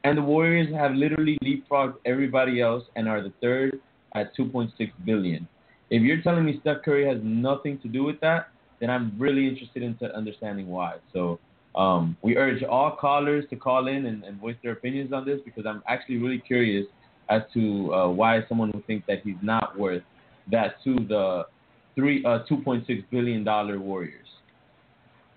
And 0.03 0.19
the 0.19 0.21
Warriors 0.21 0.71
have 0.71 0.93
literally 0.93 1.39
leapfrogged 1.43 1.95
everybody 2.05 2.61
else 2.61 2.83
and 2.95 3.09
are 3.09 3.23
the 3.23 3.33
third 3.41 3.79
at 4.13 4.37
2.6 4.37 4.69
billion. 5.03 5.47
If 5.89 6.03
you're 6.03 6.21
telling 6.21 6.45
me 6.45 6.59
Steph 6.61 6.83
Curry 6.85 7.07
has 7.07 7.17
nothing 7.23 7.79
to 7.79 7.87
do 7.87 8.03
with 8.03 8.19
that, 8.19 8.49
then 8.79 8.91
I'm 8.91 9.15
really 9.17 9.47
interested 9.47 9.81
into 9.81 10.15
understanding 10.15 10.67
why. 10.67 10.97
So 11.11 11.39
um, 11.75 12.17
we 12.21 12.37
urge 12.37 12.63
all 12.63 12.95
callers 12.99 13.45
to 13.49 13.55
call 13.55 13.87
in 13.87 14.05
and, 14.07 14.23
and 14.23 14.39
voice 14.39 14.55
their 14.63 14.73
opinions 14.73 15.13
on 15.13 15.25
this 15.25 15.39
because 15.45 15.65
I'm 15.65 15.83
actually 15.87 16.17
really 16.17 16.39
curious 16.39 16.85
as 17.29 17.41
to 17.53 17.93
uh, 17.93 18.09
why 18.09 18.41
someone 18.47 18.71
would 18.71 18.87
think 18.87 19.05
that 19.05 19.21
he's 19.23 19.35
not 19.41 19.77
worth 19.77 20.03
that 20.51 20.81
to 20.83 20.95
the 20.95 21.45
three 21.95 22.23
uh, 22.25 22.39
2.6 22.49 23.05
billion 23.11 23.43
dollar 23.43 23.79
Warriors. 23.79 24.27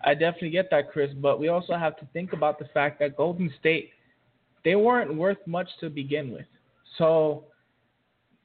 I 0.04 0.14
definitely 0.14 0.50
get 0.50 0.70
that, 0.70 0.90
Chris, 0.92 1.10
but 1.20 1.38
we 1.38 1.48
also 1.48 1.74
have 1.74 1.96
to 1.98 2.06
think 2.12 2.32
about 2.32 2.58
the 2.58 2.64
fact 2.66 3.00
that 3.00 3.16
Golden 3.16 3.52
State, 3.60 3.90
they 4.64 4.76
weren't 4.76 5.14
worth 5.14 5.38
much 5.46 5.68
to 5.80 5.90
begin 5.90 6.32
with. 6.32 6.46
So 6.96 7.44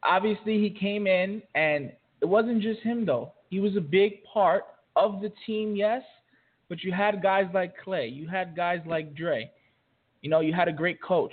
obviously 0.03 0.59
he 0.59 0.69
came 0.69 1.07
in, 1.07 1.41
and 1.55 1.91
it 2.21 2.25
wasn't 2.25 2.61
just 2.61 2.81
him, 2.81 3.05
though. 3.05 3.31
He 3.49 3.59
was 3.59 3.77
a 3.77 3.81
big 3.81 4.23
part 4.25 4.63
of 4.95 5.21
the 5.21 5.31
team, 5.45 5.75
yes, 5.75 6.01
but 6.75 6.83
you 6.83 6.91
had 6.91 7.21
guys 7.21 7.45
like 7.53 7.73
Clay, 7.81 8.09
you 8.09 8.27
had 8.27 8.53
guys 8.53 8.81
like 8.85 9.15
Dre, 9.15 9.49
you 10.21 10.29
know, 10.29 10.41
you 10.41 10.53
had 10.53 10.67
a 10.67 10.73
great 10.73 11.01
coach. 11.01 11.31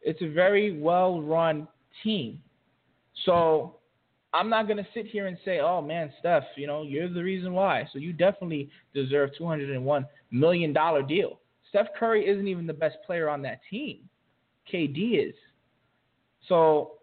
It's 0.00 0.22
a 0.22 0.28
very 0.28 0.80
well 0.80 1.20
run 1.20 1.66
team. 2.04 2.40
So 3.24 3.78
I'm 4.32 4.48
not 4.48 4.68
gonna 4.68 4.86
sit 4.94 5.06
here 5.06 5.26
and 5.26 5.36
say, 5.44 5.58
"Oh 5.58 5.82
man, 5.82 6.12
Steph, 6.20 6.44
you 6.54 6.68
know, 6.68 6.82
you're 6.82 7.08
the 7.08 7.24
reason 7.24 7.52
why." 7.52 7.88
So 7.92 7.98
you 7.98 8.12
definitely 8.12 8.70
deserve 8.94 9.34
201 9.36 10.06
million 10.30 10.72
dollar 10.72 11.02
deal. 11.02 11.40
Steph 11.68 11.88
Curry 11.98 12.24
isn't 12.24 12.46
even 12.46 12.64
the 12.64 12.72
best 12.72 12.98
player 13.04 13.28
on 13.28 13.42
that 13.42 13.58
team. 13.68 14.08
KD 14.72 15.30
is. 15.30 15.34
So 16.48 16.98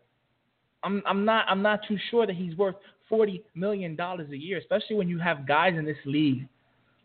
I'm 0.83 1.03
I'm 1.05 1.25
not 1.25 1.47
I'm 1.49 1.61
not 1.61 1.81
too 1.85 1.97
sure 2.11 2.25
that 2.25 2.35
he's 2.37 2.55
worth 2.55 2.75
40 3.09 3.43
million 3.55 3.97
dollars 3.97 4.29
a 4.31 4.37
year, 4.37 4.57
especially 4.57 4.95
when 4.95 5.09
you 5.09 5.19
have 5.19 5.45
guys 5.45 5.77
in 5.77 5.83
this 5.83 5.97
league, 6.05 6.47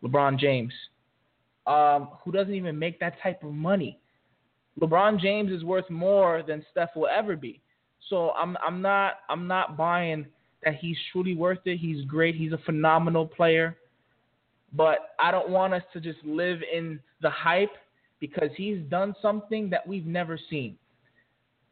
LeBron 0.06 0.38
James, 0.38 0.72
um, 1.66 2.10
who 2.24 2.32
doesn't 2.32 2.54
even 2.54 2.78
make 2.78 3.00
that 3.00 3.14
type 3.22 3.42
of 3.42 3.52
money. 3.52 3.98
LeBron 4.80 5.18
James 5.18 5.50
is 5.50 5.64
worth 5.64 5.88
more 5.90 6.42
than 6.46 6.64
Steph 6.70 6.90
will 6.94 7.08
ever 7.08 7.36
be. 7.36 7.60
So 8.08 8.30
I'm 8.30 8.56
I'm 8.64 8.80
not 8.82 9.14
I'm 9.28 9.46
not 9.46 9.76
buying 9.76 10.26
that 10.64 10.76
he's 10.76 10.96
truly 11.12 11.34
worth 11.34 11.58
it. 11.64 11.78
He's 11.78 12.04
great. 12.04 12.34
He's 12.34 12.52
a 12.52 12.58
phenomenal 12.58 13.26
player. 13.26 13.76
But 14.72 15.14
I 15.18 15.30
don't 15.30 15.48
want 15.48 15.72
us 15.74 15.82
to 15.92 16.00
just 16.00 16.18
live 16.24 16.58
in 16.72 17.00
the 17.22 17.30
hype 17.30 17.70
because 18.20 18.50
he's 18.56 18.78
done 18.88 19.14
something 19.22 19.70
that 19.70 19.86
we've 19.86 20.06
never 20.06 20.38
seen. 20.50 20.76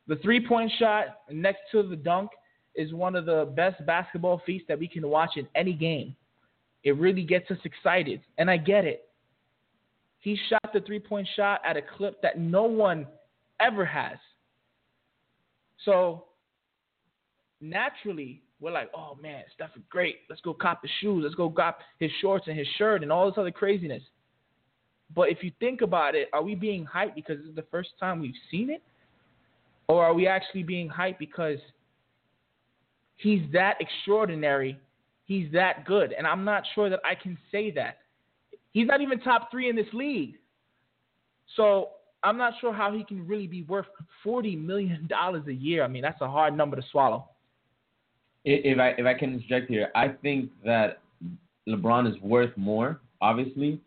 The 0.06 0.16
three-point 0.16 0.70
shot 0.78 1.20
next 1.30 1.60
to 1.72 1.82
the 1.82 1.96
dunk 1.96 2.30
is 2.74 2.92
one 2.92 3.16
of 3.16 3.26
the 3.26 3.52
best 3.56 3.84
basketball 3.86 4.42
feats 4.44 4.64
that 4.68 4.78
we 4.78 4.86
can 4.86 5.08
watch 5.08 5.30
in 5.36 5.46
any 5.54 5.72
game. 5.72 6.14
It 6.84 6.96
really 6.98 7.24
gets 7.24 7.50
us 7.50 7.58
excited, 7.64 8.20
and 8.38 8.50
I 8.50 8.58
get 8.58 8.84
it. 8.84 9.08
He 10.20 10.38
shot 10.48 10.72
the 10.72 10.80
three 10.80 11.00
point 11.00 11.26
shot 11.34 11.60
at 11.66 11.76
a 11.76 11.82
clip 11.82 12.20
that 12.22 12.38
no 12.38 12.64
one 12.64 13.06
ever 13.60 13.84
has. 13.84 14.18
So 15.84 16.24
naturally, 17.60 18.42
we're 18.60 18.70
like, 18.70 18.90
oh 18.94 19.18
man, 19.20 19.42
Steph 19.54 19.76
is 19.76 19.82
great. 19.90 20.20
Let's 20.28 20.40
go 20.42 20.54
cop 20.54 20.82
his 20.82 20.90
shoes. 21.00 21.22
Let's 21.22 21.34
go 21.34 21.50
cop 21.50 21.80
his 21.98 22.10
shorts 22.20 22.46
and 22.48 22.58
his 22.58 22.68
shirt 22.78 23.02
and 23.02 23.12
all 23.12 23.26
this 23.26 23.38
other 23.38 23.50
craziness. 23.50 24.02
But 25.14 25.28
if 25.30 25.42
you 25.42 25.52
think 25.60 25.82
about 25.82 26.14
it, 26.14 26.28
are 26.32 26.42
we 26.42 26.54
being 26.54 26.86
hyped 26.86 27.14
because 27.14 27.38
this 27.38 27.48
is 27.48 27.54
the 27.54 27.66
first 27.70 27.90
time 28.00 28.20
we've 28.20 28.32
seen 28.50 28.70
it? 28.70 28.82
Or 29.86 30.04
are 30.04 30.14
we 30.14 30.26
actually 30.26 30.62
being 30.62 30.88
hyped 30.88 31.18
because 31.18 31.58
he's 33.16 33.42
that 33.52 33.76
extraordinary? 33.80 34.78
He's 35.26 35.50
that 35.52 35.84
good. 35.86 36.12
And 36.12 36.26
I'm 36.26 36.44
not 36.44 36.64
sure 36.74 36.90
that 36.90 37.00
I 37.04 37.14
can 37.14 37.38
say 37.50 37.70
that. 37.72 37.98
He's 38.72 38.86
not 38.86 39.00
even 39.00 39.20
top 39.20 39.50
three 39.50 39.68
in 39.68 39.76
this 39.76 39.86
league. 39.92 40.34
So 41.56 41.90
I'm 42.22 42.36
not 42.36 42.54
sure 42.60 42.72
how 42.72 42.92
he 42.92 43.04
can 43.04 43.26
really 43.26 43.46
be 43.46 43.62
worth 43.62 43.86
$40 44.24 44.62
million 44.62 45.08
a 45.12 45.50
year. 45.50 45.84
I 45.84 45.88
mean, 45.88 46.02
that's 46.02 46.20
a 46.20 46.28
hard 46.28 46.56
number 46.56 46.76
to 46.76 46.82
swallow. 46.90 47.28
If 48.46 48.78
I 48.78 48.88
if 48.98 49.06
I 49.06 49.14
can 49.14 49.32
interject 49.32 49.70
here, 49.70 49.90
I 49.94 50.08
think 50.08 50.50
that 50.66 51.00
LeBron 51.66 52.06
is 52.14 52.20
worth 52.20 52.54
more. 52.56 53.00
Obviously, 53.22 53.80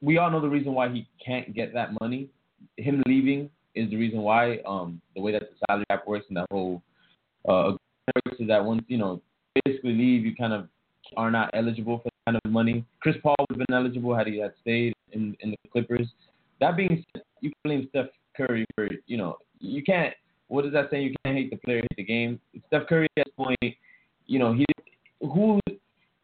we 0.00 0.18
all 0.18 0.30
know 0.30 0.40
the 0.40 0.48
reason 0.48 0.72
why 0.72 0.88
he 0.88 1.08
can't 1.24 1.52
get 1.52 1.74
that 1.74 1.90
money. 2.00 2.28
Him 2.76 3.02
leaving 3.06 3.50
is 3.74 3.90
the 3.90 3.96
reason 3.96 4.20
why. 4.20 4.58
Um, 4.68 5.00
the 5.16 5.20
way 5.20 5.32
that 5.32 5.40
the 5.40 5.66
salary 5.66 5.84
cap 5.90 6.06
works 6.06 6.26
and 6.28 6.36
that 6.36 6.46
whole 6.48 6.80
uh, 7.48 7.72
is 8.38 8.46
that 8.46 8.64
once 8.64 8.82
you 8.86 8.98
know 8.98 9.20
basically 9.64 9.94
leave, 9.94 10.24
you 10.24 10.34
kind 10.34 10.52
of 10.52 10.68
are 11.16 11.30
not 11.30 11.50
eligible 11.54 11.98
for 11.98 12.04
that 12.04 12.32
kind 12.32 12.40
of 12.44 12.50
money. 12.50 12.84
Chris 13.00 13.16
Paul 13.22 13.34
would 13.40 13.58
have 13.58 13.66
been 13.66 13.76
eligible 13.76 14.14
had 14.14 14.26
he 14.26 14.38
had 14.38 14.52
stayed 14.60 14.94
in 15.12 15.36
in 15.40 15.50
the 15.50 15.56
Clippers. 15.70 16.08
That 16.60 16.76
being 16.76 17.04
said, 17.12 17.22
you 17.40 17.50
can 17.50 17.58
blame 17.64 17.88
Steph 17.90 18.06
Curry 18.36 18.64
for 18.74 18.88
you 19.06 19.16
know 19.16 19.38
you 19.60 19.82
can't. 19.82 20.14
what 20.48 20.64
does 20.64 20.72
that 20.72 20.90
say? 20.90 21.02
You 21.02 21.14
can't 21.24 21.36
hate 21.36 21.50
the 21.50 21.56
player, 21.56 21.80
hate 21.80 21.96
the 21.96 22.04
game. 22.04 22.40
Steph 22.68 22.86
Curry 22.88 23.08
at 23.16 23.24
this 23.26 23.34
point, 23.36 23.74
you 24.26 24.38
know 24.38 24.52
he 24.52 24.64
who. 25.20 25.60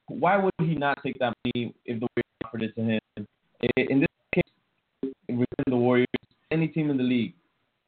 Why 0.09 0.37
would 0.37 0.53
he 0.61 0.75
not 0.75 0.99
take 1.03 1.19
that 1.19 1.33
money 1.45 1.75
if 1.87 1.99
the 1.99 2.07
Warriors 2.15 2.45
offered 2.45 2.63
it 2.63 2.75
to 2.75 2.83
him? 2.83 3.27
In 3.89 4.01
this 4.01 4.09
case, 4.35 5.13
within 5.29 5.65
the 5.67 5.77
Warriors, 5.77 6.07
any 6.51 6.69
team 6.69 6.91
in 6.91 6.99
the 6.99 7.03
league, 7.03 7.33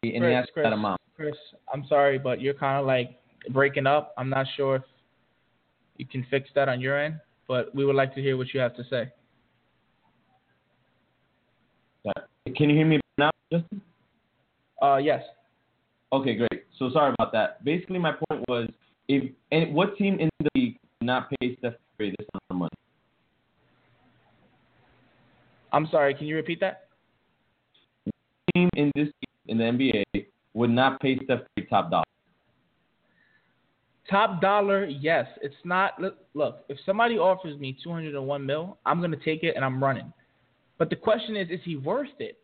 and 0.03 0.23
Chris, 0.23 0.31
he 0.31 0.35
asked 0.35 0.53
Chris, 0.55 0.65
that 0.65 0.73
amount. 0.73 1.01
Chris, 1.15 1.35
I'm 1.73 1.85
sorry, 1.89 2.19
but 2.19 2.41
you're 2.41 2.55
kind 2.55 2.81
of 2.81 2.87
like 2.87 3.19
breaking 3.51 3.87
up. 3.87 4.15
I'm 4.17 4.31
not 4.31 4.47
sure 4.57 4.77
if 4.77 4.83
you 5.99 6.07
can 6.07 6.27
fix 6.31 6.49
that 6.55 6.69
on 6.69 6.81
your 6.81 6.99
end, 6.99 7.21
but 7.49 7.75
we 7.75 7.85
would 7.85 7.97
like 7.97 8.15
to 8.15 8.21
hear 8.21 8.37
what 8.37 8.53
you 8.53 8.61
have 8.61 8.75
to 8.77 8.85
say. 8.91 9.11
Can 12.55 12.71
you 12.71 12.77
hear 12.77 12.87
me 12.87 13.01
now, 13.19 13.31
Justin? 13.53 13.81
Uh, 14.81 14.97
yes. 14.97 15.23
Okay, 16.13 16.37
great. 16.37 16.65
So 16.79 16.91
sorry 16.93 17.13
about 17.19 17.33
that. 17.33 17.65
Basically, 17.65 17.99
my 17.99 18.13
point 18.13 18.45
was, 18.49 18.69
if 19.09 19.31
and 19.51 19.75
what 19.75 19.97
team 19.97 20.19
in 20.21 20.29
the 20.39 20.49
league 20.55 20.79
did 21.01 21.07
not 21.07 21.29
pay 21.31 21.57
Steph 21.59 21.75
Curry 21.99 22.15
this 22.19 22.27
amount 22.33 22.45
of 22.51 22.57
money? 22.57 22.71
I'm 25.73 25.89
sorry. 25.91 26.15
Can 26.15 26.27
you 26.27 26.37
repeat 26.37 26.61
that? 26.61 26.89
Team 28.55 28.71
in 28.77 28.93
this 28.95 29.09
in 29.49 29.59
the 29.59 29.65
NBA 29.65 30.27
would 30.55 30.71
not 30.71 31.01
pay 31.01 31.17
Steph 31.25 31.41
Curry 31.57 31.67
top 31.69 31.91
dollar. 31.91 32.06
Top 34.11 34.41
dollar, 34.41 34.87
yes. 34.87 35.27
It's 35.43 35.55
not. 35.65 36.01
Look, 36.35 36.65
if 36.69 36.79
somebody 36.87 37.19
offers 37.19 37.59
me 37.59 37.77
201 37.83 38.47
mil, 38.47 38.79
I'm 38.87 39.01
gonna 39.01 39.17
take 39.17 39.43
it 39.43 39.57
and 39.57 39.65
I'm 39.65 39.83
running. 39.83 40.13
But 40.79 40.91
the 40.91 40.97
question 40.97 41.37
is, 41.37 41.49
is 41.51 41.61
he 41.65 41.77
worth 41.77 42.09
it? 42.19 42.39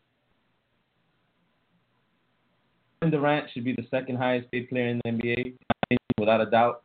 Durant 3.11 3.49
should 3.53 3.65
be 3.65 3.73
the 3.73 3.87
second 3.91 4.17
highest 4.17 4.51
paid 4.51 4.69
player 4.69 4.89
in 4.89 5.01
the 5.05 5.11
NBA, 5.11 5.57
without 6.19 6.41
a 6.41 6.47
doubt. 6.47 6.83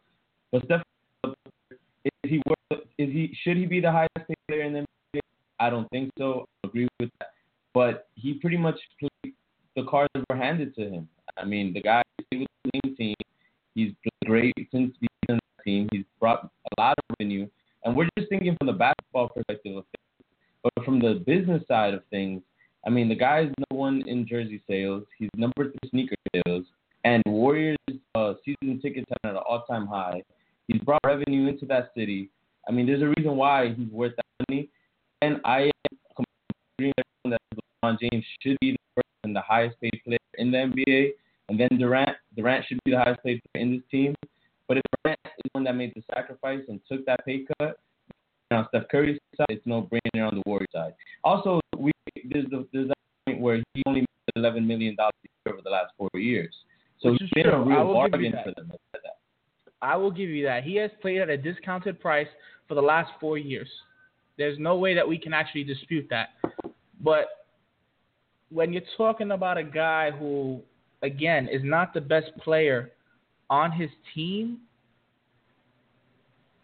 But 0.52 0.64
Steph, 0.66 0.82
is 1.26 2.12
he 2.24 2.42
worth? 2.48 2.82
Is 2.98 3.10
he 3.10 3.36
should 3.44 3.58
he 3.58 3.66
be 3.66 3.80
the 3.80 3.92
highest 3.92 4.28
paid 4.28 4.38
player 4.48 4.64
in 4.64 4.74
the 4.74 4.80
NBA? 4.80 5.22
I 5.60 5.70
don't 5.70 5.90
think 5.90 6.12
so. 6.18 6.46
I 6.64 6.68
agree 6.68 6.88
with 7.00 7.10
that. 7.20 7.32
But 7.74 8.08
he 8.16 8.34
pretty 8.36 8.58
much 8.58 8.80
played 9.00 9.34
the 9.76 9.84
cards 9.84 10.10
were 10.30 10.36
handed 10.36 10.76
to 10.76 10.90
him. 10.90 11.08
I 11.38 11.46
mean, 11.46 11.74
the 11.74 11.82
guy 11.82 12.02
with 12.32 12.48
the 12.74 12.96
team. 12.96 13.16
He's 13.78 13.94
played 14.02 14.28
great 14.28 14.54
since 14.72 14.92
he's 15.00 15.10
been 15.28 15.36
on 15.36 15.40
the 15.58 15.64
team. 15.64 15.88
He's 15.92 16.04
brought 16.20 16.44
a 16.46 16.82
lot 16.82 16.96
of 16.98 17.16
revenue. 17.20 17.48
And 17.84 17.96
we're 17.96 18.10
just 18.18 18.28
thinking 18.28 18.56
from 18.58 18.66
the 18.66 18.74
basketball 18.74 19.30
perspective 19.30 19.78
of 19.78 19.84
things. 19.86 20.28
But 20.64 20.84
from 20.84 21.00
the 21.00 21.24
business 21.28 21.62
side 21.68 21.94
of 21.94 22.02
things, 22.10 22.42
I 22.88 22.90
mean, 22.90 23.08
the 23.08 23.16
guy's 23.16 23.52
number 23.60 23.80
one 23.80 24.04
in 24.08 24.28
jersey 24.28 24.64
sales. 24.68 25.04
He's 25.20 25.30
number 25.36 25.66
three 25.66 25.90
sneaker 25.92 26.16
sales. 26.34 26.66
And 27.04 27.22
Warriors 27.28 27.78
uh, 28.16 28.34
season 28.44 28.82
tickets 28.82 29.06
are 29.12 29.30
at 29.30 29.36
an 29.36 29.44
all-time 29.48 29.86
high. 29.86 30.24
He's 30.68 30.82
brought 30.82 31.02
revenue 31.06 31.48
into 31.48 31.68
that 31.68 31.92
city. 31.96 32.32
I 32.68 32.72
mean, 32.72 32.88
there's 32.88 33.04
a 33.04 33.14
reason 33.16 33.36
why 33.36 33.76
he's 33.76 33.92
worth 33.92 34.16
that 34.16 34.48
money. 34.50 34.70
And 35.22 35.40
I 35.46 35.70
am 36.18 36.26
agreeing 36.80 36.94
that 37.26 37.40
LeBron 37.54 38.00
James 38.00 38.26
should 38.42 38.58
be 38.60 38.72
the 38.72 38.78
and 39.24 39.36
the 39.36 39.42
highest 39.42 39.80
paid 39.80 40.02
player 40.04 40.18
in 40.36 40.52
the 40.52 40.58
NBA. 40.58 41.12
And 41.50 41.60
then 41.60 41.70
Durant, 41.78 42.18
Durant 42.36 42.66
should 42.68 42.80
be 42.84 42.92
the 42.92 42.98
highest 43.00 43.24
paid 43.24 43.42
player 43.54 43.64
in 43.64 43.72
this 43.72 43.82
team. 43.90 44.16
But 44.68 44.78
if 44.78 44.84
Durant 45.04 45.20
is 45.26 45.32
the 45.44 45.50
one 45.54 45.64
that 45.64 45.76
made 45.76 45.94
the 45.96 46.04
sacrifice 46.14 46.62
and 46.68 46.80
took 46.90 47.06
that 47.06 47.26
pay 47.26 47.46
cut, 47.60 47.80
now 48.52 48.68
Steph 48.70 48.88
Curry's 48.90 49.20
side, 49.36 49.48
it's 49.50 49.66
no 49.66 49.90
brainer 49.90 50.28
on 50.28 50.36
the 50.36 50.44
Warriors 50.46 50.68
side. 50.74 50.94
Also, 51.24 51.60
we 51.78 51.92
there's 52.30 52.46
the, 52.50 52.68
there's 52.74 52.88
that 52.88 52.98
point 53.26 53.40
where 53.40 53.64
he 53.74 53.84
only 53.86 54.02
made 54.02 54.08
11 54.36 54.66
million 54.66 54.96
dollars 54.96 55.14
over 55.48 55.60
the 55.64 55.70
last 55.70 55.94
four 55.98 56.10
years, 56.16 56.54
so 57.00 57.12
he's 57.12 57.30
been 57.34 57.44
true. 57.46 57.54
a 57.54 57.64
real 57.64 57.88
will 57.88 58.10
give 58.10 58.22
you 58.22 58.32
bargain 58.32 58.44
for 58.44 58.62
them. 58.62 58.70
Let's 58.70 58.84
say 58.94 59.00
that. 59.04 59.18
I 59.82 59.96
will 59.96 60.12
give 60.12 60.30
you 60.30 60.46
that. 60.46 60.64
He 60.64 60.76
has 60.78 60.92
played 61.02 61.20
at 61.20 61.30
a 61.30 61.38
discounted 61.38 62.00
price 62.00 62.28
for 62.68 62.76
the 62.76 62.82
last 62.82 63.12
four 63.20 63.38
years. 63.38 63.70
There's 64.38 64.58
no 64.60 64.78
way 64.78 64.94
that 64.96 65.08
we 65.08 65.18
can 65.18 65.34
actually 65.34 65.64
dispute 65.64 66.08
that. 66.10 66.30
But 67.02 67.28
when 68.50 68.74
you're 68.74 68.84
talking 68.96 69.32
about 69.32 69.58
a 69.58 69.64
guy 69.64 70.12
who, 70.12 70.62
again, 71.04 71.48
is 71.52 71.62
not 71.64 71.94
the 71.94 72.02
best 72.02 72.36
player 72.44 72.92
on 73.50 73.72
his 73.72 73.90
team, 74.14 74.60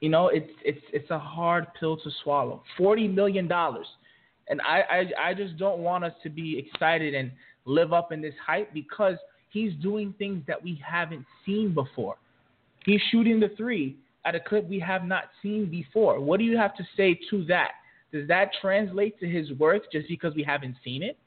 you 0.02 0.10
know, 0.10 0.28
it's 0.28 0.52
it's 0.66 0.84
it's 0.92 1.10
a 1.12 1.20
hard 1.20 1.68
pill 1.80 1.96
to 1.96 2.10
swallow. 2.24 2.62
Forty 2.78 3.08
million 3.08 3.48
dollars, 3.48 3.88
and 4.50 4.60
I, 4.62 4.82
I 4.82 5.30
I 5.30 5.34
just 5.34 5.58
don't 5.58 5.80
want 5.80 6.04
us 6.04 6.12
to 6.24 6.30
be 6.30 6.60
excited 6.60 7.16
and 7.16 7.32
live 7.64 7.94
up 7.94 8.12
in 8.12 8.22
this 8.22 8.34
hype 8.46 8.74
because 8.74 9.16
he's 9.50 9.72
doing 9.82 10.14
things 10.18 10.44
that 10.46 10.62
we 10.62 10.82
haven't 10.86 11.26
seen 11.46 11.74
before. 11.74 12.18
He's 12.86 13.00
shooting 13.12 13.40
the 13.40 13.50
three 13.56 13.96
at 14.26 14.36
a 14.36 14.42
clip 14.42 14.68
we 14.68 14.80
have 14.80 15.06
not 15.06 15.26
seen 15.42 15.70
before. 15.70 16.20
What 16.20 16.38
do 16.40 16.44
you 16.44 16.58
have 16.58 16.76
to 16.76 16.84
say 16.98 17.18
to 17.30 17.46
that? 17.46 17.72
Does 18.12 18.28
that 18.28 18.50
translate 18.62 19.18
to 19.22 19.26
his 19.26 19.54
worth 19.54 19.84
just 19.92 20.10
because 20.10 20.36
we 20.36 20.44
haven't 20.44 20.76
seen 20.84 21.02
it? 21.02 21.18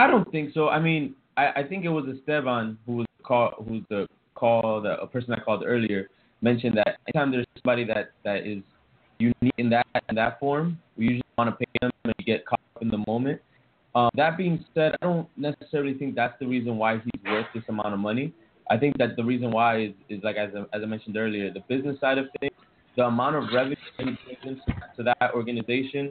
I 0.00 0.06
don't 0.06 0.30
think 0.32 0.54
so. 0.54 0.70
I 0.70 0.80
mean, 0.80 1.14
I, 1.36 1.50
I 1.56 1.62
think 1.62 1.84
it 1.84 1.90
was 1.90 2.06
Esteban 2.08 2.78
who 2.86 2.96
was 2.96 3.06
call, 3.22 3.52
who's 3.68 3.82
the 3.90 4.06
call, 4.34 4.80
the 4.80 4.98
a 4.98 5.06
person 5.06 5.34
I 5.34 5.40
called 5.40 5.62
earlier 5.66 6.08
mentioned 6.40 6.78
that 6.78 6.96
anytime 7.06 7.30
there's 7.30 7.44
somebody 7.58 7.84
that 7.84 8.12
that 8.24 8.46
is 8.46 8.62
unique 9.18 9.52
in 9.58 9.68
that 9.68 9.86
in 10.08 10.14
that 10.16 10.40
form, 10.40 10.78
we 10.96 11.04
usually 11.04 11.22
want 11.36 11.50
to 11.50 11.56
pay 11.56 11.70
them 11.82 11.90
and 12.04 12.14
get 12.24 12.46
caught 12.46 12.60
up 12.74 12.80
in 12.80 12.88
the 12.88 13.04
moment. 13.06 13.42
Um, 13.94 14.08
that 14.14 14.38
being 14.38 14.64
said, 14.74 14.92
I 15.02 15.04
don't 15.04 15.28
necessarily 15.36 15.92
think 15.92 16.14
that's 16.14 16.38
the 16.40 16.46
reason 16.46 16.78
why 16.78 16.94
he's 16.94 17.22
worth 17.30 17.46
this 17.54 17.64
amount 17.68 17.92
of 17.92 18.00
money. 18.00 18.32
I 18.70 18.78
think 18.78 18.96
that 18.96 19.16
the 19.16 19.24
reason 19.24 19.50
why 19.50 19.82
is, 19.82 19.92
is 20.08 20.24
like 20.24 20.36
as 20.36 20.48
as 20.72 20.80
I 20.82 20.86
mentioned 20.86 21.18
earlier, 21.18 21.52
the 21.52 21.60
business 21.68 22.00
side 22.00 22.16
of 22.16 22.24
things, 22.40 22.54
the 22.96 23.04
amount 23.04 23.36
of 23.36 23.44
revenue 23.52 23.76
he 23.98 24.16
to 24.96 25.02
that 25.02 25.34
organization. 25.34 26.10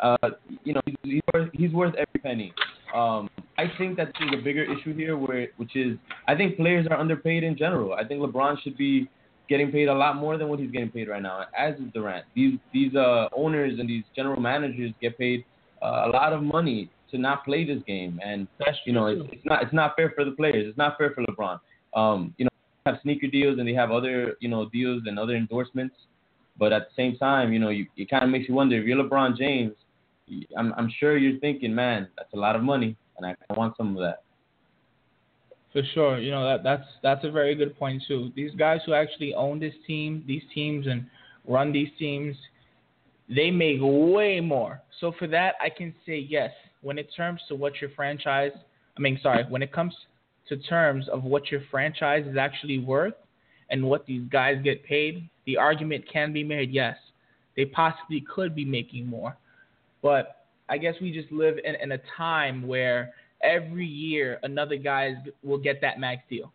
Uh, 0.00 0.16
you 0.64 0.72
know, 0.72 0.80
he's 1.02 1.20
worth, 1.34 1.50
he's 1.52 1.72
worth 1.72 1.94
every 1.94 2.20
penny. 2.22 2.54
Um, 2.94 3.28
I 3.58 3.64
think 3.78 3.96
that 3.96 4.12
there's 4.18 4.40
a 4.40 4.42
bigger 4.42 4.64
issue 4.64 4.94
here, 4.94 5.16
where 5.16 5.48
which 5.56 5.76
is 5.76 5.98
I 6.28 6.34
think 6.34 6.56
players 6.56 6.86
are 6.90 6.98
underpaid 6.98 7.42
in 7.42 7.56
general. 7.56 7.94
I 7.94 8.04
think 8.04 8.20
LeBron 8.20 8.62
should 8.62 8.76
be 8.76 9.08
getting 9.48 9.70
paid 9.70 9.88
a 9.88 9.94
lot 9.94 10.16
more 10.16 10.36
than 10.36 10.48
what 10.48 10.58
he's 10.58 10.70
getting 10.70 10.90
paid 10.90 11.08
right 11.08 11.22
now, 11.22 11.44
as 11.56 11.74
is 11.74 11.92
Durant. 11.92 12.24
These 12.34 12.58
these 12.72 12.94
uh, 12.94 13.28
owners 13.34 13.78
and 13.78 13.88
these 13.88 14.04
general 14.14 14.40
managers 14.40 14.92
get 15.00 15.18
paid 15.18 15.44
uh, 15.82 16.04
a 16.06 16.10
lot 16.10 16.32
of 16.32 16.42
money 16.42 16.90
to 17.10 17.18
not 17.18 17.44
play 17.44 17.64
this 17.64 17.82
game, 17.86 18.20
and 18.24 18.46
That's 18.58 18.76
you 18.84 18.92
know 18.92 19.06
it's, 19.06 19.22
it's 19.32 19.44
not 19.44 19.62
it's 19.62 19.72
not 19.72 19.96
fair 19.96 20.12
for 20.14 20.24
the 20.24 20.32
players. 20.32 20.66
It's 20.68 20.78
not 20.78 20.98
fair 20.98 21.10
for 21.10 21.22
LeBron. 21.24 21.60
Um, 21.94 22.34
you 22.36 22.44
know, 22.44 22.50
they 22.84 22.90
have 22.92 23.00
sneaker 23.02 23.26
deals 23.26 23.58
and 23.58 23.66
they 23.66 23.74
have 23.74 23.90
other 23.90 24.36
you 24.40 24.48
know 24.48 24.68
deals 24.68 25.02
and 25.06 25.18
other 25.18 25.36
endorsements, 25.36 25.94
but 26.58 26.72
at 26.72 26.88
the 26.88 26.94
same 26.96 27.16
time, 27.16 27.52
you 27.52 27.58
know, 27.58 27.70
you, 27.70 27.86
it 27.96 28.10
kind 28.10 28.24
of 28.24 28.30
makes 28.30 28.48
you 28.48 28.54
wonder 28.54 28.76
if 28.76 28.86
you're 28.86 29.02
LeBron 29.02 29.36
James. 29.36 29.72
I'm 30.56 30.72
I'm 30.76 30.90
sure 30.98 31.16
you're 31.16 31.38
thinking, 31.40 31.74
man, 31.74 32.08
that's 32.16 32.32
a 32.34 32.36
lot 32.36 32.56
of 32.56 32.62
money, 32.62 32.96
and 33.16 33.26
I, 33.26 33.54
want 33.54 33.76
some 33.76 33.96
of 33.96 34.02
that. 34.02 34.22
For 35.72 35.82
sure, 35.94 36.18
you 36.18 36.30
know 36.30 36.44
that 36.44 36.62
that's 36.62 36.88
that's 37.02 37.24
a 37.24 37.30
very 37.30 37.54
good 37.54 37.78
point 37.78 38.02
too. 38.08 38.32
These 38.34 38.54
guys 38.54 38.80
who 38.86 38.94
actually 38.94 39.34
own 39.34 39.60
this 39.60 39.74
team, 39.86 40.24
these 40.26 40.42
teams, 40.54 40.86
and 40.86 41.06
run 41.46 41.72
these 41.72 41.90
teams, 41.98 42.36
they 43.28 43.50
make 43.50 43.78
way 43.80 44.40
more. 44.40 44.82
So 45.00 45.12
for 45.18 45.26
that, 45.28 45.54
I 45.60 45.68
can 45.68 45.94
say 46.04 46.18
yes. 46.18 46.50
When 46.82 46.98
it 46.98 47.08
terms 47.16 47.40
to 47.48 47.54
what 47.54 47.80
your 47.80 47.90
franchise, 47.90 48.52
I 48.96 49.00
mean, 49.00 49.18
sorry, 49.22 49.44
when 49.48 49.62
it 49.62 49.72
comes 49.72 49.94
to 50.48 50.56
terms 50.56 51.08
of 51.08 51.24
what 51.24 51.50
your 51.50 51.60
franchise 51.70 52.24
is 52.26 52.36
actually 52.36 52.78
worth 52.78 53.14
and 53.70 53.84
what 53.84 54.06
these 54.06 54.22
guys 54.30 54.56
get 54.62 54.84
paid, 54.84 55.28
the 55.44 55.56
argument 55.56 56.04
can 56.10 56.32
be 56.32 56.44
made. 56.44 56.70
Yes, 56.70 56.96
they 57.56 57.64
possibly 57.64 58.24
could 58.32 58.54
be 58.54 58.64
making 58.64 59.06
more, 59.06 59.36
but 60.02 60.46
I 60.68 60.78
guess 60.78 60.94
we 61.00 61.12
just 61.12 61.30
live 61.32 61.56
in, 61.64 61.74
in 61.76 61.92
a 61.92 61.98
time 62.16 62.66
where 62.66 63.12
every 63.42 63.86
year 63.86 64.38
another 64.42 64.76
guy 64.76 65.14
will 65.42 65.58
get 65.58 65.80
that 65.82 66.00
max 66.00 66.22
deal. 66.28 66.52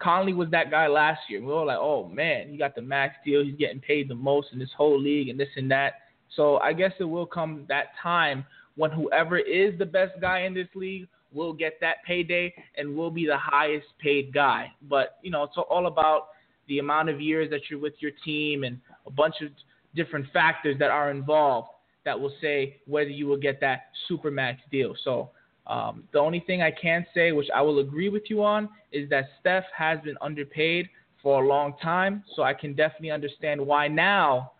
Conley 0.00 0.32
was 0.32 0.50
that 0.50 0.70
guy 0.70 0.88
last 0.88 1.20
year. 1.28 1.40
We 1.40 1.46
were 1.46 1.64
like, 1.64 1.78
oh 1.80 2.08
man, 2.08 2.48
he 2.48 2.56
got 2.56 2.74
the 2.74 2.82
max 2.82 3.14
deal. 3.24 3.44
He's 3.44 3.54
getting 3.56 3.80
paid 3.80 4.08
the 4.08 4.14
most 4.14 4.48
in 4.52 4.58
this 4.58 4.70
whole 4.76 5.00
league 5.00 5.28
and 5.28 5.38
this 5.38 5.48
and 5.56 5.70
that. 5.70 5.94
So 6.36 6.58
I 6.58 6.72
guess 6.72 6.92
it 6.98 7.04
will 7.04 7.26
come 7.26 7.64
that 7.68 7.86
time 8.02 8.44
when 8.76 8.90
whoever 8.90 9.38
is 9.38 9.78
the 9.78 9.86
best 9.86 10.20
guy 10.20 10.40
in 10.40 10.54
this 10.54 10.68
league 10.74 11.06
will 11.32 11.52
get 11.52 11.78
that 11.80 11.96
payday 12.06 12.52
and 12.76 12.96
will 12.96 13.10
be 13.10 13.26
the 13.26 13.38
highest 13.38 13.86
paid 14.00 14.32
guy. 14.32 14.72
But, 14.88 15.18
you 15.22 15.30
know, 15.30 15.44
it's 15.44 15.56
all 15.56 15.86
about 15.86 16.28
the 16.68 16.78
amount 16.78 17.08
of 17.08 17.20
years 17.20 17.50
that 17.50 17.62
you're 17.70 17.80
with 17.80 17.94
your 18.00 18.12
team 18.24 18.64
and 18.64 18.78
a 19.06 19.10
bunch 19.10 19.36
of 19.40 19.48
different 19.94 20.26
factors 20.32 20.78
that 20.78 20.90
are 20.90 21.10
involved 21.10 21.68
that 22.04 22.18
will 22.18 22.32
say 22.40 22.80
whether 22.86 23.10
you 23.10 23.26
will 23.26 23.36
get 23.36 23.60
that 23.60 23.90
super 24.08 24.30
max 24.30 24.60
deal. 24.70 24.94
So 25.04 25.30
um, 25.66 26.04
the 26.12 26.18
only 26.18 26.40
thing 26.40 26.62
I 26.62 26.70
can 26.70 27.06
say, 27.14 27.32
which 27.32 27.48
I 27.54 27.62
will 27.62 27.78
agree 27.78 28.08
with 28.08 28.24
you 28.28 28.42
on, 28.42 28.68
is 28.90 29.08
that 29.10 29.26
Steph 29.40 29.64
has 29.76 30.00
been 30.00 30.16
underpaid 30.20 30.88
for 31.22 31.42
a 31.42 31.46
long 31.46 31.74
time. 31.80 32.24
So 32.34 32.42
I 32.42 32.52
can 32.54 32.74
definitely 32.74 33.12
understand 33.12 33.64
why 33.64 33.88
now 33.88 34.52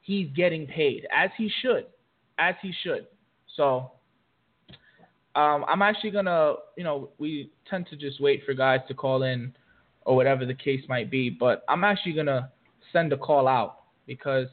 he's 0.00 0.28
getting 0.36 0.66
paid 0.66 1.06
as 1.14 1.30
he 1.36 1.50
should, 1.60 1.86
as 2.38 2.54
he 2.62 2.72
should. 2.82 3.06
So 3.56 3.92
um, 5.34 5.64
I'm 5.68 5.82
actually 5.82 6.12
gonna, 6.12 6.54
you 6.76 6.84
know, 6.84 7.10
we 7.18 7.50
tend 7.68 7.88
to 7.88 7.96
just 7.96 8.20
wait 8.20 8.42
for 8.46 8.54
guys 8.54 8.80
to 8.88 8.94
call 8.94 9.24
in 9.24 9.52
or 10.02 10.14
whatever 10.14 10.46
the 10.46 10.54
case 10.54 10.82
might 10.88 11.10
be, 11.10 11.30
but 11.30 11.64
I'm 11.68 11.82
actually 11.82 12.12
gonna 12.12 12.52
send 12.92 13.12
a 13.12 13.16
call 13.16 13.48
out 13.48 13.80
because 14.06 14.48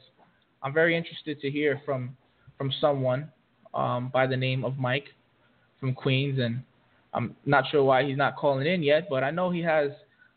I'm 0.62 0.72
very 0.72 0.96
interested 0.96 1.40
to 1.40 1.50
hear 1.50 1.80
from 1.84 2.16
from 2.62 2.72
someone 2.80 3.28
um, 3.74 4.08
by 4.12 4.24
the 4.24 4.36
name 4.36 4.64
of 4.64 4.78
Mike 4.78 5.06
from 5.80 5.92
Queens, 5.92 6.38
and 6.38 6.62
I'm 7.12 7.34
not 7.44 7.64
sure 7.72 7.82
why 7.82 8.04
he's 8.04 8.16
not 8.16 8.36
calling 8.36 8.68
in 8.68 8.84
yet, 8.84 9.08
but 9.10 9.24
I 9.24 9.32
know 9.32 9.50
he 9.50 9.62
has 9.62 9.90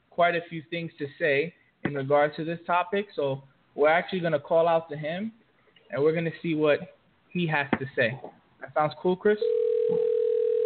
quite 0.09 0.33
a 0.33 0.41
few 0.49 0.63
things 0.71 0.91
to 0.97 1.05
say 1.19 1.53
in 1.83 1.93
regard 1.93 2.35
to 2.37 2.43
this 2.43 2.57
topic. 2.65 3.09
So 3.15 3.43
we're 3.75 3.89
actually 3.89 4.21
going 4.21 4.33
to 4.33 4.39
call 4.39 4.67
out 4.67 4.89
to 4.89 4.97
him, 4.97 5.33
and 5.91 6.01
we're 6.01 6.13
going 6.13 6.25
to 6.25 6.31
see 6.41 6.55
what 6.55 6.95
he 7.29 7.45
has 7.45 7.67
to 7.79 7.85
say. 7.95 8.19
That 8.59 8.73
sounds 8.73 8.93
cool, 8.99 9.15
Chris? 9.15 9.37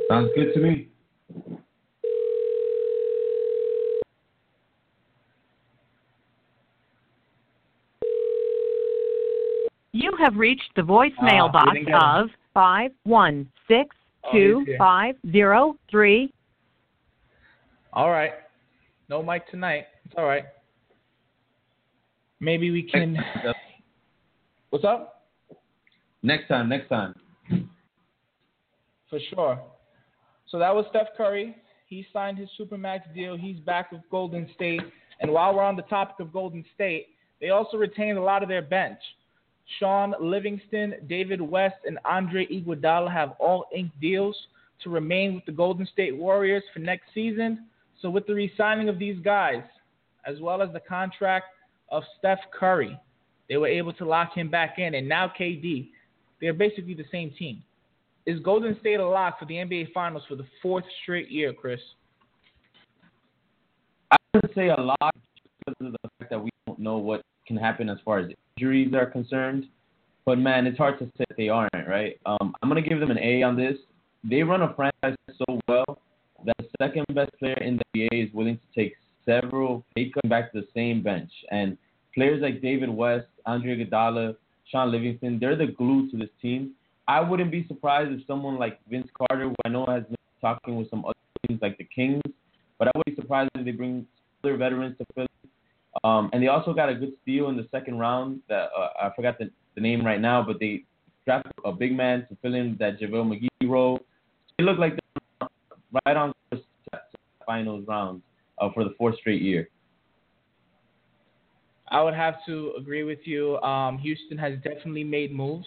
Sounds 0.10 0.30
good 0.38 0.54
to 0.54 0.62
me. 0.62 0.88
You 9.92 10.08
have 10.20 10.36
reached 10.36 10.70
the 10.76 10.82
voicemail 10.82 11.50
Uh, 11.50 11.52
box 11.52 11.68
we 11.74 11.80
didn't 11.80 11.88
get 11.94 11.96
him. 11.96 12.02
of 12.02 12.30
five 12.54 12.92
one 13.04 13.50
six 13.68 13.96
two 14.32 14.60
he's 14.60 14.68
here. 14.68 14.78
five 14.78 15.16
zero 15.32 15.76
three. 15.90 16.32
All 17.94 18.10
right. 18.12 18.34
No 19.10 19.24
mic 19.24 19.50
tonight. 19.50 19.88
It's 20.06 20.14
all 20.18 20.26
right. 20.26 20.46
Maybe 22.40 22.72
we 22.72 22.84
can. 22.84 23.18
What's 24.70 24.86
up? 24.86 25.26
Next 26.22 26.48
time, 26.48 26.70
next 26.70 26.90
time. 26.90 27.16
For 29.10 29.20
sure. 29.34 29.60
So 30.48 30.60
that 30.60 30.74
was 30.74 30.86
Steph 30.90 31.08
Curry. 31.18 31.56
He 31.88 32.06
signed 32.14 32.38
his 32.38 32.50
Supermax 32.60 33.14
deal. 33.16 33.36
He's 33.36 33.60
back 33.62 33.92
with 33.92 34.02
Golden 34.12 34.48
State. 34.54 34.82
And 35.22 35.32
while 35.32 35.56
we're 35.56 35.64
on 35.64 35.76
the 35.76 35.82
topic 35.84 36.20
of 36.20 36.32
Golden 36.32 36.64
State, 36.76 37.08
they 37.42 37.50
also 37.50 37.78
retained 37.78 38.18
a 38.18 38.22
lot 38.22 38.44
of 38.44 38.50
their 38.50 38.62
bench. 38.62 39.00
Shaun 39.78 40.16
Livingston, 40.20 40.96
David 41.08 41.42
West, 41.42 41.76
and 41.86 42.00
Andre 42.06 42.48
Iguodala 42.48 43.12
have 43.12 43.34
all 43.40 43.66
inked 43.76 44.00
deals 44.00 44.36
to 44.84 44.90
remain 44.90 45.36
with 45.36 45.46
the 45.46 45.52
Golden 45.52 45.86
State 45.86 46.16
Warriors 46.16 46.64
for 46.74 46.80
next 46.80 47.06
season. 47.14 47.68
So 48.02 48.10
with 48.10 48.26
the 48.26 48.34
re-signing 48.34 48.90
of 48.90 48.98
these 48.98 49.20
guys, 49.24 49.64
as 50.26 50.40
well 50.40 50.62
as 50.62 50.72
the 50.74 50.80
contract 50.80 51.48
of 51.90 52.04
Steph 52.18 52.40
Curry, 52.58 52.98
they 53.50 53.58
were 53.58 53.68
able 53.68 53.94
to 53.94 54.06
lock 54.06 54.34
him 54.34 54.50
back 54.50 54.80
in. 54.80 54.96
And 54.96 55.08
now 55.08 55.32
KD, 55.38 55.90
they're 56.40 56.54
basically 56.54 56.94
the 56.94 57.06
same 57.12 57.32
team. 57.38 57.62
Is 58.26 58.40
Golden 58.40 58.80
State 58.80 59.00
a 59.00 59.08
lock 59.08 59.40
for 59.40 59.46
the 59.46 59.56
NBA 59.56 59.92
Finals 59.92 60.24
for 60.28 60.36
the 60.36 60.46
fourth 60.62 60.86
straight 61.04 61.30
year, 61.30 61.52
Chris? 61.52 61.80
I 64.12 64.18
would 64.36 64.52
say 64.56 64.70
a 64.70 64.80
lot 64.80 65.16
because 65.66 65.88
of 65.88 65.92
the 65.92 66.10
fact 66.20 66.30
that 66.30 66.42
we 66.42 66.50
don't 66.68 66.80
know 66.80 66.98
what 66.98 67.22
can 67.48 67.58
happen 67.58 67.90
as 67.90 67.98
far 68.06 68.20
as 68.20 68.32
injuries 68.60 68.94
are 68.94 69.06
concerned. 69.06 69.66
But 70.26 70.38
man, 70.38 70.68
it's 70.68 70.78
hard 70.78 71.00
to 71.00 71.06
say 71.18 71.26
they 71.38 71.50
aren't, 71.50 71.88
right? 71.88 72.20
Um, 72.26 72.54
I'm 72.62 72.70
gonna 72.70 72.82
give 72.82 73.00
them 73.00 73.12
an 73.12 73.20
A 73.20 73.42
on 73.44 73.56
this. 73.56 73.78
They 74.24 74.44
run 74.44 74.62
a 74.62 74.74
franchise 74.74 75.18
so 75.38 75.60
well 75.68 76.02
that 76.46 76.56
the 76.58 76.68
second 76.82 77.06
best 77.14 77.32
player 77.40 77.58
in 77.62 77.78
the 77.78 78.00
NBA 78.00 78.28
is 78.28 78.34
willing 78.34 78.58
to 78.58 78.80
take 78.80 78.96
several 79.26 79.86
pay 79.96 80.10
cuts 80.10 80.28
back 80.28 80.52
to 80.52 80.62
the 80.62 80.68
same 80.76 81.02
bench. 81.02 81.32
And 81.52 81.78
players 82.14 82.42
like 82.42 82.62
David 82.62 82.90
West, 82.90 83.28
Andre 83.46 83.78
Iguodala, 83.78 84.36
Shaun 84.66 84.92
Livingston, 84.92 85.40
they're 85.40 85.56
the 85.56 85.68
glue 85.68 86.12
to 86.12 86.18
this 86.18 86.30
team. 86.42 86.72
I 87.08 87.22
wouldn't 87.22 87.52
be 87.52 87.66
surprised 87.68 88.12
if 88.12 88.28
someone 88.28 88.60
like 88.60 88.80
Vince 88.88 89.10
Carter, 89.18 89.50
who 89.50 89.56
I 89.66 89.70
know 89.70 89.86
has 89.88 90.04
been 90.04 90.16
talking 90.42 90.76
with 90.76 90.90
some 90.90 91.06
other 91.06 91.16
teams 91.48 91.62
like 91.62 91.78
the 91.78 91.86
Kings, 91.86 92.22
but 92.78 92.88
I 92.88 92.92
would 92.96 93.06
be 93.06 93.16
surprised 93.16 93.50
if 93.56 93.66
they 93.66 93.72
bring 93.72 94.06
other 94.44 94.58
veterans 94.58 94.98
to 95.00 95.06
Philly. 95.16 95.28
Um, 96.04 96.30
and 96.34 96.42
they 96.42 96.48
also 96.48 96.74
got 96.74 96.90
a 96.90 96.96
good 96.96 97.14
steal 97.22 97.50
in 97.50 97.58
the 97.58 97.68
second 97.72 97.98
round. 98.00 98.42
That 98.48 98.70
uh, 98.78 98.90
I 99.02 99.12
forgot 99.16 99.38
the, 99.40 99.50
the 99.76 99.82
name 99.82 100.06
right 100.06 100.22
now, 100.22 100.44
but 100.46 100.60
they 100.60 100.86
drafted 101.26 101.52
a 101.66 101.72
big 101.72 101.96
man 101.96 102.28
to 102.30 102.38
fill 102.42 102.56
in 102.56 102.78
that 102.80 103.00
JaVale 103.00 103.50
McGee 103.62 103.70
role. 103.70 104.00
They 104.58 104.64
look 104.64 104.78
like 104.78 104.94
they're 105.40 105.50
right 106.06 106.18
on 106.18 106.34
the 106.52 106.62
finals 107.46 107.86
round 107.88 108.22
uh, 108.60 108.70
for 108.74 108.84
the 108.84 108.94
fourth 108.98 109.18
straight 109.18 109.42
year. 109.42 109.70
I 111.92 112.04
would 112.04 112.14
have 112.14 112.36
to 112.46 112.74
agree 112.78 113.04
with 113.04 113.20
you. 113.24 113.58
Um, 113.58 113.98
Houston 113.98 114.38
has 114.38 114.56
definitely 114.58 115.04
made 115.04 115.34
moves, 115.34 115.66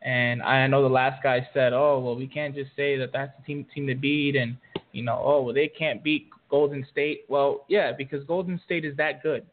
and 0.00 0.42
I 0.42 0.66
know 0.66 0.82
the 0.82 0.88
last 0.88 1.22
guy 1.22 1.46
said, 1.52 1.74
"Oh, 1.74 2.00
well, 2.00 2.16
we 2.16 2.26
can't 2.26 2.54
just 2.54 2.70
say 2.74 2.96
that 2.96 3.10
that's 3.12 3.32
the 3.38 3.44
team 3.44 3.66
team 3.74 3.86
to 3.86 3.94
beat," 3.94 4.34
and 4.34 4.56
you 4.92 5.02
know, 5.02 5.20
"Oh, 5.22 5.42
well, 5.42 5.54
they 5.54 5.68
can't 5.68 6.02
beat 6.02 6.28
Golden 6.52 6.86
State." 6.92 7.24
Well, 7.28 7.64
yeah, 7.68 7.90
because 7.90 8.22
Golden 8.24 8.60
State 8.64 8.84
is 8.84 8.96
that 8.98 9.24
good. 9.24 9.44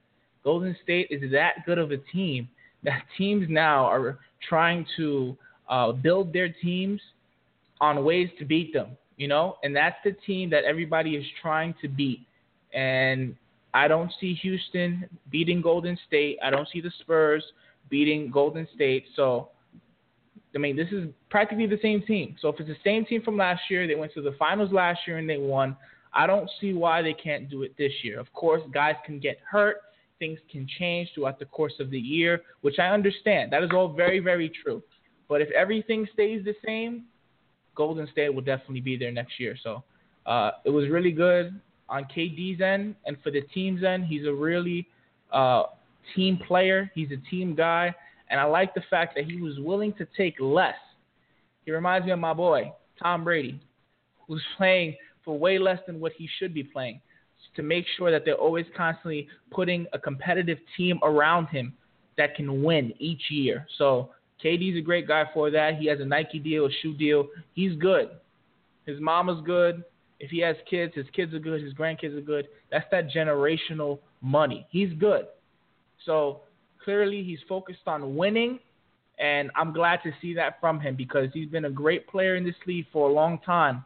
Golden 0.43 0.75
State 0.83 1.07
is 1.09 1.31
that 1.31 1.65
good 1.65 1.79
of 1.79 1.91
a 1.91 1.97
team 1.97 2.47
that 2.83 3.01
teams 3.17 3.47
now 3.49 3.85
are 3.85 4.19
trying 4.47 4.85
to 4.97 5.35
uh, 5.67 5.91
build 5.93 6.31
their 6.31 6.49
teams 6.49 7.01
on 7.81 8.03
ways 8.03 8.29
to 8.37 8.45
beat 8.45 8.73
them. 8.73 8.97
You 9.17 9.27
know, 9.27 9.57
and 9.63 9.75
that's 9.75 9.97
the 10.05 10.11
team 10.25 10.49
that 10.51 10.63
everybody 10.63 11.15
is 11.15 11.25
trying 11.41 11.73
to 11.81 11.87
beat. 11.89 12.25
And 12.73 13.35
I 13.73 13.87
don't 13.87 14.11
see 14.19 14.33
Houston 14.35 15.09
beating 15.29 15.61
Golden 15.61 15.97
State. 16.07 16.37
I 16.43 16.49
don't 16.49 16.67
see 16.71 16.81
the 16.81 16.91
Spurs 17.01 17.43
beating 17.89 18.31
Golden 18.31 18.67
State. 18.75 19.05
So, 19.15 19.49
I 20.55 20.57
mean, 20.57 20.75
this 20.75 20.87
is 20.91 21.09
practically 21.29 21.67
the 21.67 21.79
same 21.81 22.01
team. 22.03 22.35
So, 22.41 22.49
if 22.49 22.59
it's 22.59 22.69
the 22.69 22.75
same 22.83 23.05
team 23.05 23.21
from 23.21 23.37
last 23.37 23.61
year, 23.69 23.87
they 23.87 23.95
went 23.95 24.13
to 24.13 24.21
the 24.21 24.35
finals 24.39 24.71
last 24.71 25.01
year 25.05 25.17
and 25.17 25.29
they 25.29 25.37
won. 25.37 25.75
I 26.13 26.27
don't 26.27 26.49
see 26.59 26.73
why 26.73 27.01
they 27.01 27.13
can't 27.13 27.49
do 27.49 27.63
it 27.63 27.75
this 27.77 27.91
year. 28.03 28.19
Of 28.19 28.31
course, 28.33 28.61
guys 28.73 28.95
can 29.05 29.19
get 29.19 29.37
hurt, 29.49 29.77
things 30.17 30.39
can 30.51 30.67
change 30.79 31.09
throughout 31.13 31.39
the 31.39 31.45
course 31.45 31.73
of 31.79 31.89
the 31.89 31.99
year, 31.99 32.41
which 32.61 32.79
I 32.79 32.87
understand. 32.87 33.51
That 33.51 33.63
is 33.63 33.69
all 33.73 33.93
very, 33.93 34.19
very 34.19 34.51
true. 34.63 34.81
But 35.27 35.41
if 35.41 35.49
everything 35.51 36.07
stays 36.13 36.43
the 36.43 36.55
same, 36.65 37.05
Golden 37.75 38.07
State 38.11 38.33
will 38.33 38.41
definitely 38.41 38.81
be 38.81 38.97
there 38.97 39.11
next 39.11 39.39
year. 39.39 39.55
So, 39.63 39.83
uh, 40.25 40.51
it 40.65 40.69
was 40.69 40.89
really 40.89 41.11
good 41.11 41.59
on 41.87 42.05
KD's 42.05 42.61
end 42.61 42.95
and 43.05 43.17
for 43.23 43.31
the 43.31 43.41
team's 43.53 43.83
end, 43.83 44.05
he's 44.05 44.25
a 44.25 44.33
really 44.33 44.87
uh, 45.31 45.63
team 46.15 46.39
player. 46.47 46.91
He's 46.95 47.09
a 47.11 47.29
team 47.29 47.55
guy, 47.55 47.93
and 48.29 48.39
I 48.39 48.43
like 48.43 48.73
the 48.73 48.83
fact 48.89 49.15
that 49.15 49.25
he 49.25 49.41
was 49.41 49.59
willing 49.59 49.93
to 49.93 50.07
take 50.17 50.35
less. 50.39 50.75
He 51.65 51.71
reminds 51.71 52.05
me 52.05 52.11
of 52.11 52.19
my 52.19 52.33
boy 52.33 52.73
Tom 53.01 53.23
Brady, 53.23 53.59
who's 54.27 54.43
playing 54.57 54.95
for 55.29 55.37
way 55.37 55.59
less 55.59 55.77
than 55.85 55.99
what 55.99 56.11
he 56.17 56.27
should 56.39 56.55
be 56.55 56.63
playing, 56.63 56.99
to 57.55 57.61
make 57.61 57.85
sure 57.97 58.09
that 58.09 58.25
they're 58.25 58.33
always 58.33 58.65
constantly 58.75 59.27
putting 59.51 59.85
a 59.93 59.99
competitive 59.99 60.57
team 60.75 60.99
around 61.03 61.45
him 61.49 61.71
that 62.17 62.33
can 62.33 62.63
win 62.63 62.91
each 62.97 63.21
year. 63.29 63.67
So 63.77 64.09
KD's 64.43 64.75
a 64.79 64.81
great 64.81 65.07
guy 65.07 65.25
for 65.31 65.51
that. 65.51 65.75
He 65.75 65.85
has 65.85 65.99
a 65.99 66.05
Nike 66.05 66.39
deal, 66.39 66.65
a 66.65 66.69
shoe 66.81 66.95
deal. 66.95 67.27
He's 67.53 67.75
good. 67.75 68.09
His 68.87 68.99
mama's 68.99 69.43
good. 69.45 69.83
If 70.19 70.31
he 70.31 70.39
has 70.39 70.55
kids, 70.67 70.95
his 70.95 71.05
kids 71.15 71.31
are 71.35 71.39
good, 71.39 71.61
his 71.61 71.75
grandkids 71.75 72.17
are 72.17 72.21
good. 72.21 72.47
That's 72.71 72.87
that 72.89 73.11
generational 73.11 73.99
money. 74.21 74.65
He's 74.71 74.91
good. 74.93 75.27
So 76.07 76.41
clearly 76.83 77.23
he's 77.23 77.39
focused 77.47 77.85
on 77.85 78.15
winning 78.15 78.57
And 79.19 79.51
I'm 79.55 79.73
glad 79.73 79.99
to 80.03 80.11
see 80.21 80.33
that 80.35 80.59
from 80.59 80.79
him 80.79 80.95
because 80.95 81.27
he's 81.33 81.49
been 81.49 81.65
a 81.65 81.69
great 81.69 82.07
player 82.07 82.35
in 82.35 82.43
this 82.43 82.55
league 82.65 82.85
for 82.91 83.09
a 83.09 83.13
long 83.13 83.39
time. 83.45 83.83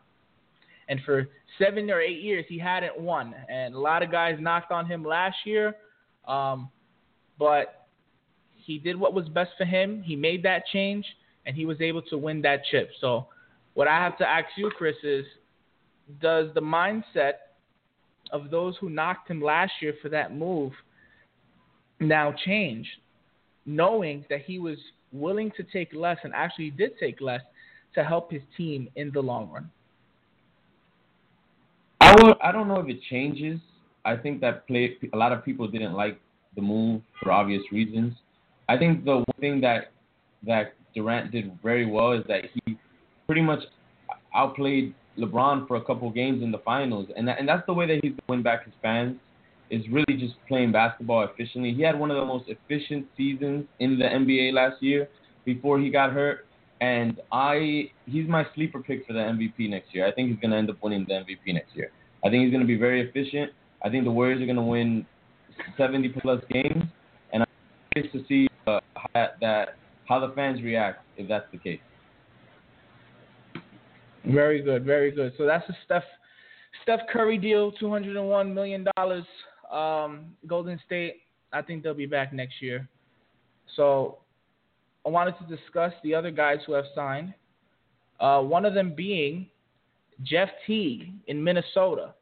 And 0.89 0.99
for 1.05 1.27
seven 1.57 1.89
or 1.89 2.01
eight 2.01 2.21
years, 2.21 2.45
he 2.47 2.57
hadn't 2.57 2.99
won. 2.99 3.33
And 3.49 3.73
a 3.73 3.79
lot 3.79 4.03
of 4.03 4.11
guys 4.11 4.37
knocked 4.39 4.71
on 4.71 4.85
him 4.85 5.03
last 5.03 5.37
year. 5.45 5.75
Um, 6.27 6.69
but 7.39 7.87
he 8.55 8.77
did 8.79 8.99
what 8.99 9.13
was 9.13 9.27
best 9.29 9.51
for 9.57 9.65
him. 9.65 10.01
He 10.03 10.15
made 10.15 10.43
that 10.43 10.63
change, 10.71 11.05
and 11.45 11.55
he 11.55 11.65
was 11.65 11.81
able 11.81 12.01
to 12.03 12.17
win 12.17 12.41
that 12.43 12.61
chip. 12.71 12.89
So, 13.01 13.27
what 13.73 13.87
I 13.87 13.97
have 13.97 14.17
to 14.19 14.27
ask 14.27 14.45
you, 14.55 14.71
Chris, 14.77 14.95
is 15.03 15.25
does 16.21 16.47
the 16.53 16.61
mindset 16.61 17.33
of 18.31 18.49
those 18.49 18.75
who 18.79 18.89
knocked 18.89 19.29
him 19.29 19.41
last 19.41 19.71
year 19.81 19.93
for 20.01 20.09
that 20.09 20.35
move 20.35 20.71
now 21.99 22.33
change, 22.45 22.87
knowing 23.65 24.25
that 24.29 24.41
he 24.41 24.59
was 24.59 24.77
willing 25.11 25.51
to 25.57 25.63
take 25.63 25.93
less 25.93 26.17
and 26.23 26.33
actually 26.33 26.69
did 26.71 26.91
take 26.99 27.21
less 27.21 27.41
to 27.95 28.03
help 28.03 28.31
his 28.31 28.41
team 28.57 28.89
in 28.95 29.11
the 29.11 29.21
long 29.21 29.49
run? 29.49 29.69
I 32.41 32.51
don't 32.51 32.67
know 32.67 32.79
if 32.79 32.87
it 32.87 32.99
changes. 33.09 33.59
I 34.05 34.17
think 34.17 34.41
that 34.41 34.67
play, 34.67 34.97
a 35.13 35.17
lot 35.17 35.31
of 35.31 35.43
people 35.43 35.67
didn't 35.67 35.93
like 35.93 36.19
the 36.55 36.61
move 36.61 37.01
for 37.21 37.31
obvious 37.31 37.63
reasons. 37.71 38.13
I 38.69 38.77
think 38.77 39.05
the 39.05 39.17
one 39.17 39.25
thing 39.39 39.61
that 39.61 39.91
that 40.45 40.73
Durant 40.93 41.31
did 41.31 41.57
very 41.63 41.85
well 41.85 42.11
is 42.11 42.23
that 42.27 42.43
he 42.53 42.77
pretty 43.25 43.41
much 43.41 43.59
outplayed 44.35 44.93
LeBron 45.17 45.67
for 45.67 45.77
a 45.77 45.83
couple 45.83 46.09
games 46.11 46.43
in 46.43 46.51
the 46.51 46.57
finals, 46.59 47.07
and 47.15 47.27
that, 47.27 47.39
and 47.39 47.47
that's 47.47 47.65
the 47.65 47.73
way 47.73 47.87
that 47.87 47.99
he's 48.03 48.13
win 48.27 48.43
back 48.43 48.65
his 48.65 48.73
fans. 48.81 49.17
Is 49.69 49.81
really 49.89 50.19
just 50.19 50.35
playing 50.47 50.71
basketball 50.71 51.23
efficiently. 51.23 51.73
He 51.73 51.81
had 51.81 51.97
one 51.97 52.11
of 52.11 52.17
the 52.17 52.25
most 52.25 52.45
efficient 52.47 53.07
seasons 53.17 53.65
in 53.79 53.97
the 53.97 54.05
NBA 54.05 54.53
last 54.53 54.83
year 54.83 55.07
before 55.45 55.79
he 55.79 55.89
got 55.89 56.11
hurt, 56.11 56.45
and 56.79 57.19
I 57.31 57.89
he's 58.05 58.27
my 58.27 58.45
sleeper 58.53 58.81
pick 58.81 59.07
for 59.07 59.13
the 59.13 59.19
MVP 59.19 59.69
next 59.69 59.95
year. 59.95 60.05
I 60.05 60.11
think 60.11 60.29
he's 60.29 60.39
going 60.39 60.51
to 60.51 60.57
end 60.57 60.69
up 60.69 60.77
winning 60.83 61.05
the 61.07 61.13
MVP 61.13 61.53
next 61.53 61.75
year. 61.75 61.91
I 62.23 62.29
think 62.29 62.43
he's 62.43 62.51
going 62.51 62.61
to 62.61 62.67
be 62.67 62.77
very 62.77 63.01
efficient. 63.07 63.51
I 63.83 63.89
think 63.89 64.05
the 64.05 64.11
Warriors 64.11 64.41
are 64.41 64.45
going 64.45 64.55
to 64.55 64.61
win 64.61 65.05
70 65.77 66.09
plus 66.21 66.41
games, 66.49 66.83
and 67.33 67.43
I'm 67.43 67.47
curious 67.93 68.13
to 68.13 68.23
see 68.27 68.49
uh, 68.67 68.79
how 68.95 69.29
that 69.41 69.75
how 70.05 70.19
the 70.19 70.33
fans 70.35 70.61
react 70.61 71.03
if 71.17 71.27
that's 71.27 71.45
the 71.51 71.57
case. 71.57 71.79
Very 74.25 74.61
good, 74.61 74.85
very 74.85 75.11
good. 75.11 75.33
So 75.37 75.45
that's 75.45 75.67
a 75.69 75.77
Steph 75.85 76.03
Steph 76.83 77.01
Curry 77.11 77.37
deal, 77.37 77.71
two 77.73 77.89
hundred 77.89 78.15
and 78.15 78.27
one 78.27 78.53
million 78.53 78.87
dollars. 78.95 79.25
Um, 79.71 80.35
Golden 80.47 80.79
State, 80.85 81.21
I 81.51 81.61
think 81.61 81.83
they'll 81.83 81.93
be 81.93 82.05
back 82.05 82.31
next 82.33 82.61
year. 82.61 82.87
So 83.75 84.19
I 85.05 85.09
wanted 85.09 85.35
to 85.39 85.55
discuss 85.55 85.93
the 86.03 86.15
other 86.15 86.31
guys 86.31 86.59
who 86.65 86.73
have 86.73 86.85
signed. 86.95 87.33
Uh, 88.19 88.41
one 88.41 88.65
of 88.65 88.73
them 88.73 88.93
being 88.95 89.47
Jeff 90.21 90.49
Teague 90.67 91.11
in 91.27 91.43
Minnesota. 91.43 92.13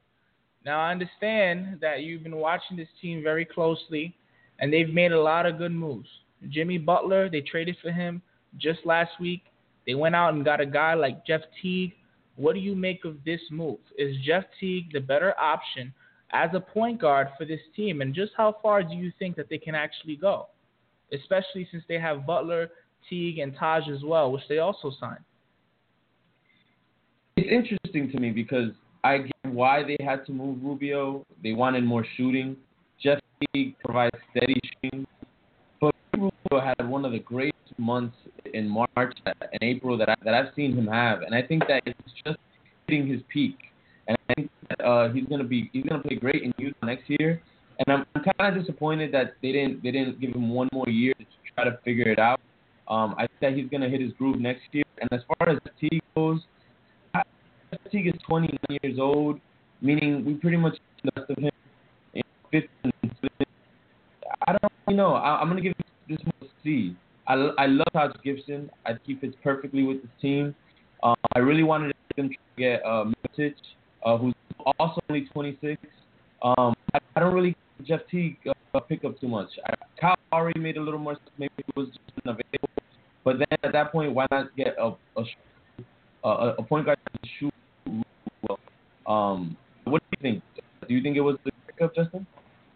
Now 0.65 0.79
I 0.79 0.91
understand 0.91 1.79
that 1.81 2.03
you've 2.03 2.23
been 2.23 2.37
watching 2.37 2.77
this 2.77 2.87
team 3.01 3.23
very 3.23 3.45
closely, 3.45 4.15
and 4.59 4.71
they've 4.71 4.93
made 4.93 5.11
a 5.11 5.21
lot 5.21 5.45
of 5.45 5.57
good 5.57 5.71
moves. 5.71 6.07
Jimmy 6.49 6.77
Butler, 6.77 7.29
they 7.29 7.41
traded 7.41 7.77
for 7.81 7.91
him 7.91 8.21
just 8.57 8.85
last 8.85 9.11
week. 9.19 9.43
They 9.85 9.95
went 9.95 10.15
out 10.15 10.33
and 10.33 10.45
got 10.45 10.61
a 10.61 10.65
guy 10.65 10.93
like 10.93 11.25
Jeff 11.25 11.41
Teague. 11.61 11.93
What 12.35 12.53
do 12.53 12.59
you 12.59 12.75
make 12.75 13.05
of 13.05 13.23
this 13.25 13.41
move? 13.49 13.79
Is 13.97 14.15
Jeff 14.25 14.45
Teague 14.59 14.93
the 14.93 14.99
better 14.99 15.33
option 15.39 15.93
as 16.31 16.49
a 16.53 16.59
point 16.59 17.01
guard 17.01 17.29
for 17.37 17.45
this 17.45 17.59
team? 17.75 18.01
And 18.01 18.13
just 18.13 18.31
how 18.37 18.55
far 18.61 18.83
do 18.83 18.93
you 18.93 19.11
think 19.19 19.35
that 19.35 19.49
they 19.49 19.57
can 19.57 19.75
actually 19.75 20.15
go? 20.15 20.47
Especially 21.11 21.67
since 21.71 21.83
they 21.87 21.99
have 21.99 22.25
Butler, 22.25 22.69
Teague, 23.09 23.39
and 23.39 23.55
Taj 23.55 23.89
as 23.89 24.03
well, 24.03 24.31
which 24.31 24.47
they 24.47 24.59
also 24.59 24.91
signed. 24.99 25.23
It's 27.37 27.49
interesting 27.49 28.11
to 28.11 28.19
me 28.19 28.31
because 28.31 28.71
I 29.03 29.19
get 29.19 29.31
why 29.53 29.83
they 29.83 29.97
had 30.03 30.25
to 30.27 30.31
move 30.31 30.59
Rubio. 30.61 31.25
They 31.43 31.53
wanted 31.53 31.83
more 31.83 32.05
shooting. 32.17 32.57
Jeff 33.01 33.19
Teague 33.53 33.75
provides 33.83 34.15
steady 34.31 34.59
shooting. 34.83 35.07
But 35.79 35.95
Rubio 36.13 36.61
had 36.63 36.87
one 36.87 37.05
of 37.05 37.11
the 37.11 37.19
greatest 37.19 37.57
months 37.77 38.15
in 38.53 38.67
March 38.67 39.17
and 39.25 39.35
April 39.61 39.97
that 39.97 40.09
I, 40.09 40.15
that 40.23 40.33
I've 40.33 40.53
seen 40.55 40.75
him 40.75 40.87
have, 40.87 41.21
and 41.21 41.33
I 41.33 41.41
think 41.41 41.63
that 41.67 41.81
it's 41.85 41.99
just 42.25 42.37
hitting 42.87 43.07
his 43.07 43.21
peak. 43.31 43.57
And 44.07 44.17
I 44.29 44.33
think 44.33 44.51
that 44.69 44.85
uh, 44.85 45.09
he's 45.09 45.25
gonna 45.25 45.43
be 45.43 45.69
he's 45.73 45.85
gonna 45.85 46.03
play 46.03 46.17
great 46.17 46.43
in 46.43 46.53
Utah 46.57 46.85
next 46.85 47.09
year. 47.09 47.41
And 47.79 47.97
I'm, 47.97 48.05
I'm 48.13 48.23
kind 48.37 48.55
of 48.55 48.61
disappointed 48.61 49.11
that 49.13 49.35
they 49.41 49.51
didn't 49.51 49.81
they 49.81 49.91
didn't 49.91 50.19
give 50.19 50.31
him 50.31 50.49
one 50.49 50.69
more 50.73 50.89
year 50.89 51.13
to 51.17 51.25
try 51.55 51.63
to 51.63 51.77
figure 51.83 52.09
it 52.09 52.19
out. 52.19 52.39
Um, 52.87 53.15
I 53.17 53.21
think 53.27 53.39
that 53.41 53.53
he's 53.53 53.69
gonna 53.69 53.89
hit 53.89 54.01
his 54.01 54.11
groove 54.13 54.39
next 54.39 54.63
year. 54.71 54.83
And 54.99 55.11
as 55.13 55.21
far 55.27 55.49
as 55.49 55.57
Teague 55.79 56.01
goes, 56.15 56.41
Teague 57.91 58.07
is 58.07 58.13
29 58.27 58.79
years 58.83 58.99
old, 58.99 59.39
meaning 59.81 60.25
we 60.25 60.33
pretty 60.35 60.57
much 60.57 60.77
the 61.03 61.11
best 61.11 61.29
of 61.29 61.37
him. 61.37 61.51
Know, 62.15 62.21
15, 62.51 62.91
I 64.47 64.51
don't 64.51 64.71
you 64.87 64.95
know. 64.95 65.13
I, 65.13 65.39
I'm 65.39 65.47
gonna 65.47 65.61
give 65.61 65.73
this 66.07 66.19
more 66.23 66.49
C. 66.63 66.95
I, 67.27 67.33
I 67.57 67.65
love 67.67 67.87
Taj 67.93 68.11
Gibson. 68.23 68.69
I 68.85 68.89
think 68.89 69.01
he 69.05 69.15
fits 69.15 69.35
perfectly 69.43 69.83
with 69.83 70.01
this 70.01 70.11
team. 70.21 70.53
Uh, 71.03 71.15
I 71.35 71.39
really 71.39 71.63
wanted 71.63 71.93
to 72.17 72.29
get 72.57 72.81
uh, 72.85 73.05
Mitic, 73.05 73.53
uh, 74.05 74.17
who's 74.17 74.33
also 74.77 75.01
only 75.09 75.27
26. 75.33 75.81
Um, 76.41 76.73
I, 76.93 76.99
I 77.15 77.19
don't 77.19 77.33
really 77.33 77.55
Jeff 77.85 78.01
Teague 78.09 78.37
uh, 78.73 78.79
pick 78.81 79.05
up 79.05 79.19
too 79.19 79.27
much. 79.27 79.49
I, 79.65 79.73
Kyle 79.99 80.15
already 80.33 80.59
made 80.59 80.77
a 80.77 80.81
little 80.81 80.99
more. 80.99 81.17
Maybe 81.37 81.53
it 81.57 81.75
was 81.75 81.87
just 81.87 82.25
unavailable. 82.25 82.69
But 83.23 83.37
then 83.37 83.57
at 83.63 83.71
that 83.73 83.91
point, 83.91 84.13
why 84.13 84.27
not 84.31 84.55
get 84.55 84.75
a 84.79 84.93
a, 85.17 85.23
a, 86.23 86.55
a 86.59 86.63
point 86.63 86.85
guard 86.85 86.97
shoot 87.39 87.53
well? 88.47 88.59
Um, 89.07 89.57
what 89.85 90.01
do 90.01 90.17
you 90.17 90.21
think? 90.21 90.43
Do 90.87 90.93
you 90.93 91.01
think 91.01 91.17
it 91.17 91.21
was 91.21 91.37
the 91.43 91.51
pickup, 91.67 91.95
Justin? 91.95 92.25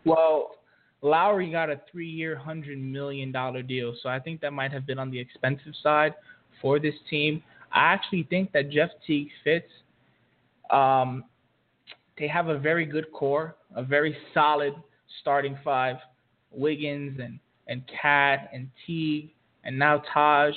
Well, 0.05 0.55
Lowry 1.01 1.51
got 1.51 1.69
a 1.69 1.81
three-year, 1.91 2.35
hundred 2.35 2.79
million 2.79 3.31
dollar 3.31 3.61
deal, 3.61 3.95
so 4.01 4.09
I 4.09 4.19
think 4.19 4.41
that 4.41 4.51
might 4.51 4.71
have 4.71 4.85
been 4.85 4.99
on 4.99 5.11
the 5.11 5.19
expensive 5.19 5.73
side 5.81 6.13
for 6.61 6.79
this 6.79 6.95
team. 7.09 7.43
I 7.71 7.93
actually 7.93 8.23
think 8.29 8.51
that 8.53 8.69
Jeff 8.69 8.89
Teague 9.05 9.29
fits. 9.43 9.69
Um, 10.71 11.25
they 12.17 12.27
have 12.27 12.47
a 12.47 12.57
very 12.57 12.85
good 12.85 13.11
core, 13.11 13.55
a 13.75 13.83
very 13.83 14.15
solid 14.33 14.73
starting 15.21 15.57
five. 15.63 15.97
Wiggins 16.55 17.19
and 17.21 17.39
and 17.67 17.83
Cat 18.01 18.49
and 18.53 18.69
Teague 18.85 19.31
and 19.63 19.77
now 19.77 20.01
Taj. 20.13 20.53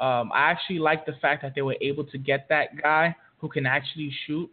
Um, 0.00 0.32
I 0.32 0.50
actually 0.50 0.78
like 0.78 1.04
the 1.04 1.12
fact 1.20 1.42
that 1.42 1.54
they 1.54 1.60
were 1.60 1.76
able 1.82 2.04
to 2.04 2.16
get 2.16 2.48
that 2.48 2.80
guy 2.80 3.14
who 3.38 3.48
can 3.48 3.66
actually 3.66 4.10
shoot. 4.26 4.50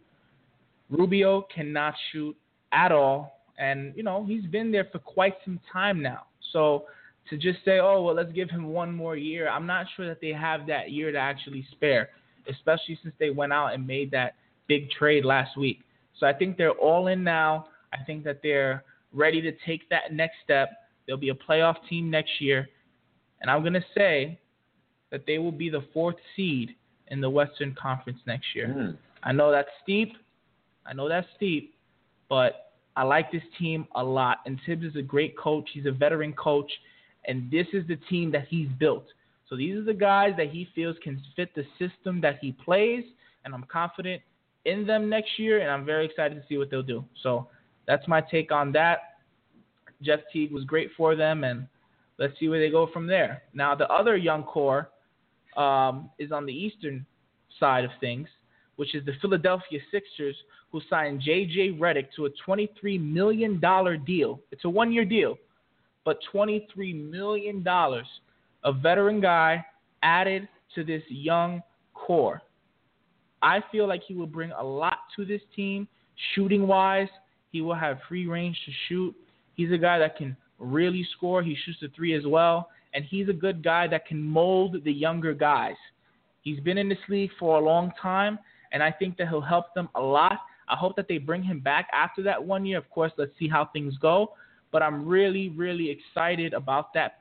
Rubio 0.90 1.46
cannot 1.54 1.94
shoot 2.12 2.36
at 2.72 2.92
all, 2.92 3.40
and 3.58 3.94
you 3.96 4.02
know 4.02 4.26
he's 4.26 4.44
been 4.44 4.70
there 4.70 4.86
for 4.92 4.98
quite 4.98 5.34
some 5.44 5.58
time 5.72 6.02
now. 6.02 6.26
So 6.52 6.84
to 7.30 7.38
just 7.38 7.58
say, 7.64 7.78
oh 7.78 8.02
well, 8.02 8.14
let's 8.14 8.32
give 8.32 8.50
him 8.50 8.68
one 8.68 8.94
more 8.94 9.16
year, 9.16 9.48
I'm 9.48 9.66
not 9.66 9.86
sure 9.96 10.06
that 10.06 10.20
they 10.20 10.32
have 10.32 10.66
that 10.66 10.90
year 10.90 11.12
to 11.12 11.18
actually 11.18 11.66
spare, 11.72 12.10
especially 12.48 12.98
since 13.02 13.14
they 13.18 13.30
went 13.30 13.52
out 13.52 13.72
and 13.72 13.86
made 13.86 14.10
that 14.10 14.34
big 14.66 14.90
trade 14.90 15.24
last 15.24 15.56
week. 15.56 15.80
So 16.18 16.26
I 16.26 16.34
think 16.34 16.58
they're 16.58 16.72
all 16.72 17.06
in 17.06 17.24
now. 17.24 17.68
I 17.94 18.04
think 18.04 18.22
that 18.24 18.40
they're 18.42 18.84
ready 19.14 19.40
to 19.40 19.52
take 19.64 19.88
that 19.88 20.12
next 20.12 20.36
step. 20.44 20.68
They'll 21.06 21.16
be 21.16 21.30
a 21.30 21.34
playoff 21.34 21.76
team 21.88 22.10
next 22.10 22.32
year, 22.38 22.68
and 23.40 23.50
I'm 23.50 23.62
gonna 23.62 23.84
say 23.96 24.38
that 25.10 25.24
they 25.26 25.38
will 25.38 25.52
be 25.52 25.70
the 25.70 25.84
fourth 25.92 26.16
seed 26.36 26.74
in 27.08 27.20
the 27.20 27.30
Western 27.30 27.74
Conference 27.74 28.18
next 28.26 28.46
year. 28.54 28.68
Mm. 28.68 28.96
I 29.22 29.32
know 29.32 29.50
that's 29.50 29.68
steep. 29.82 30.12
I 30.86 30.92
know 30.92 31.08
that's 31.08 31.26
steep, 31.36 31.74
but 32.28 32.72
I 32.96 33.02
like 33.02 33.30
this 33.30 33.42
team 33.58 33.86
a 33.94 34.02
lot. 34.02 34.38
And 34.46 34.58
Thibs 34.66 34.84
is 34.84 34.96
a 34.96 35.02
great 35.02 35.36
coach. 35.36 35.68
He's 35.72 35.86
a 35.86 35.92
veteran 35.92 36.32
coach, 36.32 36.70
and 37.26 37.50
this 37.50 37.66
is 37.72 37.86
the 37.86 37.96
team 38.08 38.30
that 38.32 38.46
he's 38.48 38.68
built. 38.78 39.06
So 39.48 39.56
these 39.56 39.76
are 39.76 39.84
the 39.84 39.94
guys 39.94 40.34
that 40.36 40.50
he 40.50 40.68
feels 40.74 40.96
can 41.02 41.20
fit 41.34 41.54
the 41.54 41.64
system 41.78 42.20
that 42.20 42.38
he 42.40 42.52
plays, 42.52 43.04
and 43.44 43.54
I'm 43.54 43.64
confident 43.64 44.20
in 44.64 44.86
them 44.86 45.08
next 45.08 45.38
year, 45.38 45.60
and 45.60 45.70
I'm 45.70 45.86
very 45.86 46.04
excited 46.04 46.34
to 46.34 46.46
see 46.48 46.58
what 46.58 46.70
they'll 46.70 46.82
do. 46.82 47.04
So 47.22 47.48
that's 47.86 48.06
my 48.06 48.20
take 48.20 48.52
on 48.52 48.72
that. 48.72 48.98
Jeff 50.02 50.20
Teague 50.32 50.52
was 50.52 50.64
great 50.64 50.90
for 50.96 51.16
them, 51.16 51.44
and 51.44 51.66
let's 52.18 52.38
see 52.38 52.48
where 52.48 52.60
they 52.60 52.70
go 52.70 52.88
from 52.92 53.06
there. 53.06 53.42
Now, 53.54 53.74
the 53.74 53.88
other 53.88 54.16
young 54.16 54.42
core 54.42 54.90
um, 55.58 56.08
is 56.18 56.32
on 56.32 56.46
the 56.46 56.52
eastern 56.52 57.04
side 57.58 57.84
of 57.84 57.90
things, 58.00 58.28
which 58.76 58.94
is 58.94 59.04
the 59.04 59.12
Philadelphia 59.20 59.80
Sixers, 59.90 60.36
who 60.70 60.80
signed 60.88 61.20
J.J. 61.20 61.72
Redick 61.72 62.06
to 62.16 62.26
a 62.26 62.30
$23 62.48 63.00
million 63.00 63.60
deal. 64.06 64.40
It's 64.52 64.64
a 64.64 64.68
one 64.68 64.92
year 64.92 65.04
deal, 65.04 65.36
but 66.04 66.18
$23 66.32 67.10
million. 67.10 67.64
A 67.66 68.72
veteran 68.72 69.20
guy 69.20 69.64
added 70.02 70.48
to 70.74 70.84
this 70.84 71.02
young 71.08 71.62
core. 71.94 72.42
I 73.42 73.62
feel 73.70 73.88
like 73.88 74.02
he 74.06 74.14
will 74.14 74.26
bring 74.26 74.52
a 74.52 74.62
lot 74.62 74.98
to 75.16 75.24
this 75.24 75.40
team, 75.54 75.88
shooting 76.34 76.66
wise. 76.66 77.08
He 77.50 77.60
will 77.60 77.74
have 77.74 77.98
free 78.08 78.26
range 78.26 78.56
to 78.66 78.72
shoot. 78.88 79.14
He's 79.54 79.72
a 79.72 79.78
guy 79.78 79.98
that 79.98 80.16
can 80.16 80.36
really 80.58 81.06
score. 81.16 81.42
He 81.42 81.56
shoots 81.64 81.78
the 81.80 81.88
three 81.94 82.14
as 82.14 82.26
well, 82.26 82.68
and 82.94 83.04
he's 83.04 83.28
a 83.28 83.32
good 83.32 83.62
guy 83.62 83.86
that 83.88 84.06
can 84.06 84.22
mold 84.22 84.76
the 84.84 84.92
younger 84.92 85.34
guys. 85.34 85.76
He's 86.42 86.60
been 86.60 86.78
in 86.78 86.88
this 86.88 86.98
league 87.08 87.30
for 87.38 87.58
a 87.58 87.64
long 87.64 87.92
time, 88.00 88.38
and 88.72 88.82
I 88.82 88.90
think 88.90 89.16
that 89.18 89.28
he'll 89.28 89.40
help 89.40 89.74
them 89.74 89.88
a 89.94 90.00
lot. 90.00 90.40
I 90.68 90.76
hope 90.76 90.96
that 90.96 91.08
they 91.08 91.18
bring 91.18 91.42
him 91.42 91.60
back 91.60 91.88
after 91.92 92.22
that 92.22 92.42
one 92.42 92.64
year. 92.64 92.78
Of 92.78 92.90
course, 92.90 93.12
let's 93.16 93.32
see 93.38 93.48
how 93.48 93.66
things 93.66 93.96
go. 93.98 94.34
But 94.70 94.82
I'm 94.82 95.06
really, 95.06 95.48
really 95.50 95.90
excited 95.90 96.52
about 96.52 96.92
that 96.94 97.20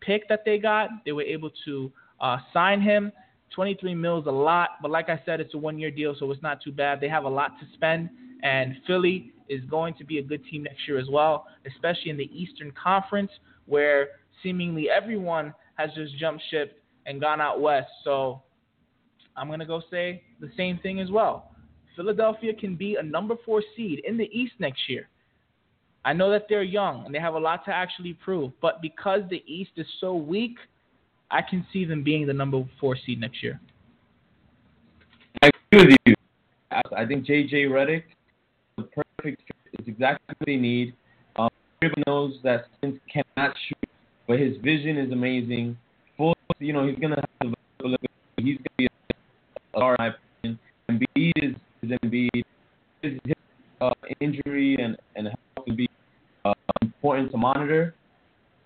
pick 0.00 0.28
that 0.28 0.44
they 0.44 0.58
got. 0.58 0.90
They 1.04 1.12
were 1.12 1.22
able 1.22 1.50
to 1.64 1.92
uh, 2.20 2.38
sign 2.52 2.80
him. 2.80 3.12
23 3.54 3.94
mils 3.94 4.26
a 4.26 4.30
lot, 4.30 4.70
but 4.82 4.90
like 4.90 5.08
I 5.08 5.20
said, 5.24 5.40
it's 5.40 5.54
a 5.54 5.58
one-year 5.58 5.90
deal, 5.90 6.14
so 6.18 6.30
it's 6.30 6.42
not 6.42 6.62
too 6.62 6.70
bad. 6.70 7.00
They 7.00 7.08
have 7.08 7.24
a 7.24 7.28
lot 7.28 7.52
to 7.60 7.66
spend, 7.74 8.10
and 8.42 8.76
Philly 8.86 9.32
is 9.48 9.62
going 9.70 9.94
to 9.94 10.04
be 10.04 10.18
a 10.18 10.22
good 10.22 10.44
team 10.44 10.64
next 10.64 10.86
year 10.86 10.98
as 10.98 11.08
well, 11.10 11.46
especially 11.66 12.10
in 12.10 12.18
the 12.18 12.30
Eastern 12.32 12.72
Conference, 12.72 13.30
where 13.66 14.08
seemingly 14.42 14.88
everyone 14.90 15.54
has 15.76 15.90
just 15.94 16.16
jumped 16.16 16.42
ship 16.50 16.82
and 17.06 17.20
gone 17.20 17.40
out 17.40 17.60
west. 17.60 17.88
So 18.04 18.42
I'm 19.36 19.48
gonna 19.48 19.66
go 19.66 19.82
say 19.90 20.22
the 20.40 20.50
same 20.56 20.78
thing 20.78 21.00
as 21.00 21.10
well. 21.10 21.52
Philadelphia 21.96 22.54
can 22.54 22.76
be 22.76 22.96
a 22.96 23.02
number 23.02 23.34
four 23.44 23.62
seed 23.76 24.02
in 24.06 24.16
the 24.16 24.30
East 24.32 24.54
next 24.58 24.88
year. 24.88 25.08
I 26.04 26.12
know 26.12 26.30
that 26.30 26.46
they're 26.48 26.62
young 26.62 27.04
and 27.04 27.14
they 27.14 27.18
have 27.18 27.34
a 27.34 27.38
lot 27.38 27.64
to 27.64 27.72
actually 27.72 28.14
prove, 28.14 28.52
but 28.62 28.80
because 28.80 29.22
the 29.30 29.42
East 29.46 29.72
is 29.76 29.86
so 30.00 30.14
weak, 30.14 30.56
I 31.30 31.42
can 31.42 31.66
see 31.72 31.84
them 31.84 32.02
being 32.02 32.26
the 32.26 32.32
number 32.32 32.62
four 32.80 32.96
seed 33.04 33.20
next 33.20 33.42
year. 33.42 33.60
I 35.42 35.50
agree 35.72 35.86
with 35.88 35.96
you. 36.06 36.14
I 36.70 37.04
think 37.06 37.26
JJ 37.26 37.68
Redick, 37.68 38.04
the 38.76 38.84
perfect 38.84 39.42
is 39.78 39.88
exactly 39.88 40.24
what 40.26 40.46
they 40.46 40.56
need. 40.56 40.94
Um, 41.36 41.48
everyone 41.82 42.04
knows 42.06 42.38
that 42.44 42.66
Simmons 42.80 43.00
cannot 43.12 43.54
shoot, 43.68 43.77
but 44.28 44.38
his 44.38 44.56
vision 44.58 44.98
is 44.98 45.10
amazing. 45.10 45.76
Full, 46.16 46.36
you 46.60 46.72
know, 46.72 46.86
he's 46.86 46.98
gonna 46.98 47.24
have 47.40 47.52
the 47.80 47.96
he's 48.36 48.58
gonna 48.58 48.76
be 48.76 48.86
a 48.86 48.90
star 49.70 49.94
opinion. 49.94 50.58
Embiid 50.90 51.32
is, 51.36 51.54
is 51.82 51.98
Embiid. 52.04 52.44
His, 53.02 53.14
his 53.24 53.34
uh, 53.80 53.90
injury 54.20 54.76
and 54.76 54.96
and 55.16 55.26
health 55.26 55.66
will 55.66 55.76
be 55.76 55.88
uh, 56.44 56.54
important 56.82 57.32
to 57.32 57.38
monitor. 57.38 57.94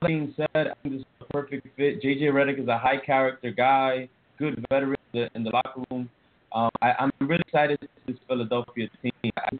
That 0.00 0.08
being 0.08 0.34
said, 0.36 0.48
I 0.54 0.72
think 0.82 0.94
this 0.94 1.00
is 1.00 1.06
a 1.20 1.24
perfect 1.32 1.66
fit. 1.76 2.02
JJ 2.02 2.22
Redick 2.32 2.60
is 2.60 2.68
a 2.68 2.76
high 2.76 2.98
character 2.98 3.52
guy, 3.52 4.08
good 4.38 4.64
veteran 4.68 4.96
in 5.12 5.20
the, 5.20 5.30
in 5.36 5.44
the 5.44 5.50
locker 5.50 5.84
room. 5.90 6.10
Um, 6.52 6.70
I, 6.82 6.92
I'm 6.98 7.12
really 7.20 7.42
excited 7.46 7.80
to 7.80 7.86
see 7.86 8.12
this 8.12 8.16
Philadelphia 8.28 8.88
team. 9.00 9.12
I 9.38 9.56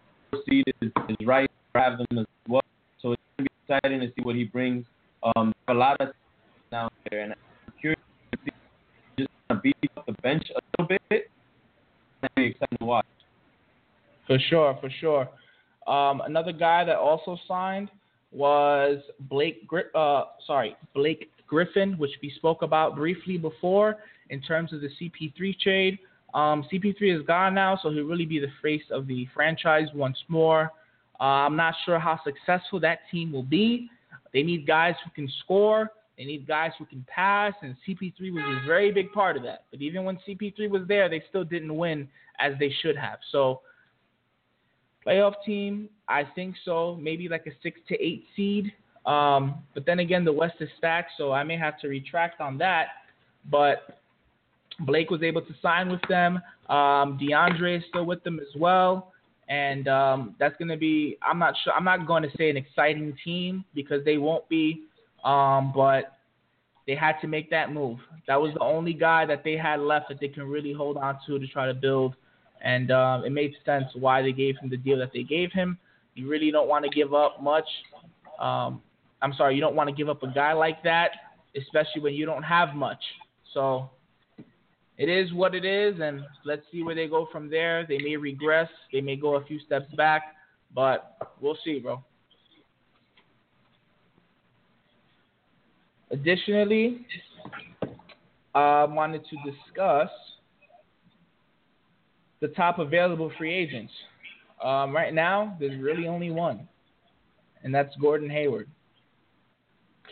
seed 0.49 0.65
is, 0.81 0.91
is 1.09 1.27
right 1.27 1.51
to 1.74 1.81
have 1.81 1.99
them 1.99 2.19
as 2.19 2.27
well. 2.49 2.62
So 3.01 3.12
it's 3.12 3.23
going 3.37 3.45
to 3.47 3.51
be 3.51 3.51
exciting 3.66 4.01
to 4.01 4.09
see 4.09 4.23
what 4.23 4.35
he 4.35 4.45
brings. 4.45 4.85
Um, 5.23 5.53
a 5.69 5.74
lot 5.74 6.01
of 6.01 6.09
down 6.70 6.90
there, 7.11 7.20
and 7.20 7.32
I'm 7.32 7.73
curious 7.81 8.01
to 8.32 8.39
just 9.19 9.31
kind 9.49 9.59
of 9.59 9.62
beat 9.62 9.77
up 9.97 10.07
the 10.07 10.12
bench 10.23 10.44
a 10.51 10.82
little 10.82 10.99
bit. 11.11 11.31
Be 12.36 12.47
exciting 12.47 12.78
to 12.78 12.85
watch. 12.85 13.07
For 14.27 14.39
sure, 14.49 14.77
for 14.81 14.90
sure. 15.01 15.28
Um, 15.86 16.23
another 16.23 16.53
guy 16.53 16.85
that 16.85 16.97
also 16.97 17.36
signed 17.47 17.90
was 18.31 18.99
Blake. 19.20 19.66
Gri- 19.66 19.90
uh, 19.94 20.24
sorry, 20.47 20.77
Blake 20.94 21.31
Griffin, 21.47 21.99
which 21.99 22.12
we 22.23 22.32
spoke 22.36 22.62
about 22.62 22.97
briefly 22.97 23.36
before 23.36 23.97
in 24.31 24.40
terms 24.40 24.73
of 24.73 24.81
the 24.81 24.89
CP3 25.01 25.59
trade. 25.61 25.99
Um, 26.35 26.65
CP3 26.73 27.20
is 27.20 27.27
gone 27.27 27.55
now, 27.55 27.78
so 27.82 27.90
he'll 27.90 28.05
really 28.05 28.24
be 28.24 28.39
the 28.39 28.51
face 28.62 28.85
of 28.90 29.07
the 29.07 29.28
franchise 29.35 29.89
once 29.94 30.16
more. 30.28 30.70
Uh, 31.20 31.44
I'm 31.44 31.57
not 31.57 31.74
sure 31.85 31.99
how 31.99 32.19
successful 32.24 32.81
that 32.81 33.01
team 33.11 33.32
will 33.32 33.43
be. 33.43 33.90
They 34.33 34.43
need 34.43 34.67
guys 34.67 34.95
who 35.05 35.11
can 35.11 35.31
score. 35.45 35.91
They 36.17 36.25
need 36.25 36.47
guys 36.47 36.73
who 36.79 36.85
can 36.85 37.05
pass, 37.09 37.55
and 37.63 37.75
CP3 37.89 38.33
was 38.33 38.63
a 38.63 38.67
very 38.67 38.93
big 38.93 39.13
part 39.13 39.37
of 39.37 39.43
that. 39.45 39.65
But 39.71 39.81
even 39.81 40.05
when 40.05 40.19
CP3 40.29 40.69
was 40.69 40.83
there, 40.87 41.09
they 41.09 41.23
still 41.29 41.45
didn't 41.45 41.75
win 41.75 42.09
as 42.39 42.53
they 42.59 42.73
should 42.83 42.97
have. 42.97 43.19
So 43.31 43.61
playoff 45.07 45.35
team, 45.45 45.89
I 46.09 46.25
think 46.35 46.55
so. 46.65 46.99
Maybe 47.01 47.29
like 47.29 47.47
a 47.47 47.51
six 47.63 47.81
to 47.89 47.95
eight 48.01 48.25
seed. 48.37 48.73
Um, 49.07 49.63
but 49.75 49.85
then 49.87 49.99
again, 49.99 50.25
the 50.25 50.33
West 50.33 50.57
is 50.61 50.69
stacked, 50.79 51.13
so 51.17 51.33
I 51.33 51.43
may 51.45 51.57
have 51.57 51.81
to 51.81 51.89
retract 51.89 52.41
on 52.41 52.59
that. 52.59 52.89
But 53.51 53.99
Blake 54.81 55.11
was 55.11 55.23
able 55.23 55.43
to 55.43 55.55
sign 55.61 55.91
with 55.91 56.03
them. 56.09 56.37
Um, 56.69 57.19
DeAndre 57.21 57.79
is 57.79 57.85
still 57.89 58.05
with 58.07 58.23
them 58.23 58.39
as 58.39 58.55
well, 58.57 59.11
and 59.53 59.87
um, 59.89 60.35
that's 60.39 60.57
going 60.57 60.69
to 60.69 60.77
be. 60.77 61.16
I'm 61.23 61.39
not 61.39 61.55
sure. 61.62 61.73
I'm 61.73 61.85
not 61.85 62.07
going 62.07 62.23
to 62.23 62.31
say 62.37 62.49
an 62.51 62.57
exciting 62.57 63.16
team 63.24 63.65
because 63.74 64.05
they 64.05 64.16
won't 64.16 64.49
be. 64.49 64.83
Um, 65.24 65.73
but 65.74 66.16
they 66.87 66.97
had 66.97 67.20
to 67.20 67.29
make 67.29 67.51
that 67.51 67.73
move. 67.73 67.99
That 68.27 68.41
was 68.41 68.53
the 68.55 68.61
only 68.61 68.93
guy 68.93 69.24
that 69.27 69.45
they 69.45 69.57
had 69.57 69.81
left 69.81 70.09
that 70.09 70.19
they 70.20 70.29
can 70.29 70.45
really 70.45 70.73
hold 70.73 70.97
on 70.97 71.19
to 71.27 71.39
to 71.39 71.47
try 71.47 71.66
to 71.66 71.74
build 71.74 72.16
and 72.62 72.91
um, 72.91 73.24
it 73.24 73.31
made 73.31 73.55
sense 73.66 73.87
why 73.95 74.23
they 74.23 74.33
gave 74.33 74.57
him 74.57 74.70
the 74.70 74.77
deal 74.77 74.99
that 74.99 75.11
they 75.12 75.24
gave 75.24 75.53
him. 75.53 75.79
You 76.15 76.29
really 76.29 76.51
don't 76.51 76.69
want 76.69 76.85
to 76.85 76.91
give 76.91 77.12
up 77.12 77.43
much. 77.43 77.66
Um, 78.39 78.81
I'm 79.20 79.33
sorry, 79.35 79.55
you 79.55 79.61
don't 79.61 79.74
want 79.74 79.89
to 79.89 79.95
give 79.95 80.09
up 80.09 80.23
a 80.23 80.29
guy 80.29 80.53
like 80.53 80.83
that, 80.85 81.11
especially 81.57 82.01
when 82.01 82.15
you 82.15 82.24
don't 82.24 82.43
have 82.43 82.74
much. 82.74 83.03
So 83.53 83.91
it 84.98 85.09
is 85.09 85.32
what 85.32 85.55
it 85.55 85.64
is, 85.64 86.01
and 86.01 86.23
let's 86.44 86.62
see 86.70 86.82
where 86.82 86.94
they 86.94 87.09
go 87.09 87.28
from 87.32 87.51
there. 87.51 87.86
They 87.86 87.98
may 87.98 88.16
regress, 88.16 88.69
they 88.93 89.01
may 89.01 89.16
go 89.16 89.36
a 89.36 89.44
few 89.44 89.59
steps 89.60 89.93
back, 89.97 90.23
but 90.74 91.16
we'll 91.40 91.59
see, 91.64 91.78
bro. 91.78 92.02
Additionally, 96.10 97.06
I 98.55 98.85
wanted 98.85 99.23
to 99.31 99.51
discuss 99.51 100.10
the 102.40 102.48
top 102.48 102.78
available 102.78 103.32
free 103.39 103.55
agents. 103.55 103.93
Um, 104.62 104.94
right 104.94 105.14
now, 105.14 105.56
there's 105.59 105.81
really 105.81 106.06
only 106.06 106.31
one, 106.31 106.69
and 107.64 107.74
that's 107.74 107.94
Gordon 107.97 108.28
Hayward. 108.28 108.69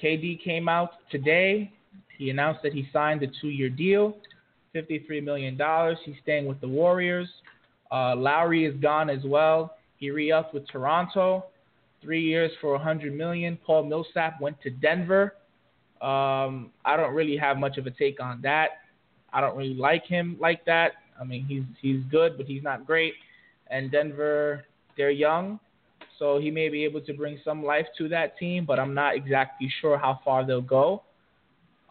KD 0.02 0.42
came 0.42 0.68
out 0.68 0.92
today. 1.10 1.70
He 2.16 2.30
announced 2.30 2.60
that 2.62 2.72
he 2.72 2.88
signed 2.92 3.22
a 3.22 3.26
two-year 3.40 3.68
deal, 3.68 4.16
$53 4.74 5.22
million. 5.22 5.58
He's 6.04 6.14
staying 6.22 6.46
with 6.46 6.60
the 6.60 6.68
Warriors. 6.68 7.28
Uh, 7.90 8.14
Lowry 8.16 8.64
is 8.64 8.74
gone 8.80 9.10
as 9.10 9.22
well. 9.24 9.76
He 9.96 10.10
re-upped 10.10 10.54
with 10.54 10.66
Toronto, 10.68 11.46
three 12.00 12.22
years 12.22 12.50
for 12.60 12.72
100 12.72 13.12
million. 13.12 13.58
Paul 13.66 13.84
Millsap 13.84 14.40
went 14.40 14.60
to 14.62 14.70
Denver. 14.70 15.34
Um, 16.00 16.70
I 16.84 16.96
don't 16.96 17.14
really 17.14 17.36
have 17.36 17.58
much 17.58 17.76
of 17.76 17.86
a 17.86 17.90
take 17.90 18.20
on 18.20 18.40
that. 18.42 18.68
I 19.32 19.40
don't 19.40 19.56
really 19.56 19.74
like 19.74 20.06
him 20.06 20.36
like 20.40 20.64
that. 20.64 20.92
I 21.20 21.24
mean, 21.24 21.44
he's 21.44 21.62
he's 21.82 22.02
good, 22.10 22.38
but 22.38 22.46
he's 22.46 22.62
not 22.62 22.86
great. 22.86 23.12
And 23.68 23.90
Denver, 23.90 24.64
they're 24.96 25.10
young, 25.10 25.60
so 26.18 26.40
he 26.40 26.50
may 26.50 26.68
be 26.70 26.84
able 26.84 27.02
to 27.02 27.12
bring 27.12 27.38
some 27.44 27.62
life 27.62 27.86
to 27.98 28.08
that 28.08 28.38
team, 28.38 28.64
but 28.64 28.78
I'm 28.78 28.94
not 28.94 29.14
exactly 29.14 29.70
sure 29.80 29.98
how 29.98 30.20
far 30.24 30.46
they'll 30.46 30.62
go. 30.62 31.02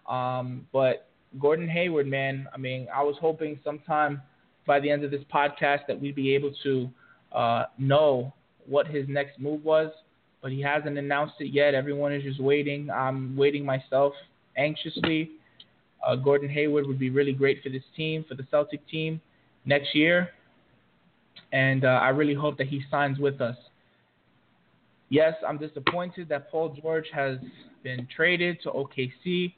Um, 0.08 0.68
but 0.74 1.09
Gordon 1.38 1.68
Hayward, 1.68 2.08
man, 2.08 2.48
I 2.54 2.58
mean, 2.58 2.88
I 2.94 3.04
was 3.04 3.16
hoping 3.22 3.60
sometime 3.64 4.22
by 4.66 4.80
the 4.80 4.90
end 4.90 5.04
of 5.04 5.12
this 5.12 5.24
podcast 5.34 5.82
that 5.88 6.00
we'd 6.00 6.16
be 6.16 6.34
able 6.34 6.52
to 6.64 6.90
uh, 7.32 7.66
know 7.78 8.34
what 8.66 8.88
his 8.88 9.08
next 9.08 9.40
move 9.40 9.64
was, 9.64 9.92
but 10.42 10.52
he 10.52 10.62
hasn't 10.62 10.98
announced 10.98 11.36
it 11.40 11.54
yet. 11.54 11.76
Everyone 11.76 12.14
is 12.14 12.24
just 12.24 12.40
waiting. 12.40 12.90
I'm 12.90 13.36
waiting 13.36 13.66
myself 13.66 14.14
anxiously. 14.58 15.32
Uh, 16.06 16.16
Gordon 16.16 16.50
Hayward 16.50 16.88
would 16.88 17.00
be 17.00 17.10
really 17.10 17.34
great 17.34 17.62
for 17.62 17.70
this 17.70 17.84
team, 17.96 18.26
for 18.28 18.36
the 18.36 18.46
Celtic 18.50 18.88
team 18.88 19.22
next 19.66 19.94
year. 19.94 20.30
And 21.52 21.84
uh, 21.84 22.00
I 22.02 22.10
really 22.10 22.34
hope 22.34 22.58
that 22.58 22.68
he 22.68 22.82
signs 22.90 23.20
with 23.20 23.42
us. 23.42 23.56
Yes, 25.10 25.34
I'm 25.48 25.58
disappointed 25.58 26.30
that 26.30 26.52
Paul 26.52 26.78
George 26.82 27.08
has 27.14 27.38
been 27.84 28.08
traded 28.16 28.62
to 28.64 28.70
OKC, 28.70 29.54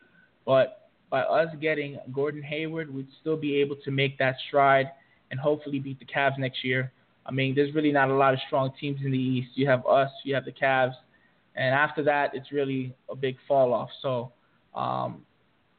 but 0.46 0.81
by 1.12 1.22
us 1.22 1.50
getting 1.60 2.00
Gordon 2.12 2.42
Hayward, 2.42 2.92
we'd 2.92 3.08
still 3.20 3.38
be 3.38 3.58
able 3.58 3.76
to 3.84 3.92
make 3.92 4.18
that 4.18 4.38
stride 4.48 4.90
and 5.30 5.40
hopefully 5.40 5.78
beat 5.78 6.00
the 6.00 6.06
Cavs 6.06 6.40
next 6.40 6.64
year. 6.64 6.92
I 7.26 7.32
mean, 7.32 7.54
there's 7.54 7.76
really 7.76 7.92
not 7.92 8.10
a 8.10 8.16
lot 8.16 8.34
of 8.34 8.40
strong 8.48 8.72
teams 8.80 9.02
in 9.04 9.12
the 9.12 9.18
East. 9.18 9.50
You 9.56 9.68
have 9.68 9.86
us, 9.86 10.10
you 10.24 10.34
have 10.34 10.46
the 10.46 10.52
Cavs, 10.52 10.96
and 11.56 11.76
after 11.76 12.02
that, 12.04 12.32
it's 12.34 12.52
really 12.52 12.96
a 13.10 13.16
big 13.16 13.36
fall 13.48 13.74
off. 13.74 13.90
So 14.02 14.32
um, 14.74 15.24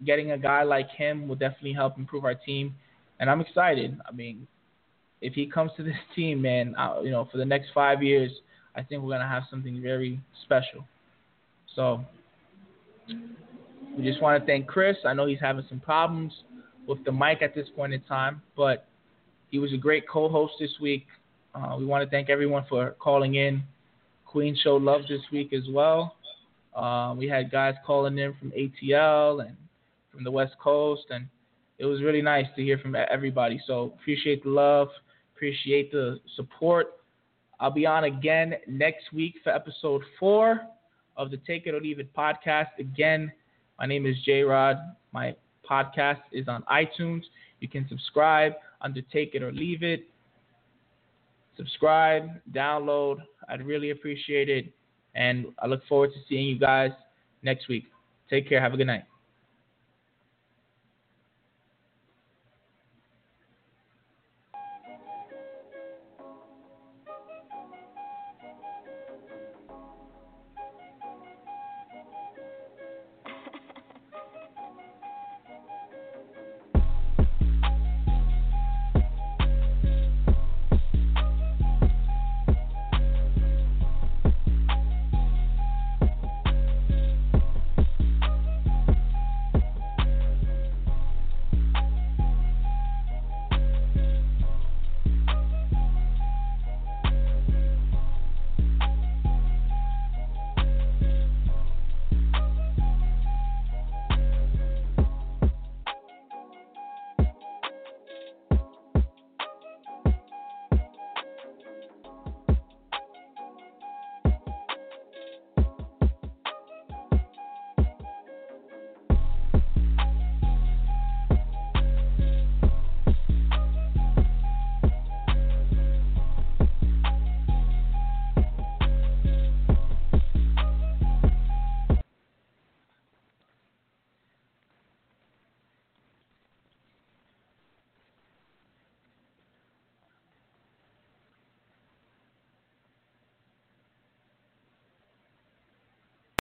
getting 0.04 0.32
a 0.32 0.38
guy 0.38 0.62
like 0.62 0.88
him 0.90 1.26
will 1.26 1.34
definitely 1.34 1.72
help 1.72 1.98
improve 1.98 2.24
our 2.24 2.34
team, 2.34 2.76
and 3.18 3.28
I'm 3.30 3.40
excited. 3.40 3.98
I 4.06 4.12
mean, 4.12 4.46
if 5.22 5.32
he 5.32 5.46
comes 5.46 5.72
to 5.78 5.82
this 5.82 5.96
team, 6.14 6.42
man, 6.42 6.76
you 7.02 7.10
know, 7.10 7.26
for 7.32 7.38
the 7.38 7.44
next 7.44 7.68
five 7.74 8.02
years, 8.02 8.30
I 8.76 8.82
think 8.82 9.02
we're 9.02 9.12
gonna 9.12 9.28
have 9.28 9.44
something 9.50 9.80
very 9.82 10.20
special. 10.44 10.84
So 11.74 12.04
we 13.96 14.02
just 14.04 14.22
want 14.22 14.40
to 14.40 14.46
thank 14.46 14.66
Chris. 14.66 14.96
I 15.04 15.14
know 15.14 15.26
he's 15.26 15.40
having 15.40 15.64
some 15.68 15.80
problems 15.80 16.32
with 16.86 17.04
the 17.04 17.12
mic 17.12 17.42
at 17.42 17.54
this 17.54 17.68
point 17.76 17.92
in 17.92 18.00
time, 18.02 18.42
but 18.56 18.86
he 19.50 19.58
was 19.58 19.72
a 19.72 19.76
great 19.76 20.08
co-host 20.08 20.54
this 20.58 20.72
week. 20.80 21.06
Uh, 21.54 21.76
we 21.78 21.84
want 21.84 22.02
to 22.02 22.10
thank 22.10 22.30
everyone 22.30 22.64
for 22.68 22.92
calling 22.98 23.34
in. 23.34 23.62
Queen 24.24 24.56
showed 24.62 24.82
love 24.82 25.02
this 25.08 25.20
week 25.30 25.52
as 25.52 25.64
well. 25.70 26.16
Uh, 26.74 27.14
we 27.16 27.28
had 27.28 27.50
guys 27.50 27.74
calling 27.86 28.16
in 28.16 28.34
from 28.40 28.50
ATL 28.52 29.46
and 29.46 29.56
from 30.10 30.24
the 30.24 30.30
West 30.30 30.54
Coast, 30.62 31.04
and 31.10 31.26
it 31.78 31.84
was 31.84 32.00
really 32.00 32.22
nice 32.22 32.46
to 32.56 32.62
hear 32.62 32.78
from 32.78 32.94
everybody. 32.94 33.60
So 33.66 33.94
appreciate 34.00 34.42
the 34.42 34.50
love, 34.50 34.88
appreciate 35.36 35.92
the 35.92 36.18
support. 36.34 36.94
I'll 37.60 37.70
be 37.70 37.84
on 37.84 38.04
again 38.04 38.54
next 38.66 39.12
week 39.12 39.34
for 39.44 39.50
episode 39.50 40.02
four 40.18 40.62
of 41.16 41.30
the 41.30 41.36
Take 41.46 41.66
It 41.66 41.74
or 41.74 41.80
Leave 41.80 42.00
It 42.00 42.12
podcast. 42.14 42.68
Again, 42.78 43.30
my 43.78 43.86
name 43.86 44.06
is 44.06 44.16
J 44.24 44.42
Rod. 44.42 44.76
My 45.12 45.34
podcast 45.68 46.20
is 46.32 46.48
on 46.48 46.62
iTunes. 46.70 47.22
You 47.60 47.68
can 47.68 47.86
subscribe 47.88 48.52
under 48.80 49.00
Take 49.12 49.34
It 49.34 49.42
or 49.42 49.52
Leave 49.52 49.82
It. 49.82 50.04
Subscribe, 51.56 52.28
download. 52.52 53.18
I'd 53.48 53.64
really 53.64 53.90
appreciate 53.90 54.48
it. 54.48 54.72
And 55.14 55.46
I 55.58 55.66
look 55.66 55.86
forward 55.86 56.10
to 56.14 56.20
seeing 56.28 56.46
you 56.46 56.58
guys 56.58 56.90
next 57.42 57.68
week. 57.68 57.84
Take 58.30 58.48
care. 58.48 58.60
Have 58.60 58.72
a 58.72 58.76
good 58.76 58.86
night. 58.86 59.04